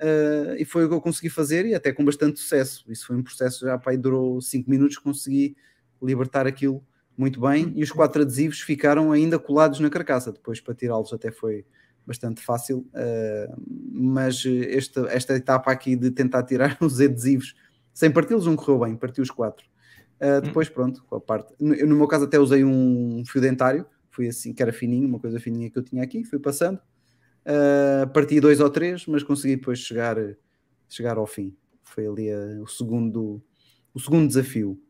Uh, 0.01 0.56
e 0.59 0.64
foi 0.64 0.85
o 0.85 0.89
que 0.89 0.94
eu 0.94 1.01
consegui 1.01 1.28
fazer 1.31 1.64
e 1.66 1.74
até 1.74 1.93
com 1.93 2.05
bastante 2.05 2.40
sucesso. 2.40 2.85
Isso 2.90 3.06
foi 3.06 3.16
um 3.16 3.23
processo 3.23 3.64
já 3.64 3.81
aí 3.86 3.97
durou 3.97 4.40
5 4.40 4.69
minutos, 4.69 4.98
consegui 4.98 5.56
libertar 6.02 6.44
aquilo 6.47 6.85
muito 7.16 7.40
bem 7.40 7.73
e 7.77 7.82
os 7.85 7.93
quatro 7.93 8.23
adesivos 8.23 8.60
ficaram 8.60 9.12
ainda 9.12 9.39
colados 9.39 9.78
na 9.78 9.89
carcaça. 9.89 10.32
Depois 10.32 10.60
para 10.60 10.74
tirá-los 10.74 11.12
até 11.12 11.31
foi 11.31 11.64
bastante 12.05 12.40
fácil, 12.43 12.78
uh, 12.94 13.62
mas 13.93 14.43
esta, 14.70 15.02
esta 15.09 15.36
etapa 15.36 15.70
aqui 15.70 15.94
de 15.94 16.10
tentar 16.10 16.43
tirar 16.43 16.77
os 16.82 17.01
adesivos 17.01 17.55
sem 17.94 18.10
parti-los 18.10 18.47
não 18.47 18.56
correu 18.56 18.81
bem, 18.81 18.97
parti 18.97 19.20
os 19.20 19.31
quatro. 19.31 19.64
Uh, 20.23 20.40
depois, 20.40 20.69
pronto, 20.69 21.03
com 21.05 21.16
a 21.16 21.20
parte. 21.20 21.53
No, 21.59 21.74
eu, 21.74 21.86
no 21.86 21.97
meu 21.97 22.07
caso, 22.07 22.27
até 22.27 22.39
usei 22.39 22.62
um 22.62 23.24
fio 23.27 23.40
dentário, 23.40 23.85
foi 24.09 24.28
assim, 24.28 24.53
que 24.53 24.62
era 24.62 24.73
fininho, 24.73 25.09
uma 25.09 25.19
coisa 25.19 25.40
fininha 25.40 25.69
que 25.69 25.77
eu 25.77 25.82
tinha 25.82 26.03
aqui, 26.03 26.23
fui 26.23 26.39
passando. 26.39 26.78
Uh, 27.44 28.09
parti 28.12 28.39
dois 28.39 28.61
ou 28.61 28.70
três, 28.70 29.05
mas 29.07 29.24
consegui 29.24 29.57
depois 29.57 29.81
chegar, 29.81 30.16
chegar 30.89 31.16
ao 31.16 31.27
fim. 31.27 31.57
Foi 31.82 32.07
ali 32.07 32.32
uh, 32.32 32.62
o, 32.62 32.69
segundo, 32.69 33.43
o 33.93 33.99
segundo 33.99 34.28
desafio. 34.28 34.81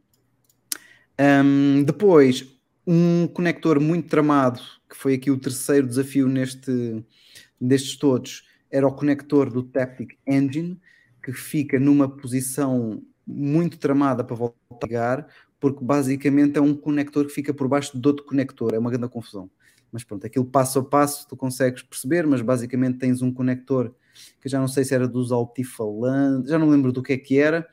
Um, 1.19 1.83
depois, 1.83 2.47
um 2.87 3.27
conector 3.27 3.81
muito 3.81 4.09
tramado, 4.09 4.61
que 4.91 4.97
foi 4.97 5.15
aqui 5.15 5.31
o 5.31 5.39
terceiro 5.39 5.87
desafio 5.87 6.29
neste, 6.29 7.03
nestes 7.59 7.97
todos, 7.97 8.47
era 8.71 8.87
o 8.87 8.93
conector 8.93 9.51
do 9.51 9.63
Taptic 9.63 10.19
Engine, 10.27 10.79
que 11.23 11.33
fica 11.33 11.79
numa 11.79 12.09
posição 12.09 13.03
muito 13.27 13.79
tramada 13.79 14.25
para 14.25 14.37
voltar 14.37 14.57
a 14.81 14.87
ligar, 14.87 15.27
porque 15.61 15.85
basicamente 15.85 16.59
é 16.59 16.61
um 16.61 16.75
conector 16.75 17.27
que 17.27 17.33
fica 17.33 17.55
por 17.55 17.69
baixo 17.69 17.99
de 17.99 18.09
outro 18.09 18.25
conector, 18.25 18.75
é 18.75 18.79
uma 18.79 18.91
grande 18.91 19.09
confusão. 19.09 19.51
Mas 19.93 20.03
pronto, 20.03 20.27
aquilo 20.27 20.45
passo 20.45 20.79
a 20.79 20.85
passo 20.85 21.29
tu 21.29 21.37
consegues 21.37 21.83
perceber, 21.83 22.27
mas 22.27 22.41
basicamente 22.41 22.99
tens 22.99 23.21
um 23.21 23.33
conector 23.33 23.95
que 24.41 24.49
já 24.49 24.59
não 24.59 24.69
sei 24.69 24.85
se 24.85 24.95
era 24.95 25.07
dos 25.07 25.33
altifalantes, 25.33 26.51
já 26.51 26.59
não 26.59 26.69
lembro 26.69 26.93
do 26.93 27.03
que 27.03 27.13
é 27.13 27.19
que 27.19 27.39
era, 27.39 27.67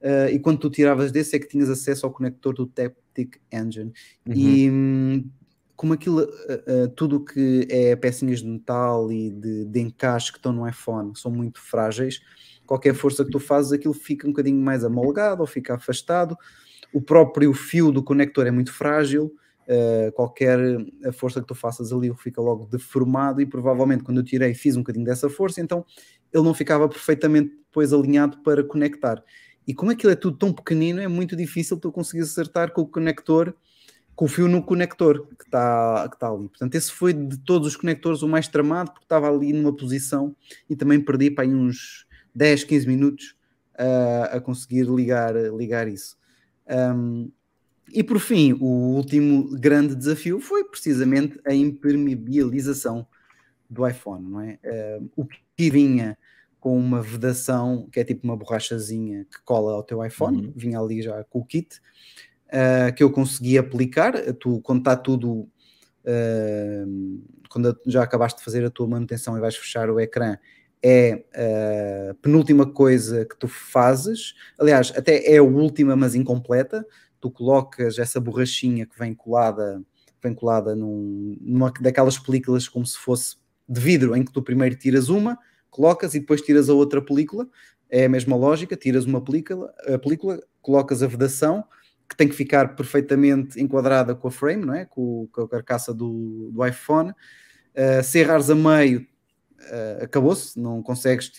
uh, 0.00 0.30
e 0.32 0.38
quando 0.38 0.58
tu 0.58 0.70
tiravas 0.70 1.12
desse 1.12 1.36
é 1.36 1.38
que 1.38 1.48
tinhas 1.48 1.68
acesso 1.68 2.06
ao 2.06 2.12
conector 2.12 2.54
do 2.54 2.66
Taptic 2.66 3.36
Engine. 3.52 3.92
Uhum. 4.26 4.34
E 4.34 4.70
hum, 4.70 5.30
como 5.76 5.92
aquilo, 5.92 6.22
uh, 6.22 6.84
uh, 6.84 6.88
tudo 6.96 7.24
que 7.24 7.66
é 7.70 7.94
pecinhas 7.94 8.40
de 8.40 8.48
metal 8.48 9.12
e 9.12 9.30
de, 9.30 9.66
de 9.66 9.80
encaixe 9.80 10.32
que 10.32 10.38
estão 10.38 10.52
no 10.52 10.66
iPhone 10.66 11.12
são 11.14 11.30
muito 11.30 11.60
frágeis, 11.60 12.20
qualquer 12.66 12.94
força 12.94 13.24
que 13.24 13.30
tu 13.30 13.38
fazes, 13.38 13.72
aquilo 13.72 13.94
fica 13.94 14.26
um 14.26 14.30
bocadinho 14.30 14.60
mais 14.60 14.84
amolgado 14.84 15.40
ou 15.40 15.46
fica 15.46 15.74
afastado. 15.74 16.36
O 16.92 17.00
próprio 17.00 17.52
fio 17.52 17.90
do 17.90 18.02
conector 18.02 18.46
é 18.46 18.50
muito 18.50 18.72
frágil, 18.72 19.34
uh, 19.66 20.12
qualquer 20.12 20.58
força 21.12 21.40
que 21.40 21.46
tu 21.46 21.54
faças 21.54 21.92
ali 21.92 22.12
fica 22.16 22.40
logo 22.40 22.66
deformado 22.66 23.40
e 23.40 23.46
provavelmente 23.46 24.02
quando 24.02 24.18
eu 24.18 24.24
tirei 24.24 24.54
fiz 24.54 24.76
um 24.76 24.80
bocadinho 24.80 25.04
dessa 25.04 25.28
força, 25.28 25.60
então 25.60 25.84
ele 26.32 26.44
não 26.44 26.54
ficava 26.54 26.88
perfeitamente 26.88 27.50
depois 27.66 27.92
alinhado 27.92 28.38
para 28.42 28.64
conectar. 28.64 29.22
E 29.66 29.74
como 29.74 29.90
aquilo 29.90 30.12
é 30.12 30.16
tudo 30.16 30.38
tão 30.38 30.52
pequenino, 30.52 31.00
é 31.00 31.08
muito 31.08 31.34
difícil 31.34 31.76
tu 31.76 31.90
conseguir 31.90 32.22
acertar 32.22 32.72
com 32.72 32.82
o 32.82 32.86
conector, 32.86 33.54
com 34.14 34.24
o 34.24 34.28
fio 34.28 34.48
no 34.48 34.62
conector 34.62 35.26
que 35.36 35.44
está 35.44 36.08
que 36.08 36.18
tá 36.18 36.30
ali. 36.30 36.48
Portanto, 36.48 36.74
esse 36.74 36.92
foi 36.92 37.12
de 37.12 37.36
todos 37.38 37.68
os 37.68 37.76
conectores 37.76 38.22
o 38.22 38.28
mais 38.28 38.46
tramado, 38.46 38.92
porque 38.92 39.04
estava 39.04 39.28
ali 39.28 39.52
numa 39.52 39.74
posição 39.74 40.34
e 40.70 40.76
também 40.76 41.00
perdi 41.00 41.30
para 41.30 41.44
aí 41.44 41.54
uns 41.54 42.05
10, 42.36 42.64
15 42.64 42.86
minutos 42.86 43.34
uh, 43.74 44.36
a 44.36 44.40
conseguir 44.40 44.84
ligar, 44.84 45.34
ligar 45.34 45.88
isso. 45.88 46.16
Um, 46.68 47.30
e 47.92 48.02
por 48.02 48.18
fim, 48.18 48.52
o 48.52 48.94
último 48.96 49.58
grande 49.58 49.94
desafio 49.94 50.38
foi 50.40 50.64
precisamente 50.64 51.40
a 51.46 51.54
impermeabilização 51.54 53.06
do 53.70 53.86
iPhone, 53.86 54.28
não 54.28 54.40
é? 54.40 54.58
Uh, 54.64 55.10
o 55.16 55.24
que 55.24 55.70
vinha 55.70 56.18
com 56.60 56.76
uma 56.76 57.00
vedação 57.00 57.88
que 57.90 58.00
é 58.00 58.04
tipo 58.04 58.24
uma 58.24 58.36
borrachazinha 58.36 59.24
que 59.24 59.40
cola 59.44 59.72
ao 59.72 59.82
teu 59.82 60.04
iPhone, 60.04 60.46
uhum. 60.46 60.52
vinha 60.54 60.78
ali 60.78 61.00
já 61.00 61.22
com 61.24 61.38
o 61.38 61.44
kit, 61.44 61.80
uh, 62.48 62.92
que 62.94 63.02
eu 63.02 63.10
consegui 63.10 63.56
aplicar. 63.56 64.12
Tu, 64.34 64.60
quando 64.60 64.80
está 64.80 64.96
tudo, 64.96 65.48
uh, 66.04 67.22
quando 67.48 67.78
já 67.86 68.02
acabaste 68.02 68.40
de 68.40 68.44
fazer 68.44 68.64
a 68.64 68.70
tua 68.70 68.88
manutenção 68.88 69.36
e 69.36 69.40
vais 69.40 69.56
fechar 69.56 69.88
o 69.88 70.00
ecrã, 70.00 70.36
é 70.82 71.24
a 72.10 72.14
penúltima 72.14 72.66
coisa 72.66 73.24
que 73.24 73.36
tu 73.36 73.48
fazes. 73.48 74.34
Aliás, 74.58 74.92
até 74.96 75.32
é 75.32 75.38
a 75.38 75.42
última, 75.42 75.96
mas 75.96 76.14
incompleta. 76.14 76.86
Tu 77.20 77.30
colocas 77.30 77.98
essa 77.98 78.20
borrachinha 78.20 78.86
que 78.86 78.98
vem 78.98 79.14
colada, 79.14 79.82
vem 80.22 80.34
colada 80.34 80.74
num, 80.74 81.36
numa 81.40 81.72
daquelas 81.80 82.18
películas 82.18 82.68
como 82.68 82.86
se 82.86 82.98
fosse 82.98 83.36
de 83.68 83.80
vidro, 83.80 84.14
em 84.14 84.24
que 84.24 84.32
tu 84.32 84.42
primeiro 84.42 84.76
tiras 84.76 85.08
uma, 85.08 85.38
colocas 85.70 86.14
e 86.14 86.20
depois 86.20 86.40
tiras 86.40 86.68
a 86.68 86.74
outra 86.74 87.02
película. 87.02 87.48
É 87.88 88.04
a 88.04 88.08
mesma 88.08 88.36
lógica, 88.36 88.76
tiras 88.76 89.04
uma 89.04 89.20
película, 89.20 89.72
a 89.86 89.98
película, 89.98 90.40
colocas 90.60 91.02
a 91.02 91.06
vedação, 91.06 91.64
que 92.08 92.16
tem 92.16 92.28
que 92.28 92.34
ficar 92.34 92.76
perfeitamente 92.76 93.60
enquadrada 93.60 94.14
com 94.14 94.28
a 94.28 94.30
frame, 94.30 94.64
não 94.64 94.74
é? 94.74 94.84
com, 94.84 95.28
com 95.32 95.42
a 95.42 95.48
carcaça 95.48 95.92
do, 95.92 96.50
do 96.52 96.64
iPhone. 96.64 97.10
Uh, 97.10 98.02
se 98.02 98.20
errares 98.20 98.48
a 98.50 98.54
meio, 98.54 99.06
uh, 99.60 100.04
acabou-se, 100.04 100.58
não 100.58 100.82
consegues 100.82 101.32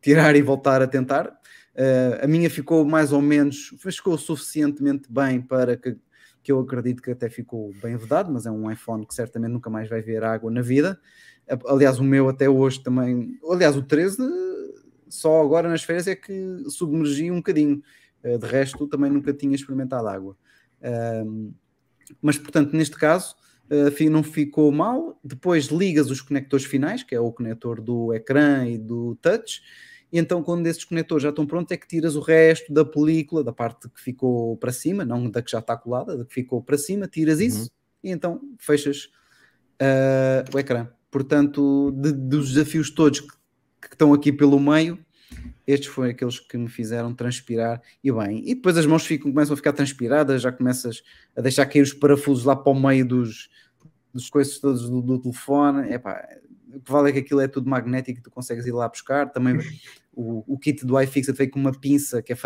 tirar 0.00 0.34
e 0.36 0.42
voltar 0.42 0.82
a 0.82 0.86
tentar. 0.86 1.28
Uh, 1.74 2.24
a 2.24 2.26
minha 2.26 2.48
ficou 2.48 2.84
mais 2.84 3.12
ou 3.12 3.20
menos, 3.20 3.74
ficou 3.78 4.16
suficientemente 4.16 5.12
bem 5.12 5.40
para 5.40 5.76
que, 5.76 5.96
que 6.42 6.52
eu 6.52 6.60
acredito 6.60 7.02
que 7.02 7.10
até 7.10 7.28
ficou 7.28 7.72
bem 7.82 7.96
vedado, 7.96 8.32
mas 8.32 8.46
é 8.46 8.50
um 8.50 8.70
iPhone 8.70 9.06
que 9.06 9.14
certamente 9.14 9.52
nunca 9.52 9.68
mais 9.68 9.88
vai 9.88 10.00
ver 10.00 10.24
água 10.24 10.50
na 10.50 10.62
vida. 10.62 10.98
Aliás, 11.66 11.98
o 11.98 12.04
meu 12.04 12.28
até 12.28 12.48
hoje 12.48 12.82
também, 12.82 13.38
aliás, 13.48 13.76
o 13.76 13.82
13 13.82 14.18
só 15.08 15.42
agora 15.42 15.68
nas 15.68 15.84
férias 15.84 16.08
é 16.08 16.16
que 16.16 16.64
submergi 16.68 17.30
um 17.30 17.36
bocadinho. 17.36 17.82
Uh, 18.24 18.38
de 18.38 18.46
resto, 18.46 18.88
também 18.88 19.10
nunca 19.10 19.32
tinha 19.32 19.54
experimentado 19.54 20.08
água. 20.08 20.36
Mas, 22.22 22.38
portanto, 22.38 22.72
neste 22.76 22.96
caso, 22.96 23.34
uh, 23.70 24.10
não 24.10 24.22
ficou 24.22 24.70
mal. 24.72 25.18
Depois 25.22 25.66
ligas 25.66 26.10
os 26.10 26.20
conectores 26.20 26.66
finais, 26.66 27.02
que 27.02 27.14
é 27.14 27.20
o 27.20 27.32
conector 27.32 27.80
do 27.80 28.12
ecrã 28.12 28.66
e 28.66 28.78
do 28.78 29.16
touch. 29.16 29.62
E 30.12 30.18
então, 30.18 30.42
quando 30.42 30.66
esses 30.66 30.84
conectores 30.84 31.22
já 31.22 31.30
estão 31.30 31.46
prontos, 31.46 31.72
é 31.72 31.76
que 31.76 31.86
tiras 31.86 32.16
o 32.16 32.20
resto 32.20 32.72
da 32.72 32.84
película, 32.84 33.42
da 33.42 33.52
parte 33.52 33.88
que 33.88 34.00
ficou 34.00 34.56
para 34.56 34.72
cima, 34.72 35.04
não 35.04 35.28
da 35.28 35.42
que 35.42 35.50
já 35.50 35.58
está 35.58 35.76
colada, 35.76 36.16
da 36.16 36.24
que 36.24 36.32
ficou 36.32 36.62
para 36.62 36.78
cima, 36.78 37.08
tiras 37.08 37.40
isso 37.40 37.62
uhum. 37.62 37.68
e 38.04 38.10
então 38.10 38.40
fechas 38.58 39.10
o 40.54 40.58
ecrã. 40.58 40.88
Portanto, 41.10 41.92
de, 41.96 42.12
dos 42.12 42.52
desafios 42.52 42.90
todos 42.90 43.20
que, 43.20 43.28
que 43.28 43.88
estão 43.92 44.12
aqui 44.12 44.32
pelo 44.32 44.58
meio, 44.60 44.98
estes 45.66 45.88
foram 45.88 46.10
aqueles 46.10 46.38
que 46.38 46.56
me 46.56 46.68
fizeram 46.68 47.14
transpirar 47.14 47.82
e 48.02 48.12
bem. 48.12 48.42
E 48.44 48.54
depois 48.54 48.76
as 48.76 48.86
mãos 48.86 49.04
ficam, 49.04 49.30
começam 49.32 49.54
a 49.54 49.56
ficar 49.56 49.72
transpiradas, 49.72 50.42
já 50.42 50.52
começas 50.52 51.02
a 51.36 51.40
deixar 51.40 51.66
cair 51.66 51.82
os 51.82 51.92
parafusos 51.92 52.44
lá 52.44 52.54
para 52.54 52.72
o 52.72 52.80
meio 52.80 53.06
dos, 53.06 53.48
dos 54.12 54.30
coisas 54.30 54.58
todos 54.58 54.88
do, 54.88 55.02
do 55.02 55.18
telefone. 55.18 55.92
Epá, 55.92 56.26
o 56.72 56.80
que 56.80 56.92
vale 56.92 57.10
é 57.10 57.12
que 57.12 57.18
aquilo 57.18 57.40
é 57.40 57.48
tudo 57.48 57.68
magnético, 57.68 58.22
tu 58.22 58.30
consegues 58.30 58.66
ir 58.66 58.72
lá 58.72 58.88
buscar. 58.88 59.30
Também 59.30 59.58
o, 60.14 60.44
o 60.46 60.58
kit 60.58 60.84
do 60.84 61.00
iFixit 61.00 61.36
veio 61.36 61.50
com 61.50 61.58
uma 61.58 61.72
pinça 61.72 62.22
que 62.22 62.32
é 62.32 62.36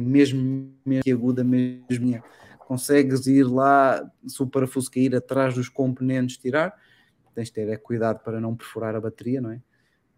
mesmo, 0.00 0.74
mesmo 0.84 1.12
aguda, 1.12 1.44
mesmo 1.44 2.22
consegues 2.66 3.26
ir 3.26 3.44
lá, 3.44 4.10
se 4.26 4.42
o 4.42 4.46
parafuso 4.46 4.90
cair 4.90 5.14
atrás 5.14 5.54
dos 5.54 5.68
componentes, 5.68 6.38
tirar. 6.38 6.74
Tens 7.34 7.48
de 7.48 7.54
ter 7.54 7.68
é, 7.68 7.76
cuidado 7.76 8.20
para 8.20 8.40
não 8.40 8.54
perfurar 8.54 8.94
a 8.94 9.00
bateria, 9.00 9.40
não 9.40 9.50
é? 9.50 9.60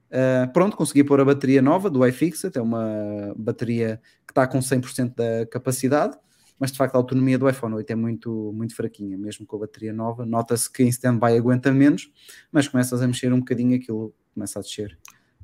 Uh, 0.07 0.51
pronto, 0.53 0.77
consegui 0.77 1.03
pôr 1.03 1.21
a 1.21 1.25
bateria 1.25 1.61
nova 1.61 1.91
do 1.91 2.07
iFixit, 2.07 2.57
é 2.57 2.63
uma 2.63 3.35
bateria 3.37 4.01
que 4.27 4.33
está 4.33 4.47
com 4.47 4.59
100% 4.59 5.15
da 5.15 5.47
capacidade, 5.47 6.17
mas 6.59 6.71
de 6.71 6.79
facto 6.79 6.95
a 6.95 6.99
autonomia 6.99 7.39
do 7.39 7.49
iPhone 7.49 7.75
8 7.75 7.91
é 7.91 7.95
muito, 7.95 8.53
muito 8.55 8.75
fraquinha, 8.75 9.19
mesmo 9.19 9.45
com 9.45 9.57
a 9.57 9.61
bateria 9.61 9.93
nova. 9.93 10.25
Nota-se 10.25 10.71
que 10.71 10.83
em 10.83 10.89
stand-by 10.89 11.37
aguenta 11.37 11.73
menos, 11.73 12.11
mas 12.51 12.69
começas 12.69 13.03
a 13.03 13.07
mexer 13.07 13.33
um 13.33 13.41
bocadinho 13.41 13.77
aquilo 13.77 14.15
começa 14.33 14.59
a 14.59 14.63
descer 14.63 14.99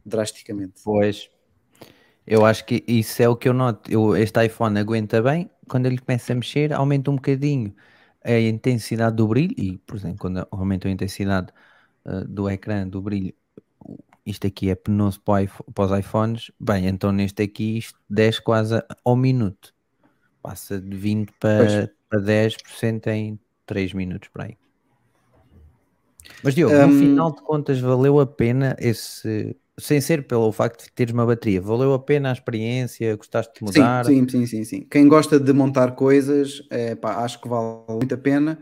drasticamente. 0.05 0.74
Pois, 0.84 1.28
eu 2.26 2.44
acho 2.44 2.64
que 2.64 2.84
isso 2.86 3.22
é 3.22 3.28
o 3.28 3.36
que 3.36 3.48
eu 3.48 3.55
noto. 3.55 3.90
Eu, 3.90 4.16
este 4.16 4.44
iPhone 4.44 4.78
aguenta 4.78 5.20
bem, 5.20 5.51
quando 5.68 5.86
ele 5.86 5.98
começa 5.98 6.32
a 6.32 6.36
mexer, 6.36 6.72
aumenta 6.72 7.10
um 7.10 7.16
bocadinho 7.16 7.74
a 8.24 8.39
intensidade 8.39 9.16
do 9.16 9.26
brilho, 9.26 9.55
e 9.59 9.78
por 9.78 9.97
exemplo, 9.97 10.18
quando 10.18 10.47
aumenta 10.51 10.89
a 10.89 10.90
intensidade 10.90 11.52
uh, 12.05 12.24
do 12.26 12.48
ecrã, 12.48 12.86
do 12.86 13.02
brilho, 13.02 13.34
isto 14.24 14.47
aqui 14.47 14.70
é 14.70 14.74
penoso 14.74 15.20
para, 15.20 15.44
os 15.44 15.99
iPhones, 15.99 16.51
bem, 16.59 16.86
então 16.86 17.11
neste 17.11 17.43
aqui 17.43 17.78
isto 17.78 17.99
desce 18.09 18.40
quase 18.40 18.82
ao 19.05 19.16
minuto. 19.16 19.74
Passa 20.43 20.81
de 20.81 20.97
20 20.97 21.32
para, 21.39 21.93
para 22.09 22.20
10% 22.20 23.07
em 23.09 23.39
3 23.66 23.93
minutos 23.94 24.28
para 24.32 24.44
aí. 24.44 24.57
Mas 26.43 26.55
Diogo, 26.55 26.74
um... 26.74 26.86
no 26.86 26.99
final 26.99 27.32
de 27.32 27.43
contas 27.43 27.81
valeu 27.81 28.20
a 28.20 28.27
pena 28.27 28.77
esse, 28.78 29.57
sem 29.78 30.01
ser 30.01 30.27
pelo 30.27 30.51
facto 30.53 30.85
de 30.85 30.93
teres 30.93 31.12
uma 31.12 31.27
bateria, 31.27 31.61
valeu 31.61 31.93
a 31.93 31.99
pena 31.99 32.31
a 32.31 32.32
experiência? 32.32 33.16
Gostaste 33.16 33.53
de 33.59 33.65
mudar? 33.65 34.05
Sim, 34.05 34.28
sim, 34.28 34.47
sim, 34.47 34.65
sim. 34.65 34.86
Quem 34.90 35.09
gosta 35.09 35.39
de 35.39 35.53
montar 35.53 35.93
coisas, 35.93 36.62
é, 36.70 36.94
pá, 36.94 37.16
acho 37.24 37.40
que 37.40 37.49
vale 37.49 37.85
muito 37.89 38.15
a 38.15 38.19
pena. 38.19 38.59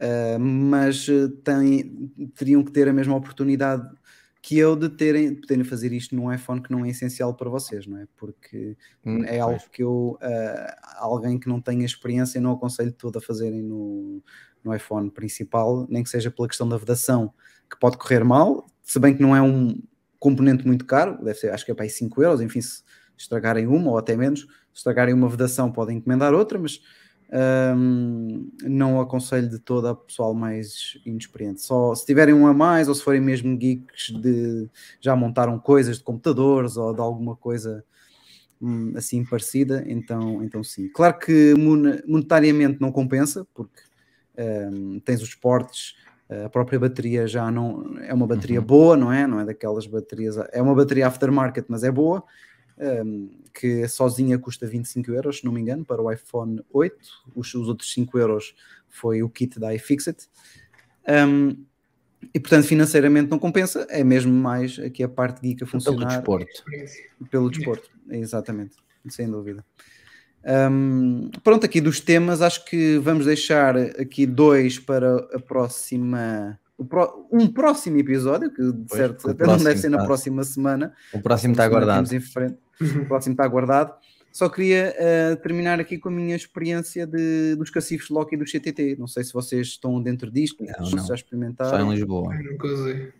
Uh, 0.00 0.36
mas 0.36 1.06
uh, 1.06 1.28
têm, 1.28 2.10
teriam 2.34 2.64
que 2.64 2.72
ter 2.72 2.88
a 2.88 2.92
mesma 2.92 3.14
oportunidade 3.14 3.88
que 4.42 4.58
eu 4.58 4.74
de 4.74 4.88
terem, 4.88 5.34
de 5.34 5.40
poderem 5.40 5.62
fazer 5.62 5.92
isto 5.92 6.16
num 6.16 6.32
iPhone 6.32 6.60
que 6.60 6.72
não 6.72 6.84
é 6.84 6.90
essencial 6.90 7.32
para 7.32 7.48
vocês, 7.48 7.86
não 7.86 7.98
é? 7.98 8.08
Porque 8.16 8.76
Hum, 9.06 9.24
é 9.24 9.38
algo 9.38 9.60
que 9.70 9.84
eu, 9.84 10.18
uh, 10.20 10.76
alguém 10.96 11.38
que 11.38 11.48
não 11.48 11.60
tenha 11.60 11.84
experiência, 11.86 12.40
não 12.40 12.52
aconselho 12.52 12.92
todo 12.92 13.16
a 13.18 13.20
fazerem 13.20 13.62
no, 13.62 14.20
no 14.64 14.74
iPhone 14.74 15.08
principal, 15.10 15.86
nem 15.88 16.02
que 16.02 16.10
seja 16.10 16.28
pela 16.28 16.48
questão 16.48 16.68
da 16.68 16.76
vedação, 16.76 17.32
que 17.70 17.78
pode 17.78 17.96
correr 17.96 18.24
mal, 18.24 18.66
se 18.82 18.98
bem 18.98 19.14
que 19.14 19.22
não 19.22 19.34
é 19.34 19.40
um 19.40 19.80
componente 20.18 20.66
muito 20.66 20.84
caro, 20.84 21.22
deve 21.22 21.38
ser, 21.38 21.50
acho 21.50 21.64
que 21.64 21.70
é 21.70 21.74
para 21.74 21.84
aí 21.84 21.90
5 21.90 22.20
euros, 22.20 22.40
enfim, 22.40 22.60
se 22.60 22.82
estragarem 23.16 23.68
uma 23.68 23.92
ou 23.92 23.98
até 23.98 24.16
menos, 24.16 24.40
se 24.40 24.48
estragarem 24.74 25.14
uma 25.14 25.28
vedação 25.28 25.70
podem 25.70 25.98
encomendar 25.98 26.34
outra, 26.34 26.58
mas 26.58 26.80
um, 27.32 28.50
não 28.62 29.00
aconselho 29.00 29.48
de 29.48 29.58
todo 29.58 29.88
a 29.88 29.94
pessoal 29.94 30.34
mais 30.34 30.98
inexperiente. 31.06 31.62
Só 31.62 31.94
se 31.94 32.04
tiverem 32.04 32.34
um 32.34 32.46
a 32.46 32.52
mais 32.52 32.88
ou 32.88 32.94
se 32.94 33.02
forem 33.02 33.20
mesmo 33.20 33.56
geeks 33.56 34.10
de 34.20 34.68
já 35.00 35.16
montaram 35.16 35.58
coisas 35.58 35.98
de 35.98 36.04
computadores 36.04 36.76
ou 36.76 36.92
de 36.92 37.00
alguma 37.00 37.34
coisa 37.34 37.84
hum, 38.60 38.92
assim 38.96 39.24
parecida, 39.24 39.82
então, 39.86 40.42
então 40.44 40.62
sim. 40.62 40.88
Claro 40.88 41.18
que 41.18 41.54
monetariamente 42.06 42.80
não 42.80 42.92
compensa, 42.92 43.46
porque 43.54 43.80
um, 44.70 45.00
tens 45.00 45.22
os 45.22 45.34
portes, 45.34 45.94
a 46.44 46.48
própria 46.48 46.78
bateria 46.78 47.26
já 47.26 47.50
não 47.50 47.98
é 48.00 48.12
uma 48.14 48.26
bateria 48.26 48.60
Uhum. 48.60 48.66
boa, 48.66 48.96
não 48.96 49.12
é? 49.12 49.26
Não 49.26 49.40
é 49.40 49.44
daquelas 49.44 49.86
baterias, 49.86 50.36
é 50.52 50.62
uma 50.62 50.74
bateria 50.74 51.06
aftermarket, 51.06 51.66
mas 51.68 51.82
é 51.82 51.90
boa. 51.90 52.24
Um, 52.82 53.30
que 53.54 53.86
sozinha 53.88 54.38
custa 54.38 54.66
25 54.66 55.12
euros, 55.12 55.38
se 55.38 55.44
não 55.44 55.52
me 55.52 55.60
engano, 55.60 55.84
para 55.84 56.02
o 56.02 56.10
iPhone 56.10 56.60
8. 56.72 56.96
Os, 57.34 57.54
os 57.54 57.68
outros 57.68 57.92
5 57.92 58.18
euros 58.18 58.54
foi 58.88 59.22
o 59.22 59.28
kit 59.28 59.58
da 59.58 59.74
iFixit. 59.74 60.28
Um, 61.08 61.64
e 62.32 62.38
portanto, 62.38 62.66
financeiramente 62.66 63.30
não 63.30 63.38
compensa, 63.38 63.86
é 63.90 64.04
mesmo 64.04 64.32
mais 64.32 64.78
aqui 64.78 65.02
a 65.02 65.08
parte 65.08 65.40
geek 65.40 65.64
a 65.64 65.66
Pelo 65.66 65.70
funcionar 65.70 66.06
desporto. 66.06 66.50
Experiência. 66.50 67.04
pelo 67.30 67.50
desporto, 67.50 67.90
exatamente, 68.10 68.76
sem 69.08 69.28
dúvida. 69.28 69.64
Um, 70.44 71.30
pronto, 71.42 71.64
aqui 71.66 71.80
dos 71.80 72.00
temas, 72.00 72.42
acho 72.42 72.64
que 72.64 72.98
vamos 72.98 73.26
deixar 73.26 73.76
aqui 73.76 74.26
dois 74.26 74.78
para 74.78 75.16
a 75.34 75.38
próxima. 75.40 76.58
Um 77.30 77.46
próximo 77.46 77.98
episódio, 77.98 78.50
que 78.52 78.60
de 78.60 78.84
Pois, 78.88 79.00
certo 79.00 79.30
até 79.30 79.46
não 79.46 79.56
deve 79.56 79.78
ser 79.78 79.88
na 79.88 80.04
próxima 80.04 80.42
semana. 80.42 80.92
O 81.12 81.20
próximo 81.20 81.52
está 81.52 81.68
Próxima 81.68 81.80
semana 81.80 81.86
guardado. 81.86 82.08
temos 82.08 82.12
em 82.12 82.20
frente. 82.20 82.58
O 82.80 83.06
próximo 83.06 83.34
está 83.34 83.46
guardado. 83.46 83.94
Só 84.32 84.48
queria 84.48 84.94
eh, 84.96 85.36
terminar 85.36 85.78
aqui 85.78 85.98
com 85.98 86.08
a 86.08 86.12
minha 86.12 86.34
experiência 86.34 87.06
de, 87.06 87.54
dos 87.54 87.68
cacifes 87.68 88.08
Loki 88.08 88.34
e 88.34 88.38
do 88.38 88.46
CTT. 88.46 88.96
Não 88.98 89.06
sei 89.06 89.24
se 89.24 89.32
vocês 89.32 89.66
estão 89.68 90.02
dentro 90.02 90.30
disto, 90.30 90.64
Não, 90.64 90.86
se 90.86 90.96
não. 90.96 91.06
já 91.06 91.14
experimentaram. 91.14 91.70
Só 91.70 91.80
em 91.80 91.94
Lisboa. 91.94 92.34
Eu 92.34 92.52
Nunca 92.52 92.66
usei. 92.66 93.12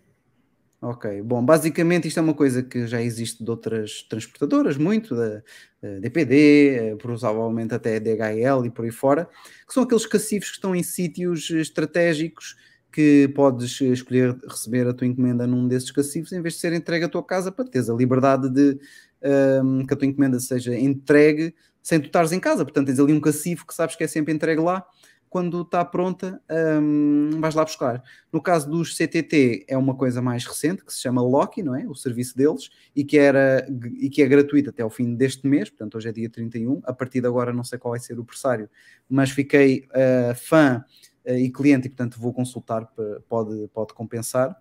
Ok, 0.85 1.23
bom, 1.23 1.45
basicamente 1.45 2.09
isto 2.09 2.19
é 2.19 2.23
uma 2.23 2.35
coisa 2.35 2.61
que 2.61 2.89
já 2.89 3.01
existe 3.01 3.45
de 3.45 3.49
outras 3.49 4.03
transportadoras, 4.03 4.77
muito, 4.77 5.15
da 5.15 5.41
eh, 5.81 6.01
DPD, 6.01 6.69
eh, 6.71 6.97
provavelmente 6.97 7.73
até 7.73 8.01
DHL 8.01 8.67
e 8.67 8.71
por 8.71 8.85
aí 8.85 8.91
fora, 8.91 9.29
que 9.65 9.73
são 9.73 9.85
aqueles 9.85 10.07
cacifes 10.07 10.49
que 10.49 10.57
estão 10.57 10.75
em 10.75 10.83
sítios 10.83 11.49
estratégicos 11.51 12.57
que 12.91 13.31
podes 13.35 13.81
escolher 13.81 14.37
receber 14.47 14.89
a 14.89 14.93
tua 14.93 15.07
encomenda 15.07 15.47
num 15.47 15.69
desses 15.69 15.93
cacifes 15.93 16.33
em 16.33 16.43
vez 16.43 16.55
de 16.55 16.61
ser 16.61 16.73
entregue 16.73 17.05
à 17.05 17.09
tua 17.09 17.23
casa 17.23 17.53
para 17.53 17.65
teres 17.65 17.89
a 17.89 17.95
liberdade 17.95 18.51
de 18.51 18.79
ehm, 19.23 19.85
que 19.87 19.95
a 19.95 19.97
tua 19.97 20.07
encomenda 20.07 20.39
seja 20.41 20.75
entregue 20.79 21.55
sem 21.83 22.01
tu 22.01 22.07
estares 22.07 22.33
em 22.33 22.41
casa. 22.41 22.65
Portanto, 22.65 22.87
tens 22.87 23.01
ali 23.01 23.13
um 23.13 23.21
cacifo 23.21 23.67
que 23.67 23.75
sabes 23.75 23.97
que 23.97 24.05
é 24.05 24.07
sempre 24.07 24.33
entregue 24.33 24.61
lá. 24.61 24.85
Quando 25.29 25.63
está 25.63 25.83
pronta, 25.83 26.43
ehm, 26.51 27.41
vais 27.41 27.55
lá 27.55 27.65
buscar. 27.65 28.03
No 28.31 28.41
caso 28.43 28.71
dos 28.71 28.95
CTT, 28.95 29.65
é 29.67 29.79
uma 29.79 29.95
coisa 29.97 30.21
mais 30.21 30.45
recente, 30.45 30.85
que 30.85 30.93
se 30.93 31.01
chama 31.01 31.23
Loki, 31.23 31.63
não 31.63 31.75
é? 31.75 31.87
O 31.89 31.95
serviço 31.95 32.37
deles, 32.37 32.69
e 32.95 33.03
que, 33.03 33.17
era, 33.17 33.67
e 33.99 34.11
que 34.11 34.23
é 34.23 34.29
gratuito 34.29 34.69
até 34.69 34.83
ao 34.83 34.91
fim 34.91 35.15
deste 35.15 35.47
mês, 35.47 35.71
portanto, 35.71 35.97
hoje 35.97 36.11
é 36.11 36.13
dia 36.13 36.29
31. 36.29 36.83
A 36.85 36.93
partir 36.93 37.23
de 37.23 37.27
agora, 37.27 37.51
não 37.51 37.65
sei 37.65 37.79
qual 37.79 37.93
vai 37.93 38.01
ser 38.01 38.19
o 38.19 38.25
pressário, 38.25 38.69
mas 39.09 39.31
fiquei 39.31 39.87
eh, 39.95 40.35
fã 40.37 40.85
eh, 41.25 41.41
e 41.41 41.51
cliente, 41.51 41.87
e 41.87 41.91
portanto, 41.91 42.21
vou 42.21 42.35
consultar, 42.35 42.87
pode, 43.27 43.69
pode 43.69 43.95
compensar. 43.95 44.55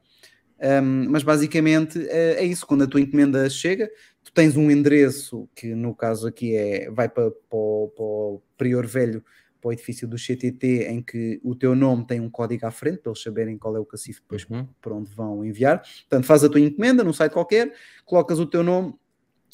Um, 0.61 1.09
mas 1.09 1.23
basicamente 1.23 1.99
eh, 2.07 2.35
é 2.37 2.45
isso, 2.45 2.67
quando 2.67 2.83
a 2.83 2.87
tua 2.87 3.01
encomenda 3.01 3.49
chega, 3.49 3.89
tu 4.23 4.31
tens 4.33 4.55
um 4.57 4.69
endereço 4.71 5.47
que 5.55 5.73
no 5.73 5.95
caso 5.95 6.27
aqui 6.27 6.55
é 6.55 6.89
vai 6.91 7.07
para, 7.09 7.31
para, 7.31 7.57
o- 7.57 7.91
para 7.95 8.03
o 8.03 8.41
Prior 8.57 8.85
Velho, 8.85 9.23
para 9.59 9.69
o 9.69 9.73
edifício 9.73 10.07
do 10.07 10.17
CTT, 10.17 10.85
em 10.89 11.01
que 11.03 11.39
o 11.43 11.53
teu 11.55 11.75
nome 11.75 12.05
tem 12.07 12.19
um 12.19 12.29
código 12.29 12.65
à 12.65 12.71
frente, 12.71 12.97
para 12.99 13.11
eles 13.11 13.21
saberem 13.21 13.57
qual 13.57 13.75
é 13.75 13.79
o 13.79 13.85
cacifo 13.85 14.21
depois 14.21 14.43
Uhum. 14.49 14.67
para 14.81 14.93
onde 14.93 15.13
vão 15.13 15.45
enviar. 15.45 15.81
Portanto, 16.09 16.25
faz 16.25 16.43
a 16.43 16.49
tua 16.49 16.59
encomenda 16.59 17.03
num 17.03 17.13
site 17.13 17.31
qualquer, 17.33 17.71
colocas 18.05 18.39
o 18.39 18.45
teu 18.47 18.63
nome, 18.63 18.95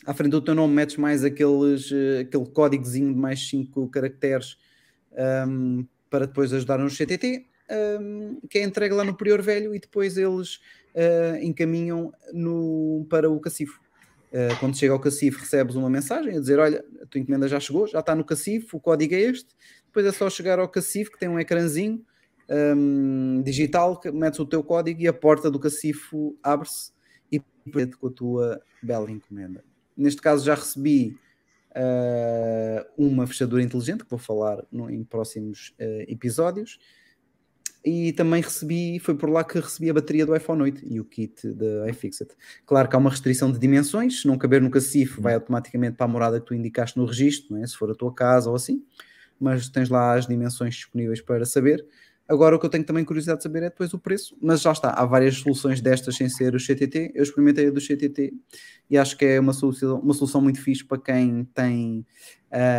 à 0.05 0.13
frente 0.13 0.31
do 0.31 0.41
teu 0.41 0.55
nome 0.55 0.73
metes 0.73 0.95
mais 0.95 1.23
aqueles, 1.25 1.91
eh, 1.91 2.19
aquele 2.21 2.45
códigozinho 2.45 3.13
de 3.13 3.19
mais 3.19 3.49
5 3.49 3.89
caracteres 3.89 4.57
um, 5.47 5.85
para 6.09 6.25
depois 6.27 6.53
ajudar 6.53 6.77
no 6.77 6.89
CTT, 6.89 7.45
um, 7.99 8.39
que 8.49 8.59
é 8.59 8.63
entregue 8.63 8.93
lá 8.95 9.03
no 9.03 9.15
Prior 9.17 9.41
Velho 9.41 9.75
e 9.75 9.79
depois 9.79 10.17
eles 10.17 10.55
uh, 10.95 11.35
encaminham 11.41 12.13
no, 12.31 13.05
para 13.09 13.29
o 13.29 13.39
cacifo. 13.41 13.81
Uh, 14.27 14.59
quando 14.59 14.77
chega 14.77 14.91
ao 14.91 14.99
cacifo, 14.99 15.39
recebes 15.39 15.75
uma 15.75 15.89
mensagem 15.89 16.35
a 16.35 16.39
dizer: 16.39 16.59
Olha, 16.59 16.83
a 17.01 17.05
tua 17.05 17.19
encomenda 17.21 17.47
já 17.47 17.59
chegou, 17.59 17.87
já 17.87 17.99
está 17.99 18.13
no 18.13 18.25
cacifo, 18.25 18.77
o 18.77 18.79
código 18.79 19.15
é 19.15 19.19
este. 19.19 19.55
Depois 19.85 20.05
é 20.05 20.11
só 20.11 20.29
chegar 20.29 20.59
ao 20.59 20.67
cacifo 20.67 21.11
que 21.11 21.19
tem 21.19 21.29
um 21.29 21.39
ecrãzinho 21.39 22.05
um, 22.49 23.41
digital, 23.41 23.99
que 23.99 24.11
metes 24.11 24.39
o 24.39 24.45
teu 24.45 24.63
código 24.63 25.01
e 25.01 25.07
a 25.07 25.13
porta 25.13 25.49
do 25.49 25.59
cacifo 25.59 26.37
abre-se 26.43 26.91
e 27.31 27.39
prende 27.71 27.95
com 27.97 28.07
a 28.07 28.11
tua 28.11 28.61
bela 28.83 29.09
encomenda. 29.09 29.63
Neste 29.95 30.21
caso, 30.21 30.45
já 30.45 30.55
recebi 30.55 31.17
uh, 31.71 32.85
uma 32.97 33.25
fechadura 33.25 33.63
inteligente, 33.63 34.03
que 34.03 34.09
vou 34.09 34.19
falar 34.19 34.63
no- 34.71 34.89
em 34.89 35.03
próximos 35.03 35.73
uh, 35.79 36.03
episódios 36.07 36.79
e 37.87 38.11
também 38.11 38.41
recebi, 38.41 38.99
foi 38.99 39.15
por 39.15 39.29
lá 39.29 39.45
que 39.45 39.57
recebi 39.57 39.89
a 39.89 39.93
bateria 39.93 40.25
do 40.25 40.35
iPhone 40.35 40.61
8 40.61 40.81
e 40.85 40.99
o 40.99 41.05
kit 41.05 41.47
da 41.53 41.89
iFixit. 41.89 42.35
Claro 42.65 42.89
que 42.89 42.95
há 42.97 42.99
uma 42.99 43.09
restrição 43.09 43.49
de 43.49 43.57
dimensões, 43.57 44.23
se 44.23 44.27
não 44.27 44.37
caber 44.37 44.61
no 44.61 44.69
cacifo, 44.69 45.21
vai 45.21 45.35
automaticamente 45.35 45.95
para 45.95 46.05
a 46.05 46.09
morada 46.09 46.37
que 46.37 46.45
tu 46.45 46.53
indicaste 46.53 46.97
no 46.97 47.05
registro, 47.05 47.55
é? 47.55 47.65
se 47.65 47.77
for 47.77 47.89
a 47.89 47.95
tua 47.95 48.13
casa 48.13 48.49
ou 48.49 48.57
assim, 48.57 48.83
mas 49.39 49.69
tens 49.69 49.87
lá 49.87 50.15
as 50.15 50.27
dimensões 50.27 50.75
disponíveis 50.75 51.21
para 51.21 51.45
saber. 51.45 51.85
Agora 52.27 52.57
o 52.57 52.59
que 52.59 52.65
eu 52.65 52.69
tenho 52.69 52.83
também 52.83 53.05
curiosidade 53.05 53.37
de 53.37 53.43
saber 53.43 53.63
é 53.63 53.69
depois 53.69 53.93
o 53.93 53.99
preço, 53.99 54.37
mas 54.41 54.59
já 54.61 54.73
está, 54.73 54.89
há 54.89 55.05
várias 55.05 55.37
soluções 55.37 55.79
destas 55.79 56.17
sem 56.17 56.27
ser 56.27 56.55
o 56.55 56.59
CTT, 56.59 57.13
eu 57.15 57.23
experimentei 57.23 57.67
a 57.67 57.71
do 57.71 57.79
CTT 57.79 58.33
e 58.89 58.97
acho 58.97 59.17
que 59.17 59.23
é 59.23 59.39
uma 59.39 59.53
solução, 59.53 59.97
uma 60.01 60.13
solução 60.13 60.41
muito 60.41 60.61
fixe 60.61 60.83
para 60.83 60.97
quem 60.97 61.45
tem 61.53 62.05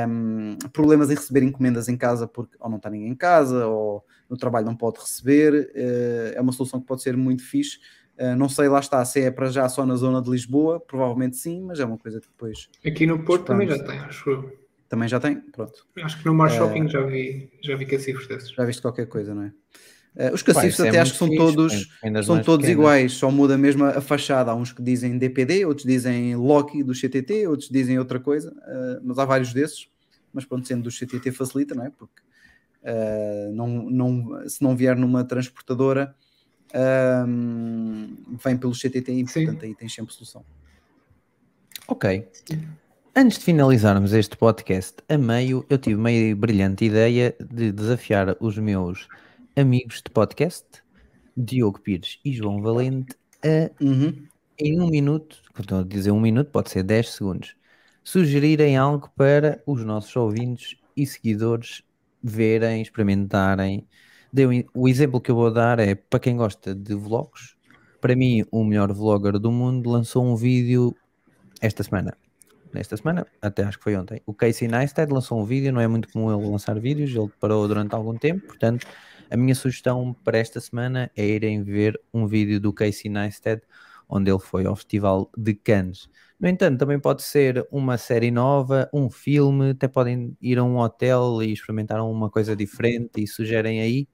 um, 0.07 0.59
problemas 0.71 1.11
em 1.11 1.15
receber 1.15 1.43
encomendas 1.43 1.89
em 1.89 1.97
casa 1.97 2.29
porque 2.29 2.59
ou 2.61 2.69
não 2.69 2.77
está 2.77 2.91
ninguém 2.91 3.09
em 3.09 3.15
casa 3.15 3.67
ou 3.67 4.05
no 4.29 4.37
trabalho 4.37 4.67
não 4.67 4.77
pode 4.77 4.99
receber, 5.01 5.71
uh, 5.75 6.33
é 6.37 6.41
uma 6.41 6.53
solução 6.53 6.81
que 6.81 6.87
pode 6.87 7.03
ser 7.03 7.17
muito 7.17 7.43
fixe. 7.43 7.79
Uh, 8.19 8.35
não 8.37 8.49
sei, 8.49 8.69
lá 8.69 8.81
está, 8.81 9.05
se 9.05 9.21
é 9.21 9.31
para 9.31 9.49
já 9.49 9.69
só 9.69 9.87
na 9.87 9.95
zona 9.95 10.21
de 10.21 10.29
Lisboa, 10.31 10.81
provavelmente 10.81 11.37
sim, 11.37 11.63
mas 11.63 11.79
é 11.79 11.85
uma 11.85 11.97
coisa 11.97 12.21
que 12.21 12.27
depois 12.27 12.69
Aqui 12.85 13.07
no 13.07 13.25
Porto 13.25 13.45
também 13.47 13.69
já 13.69 13.79
tem, 13.83 13.99
acho 14.01 14.29
eu. 14.31 14.59
também 14.89 15.09
já 15.09 15.21
tem. 15.21 15.37
Pronto, 15.53 15.87
Acho 16.03 16.19
que 16.19 16.27
no 16.27 16.35
Mar 16.35 16.51
Eh, 16.51 16.57
Shopping 16.57 16.89
já 16.89 17.01
vi, 17.03 17.49
já 17.63 17.77
vi 17.77 17.87
cacifros 17.87 18.27
desses. 18.27 18.51
já 18.51 18.65
viste 18.65 18.83
qualquer 18.83 19.07
coisa, 19.07 19.35
não 19.35 19.45
é? 19.45 19.53
Uh, 20.17 20.35
os 20.35 20.41
isso 20.65 20.83
é 20.85 20.89
até 20.89 20.99
acho 20.99 21.13
que 21.13 21.19
são 21.19 21.29
fixe, 21.29 21.39
todos, 21.39 21.73
são 22.25 22.43
todos 22.43 22.67
pequenas. 22.67 22.69
iguais, 22.71 23.13
só 23.13 23.31
muda 23.31 23.57
mesmo 23.57 23.85
a 23.85 23.99
a 23.99 24.01
fachada. 24.01 24.51
Há 24.51 24.55
uns 24.57 24.73
que 24.73 24.83
dizem 24.83 25.17
DPD, 25.17 25.65
outros 25.65 25.87
dizem 25.87 26.35
Loki 26.35 26.83
do 26.83 26.93
CTT, 26.93 27.47
outros 27.47 27.69
dizem 27.69 27.99
outra 28.01 28.19
coisa, 28.19 28.51
uh, 28.51 29.01
mas 29.05 29.17
há 29.19 29.25
vários 29.25 29.53
desses. 29.53 29.87
Mas 30.33 30.45
pronto, 30.45 30.67
sendo 30.67 30.83
do 30.83 30.91
CTT 30.91 31.31
facilita, 31.31 31.75
não 31.75 31.85
é? 31.87 31.91
Porque 31.91 32.21
uh, 32.89 33.53
não, 33.53 33.69
não, 33.91 34.49
se 34.49 34.63
não 34.63 34.75
vier 34.75 34.97
numa 34.97 35.25
transportadora, 35.25 36.15
um, 37.27 38.17
vem 38.43 38.57
pelo 38.57 38.73
CTT 38.73 39.13
e 39.13 39.27
Sim. 39.27 39.45
portanto 39.45 39.65
aí 39.65 39.75
tens 39.75 39.95
sempre 39.95 40.13
solução. 40.13 40.45
Ok. 41.87 42.29
Antes 43.17 43.39
de 43.39 43.45
finalizarmos 43.45 44.13
este 44.13 44.37
podcast 44.37 44.97
a 45.09 45.19
meio, 45.19 45.65
eu 45.69 45.79
tive 45.79 45.97
uma 45.97 46.11
brilhante 46.37 46.85
ideia 46.85 47.35
de 47.41 47.73
desafiar 47.73 48.37
os 48.41 48.59
meus 48.59 49.09
amigos 49.57 49.97
de 49.97 50.11
podcast, 50.11 50.67
Diogo 51.37 51.81
Pires 51.81 52.21
e 52.25 52.33
João 52.33 52.61
Valente, 52.61 53.17
a 53.43 53.71
Uhum. 53.83 54.27
em 54.59 54.81
um 54.81 54.89
minuto, 54.89 55.43
estou 55.59 55.81
a 55.81 55.83
dizer 55.83 56.11
um 56.11 56.21
minuto, 56.21 56.51
pode 56.51 56.71
ser 56.71 56.83
10 56.83 57.11
segundos, 57.11 57.57
sugerirem 58.05 58.77
algo 58.77 59.11
para 59.17 59.63
os 59.67 59.85
nossos 59.85 60.15
ouvintes 60.15 60.77
e 60.97 61.07
seguidores 61.07 61.83
verem, 62.23 62.83
experimentarem. 62.83 63.87
Deu- 64.33 64.51
O 64.75 64.89
exemplo 64.89 65.21
que 65.21 65.31
eu 65.31 65.35
vou 65.37 65.51
dar 65.53 65.79
é 65.79 65.95
para 65.95 66.21
quem 66.21 66.37
gosta 66.37 66.75
de 66.75 66.95
vlogs. 66.95 67.57
Para 68.01 68.15
mim, 68.15 68.45
o 68.51 68.65
melhor 68.65 68.93
vlogger 68.93 69.39
do 69.39 69.51
mundo 69.51 69.91
lançou 69.91 70.25
um 70.25 70.37
vídeo 70.37 70.95
esta 71.61 71.83
semana. 71.83 72.17
Nesta 72.73 72.97
semana, 72.97 73.27
até 73.41 73.63
acho 73.65 73.79
que 73.79 73.85
foi 73.85 73.97
ontem. 73.97 74.21
O 74.27 74.35
Casey 74.35 74.69
Neistat 74.69 75.11
lançou 75.11 75.41
um 75.41 75.45
vídeo, 75.45 75.73
não 75.73 75.81
é 75.81 75.89
muito 75.89 76.09
comum 76.13 76.31
ele 76.33 76.49
lançar 76.49 76.79
vídeos, 76.79 77.11
ele 77.15 77.31
parou 77.41 77.67
durante 77.67 77.95
algum 77.95 78.15
tempo, 78.17 78.47
portanto, 78.47 78.87
A 79.31 79.37
minha 79.37 79.55
sugestão 79.55 80.17
para 80.25 80.39
esta 80.39 80.59
semana 80.61 81.11
é 81.15 81.23
irem 81.27 81.63
ver 81.63 82.01
um 82.15 82.27
vídeo 82.27 82.59
do 82.59 82.73
Casey 82.73 83.11
Neistat, 83.11 83.63
onde 84.09 84.31
ele 84.31 84.39
foi 84.39 84.67
ao 84.67 84.75
Festival 84.77 85.31
de 85.37 85.55
Cannes. 85.55 86.09
No 86.41 86.49
entanto, 86.49 86.79
também 86.79 86.99
pode 87.01 87.23
ser 87.23 87.67
uma 87.71 87.99
série 87.99 88.31
nova, 88.31 88.89
um 88.93 89.11
filme, 89.11 89.71
até 89.71 89.89
podem 89.89 90.37
ir 90.41 90.59
a 90.59 90.65
um 90.65 90.79
hotel 90.79 91.43
e 91.43 91.53
experimentar 91.53 92.01
uma 92.01 92.31
coisa 92.31 92.55
diferente 92.57 93.21
e 93.21 93.27
sugerem 93.27 93.81
aí. 93.81 94.09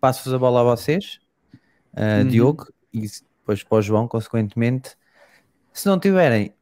Passo-vos 0.00 0.32
a 0.32 0.38
bola 0.38 0.60
a 0.60 0.64
vocês, 0.64 1.18
uh, 1.94 2.22
Uhum. 2.22 2.28
Diogo, 2.28 2.66
e 2.92 3.02
depois 3.02 3.62
para 3.62 3.78
o 3.78 3.82
João, 3.82 4.08
consequentemente. 4.08 4.96
Se 5.72 5.86
não 5.86 5.98
tiverem, 5.98 6.54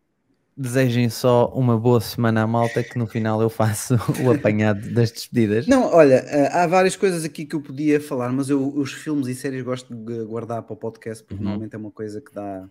desejem 0.59 1.09
só 1.09 1.47
uma 1.55 1.79
boa 1.79 2.01
semana 2.01 2.43
à 2.43 2.47
malta, 2.47 2.83
que 2.83 2.99
no 2.99 3.07
final 3.07 3.41
eu 3.41 3.49
faço 3.49 3.95
o 4.25 4.31
apanhado 4.33 4.93
das 4.93 5.13
despedidas. 5.13 5.67
Não, 5.67 5.85
olha, 5.95 6.15
eh, 6.27 6.49
há 6.53 6.67
várias 6.67 6.97
coisas 6.97 7.25
aqui 7.25 7.47
que 7.47 7.55
eu 7.55 7.61
podia 7.63 8.01
falar, 8.01 8.33
mas 8.33 8.51
eu 8.51 8.67
os 8.77 8.93
filmes 8.93 9.29
e 9.29 9.35
séries 9.35 9.63
gosto 9.63 9.95
de 9.95 10.25
guardar 10.25 10.63
para 10.63 10.75
o 10.75 10.77
podcast, 10.77 11.23
porque 11.23 11.37
Uhum. 11.37 11.45
normalmente 11.45 11.75
é 11.75 11.79
uma 11.79 11.91
coisa 11.93 12.21
que 12.21 12.35
dá, 12.35 12.69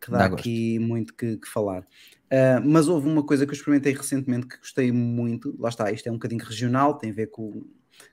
que 0.00 0.10
dá, 0.10 0.18
Dá 0.18 0.24
aqui 0.26 0.78
muito 0.78 1.12
que, 1.14 1.36
que 1.38 1.48
falar. 1.48 1.84
Eh, 2.30 2.60
mas 2.60 2.86
houve 2.88 3.08
uma 3.08 3.22
coisa 3.24 3.44
que 3.44 3.50
eu 3.52 3.56
experimentei 3.56 3.92
recentemente 3.92 4.46
que 4.46 4.58
gostei 4.58 4.92
muito. 4.92 5.54
Lá 5.58 5.68
está, 5.70 5.90
isto 5.90 6.06
é 6.06 6.10
um 6.10 6.14
bocadinho 6.14 6.44
regional, 6.44 6.94
tem 6.94 7.10
a 7.10 7.14
ver 7.14 7.26
com, 7.28 7.62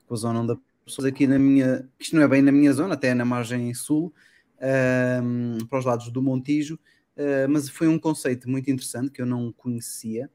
com 0.08 0.14
a 0.14 0.18
zona 0.18 0.40
onde 0.42 0.58
pessoas 0.86 1.06
aqui 1.08 1.28
na 1.28 1.38
minha. 1.38 1.88
Isto 2.00 2.16
não 2.16 2.24
é 2.24 2.28
bem 2.28 2.42
na 2.42 2.52
minha 2.52 2.74
zona, 2.74 2.96
até 2.96 3.10
é 3.10 3.14
na 3.14 3.24
margem 3.26 3.72
sul, 3.74 4.12
ehm, 4.60 5.58
para 5.70 5.80
os 5.80 5.86
lados 5.86 6.12
do 6.12 6.22
Montijo, 6.22 6.80
eh, 7.16 7.48
mas 7.48 7.70
foi 7.70 7.88
um 7.88 8.00
conceito 8.00 8.50
muito 8.50 8.70
interessante 8.72 9.12
que 9.12 9.22
eu 9.22 9.26
não 9.26 9.52
conhecia 9.52 10.30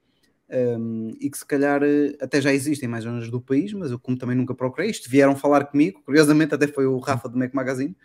um, 0.49 1.11
e 1.21 1.29
que 1.29 1.39
se 1.39 1.47
calhar 1.47 1.83
eh, 1.83 2.17
até 2.21 2.41
já 2.41 2.53
existem 2.53 2.89
mais 2.89 3.05
zonas 3.05 3.31
do 3.31 3.41
país, 3.41 3.73
mas 3.73 3.91
eu 3.91 3.99
como 3.99 4.17
também 4.17 4.37
nunca 4.37 4.55
procurei 4.55 4.91
isto, 4.91 5.11
vieram 5.11 5.35
falar 5.35 5.65
comigo, 5.67 6.03
curiosamente 6.05 6.55
até 6.55 6.67
foi 6.69 6.87
o 6.87 6.99
Rafa 6.99 7.29
do 7.29 7.39
Mac 7.39 7.53
Magazine, 7.55 7.97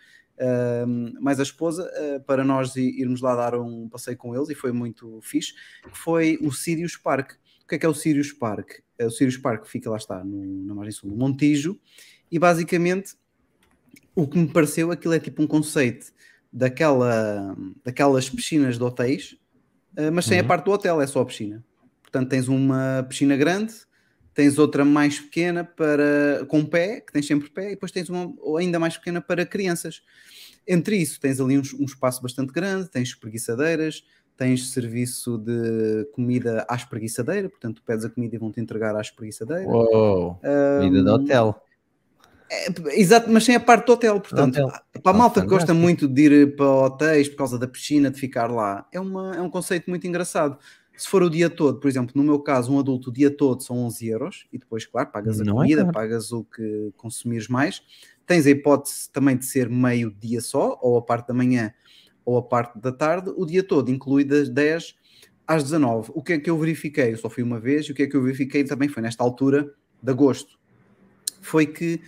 um, 0.86 1.12
mais 1.20 1.38
a 1.38 1.42
esposa, 1.42 1.88
uh, 1.88 2.20
para 2.24 2.42
nós 2.42 2.74
irmos 2.74 3.20
lá 3.20 3.36
dar 3.36 3.54
um 3.54 3.88
passeio 3.88 4.16
com 4.16 4.34
eles 4.34 4.48
e 4.48 4.54
foi 4.54 4.72
muito 4.72 5.20
fixe, 5.22 5.52
que 5.82 5.96
foi 5.96 6.38
o 6.40 6.50
Sirius 6.50 6.96
Park. 6.96 7.32
O 7.62 7.68
que 7.68 7.76
é 7.76 7.78
que 7.78 7.86
é 7.86 7.88
o 7.88 7.94
Sirius 7.94 8.32
Park? 8.32 8.80
O 9.00 9.10
Sirius 9.10 9.36
Park 9.36 9.66
fica 9.66 9.90
lá 9.90 9.96
está, 9.96 10.24
no, 10.24 10.66
na 10.66 10.74
margem 10.74 10.92
sul 10.92 11.10
do 11.10 11.16
Montijo, 11.16 11.78
e 12.30 12.38
basicamente 12.38 13.14
o 14.14 14.26
que 14.26 14.38
me 14.38 14.48
pareceu, 14.48 14.90
aquilo 14.90 15.14
é 15.14 15.20
tipo 15.20 15.42
um 15.42 15.46
conceito 15.46 16.12
daquela, 16.52 17.56
daquelas 17.84 18.28
piscinas 18.28 18.76
de 18.76 18.84
hotéis, 18.84 19.36
eh, 19.96 20.10
mas 20.10 20.26
sem 20.26 20.38
a 20.38 20.42
Uhum. 20.42 20.48
parte 20.48 20.64
do 20.66 20.72
hotel, 20.72 21.00
é 21.00 21.06
só 21.06 21.20
a 21.20 21.26
piscina. 21.26 21.64
Portanto, 22.02 22.28
tens 22.28 22.46
uma 22.48 23.06
piscina 23.08 23.36
grande, 23.36 23.72
tens 24.34 24.58
outra 24.58 24.84
mais 24.84 25.18
pequena 25.18 25.64
para 25.64 26.44
com 26.48 26.64
pé, 26.64 27.00
que 27.00 27.12
tens 27.12 27.26
sempre 27.26 27.48
pé, 27.50 27.68
e 27.68 27.70
depois 27.70 27.90
tens 27.92 28.08
uma 28.10 28.32
ou 28.40 28.56
ainda 28.58 28.78
mais 28.78 28.96
pequena 28.96 29.20
para 29.20 29.46
crianças. 29.46 30.02
Entre 30.68 30.96
isso, 30.96 31.18
tens 31.20 31.40
ali 31.40 31.58
um, 31.58 31.62
um 31.80 31.84
espaço 31.84 32.22
bastante 32.22 32.52
grande, 32.52 32.88
tens 32.88 33.08
espreguiçadeiras, 33.08 34.04
tens 34.36 34.70
serviço 34.70 35.38
de 35.38 36.04
comida 36.12 36.64
à 36.68 36.74
espreguiçadeira, 36.76 37.48
portanto, 37.48 37.76
tu 37.76 37.82
pedes 37.84 38.04
a 38.04 38.10
comida 38.10 38.36
e 38.36 38.38
vão-te 38.38 38.60
entregar 38.60 38.94
à 38.96 39.00
espreguiçadeira. 39.00 39.68
Uou, 39.68 40.38
vida 40.80 41.02
de 41.02 41.08
hotel. 41.10 41.62
É, 42.52 43.00
exato, 43.00 43.30
mas 43.30 43.44
sem 43.44 43.54
a 43.54 43.60
parte 43.60 43.86
do 43.86 43.92
hotel, 43.92 44.20
portanto, 44.20 44.58
hotel. 44.58 44.82
para 45.02 45.12
a 45.12 45.18
malta 45.18 45.40
que 45.40 45.46
gosta 45.46 45.72
muito 45.72 46.06
de 46.06 46.22
ir 46.22 46.54
para 46.54 46.66
hotéis 46.66 47.26
por 47.28 47.36
causa 47.36 47.58
da 47.58 47.66
piscina, 47.66 48.10
de 48.10 48.20
ficar 48.20 48.50
lá, 48.50 48.86
é, 48.92 49.00
uma, 49.00 49.34
é 49.34 49.40
um 49.40 49.48
conceito 49.48 49.88
muito 49.88 50.06
engraçado. 50.06 50.58
Se 50.94 51.08
for 51.08 51.22
o 51.22 51.30
dia 51.30 51.48
todo, 51.48 51.80
por 51.80 51.88
exemplo, 51.88 52.12
no 52.14 52.22
meu 52.22 52.38
caso, 52.38 52.70
um 52.70 52.78
adulto 52.78 53.08
o 53.08 53.12
dia 53.12 53.30
todo 53.30 53.62
são 53.62 53.78
11 53.86 54.06
euros 54.06 54.46
e 54.52 54.58
depois, 54.58 54.84
claro, 54.84 55.10
pagas 55.10 55.40
a 55.40 55.44
Não 55.44 55.54
é 55.54 55.62
comida, 55.62 55.80
caro. 55.80 55.94
pagas 55.94 56.30
o 56.30 56.44
que 56.44 56.92
consumires 56.96 57.48
mais. 57.48 57.82
Tens 58.26 58.46
a 58.46 58.50
hipótese 58.50 59.08
também 59.10 59.36
de 59.36 59.46
ser 59.46 59.70
meio 59.70 60.14
dia 60.20 60.42
só, 60.42 60.78
ou 60.82 60.98
a 60.98 61.02
parte 61.02 61.28
da 61.28 61.34
manhã 61.34 61.72
ou 62.24 62.36
a 62.36 62.42
parte 62.42 62.78
da 62.78 62.92
tarde, 62.92 63.32
o 63.34 63.44
dia 63.46 63.62
todo, 63.62 63.90
inclui 63.90 64.24
das 64.24 64.48
10 64.48 64.94
às 65.46 65.62
19. 65.64 66.12
O 66.14 66.22
que 66.22 66.34
é 66.34 66.38
que 66.38 66.50
eu 66.50 66.58
verifiquei? 66.58 67.12
Eu 67.12 67.16
só 67.16 67.28
fui 67.28 67.42
uma 67.42 67.58
vez 67.58 67.86
e 67.86 67.92
o 67.92 67.94
que 67.94 68.02
é 68.02 68.06
que 68.06 68.16
eu 68.16 68.22
verifiquei 68.22 68.62
também 68.62 68.88
foi 68.88 69.02
nesta 69.02 69.24
altura 69.24 69.72
de 70.02 70.10
agosto. 70.10 70.58
Foi 71.40 71.66
que 71.66 72.00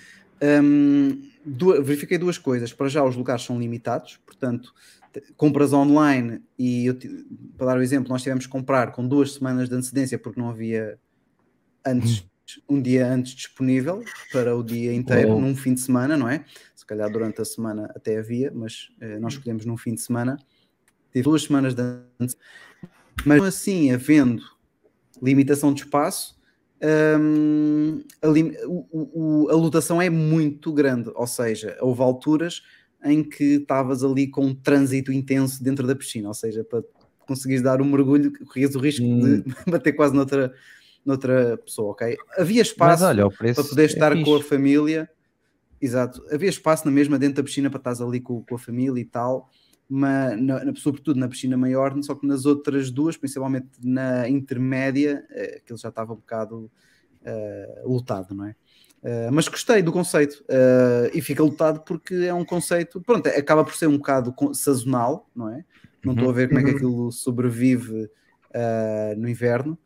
hum, 0.63 1.23
du- 1.45 1.83
verifiquei 1.83 2.19
duas 2.19 2.39
coisas. 2.39 2.73
Para 2.73 2.89
já, 2.89 3.05
os 3.05 3.17
lugares 3.17 3.43
são 3.43 3.59
limitados, 3.59 4.19
portanto, 4.25 4.75
compras 5.37 5.73
online 5.73 6.43
e 6.59 6.87
eu 6.87 6.97
para 7.57 7.67
dar 7.69 7.79
o 7.79 7.83
exemplo, 7.83 8.09
nós 8.09 8.23
tivemos 8.23 8.47
que 8.47 8.53
comprar 8.53 8.93
com 8.93 9.07
duas 9.07 9.35
semanas 9.35 9.69
de 9.69 9.75
antecedência 9.75 10.19
porque 10.19 10.41
não 10.41 10.51
havia 10.51 10.99
antes, 11.87 12.27
um 12.69 12.81
dia 12.81 13.07
antes 13.07 13.33
disponível 13.35 14.03
para 14.33 14.57
o 14.57 14.63
dia 14.63 14.93
inteiro, 14.93 15.31
Uou. 15.31 15.41
num 15.41 15.55
fim 15.55 15.75
de 15.75 15.81
semana, 15.81 16.17
não 16.17 16.29
é? 16.29 16.45
Se 16.75 16.85
calhar 16.85 17.11
durante 17.11 17.41
a 17.41 17.45
semana 17.45 17.91
até 17.95 18.19
havia, 18.19 18.51
mas 18.55 18.89
eh, 19.01 19.19
nós 19.19 19.35
escolhemos 19.35 19.65
num 19.65 19.77
fim 19.77 19.95
de 19.95 20.01
semana. 20.01 20.37
Tive 21.13 21.25
duas 21.25 21.43
semanas 21.45 21.75
de 21.75 21.83
antecedência. 21.83 22.39
Mas 23.25 23.43
assim, 23.45 23.93
havendo 23.93 24.43
limitação 25.23 25.73
de 25.73 25.83
espaço, 25.83 26.37
hum, 26.83 28.03
a, 28.23 28.29
o- 28.69 29.45
o- 29.45 29.51
a 29.51 29.55
lotação 29.55 30.01
é 30.01 30.11
muito 30.11 30.73
grande, 30.73 31.11
ou 31.15 31.27
seja, 31.27 31.77
houve 31.81 32.03
alturas 32.03 32.63
em 33.05 33.23
que 33.23 33.57
estavas 33.57 34.03
ali 34.03 34.27
com 34.29 34.47
um 34.47 34.55
trânsito 34.55 35.13
intenso 35.13 35.63
dentro 35.63 35.87
da 35.87 35.95
piscina, 35.95 36.29
ou 36.29 36.35
seja, 36.35 36.65
para 36.65 36.83
conseguires 37.27 37.63
dar 37.63 37.81
um 37.81 37.85
mergulho, 37.85 38.33
corrias 38.47 38.75
o 38.75 38.79
risco 38.79 39.05
Hum. 39.05 39.43
de 39.43 39.45
bater 39.71 39.93
quase 39.93 40.15
noutra, 40.15 40.53
noutra 41.05 41.57
pessoa, 41.59 41.93
ok? 41.93 42.17
Havia 42.39 42.61
Mas 42.63 42.69
espaço 42.71 43.05
olha, 43.05 43.27
o 43.27 43.31
preço 43.31 43.61
para 43.61 43.69
poder 43.71 43.83
é 43.83 43.87
estar 43.87 44.13
com 44.25 44.35
a 44.35 44.39
fixe. 44.39 44.49
família, 44.49 45.11
exato, 45.81 46.23
havia 46.31 46.49
espaço 46.49 46.85
na 46.87 46.91
mesma 46.91 47.19
dentro 47.19 47.37
da 47.37 47.43
piscina 47.43 47.69
para 47.71 47.79
estás 47.79 48.01
ali 48.01 48.21
com, 48.21 48.43
com 48.43 48.55
a 48.55 48.59
família 48.59 49.01
e 49.01 49.05
tal, 49.05 49.51
mas 49.95 50.41
na- 50.41 50.65
na- 50.65 50.75
sobretudo 50.77 51.19
na 51.21 51.29
piscina 51.29 51.57
maior, 51.57 51.95
só 52.03 52.15
que 52.15 52.27
nas 52.27 52.45
outras 52.47 52.91
duas, 52.91 53.17
principalmente 53.17 53.69
na 53.83 54.29
intermédia, 54.29 55.25
eh, 55.31 55.59
aquilo 55.63 55.79
já 55.79 55.89
estava 55.91 56.13
um 56.13 56.17
bocado 56.17 56.71
lotado, 57.85 58.35
não 58.35 58.47
é? 58.47 58.55
Eh, 59.03 59.31
mas 59.31 59.49
gostei 59.49 59.83
do 59.83 59.93
conceito 59.93 60.43
eh, 60.49 61.11
e 61.15 61.21
fica 61.21 61.43
lotado 61.43 61.81
porque 61.85 62.15
é 62.15 62.33
um 62.35 62.45
conceito, 62.45 63.01
pronto, 63.03 63.29
acaba 63.29 63.65
por 63.65 63.75
ser 63.75 63.87
um 63.87 63.99
bocado 63.99 64.35
sazonal, 64.55 65.31
não 65.35 65.49
é? 65.51 65.65
Não 66.05 66.15
estou 66.15 66.31
a 66.31 66.33
ver 66.33 66.49
como 66.49 66.59
é 66.61 66.63
que 66.65 66.71
Uhum. 66.71 66.77
aquilo 66.77 67.13
sobrevive 67.13 68.09
no 69.17 69.29
inverno. 69.29 69.79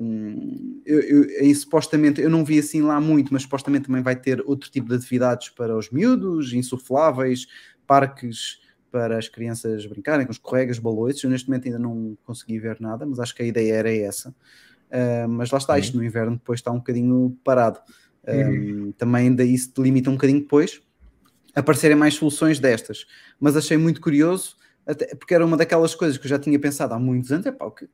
Hum, 0.00 0.80
eu, 0.86 1.00
eu- 1.02 1.54
supostamente, 1.54 2.20
eu 2.20 2.30
não 2.30 2.44
vi 2.44 2.58
assim 2.58 2.82
lá 2.82 3.00
muito, 3.00 3.32
mas 3.32 3.42
supostamente 3.42 3.86
também 3.86 4.02
vai 4.02 4.14
ter 4.14 4.40
outro 4.46 4.70
tipo 4.70 4.88
de 4.88 4.94
atividades 4.94 5.48
para 5.48 5.76
os 5.76 5.90
miúdos, 5.90 6.52
insufláveis, 6.52 7.46
parques 7.86 8.58
para 8.90 9.16
as 9.18 9.28
crianças 9.28 9.86
brincarem 9.86 10.26
com 10.26 10.32
escorregas, 10.32 10.78
baloiços. 10.78 11.22
Eu 11.24 11.30
neste 11.30 11.48
momento 11.48 11.66
ainda 11.66 11.78
não 11.78 12.16
consegui 12.24 12.58
ver 12.58 12.80
nada, 12.80 13.06
mas 13.06 13.18
acho 13.20 13.34
que 13.34 13.42
a 13.42 13.46
ideia 13.46 13.74
era 13.74 13.94
essa. 13.94 14.30
Uh, 14.30 15.28
mas 15.28 15.50
lá 15.50 15.58
está, 15.58 15.74
Uhum. 15.74 15.78
isto 15.78 15.96
no 15.96 16.04
inverno 16.04 16.32
depois 16.36 16.58
está 16.60 16.70
um 16.70 16.78
bocadinho 16.78 17.36
parado. 17.44 17.80
Uhum. 18.26 18.88
Um, 18.88 18.92
também 18.92 19.34
daí 19.34 19.56
se 19.56 19.72
limita 19.78 20.10
um 20.10 20.14
bocadinho 20.14 20.40
depois 20.40 20.80
aparecerem 21.54 21.96
mais 21.96 22.14
soluções 22.14 22.58
destas. 22.60 23.06
Mas 23.38 23.56
achei 23.56 23.76
muito 23.76 24.00
curioso, 24.00 24.56
até, 24.86 25.14
porque 25.14 25.34
era 25.34 25.44
uma 25.44 25.56
daquelas 25.56 25.94
coisas 25.94 26.18
que 26.18 26.26
eu 26.26 26.28
já 26.28 26.38
tinha 26.38 26.58
pensado 26.58 26.94
há 26.94 26.98
muitos 26.98 27.32
anos. 27.32 27.46
Epá, 27.46 27.64
o 27.66 27.70
que- 27.70 27.88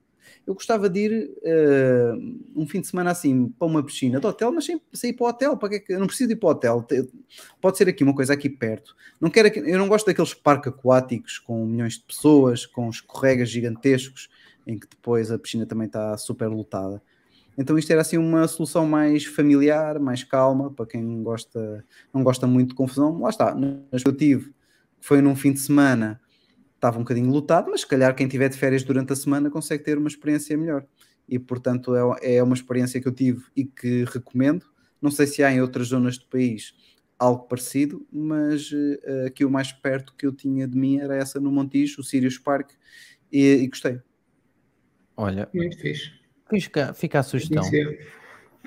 eu 0.47 0.55
gostava 0.55 0.89
de 0.89 1.01
ir 1.01 1.31
uh, 1.43 2.37
um 2.55 2.67
fim 2.67 2.81
de 2.81 2.87
semana 2.87 3.11
assim 3.11 3.49
para 3.59 3.67
uma 3.67 3.83
piscina 3.83 4.21
de 4.21 4.27
hotel, 4.27 4.53
mas 4.53 4.65
sem 4.65 4.81
sair 4.93 5.13
para 5.13 5.25
o 5.27 5.29
hotel. 5.29 5.57
Para 5.57 5.69
que 5.71 5.75
é 5.77 5.79
que- 5.81 5.93
eu 5.93 6.01
não 6.01 6.07
preciso 6.07 6.31
ir 6.33 6.37
para 6.37 6.47
o 6.49 6.51
hotel. 6.53 6.83
Te- 6.83 7.09
Pode 7.61 7.77
ser 7.79 7.89
aqui 7.89 8.03
uma 8.05 8.15
coisa 8.15 8.33
aqui 8.33 8.49
perto. 8.49 8.95
Não 9.21 9.31
quero, 9.31 9.49
aqui- 9.49 9.61
eu 9.61 9.79
não 9.79 9.89
gosto 9.89 10.07
daqueles 10.07 10.35
parques 10.35 10.73
aquáticos 10.73 11.39
com 11.39 11.65
milhões 11.67 11.95
de 11.95 12.05
pessoas, 12.05 12.65
com 12.67 12.89
escorregas 12.91 13.49
gigantescos, 13.49 14.29
em 14.67 14.79
que 14.79 14.87
depois 14.89 15.31
a 15.31 15.39
piscina 15.39 15.67
também 15.67 15.87
está 15.87 16.17
super 16.17 16.49
lotada. 16.49 17.03
Então 17.59 17.79
isto 17.79 17.91
era 17.91 18.03
assim 18.03 18.19
uma 18.19 18.47
solução 18.47 18.87
mais 18.87 19.25
familiar, 19.25 19.99
mais 19.99 20.23
calma, 20.23 20.71
para 20.71 20.85
quem 20.87 21.23
gosta, 21.23 21.83
não 22.13 22.23
gosta 22.23 22.47
muito 22.47 22.71
de 22.71 22.75
confusão. 22.75 23.19
Lá 23.21 23.31
está, 23.31 23.55
que 23.55 24.07
eu 24.09 24.13
tive, 24.15 24.53
foi 25.01 25.23
num 25.23 25.35
fim 25.35 25.53
de 25.53 25.61
semana, 25.61 26.21
estava 26.77 26.99
um 26.99 27.03
bocadinho 27.03 27.31
lotado, 27.31 27.71
mas 27.71 27.81
se 27.81 27.87
calhar 27.87 28.15
quem 28.15 28.29
tiver 28.29 28.49
de 28.49 28.57
férias 28.57 28.85
durante 28.85 29.13
a 29.13 29.17
semana 29.17 29.51
consegue 29.51 29.83
ter 29.83 29.99
uma 29.99 30.09
experiência 30.09 30.57
melhor. 30.57 30.87
E 31.29 31.39
portanto 31.39 31.95
é, 31.95 32.37
é 32.37 32.43
uma 32.43 32.55
experiência 32.55 33.01
que 33.01 33.09
eu 33.09 33.13
tive 33.13 33.45
e 33.57 33.65
que 33.65 34.05
recomendo. 34.05 34.65
Não 35.03 35.11
sei 35.11 35.27
se 35.27 35.43
há 35.43 35.53
em 35.53 35.61
outras 35.61 35.89
zonas 35.89 36.17
do 36.17 36.27
país 36.27 36.75
algo 37.19 37.45
parecido, 37.45 38.07
mas 38.13 38.71
eh, 38.73 39.27
aqui 39.27 39.45
o 39.45 39.51
mais 39.51 39.73
perto 39.73 40.15
que 40.17 40.27
eu 40.27 40.33
tinha 40.33 40.69
de 40.69 40.77
mim 40.77 40.99
era 40.99 41.17
essa 41.17 41.41
no 41.41 41.51
Montijo, 41.51 42.01
o 42.01 42.05
Sirius 42.05 42.39
Park, 42.39 42.73
e, 43.33 43.55
e 43.55 43.69
gostei. 43.69 44.01
Olha, 45.17 45.49
Muito 45.55 45.79
fixe. 45.79 46.13
fica, 46.51 46.93
fica 46.93 47.19
a 47.21 47.23
sugestão. 47.23 47.63
Sim. 47.63 47.97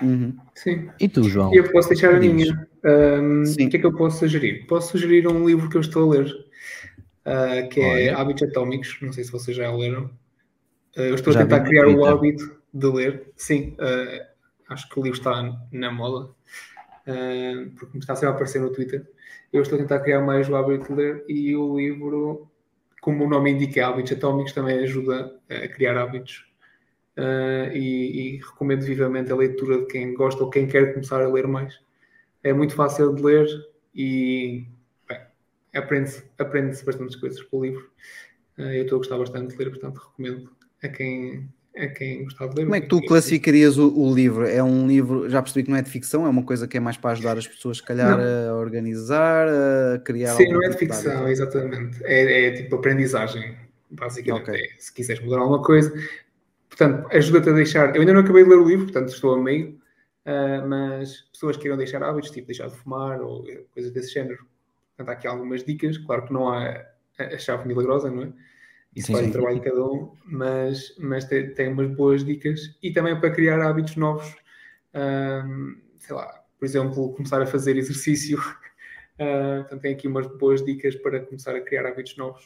Uhum. 0.02 0.36
Sim. 0.54 0.90
E 0.98 1.08
tu, 1.08 1.22
João? 1.24 1.52
E 1.54 1.58
eu 1.58 1.70
posso 1.70 1.90
deixar 1.90 2.14
a 2.14 2.18
minha. 2.18 2.46
Sim. 3.44 3.66
o 3.66 3.70
que 3.70 3.76
é 3.76 3.80
que 3.80 3.86
eu 3.86 3.94
posso 3.94 4.18
sugerir? 4.18 4.66
Posso 4.66 4.92
sugerir 4.92 5.28
um 5.28 5.46
livro 5.46 5.68
que 5.68 5.76
eu 5.76 5.80
estou 5.80 6.10
a 6.10 6.16
ler, 6.16 6.26
ah, 7.24 7.62
que 7.70 7.80
é 7.80 8.10
Olha. 8.10 8.16
Hábitos 8.18 8.48
Atómicos. 8.48 8.98
Não 9.00 9.12
sei 9.12 9.24
se 9.24 9.32
vocês 9.32 9.56
já 9.56 9.72
leram. 9.72 10.10
Ah, 10.96 11.02
eu 11.02 11.14
estou 11.14 11.32
Já 11.32 11.40
a 11.40 11.42
tentar 11.42 11.60
criar 11.60 11.88
o 11.88 12.04
hábito 12.04 12.60
de 12.72 12.86
ler. 12.86 13.32
Sim, 13.36 13.76
ah, 13.78 14.26
acho 14.70 14.88
que 14.88 14.98
o 14.98 15.02
livro 15.02 15.18
está 15.18 15.58
na 15.72 15.90
moda. 15.90 16.30
uh, 17.06 17.70
porque 17.76 17.94
me 17.94 18.00
está 18.00 18.14
sempre 18.14 18.28
a 18.28 18.30
aparecer 18.32 18.60
no 18.60 18.72
Twitter. 18.72 19.06
Eu 19.52 19.62
estou 19.62 19.76
a 19.76 19.82
tentar 19.82 20.00
criar 20.00 20.20
mais 20.20 20.48
o 20.48 20.54
hábito 20.54 20.86
de 20.86 20.94
ler 20.94 21.24
e 21.28 21.56
o 21.56 21.76
livro, 21.76 22.48
como 23.00 23.24
o 23.24 23.28
nome 23.28 23.50
indica, 23.50 23.86
Hábitos 23.86 24.12
Atómicos, 24.12 24.52
também 24.52 24.78
ajuda 24.78 25.36
a 25.48 25.68
criar 25.68 25.96
hábitos. 25.96 26.46
Uh, 27.16 27.74
e, 27.74 28.36
e, 28.36 28.36
recomendo 28.36 28.82
vivamente 28.82 29.30
a 29.32 29.36
leitura 29.36 29.80
de 29.80 29.86
quem 29.86 30.14
gosta 30.14 30.42
ou 30.42 30.48
quem 30.48 30.66
quer 30.66 30.94
começar 30.94 31.20
a 31.20 31.28
ler 31.28 31.46
mais. 31.46 31.78
É 32.42 32.52
muito 32.52 32.74
fácil 32.74 33.14
de 33.14 33.22
ler 33.22 33.46
e 33.94 34.66
aprende-se 35.74 36.22
aprende 36.38 36.82
bastantes 36.84 37.16
coisas 37.16 37.42
com 37.42 37.58
o 37.58 37.64
livro. 37.64 37.90
Uh, 38.58 38.62
eu 38.62 38.82
estou 38.82 38.96
a 38.96 38.98
gostar 38.98 39.18
bastante 39.18 39.52
de 39.52 39.56
ler, 39.56 39.70
portanto 39.70 39.98
recomendo 39.98 40.50
a 40.82 40.88
quem, 40.88 41.48
a 41.76 41.86
quem 41.88 42.24
gostar 42.24 42.48
de 42.48 42.56
ler. 42.56 42.64
Como 42.64 42.74
é 42.74 42.80
que 42.80 42.88
tu 42.88 43.00
classificarias 43.02 43.78
o, 43.78 43.88
o, 43.88 44.14
livro? 44.14 44.46
É 44.46 44.62
um 44.62 44.86
livro, 44.86 45.28
já 45.28 45.40
percebi 45.40 45.64
que 45.64 45.70
não 45.70 45.78
é 45.78 45.82
de 45.82 45.90
ficção, 45.90 46.26
é 46.26 46.28
uma 46.28 46.42
coisa 46.42 46.66
que 46.66 46.76
é 46.76 46.80
mais 46.80 46.96
para 46.96 47.10
ajudar 47.12 47.38
as 47.38 47.46
pessoas, 47.46 47.78
se 47.78 47.82
calhar, 47.82 48.18
não. 48.18 48.54
a 48.54 48.58
organizar, 48.58 49.48
a 49.48 49.98
criar. 49.98 50.34
Sim, 50.34 50.52
não 50.52 50.62
é 50.64 50.68
de 50.68 50.76
ficção, 50.76 51.24
de 51.24 51.32
exatamente. 51.32 52.04
É, 52.04 52.46
é, 52.46 52.50
tipo 52.52 52.76
aprendizagem, 52.76 53.56
basicamente. 53.90 54.50
Okay. 54.50 54.60
É, 54.60 54.68
se 54.78 54.92
quiseres 54.92 55.22
mudar 55.22 55.38
alguma 55.38 55.62
coisa. 55.62 55.92
Portanto, 56.68 57.08
ajuda-te 57.10 57.50
a 57.50 57.52
deixar. 57.52 57.94
Eu 57.94 58.00
ainda 58.00 58.14
não 58.14 58.20
acabei 58.20 58.44
de 58.44 58.48
ler 58.48 58.58
o 58.58 58.68
livro, 58.68 58.86
portanto 58.86 59.08
estou 59.08 59.34
a 59.34 59.42
meio, 59.42 59.78
uh, 60.24 60.66
mas 60.66 61.22
pessoas 61.32 61.56
que 61.56 61.62
queiram 61.62 61.76
deixar 61.76 62.02
hábitos, 62.02 62.30
tipo 62.30 62.46
deixar 62.46 62.68
de 62.68 62.76
fumar 62.76 63.20
ou 63.20 63.44
coisas 63.74 63.90
desse 63.92 64.14
género. 64.14 64.49
Portanto, 65.00 65.08
há 65.08 65.12
aqui 65.12 65.26
algumas 65.26 65.64
dicas. 65.64 65.96
Claro 65.96 66.26
que 66.26 66.32
não 66.32 66.48
há 66.48 66.84
a 67.18 67.38
chave 67.38 67.66
milagrosa, 67.66 68.10
não 68.10 68.24
é? 68.24 68.32
Isso 68.94 69.06
sim, 69.06 69.12
faz 69.14 69.24
sim. 69.24 69.30
o 69.30 69.32
trabalho 69.32 69.56
de 69.56 69.64
cada 69.64 69.84
um, 69.84 70.12
mas, 70.26 70.94
mas 70.98 71.24
tem, 71.24 71.54
tem, 71.54 71.68
umas 71.68 71.88
boas 71.94 72.24
dicas 72.24 72.76
e 72.82 72.92
também 72.92 73.18
para 73.18 73.30
criar 73.30 73.60
hábitos 73.60 73.94
novos, 73.96 74.34
sei 75.98 76.14
lá, 76.16 76.44
por 76.58 76.64
exemplo, 76.64 77.12
começar 77.14 77.40
a 77.40 77.46
fazer 77.46 77.76
exercício. 77.76 78.38
Uh, 79.16 79.62
portanto, 79.62 79.80
tem 79.80 79.94
aqui 79.94 80.08
umas 80.08 80.26
boas 80.38 80.64
dicas 80.64 80.96
para 80.96 81.20
começar 81.20 81.54
a 81.54 81.60
criar 81.60 81.86
hábitos 81.86 82.16
novos. 82.16 82.44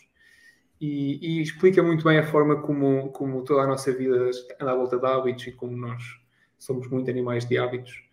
E, 0.81 1.39
e, 1.39 1.43
explica 1.43 1.83
muito 1.83 2.05
bem 2.05 2.19
a 2.19 2.27
forma 2.27 2.61
como, 2.61 3.09
como 3.11 3.43
toda 3.43 3.63
a 3.63 3.67
nossa 3.67 3.91
vida 3.91 4.31
anda 4.61 4.73
à 4.73 4.75
volta 4.75 4.99
de 4.99 5.07
hábitos 5.07 5.47
e 5.47 5.53
como 5.53 5.75
nós 5.75 6.03
somos 6.59 6.89
muito 6.89 7.11
animais 7.11 7.47
de 7.47 7.57
hábitos. 7.57 8.05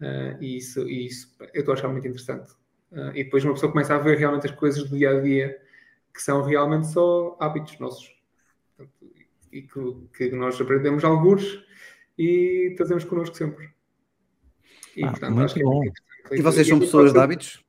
Uh, 0.00 0.42
e 0.42 0.56
isso, 0.56 0.88
e 0.88 1.06
isso 1.06 1.36
eu 1.54 1.60
estou 1.60 1.72
a 1.74 1.76
achar 1.76 1.88
muito 1.88 2.08
interessante. 2.08 2.58
Uh, 2.90 3.10
e 3.14 3.24
depois 3.24 3.44
uma 3.44 3.54
pessoa 3.54 3.70
começa 3.70 3.94
a 3.94 3.98
ver 3.98 4.16
realmente 4.16 4.46
as 4.46 4.52
coisas 4.52 4.84
do 4.84 4.96
dia 4.96 5.10
a 5.10 5.20
dia 5.20 5.60
que 6.14 6.22
são 6.22 6.42
realmente 6.42 6.88
só 6.88 7.36
hábitos 7.38 7.78
nossos. 7.78 8.10
e 9.52 9.62
que, 9.62 10.08
que, 10.16 10.30
nós 10.30 10.60
aprendemos 10.60 11.04
alguns 11.04 11.64
e 12.18 12.74
trazemos 12.76 13.04
connosco 13.04 13.36
sempre. 13.36 13.70
E, 14.96 15.04
ah, 15.04 15.10
portanto, 15.10 15.34
muito 15.34 15.60
bom. 15.60 15.84
É 16.30 16.36
e 16.36 16.42
vocês 16.42 16.66
são 16.66 16.80
pessoas 16.80 17.12
de 17.12 17.18
hábitos? 17.18 17.64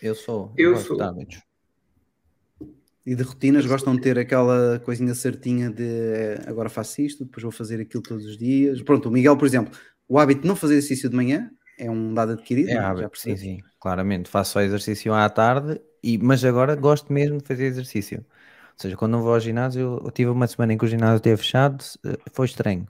Eu 0.00 0.14
sou. 0.14 0.52
Eu, 0.56 0.76
sou. 0.76 0.96
De 0.96 1.02
hábitos. 1.02 1.42
E 3.04 3.14
de 3.14 3.22
rotinas 3.22 3.66
gostam 3.66 3.96
de 3.96 4.02
ter 4.02 4.18
aquela 4.18 4.78
coisinha 4.80 5.14
certinha 5.14 5.70
de 5.70 5.82
eh, 5.82 6.44
agora 6.46 6.68
faço 6.68 7.00
isto, 7.00 7.24
depois 7.24 7.42
vou 7.42 7.50
fazer 7.50 7.80
aquilo 7.80 8.02
todos 8.02 8.26
os 8.26 8.36
dias. 8.36 8.82
Pronto, 8.82 9.08
o 9.08 9.12
Miguel, 9.12 9.36
por 9.36 9.46
exemplo, 9.46 9.76
o 10.06 10.18
hábito 10.18 10.42
de 10.42 10.48
não 10.48 10.54
fazer 10.54 10.74
exercício 10.74 11.08
de 11.08 11.16
manhã 11.16 11.50
é 11.78 11.90
um 11.90 12.12
dado 12.12 12.32
adquirido. 12.32 12.68
É 12.70 12.76
hábito, 12.76 13.18
sim, 13.18 13.36
sim, 13.36 13.62
claramente. 13.78 14.28
Faço 14.28 14.52
só 14.52 14.60
exercício 14.60 15.14
à 15.14 15.28
tarde 15.28 15.80
e, 16.02 16.18
mas 16.18 16.44
agora 16.44 16.74
gosto 16.74 17.12
mesmo 17.12 17.38
de 17.38 17.46
fazer 17.46 17.64
exercício. 17.64 18.18
Ou 18.18 18.82
seja, 18.82 18.96
quando 18.96 19.12
não 19.12 19.22
vou 19.22 19.34
ao 19.34 19.40
ginásio, 19.40 20.00
eu 20.04 20.10
tive 20.10 20.30
uma 20.30 20.46
semana 20.46 20.72
em 20.72 20.78
que 20.78 20.84
o 20.84 20.88
ginásio 20.88 21.16
esteve 21.16 21.36
fechado, 21.36 21.84
eh, 22.04 22.16
foi 22.32 22.46
estranho. 22.46 22.86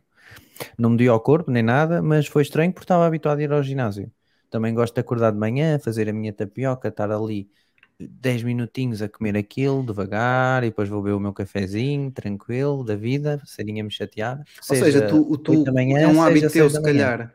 Não 0.79 0.91
me 0.91 0.97
deu 0.97 1.13
ao 1.13 1.21
corpo 1.21 1.51
nem 1.51 1.63
nada, 1.63 2.03
mas 2.03 2.27
foi 2.27 2.43
estranho 2.43 2.73
porque 2.73 2.85
estava 2.85 3.07
habituado 3.07 3.39
a 3.39 3.43
ir 3.43 3.53
ao 3.53 3.63
ginásio. 3.63 4.11
Também 4.51 4.75
gosto 4.75 4.95
de 4.95 5.01
acordar 5.01 5.33
de 5.33 5.39
manhã, 5.39 5.79
fazer 5.79 6.09
a 6.09 6.13
minha 6.13 6.33
tapioca, 6.33 6.89
estar 6.89 7.11
ali 7.11 7.51
10 7.99 8.43
minutinhos 8.43 9.03
a 9.03 9.09
comer 9.09 9.37
aquilo 9.37 9.85
devagar 9.85 10.63
e 10.63 10.69
depois 10.69 10.89
vou 10.89 11.03
beber 11.03 11.17
o 11.17 11.21
meu 11.21 11.33
cafezinho 11.33 12.11
tranquilo 12.11 12.85
da 12.85 12.95
vida, 12.97 13.43
seria 13.45 13.83
me 13.83 13.91
chatear. 13.91 14.39
Ou 14.69 14.77
seja, 14.77 15.03
tu, 15.03 15.37
tu 15.39 15.65
é 15.97 16.07
um 16.07 16.23
hábito 16.23 16.51
teu, 16.53 16.71
se 16.71 16.81
calhar, 16.81 17.35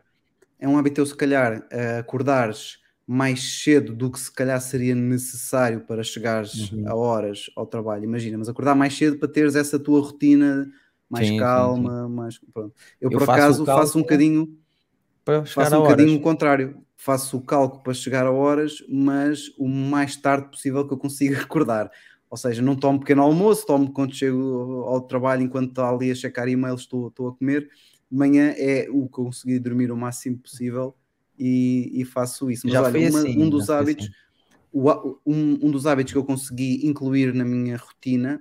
é 0.63 0.67
um 0.67 0.77
hábito 0.77 0.95
teu, 0.95 1.05
se 1.05 1.15
calhar, 1.15 1.67
acordares 1.99 2.77
mais 3.05 3.61
cedo 3.61 3.93
do 3.93 4.09
que 4.09 4.17
se 4.17 4.31
calhar 4.31 4.59
seria 4.61 4.95
necessário 4.95 5.81
para 5.81 6.01
chegares 6.03 6.71
uhum. 6.71 6.87
a 6.87 6.95
horas 6.95 7.51
ao 7.53 7.65
trabalho. 7.65 8.05
Imagina, 8.05 8.37
mas 8.37 8.47
acordar 8.47 8.73
mais 8.73 8.97
cedo 8.97 9.19
para 9.19 9.27
teres 9.27 9.55
essa 9.55 9.77
tua 9.77 9.99
rotina 9.99 10.71
mais 11.09 11.27
sim, 11.27 11.37
calma, 11.37 11.89
sim, 11.89 12.07
sim. 12.07 12.15
mais 12.15 12.39
pronto. 12.53 12.73
Eu, 13.01 13.11
eu 13.11 13.19
por 13.19 13.29
acaso 13.29 13.65
faço 13.65 13.97
um 13.97 14.01
bocadinho 14.01 14.57
faço 15.45 15.75
um 15.75 15.81
bocadinho 15.81 16.17
o 16.17 16.21
contrário. 16.21 16.81
Faço 16.95 17.35
o 17.35 17.41
cálculo 17.41 17.83
para 17.83 17.93
chegar 17.93 18.25
a 18.25 18.31
horas, 18.31 18.77
mas 18.87 19.49
o 19.59 19.67
mais 19.67 20.15
tarde 20.15 20.49
possível 20.49 20.87
que 20.87 20.93
eu 20.93 20.97
consiga 20.97 21.39
acordar. 21.43 21.91
Ou 22.29 22.37
seja, 22.37 22.61
não 22.61 22.75
tomo 22.75 23.01
pequeno 23.01 23.21
almoço, 23.21 23.65
tomo 23.65 23.91
quando 23.91 24.15
chego 24.15 24.85
ao 24.87 25.01
trabalho, 25.01 25.43
enquanto 25.43 25.71
está 25.71 25.89
ali 25.89 26.09
a 26.09 26.15
checar 26.15 26.47
e-mails, 26.47 26.81
estou, 26.81 27.09
estou 27.09 27.27
a 27.27 27.35
comer. 27.35 27.69
De 28.13 28.19
manhã 28.19 28.53
é 28.55 28.85
o 28.91 29.09
que 29.09 29.17
eu 29.17 29.25
consegui 29.25 29.57
dormir 29.57 29.91
o 29.91 29.97
máximo 29.97 30.37
possível 30.37 30.95
e, 31.35 31.89
e 31.99 32.05
faço 32.05 32.51
isso. 32.51 32.61
Mas 32.63 32.73
já 32.73 32.83
olha, 32.83 33.09
uma, 33.09 33.19
assim, 33.21 33.41
um 33.41 33.49
dos 33.49 33.71
hábitos, 33.71 34.05
assim. 34.05 35.09
um, 35.25 35.65
um 35.65 35.71
dos 35.71 35.87
hábitos 35.87 36.13
que 36.13 36.19
eu 36.19 36.23
consegui 36.23 36.85
incluir 36.85 37.33
na 37.33 37.43
minha 37.43 37.75
rotina, 37.75 38.39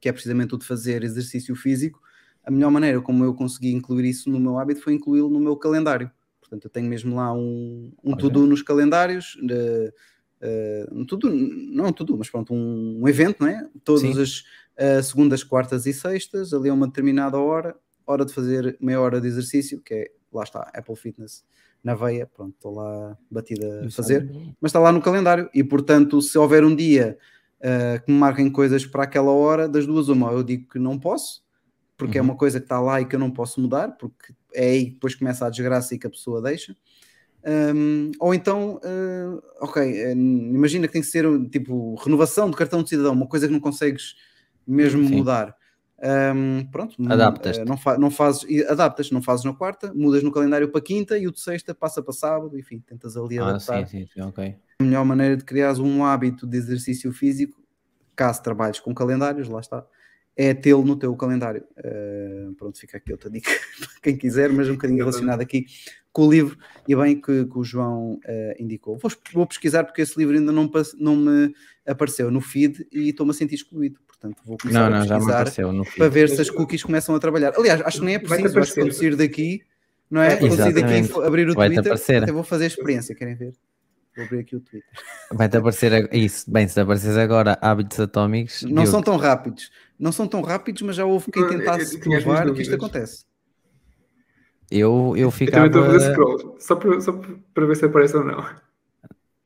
que 0.00 0.08
é 0.08 0.12
precisamente 0.12 0.54
o 0.54 0.58
de 0.58 0.64
fazer 0.64 1.04
exercício 1.04 1.54
físico, 1.54 2.00
a 2.42 2.50
melhor 2.50 2.70
maneira 2.70 2.98
como 3.02 3.22
eu 3.24 3.34
consegui 3.34 3.74
incluir 3.74 4.08
isso 4.08 4.30
no 4.30 4.40
meu 4.40 4.58
hábito 4.58 4.80
foi 4.80 4.94
incluí-lo 4.94 5.28
no 5.28 5.38
meu 5.38 5.54
calendário. 5.54 6.10
Portanto, 6.40 6.64
eu 6.64 6.70
tenho 6.70 6.88
mesmo 6.88 7.14
lá 7.14 7.30
um, 7.34 7.92
um 8.02 8.16
to-do 8.16 8.46
nos 8.46 8.62
calendários, 8.62 9.36
de, 9.42 9.92
uh, 10.40 10.98
um 10.98 11.04
to-do, 11.04 11.28
não 11.28 11.88
um 11.88 11.92
to-do, 11.92 12.16
mas 12.16 12.30
pronto, 12.30 12.54
um, 12.54 13.02
um, 13.02 13.06
evento, 13.06 13.36
não 13.40 13.48
é? 13.48 13.68
Todas 13.84 14.00
Sim. 14.00 14.18
as 14.18 14.38
uh, 14.38 15.02
segundas, 15.02 15.44
quartas 15.44 15.84
e 15.84 15.92
sextas, 15.92 16.54
ali 16.54 16.70
a 16.70 16.72
uma 16.72 16.86
determinada 16.86 17.36
hora, 17.36 17.76
hora 18.12 18.24
de 18.24 18.32
fazer 18.32 18.76
meia 18.80 19.00
hora 19.00 19.20
de 19.20 19.28
exercício, 19.28 19.80
que 19.80 19.94
é, 19.94 20.10
lá 20.32 20.42
está, 20.42 20.70
Apple 20.74 20.96
Fitness 20.96 21.44
na 21.82 21.94
veia, 21.94 22.26
pronto, 22.26 22.54
estou 22.54 22.74
lá 22.74 23.16
batida 23.30 23.86
a 23.86 23.90
fazer, 23.90 24.28
mas 24.60 24.70
está 24.70 24.80
lá 24.80 24.90
no 24.90 25.00
calendário 25.00 25.48
e 25.54 25.62
portanto, 25.62 26.20
se 26.20 26.36
houver 26.36 26.64
um 26.64 26.74
dia 26.74 27.16
uh, 27.60 28.04
que 28.04 28.10
me 28.10 28.18
marquem 28.18 28.50
coisas 28.50 28.84
para 28.84 29.04
aquela 29.04 29.30
hora, 29.30 29.68
das 29.68 29.86
duas 29.86 30.08
uma, 30.08 30.32
eu 30.32 30.42
digo 30.42 30.68
que 30.68 30.78
não 30.78 30.98
posso, 30.98 31.42
porque 31.96 32.18
é 32.18 32.20
uhum. 32.20 32.28
é 32.28 32.30
uma 32.30 32.36
coisa 32.36 32.58
que 32.58 32.64
está 32.64 32.80
lá 32.80 33.00
e 33.00 33.04
que 33.04 33.14
eu 33.14 33.20
não 33.20 33.30
posso 33.30 33.60
mudar, 33.60 33.96
porque 33.96 34.32
é 34.54 34.70
aí 34.70 34.86
que 34.86 34.92
depois 34.92 35.14
começa 35.14 35.46
a 35.46 35.50
desgraça 35.50 35.94
e 35.94 35.98
que 35.98 36.06
a 36.06 36.10
pessoa 36.10 36.42
deixa. 36.42 36.76
Um, 37.74 38.10
ou 38.18 38.34
então, 38.34 38.76
uh, 38.76 39.42
ok, 39.60 39.82
uh, 39.82 40.10
imagina 40.12 40.86
que 40.86 40.92
tem 40.92 41.02
que 41.02 41.08
ser 41.08 41.24
tipo 41.48 41.94
renovação 41.96 42.50
de 42.50 42.56
cartão 42.56 42.82
de 42.82 42.88
cidadão, 42.88 43.12
uma 43.12 43.26
coisa 43.26 43.46
que 43.46 43.52
não 43.52 43.60
consegues 43.60 44.16
mesmo 44.66 45.06
Sim. 45.08 45.16
mudar. 45.16 45.56
Um, 46.00 46.64
pronto, 46.70 46.94
adaptas. 47.08 47.58
Não, 47.58 47.76
fa 47.76 47.98
não 47.98 48.10
fazes, 48.10 48.44
adaptas, 48.68 49.10
não 49.10 49.20
fazes 49.20 49.44
na 49.44 49.52
quarta, 49.52 49.92
mudas 49.92 50.22
no 50.22 50.30
calendário 50.30 50.68
para 50.68 50.80
quinta 50.80 51.18
e 51.18 51.26
o 51.26 51.32
de 51.32 51.40
sexta 51.40 51.74
passa 51.74 52.00
para 52.00 52.12
sábado, 52.12 52.56
enfim, 52.56 52.78
tentas 52.78 53.16
ali 53.16 53.38
ah, 53.38 53.48
adaptar. 53.48 53.86
Sim, 53.86 54.06
sim, 54.06 54.08
sim, 54.14 54.20
ok. 54.20 54.54
A 54.78 54.84
melhor 54.84 55.04
maneira 55.04 55.36
de 55.36 55.44
criar 55.44 55.76
um 55.78 56.04
hábito 56.04 56.46
de 56.46 56.56
exercício 56.56 57.12
físico, 57.12 57.60
caso 58.14 58.42
trabalhes 58.42 58.78
com 58.78 58.94
calendários, 58.94 59.48
lá 59.48 59.58
está, 59.58 59.84
é 60.36 60.54
tê-lo 60.54 60.84
no 60.84 60.94
teu 60.94 61.16
calendário. 61.16 61.64
Uh, 61.76 62.54
pronto, 62.54 62.78
fica 62.78 62.96
aqui 62.96 63.10
outra 63.10 63.28
dica 63.28 63.50
para 63.80 64.00
quem 64.00 64.16
quiser, 64.16 64.52
mas 64.52 64.68
um 64.68 64.74
bocadinho 64.74 65.00
relacionado 65.00 65.40
aqui 65.40 65.66
com 66.12 66.28
o 66.28 66.30
livro 66.30 66.56
e 66.86 66.94
bem 66.94 67.20
que, 67.20 67.44
que 67.44 67.58
o 67.58 67.64
João 67.64 68.14
uh, 68.14 68.62
indicou. 68.62 68.96
Vou, 68.98 69.10
vou, 69.32 69.46
pesquisar 69.48 69.82
porque 69.82 70.02
esse 70.02 70.16
livro 70.16 70.36
ainda 70.36 70.52
não, 70.52 70.70
não 70.96 71.16
me 71.16 71.52
apareceu 71.84 72.30
no 72.30 72.40
feed 72.40 72.86
e 72.92 73.08
estou-me 73.08 73.32
a 73.32 73.34
sentir 73.34 73.56
excluído. 73.56 73.98
Portanto, 74.20 74.42
vou 74.44 74.58
começar 74.58 74.90
não, 74.90 75.04
não, 75.04 75.16
a 75.16 75.44
pesquisar 75.44 75.84
para 75.96 76.08
ver 76.08 76.28
se 76.28 76.40
as 76.40 76.50
cookies 76.50 76.82
começam 76.82 77.14
a 77.14 77.20
trabalhar. 77.20 77.52
Aliás, 77.56 77.80
acho 77.82 78.00
que 78.00 78.04
nem 78.04 78.16
é 78.16 78.18
preciso, 78.18 78.58
acho 78.58 78.74
que 78.74 78.80
quando 78.80 78.92
sair 78.92 79.14
daqui, 79.14 79.62
não 80.10 80.20
é? 80.20 80.36
Quando 80.36 80.56
sair 80.56 80.72
daqui 80.72 81.12
abrir 81.24 81.48
o 81.48 81.54
Twitter, 81.54 81.92
até 81.92 82.32
vou 82.32 82.42
fazer 82.42 82.64
a 82.64 82.66
experiência, 82.66 83.14
querem 83.14 83.36
ver? 83.36 83.54
Vou 84.16 84.24
abrir 84.24 84.40
aqui 84.40 84.56
o 84.56 84.60
Twitter. 84.60 84.90
Vai-te 85.30 85.56
aparecer 85.56 86.12
isso. 86.12 86.50
Bem, 86.50 86.66
se 86.66 86.80
apareces 86.80 87.16
agora 87.16 87.56
hábitos 87.62 88.00
atómicos. 88.00 88.64
Não 88.64 88.84
são 88.84 89.00
tão 89.00 89.16
rápidos. 89.16 89.70
Não 89.96 90.10
são 90.10 90.26
tão 90.26 90.42
rápidos, 90.42 90.82
mas 90.82 90.96
já 90.96 91.04
houve 91.04 91.30
quem 91.30 91.46
tentasse 91.46 91.98
provar 91.98 92.52
que 92.52 92.62
isto 92.62 92.74
acontece. 92.74 93.24
Eu, 94.68 95.14
eu 95.16 95.30
ficava. 95.30 95.66
Eu 95.66 95.70
também 95.70 95.86
estou 95.86 95.96
a 95.96 96.00
fazer 96.00 96.12
scroll, 96.12 96.56
só 96.58 96.76
para, 96.76 97.00
só 97.00 97.20
para 97.54 97.66
ver 97.66 97.76
se 97.76 97.84
aparece 97.84 98.16
ou 98.16 98.24
não. 98.24 98.44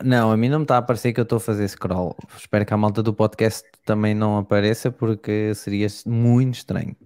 Não, 0.05 0.33
a 0.33 0.37
mim 0.37 0.49
não 0.49 0.61
me 0.61 0.65
está 0.65 0.79
a 0.79 0.83
parecer 0.83 1.13
que 1.13 1.21
eu 1.21 1.25
estou 1.25 1.37
a 1.37 1.41
fazer 1.41 1.69
scroll. 1.69 2.17
Espero 2.37 2.67
que 2.67 2.75
a 2.75 2.77
malta 2.77 3.03
do 3.03 3.15
podcast 3.15 3.65
também 3.85 4.15
não 4.15 4.37
apareça, 4.39 4.91
porque 4.91 5.55
seria 5.55 5.87
muito 6.07 6.55
estranho. 6.55 6.97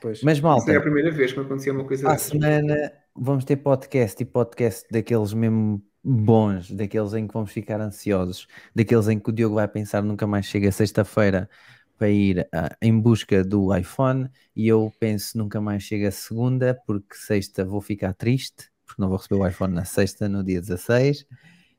Pois. 0.00 0.22
Mas 0.22 0.40
malta. 0.40 0.72
é 0.72 0.76
a 0.76 0.80
primeira 0.80 1.10
vez 1.10 1.32
que 1.32 1.38
me 1.38 1.44
acontecia 1.44 1.72
uma 1.72 1.84
coisa 1.84 2.10
A 2.10 2.18
semana 2.18 2.92
vamos 3.14 3.44
ter 3.44 3.56
podcast 3.56 4.20
e 4.20 4.26
podcast 4.26 4.84
daqueles 4.90 5.32
mesmo 5.32 5.80
bons, 6.02 6.70
daqueles 6.72 7.14
em 7.14 7.26
que 7.28 7.34
vamos 7.34 7.52
ficar 7.52 7.80
ansiosos, 7.80 8.48
daqueles 8.74 9.06
em 9.08 9.18
que 9.18 9.30
o 9.30 9.32
Diogo 9.32 9.54
vai 9.54 9.68
pensar 9.68 10.02
nunca 10.02 10.26
mais 10.26 10.46
chega 10.46 10.72
sexta-feira 10.72 11.48
para 11.96 12.10
ir 12.10 12.40
uh, 12.40 12.74
em 12.80 12.98
busca 12.98 13.44
do 13.44 13.74
iPhone 13.76 14.28
e 14.56 14.66
eu 14.66 14.92
penso 14.98 15.38
nunca 15.38 15.60
mais 15.60 15.84
chega 15.84 16.10
segunda 16.10 16.76
porque 16.84 17.14
sexta 17.14 17.64
vou 17.64 17.80
ficar 17.80 18.12
triste 18.12 18.71
porque 18.92 19.02
não 19.02 19.08
vou 19.08 19.16
receber 19.18 19.40
o 19.40 19.46
iPhone 19.46 19.74
na 19.74 19.84
sexta, 19.84 20.28
no 20.28 20.44
dia 20.44 20.60
16. 20.60 21.26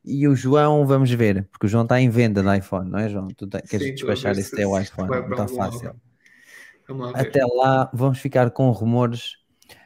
E 0.06 0.28
o 0.28 0.36
João, 0.36 0.86
vamos 0.86 1.10
ver, 1.12 1.48
porque 1.52 1.66
o 1.66 1.70
João 1.70 1.84
está 1.84 2.00
em 2.02 2.10
venda 2.10 2.44
de 2.44 2.58
iPhone, 2.58 2.90
não 2.90 3.00
é, 3.00 3.08
João? 3.08 3.28
Tu 3.30 3.48
te- 3.48 3.62
queres 3.62 3.88
Sim, 3.88 3.94
despachar 3.94 4.34
esse 4.34 4.50
se- 4.50 4.56
teu 4.56 4.78
iPhone, 4.80 5.10
não 5.10 5.30
está 5.30 5.48
fácil. 5.48 5.96
Lá. 6.90 7.12
Até 7.16 7.46
lá, 7.46 7.90
vamos 7.94 8.20
ficar 8.20 8.52
com 8.52 8.70
rumores 8.72 9.38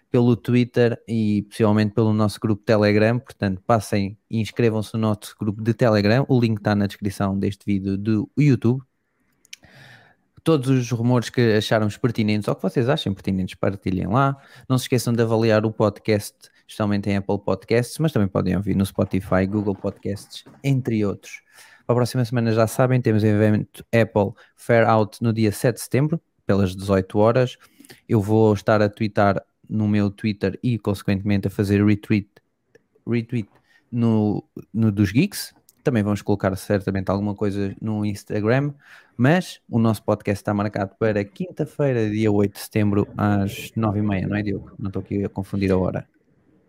pelo 0.10 0.36
Twitter 0.36 1.00
e 1.08 1.44
possivelmente 1.50 1.94
pelo 1.94 2.12
nosso 2.14 2.40
grupo 2.40 2.64
Telegram. 2.64 3.20
Portanto, 3.20 3.62
passem 3.68 4.18
e 4.32 4.40
inscrevam-se 4.42 4.94
no 4.96 5.02
nosso 5.02 5.36
grupo 5.40 5.62
de 5.62 5.74
Telegram. 5.76 6.26
O 6.28 6.40
link 6.40 6.58
está 6.58 6.74
na 6.74 6.88
descrição 6.88 7.38
deste 7.38 7.64
vídeo 7.66 7.96
do 7.98 8.28
YouTube. 8.36 8.82
Todos 10.44 10.70
os 10.70 10.90
rumores 10.92 11.30
que 11.30 11.42
acharmos 11.58 11.98
pertinentes 11.98 12.48
ou 12.48 12.56
que 12.56 12.62
vocês 12.62 12.88
achem 12.88 13.14
pertinentes, 13.14 13.54
partilhem 13.56 14.08
lá. 14.08 14.36
Não 14.68 14.78
se 14.78 14.86
esqueçam 14.86 15.12
de 15.14 15.22
avaliar 15.22 15.66
o 15.66 15.72
podcast, 15.72 16.34
especialmente 16.68 17.10
em 17.10 17.16
Apple 17.16 17.40
Podcasts, 17.40 17.98
mas 17.98 18.12
também 18.12 18.28
podem 18.28 18.56
ouvir 18.56 18.76
no 18.76 18.86
Spotify, 18.86 19.46
Google 19.48 19.74
Podcasts, 19.74 20.44
entre 20.64 21.06
outros. 21.06 21.42
Para 21.86 21.94
a 21.94 21.96
próxima 21.96 22.26
semana, 22.26 22.52
já 22.52 22.68
sabem, 22.68 23.00
temos 23.00 23.24
o 23.24 23.26
evento 23.26 23.86
Apple 23.86 24.34
Fair 24.58 24.88
Out 24.88 25.24
no 25.24 25.32
dia 25.32 25.52
7 25.54 25.76
de 25.76 25.82
setembro, 25.82 26.22
pelas 26.46 26.76
18 26.76 27.18
horas. 27.18 27.58
Eu 28.08 28.22
vou 28.22 28.54
estar 28.54 28.82
a 28.82 28.90
twittar 28.90 29.42
no 29.70 29.88
meu 29.88 30.10
Twitter 30.10 30.60
e, 30.62 30.78
consequentemente, 30.78 31.48
a 31.48 31.50
fazer 31.50 31.86
retweet, 31.86 32.30
retweet 33.10 33.50
no, 33.90 34.44
no 34.74 34.92
dos 34.92 35.12
Geeks. 35.12 35.54
Também 35.82 36.04
vamos 36.04 36.22
colocar 36.22 36.54
certamente 36.58 37.10
alguma 37.10 37.34
coisa 37.34 37.74
no 37.82 38.06
Instagram, 38.06 38.74
mas 39.16 39.62
o 39.70 39.80
nosso 39.80 40.04
podcast 40.04 40.42
está 40.42 40.54
marcado 40.54 40.94
para 41.00 41.24
quinta-feira, 41.24 42.10
dia 42.10 42.30
8 42.30 42.54
de 42.54 42.60
setembro, 42.60 43.08
às 43.16 43.72
9h30, 43.72 44.28
não 44.28 44.36
é, 44.36 44.44
Diogo? 44.44 44.72
Não 44.78 44.88
estou 44.88 45.02
aqui 45.02 45.24
a 45.24 45.30
confundir 45.30 45.72
a 45.72 45.78
hora. 45.78 46.17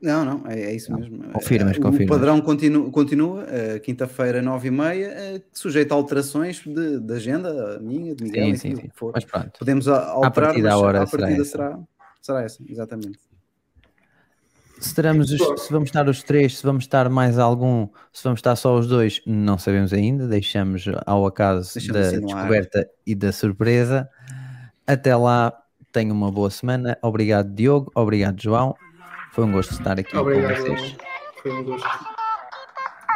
Não, 0.00 0.24
não, 0.24 0.46
é, 0.46 0.60
é 0.60 0.74
isso 0.74 0.92
mesmo. 0.94 1.24
confirmas, 1.32 1.76
Eh, 1.76 1.80
o 1.80 1.82
confirmas. 1.82 2.16
padrão 2.16 2.40
continua, 2.40 2.90
continua 2.90 3.44
eh, 3.48 3.78
quinta-feira, 3.80 4.40
nove 4.40 4.68
e 4.68 4.70
meia, 4.70 5.06
eh, 5.08 5.42
sujeito 5.52 5.90
a 5.92 5.96
alterações 5.96 6.62
de, 6.64 7.00
de 7.00 7.12
agenda, 7.14 7.76
a 7.76 7.80
minha, 7.80 8.14
de 8.14 8.22
Miguel, 8.22 8.46
Sim, 8.50 8.56
sim, 8.56 8.72
o 8.74 8.76
sim. 8.76 8.82
que 8.88 8.90
for. 8.96 9.12
Mas 9.14 9.24
pronto. 9.24 9.58
Podemos 9.58 9.88
a- 9.88 10.06
alterar, 10.10 10.32
partida, 10.48 10.68
mas 10.68 10.74
a 10.74 10.78
hora 10.78 11.02
à 11.02 11.06
será 11.06 11.22
partida 11.22 11.42
essa. 11.42 11.50
será, 11.50 11.78
será 12.22 12.42
essa, 12.42 12.62
exatamente. 12.68 13.18
Se, 14.80 14.94
teremos 14.94 15.32
os- 15.32 15.62
se 15.62 15.72
vamos 15.72 15.88
estar 15.88 16.08
os 16.08 16.22
três, 16.22 16.58
se 16.58 16.62
vamos 16.62 16.84
estar 16.84 17.08
mais 17.08 17.36
algum, 17.36 17.88
se 18.12 18.22
vamos 18.22 18.38
estar 18.38 18.54
só 18.54 18.78
os 18.78 18.86
dois, 18.86 19.20
não 19.26 19.58
sabemos 19.58 19.92
ainda. 19.92 20.28
Deixamos 20.28 20.84
ao 21.04 21.26
acaso 21.26 21.74
Deixamos 21.74 22.00
da 22.00 22.06
assim 22.08 22.20
descoberta 22.24 22.88
e 23.04 23.14
da 23.16 23.32
surpresa. 23.32 24.08
Até 24.86 25.16
lá, 25.16 25.52
tenham 25.90 26.14
uma 26.14 26.30
boa 26.30 26.50
semana. 26.50 26.96
Obrigado, 27.02 27.52
Diogo. 27.52 27.90
Obrigado, 27.96 28.40
João. 28.40 28.76
Foi 29.32 29.44
um 29.44 29.52
gosto 29.52 29.72
estar 29.72 29.98
aqui 29.98 30.16
Obrigado, 30.16 30.56
com 30.56 30.62
vocês. 30.62 30.96
Foi 31.42 31.52
um 31.52 31.64
gosto. 31.64 31.88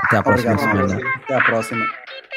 Até 0.04 0.16
à 0.18 0.22
próxima 0.22 0.52
Obrigado, 0.52 0.88
semana. 0.88 1.10
Até 1.24 1.34
à 1.34 1.40
próxima. 1.44 1.86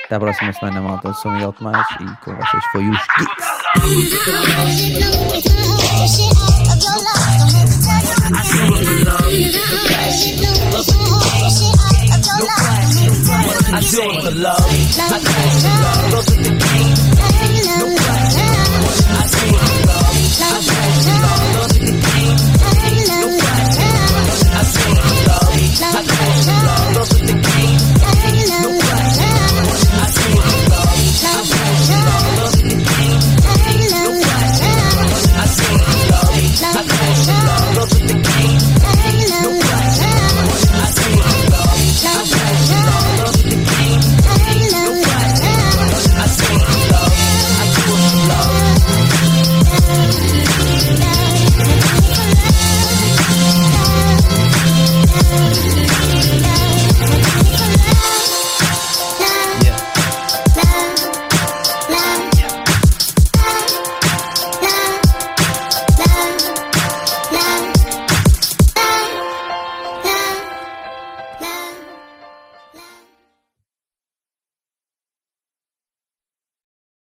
Até 0.05 0.15
à 0.15 0.19
próxima 0.19 0.53
semana, 0.53 0.81
malta. 0.81 1.07
Eu 1.07 1.13
sou 1.15 1.31
Miguel 1.31 1.53
Tomás 1.53 1.87
e 1.99 2.05
com 2.23 2.35
vocês 2.35 2.65
foi 2.71 2.89
os 2.89 2.97
Geeks. 3.17 3.55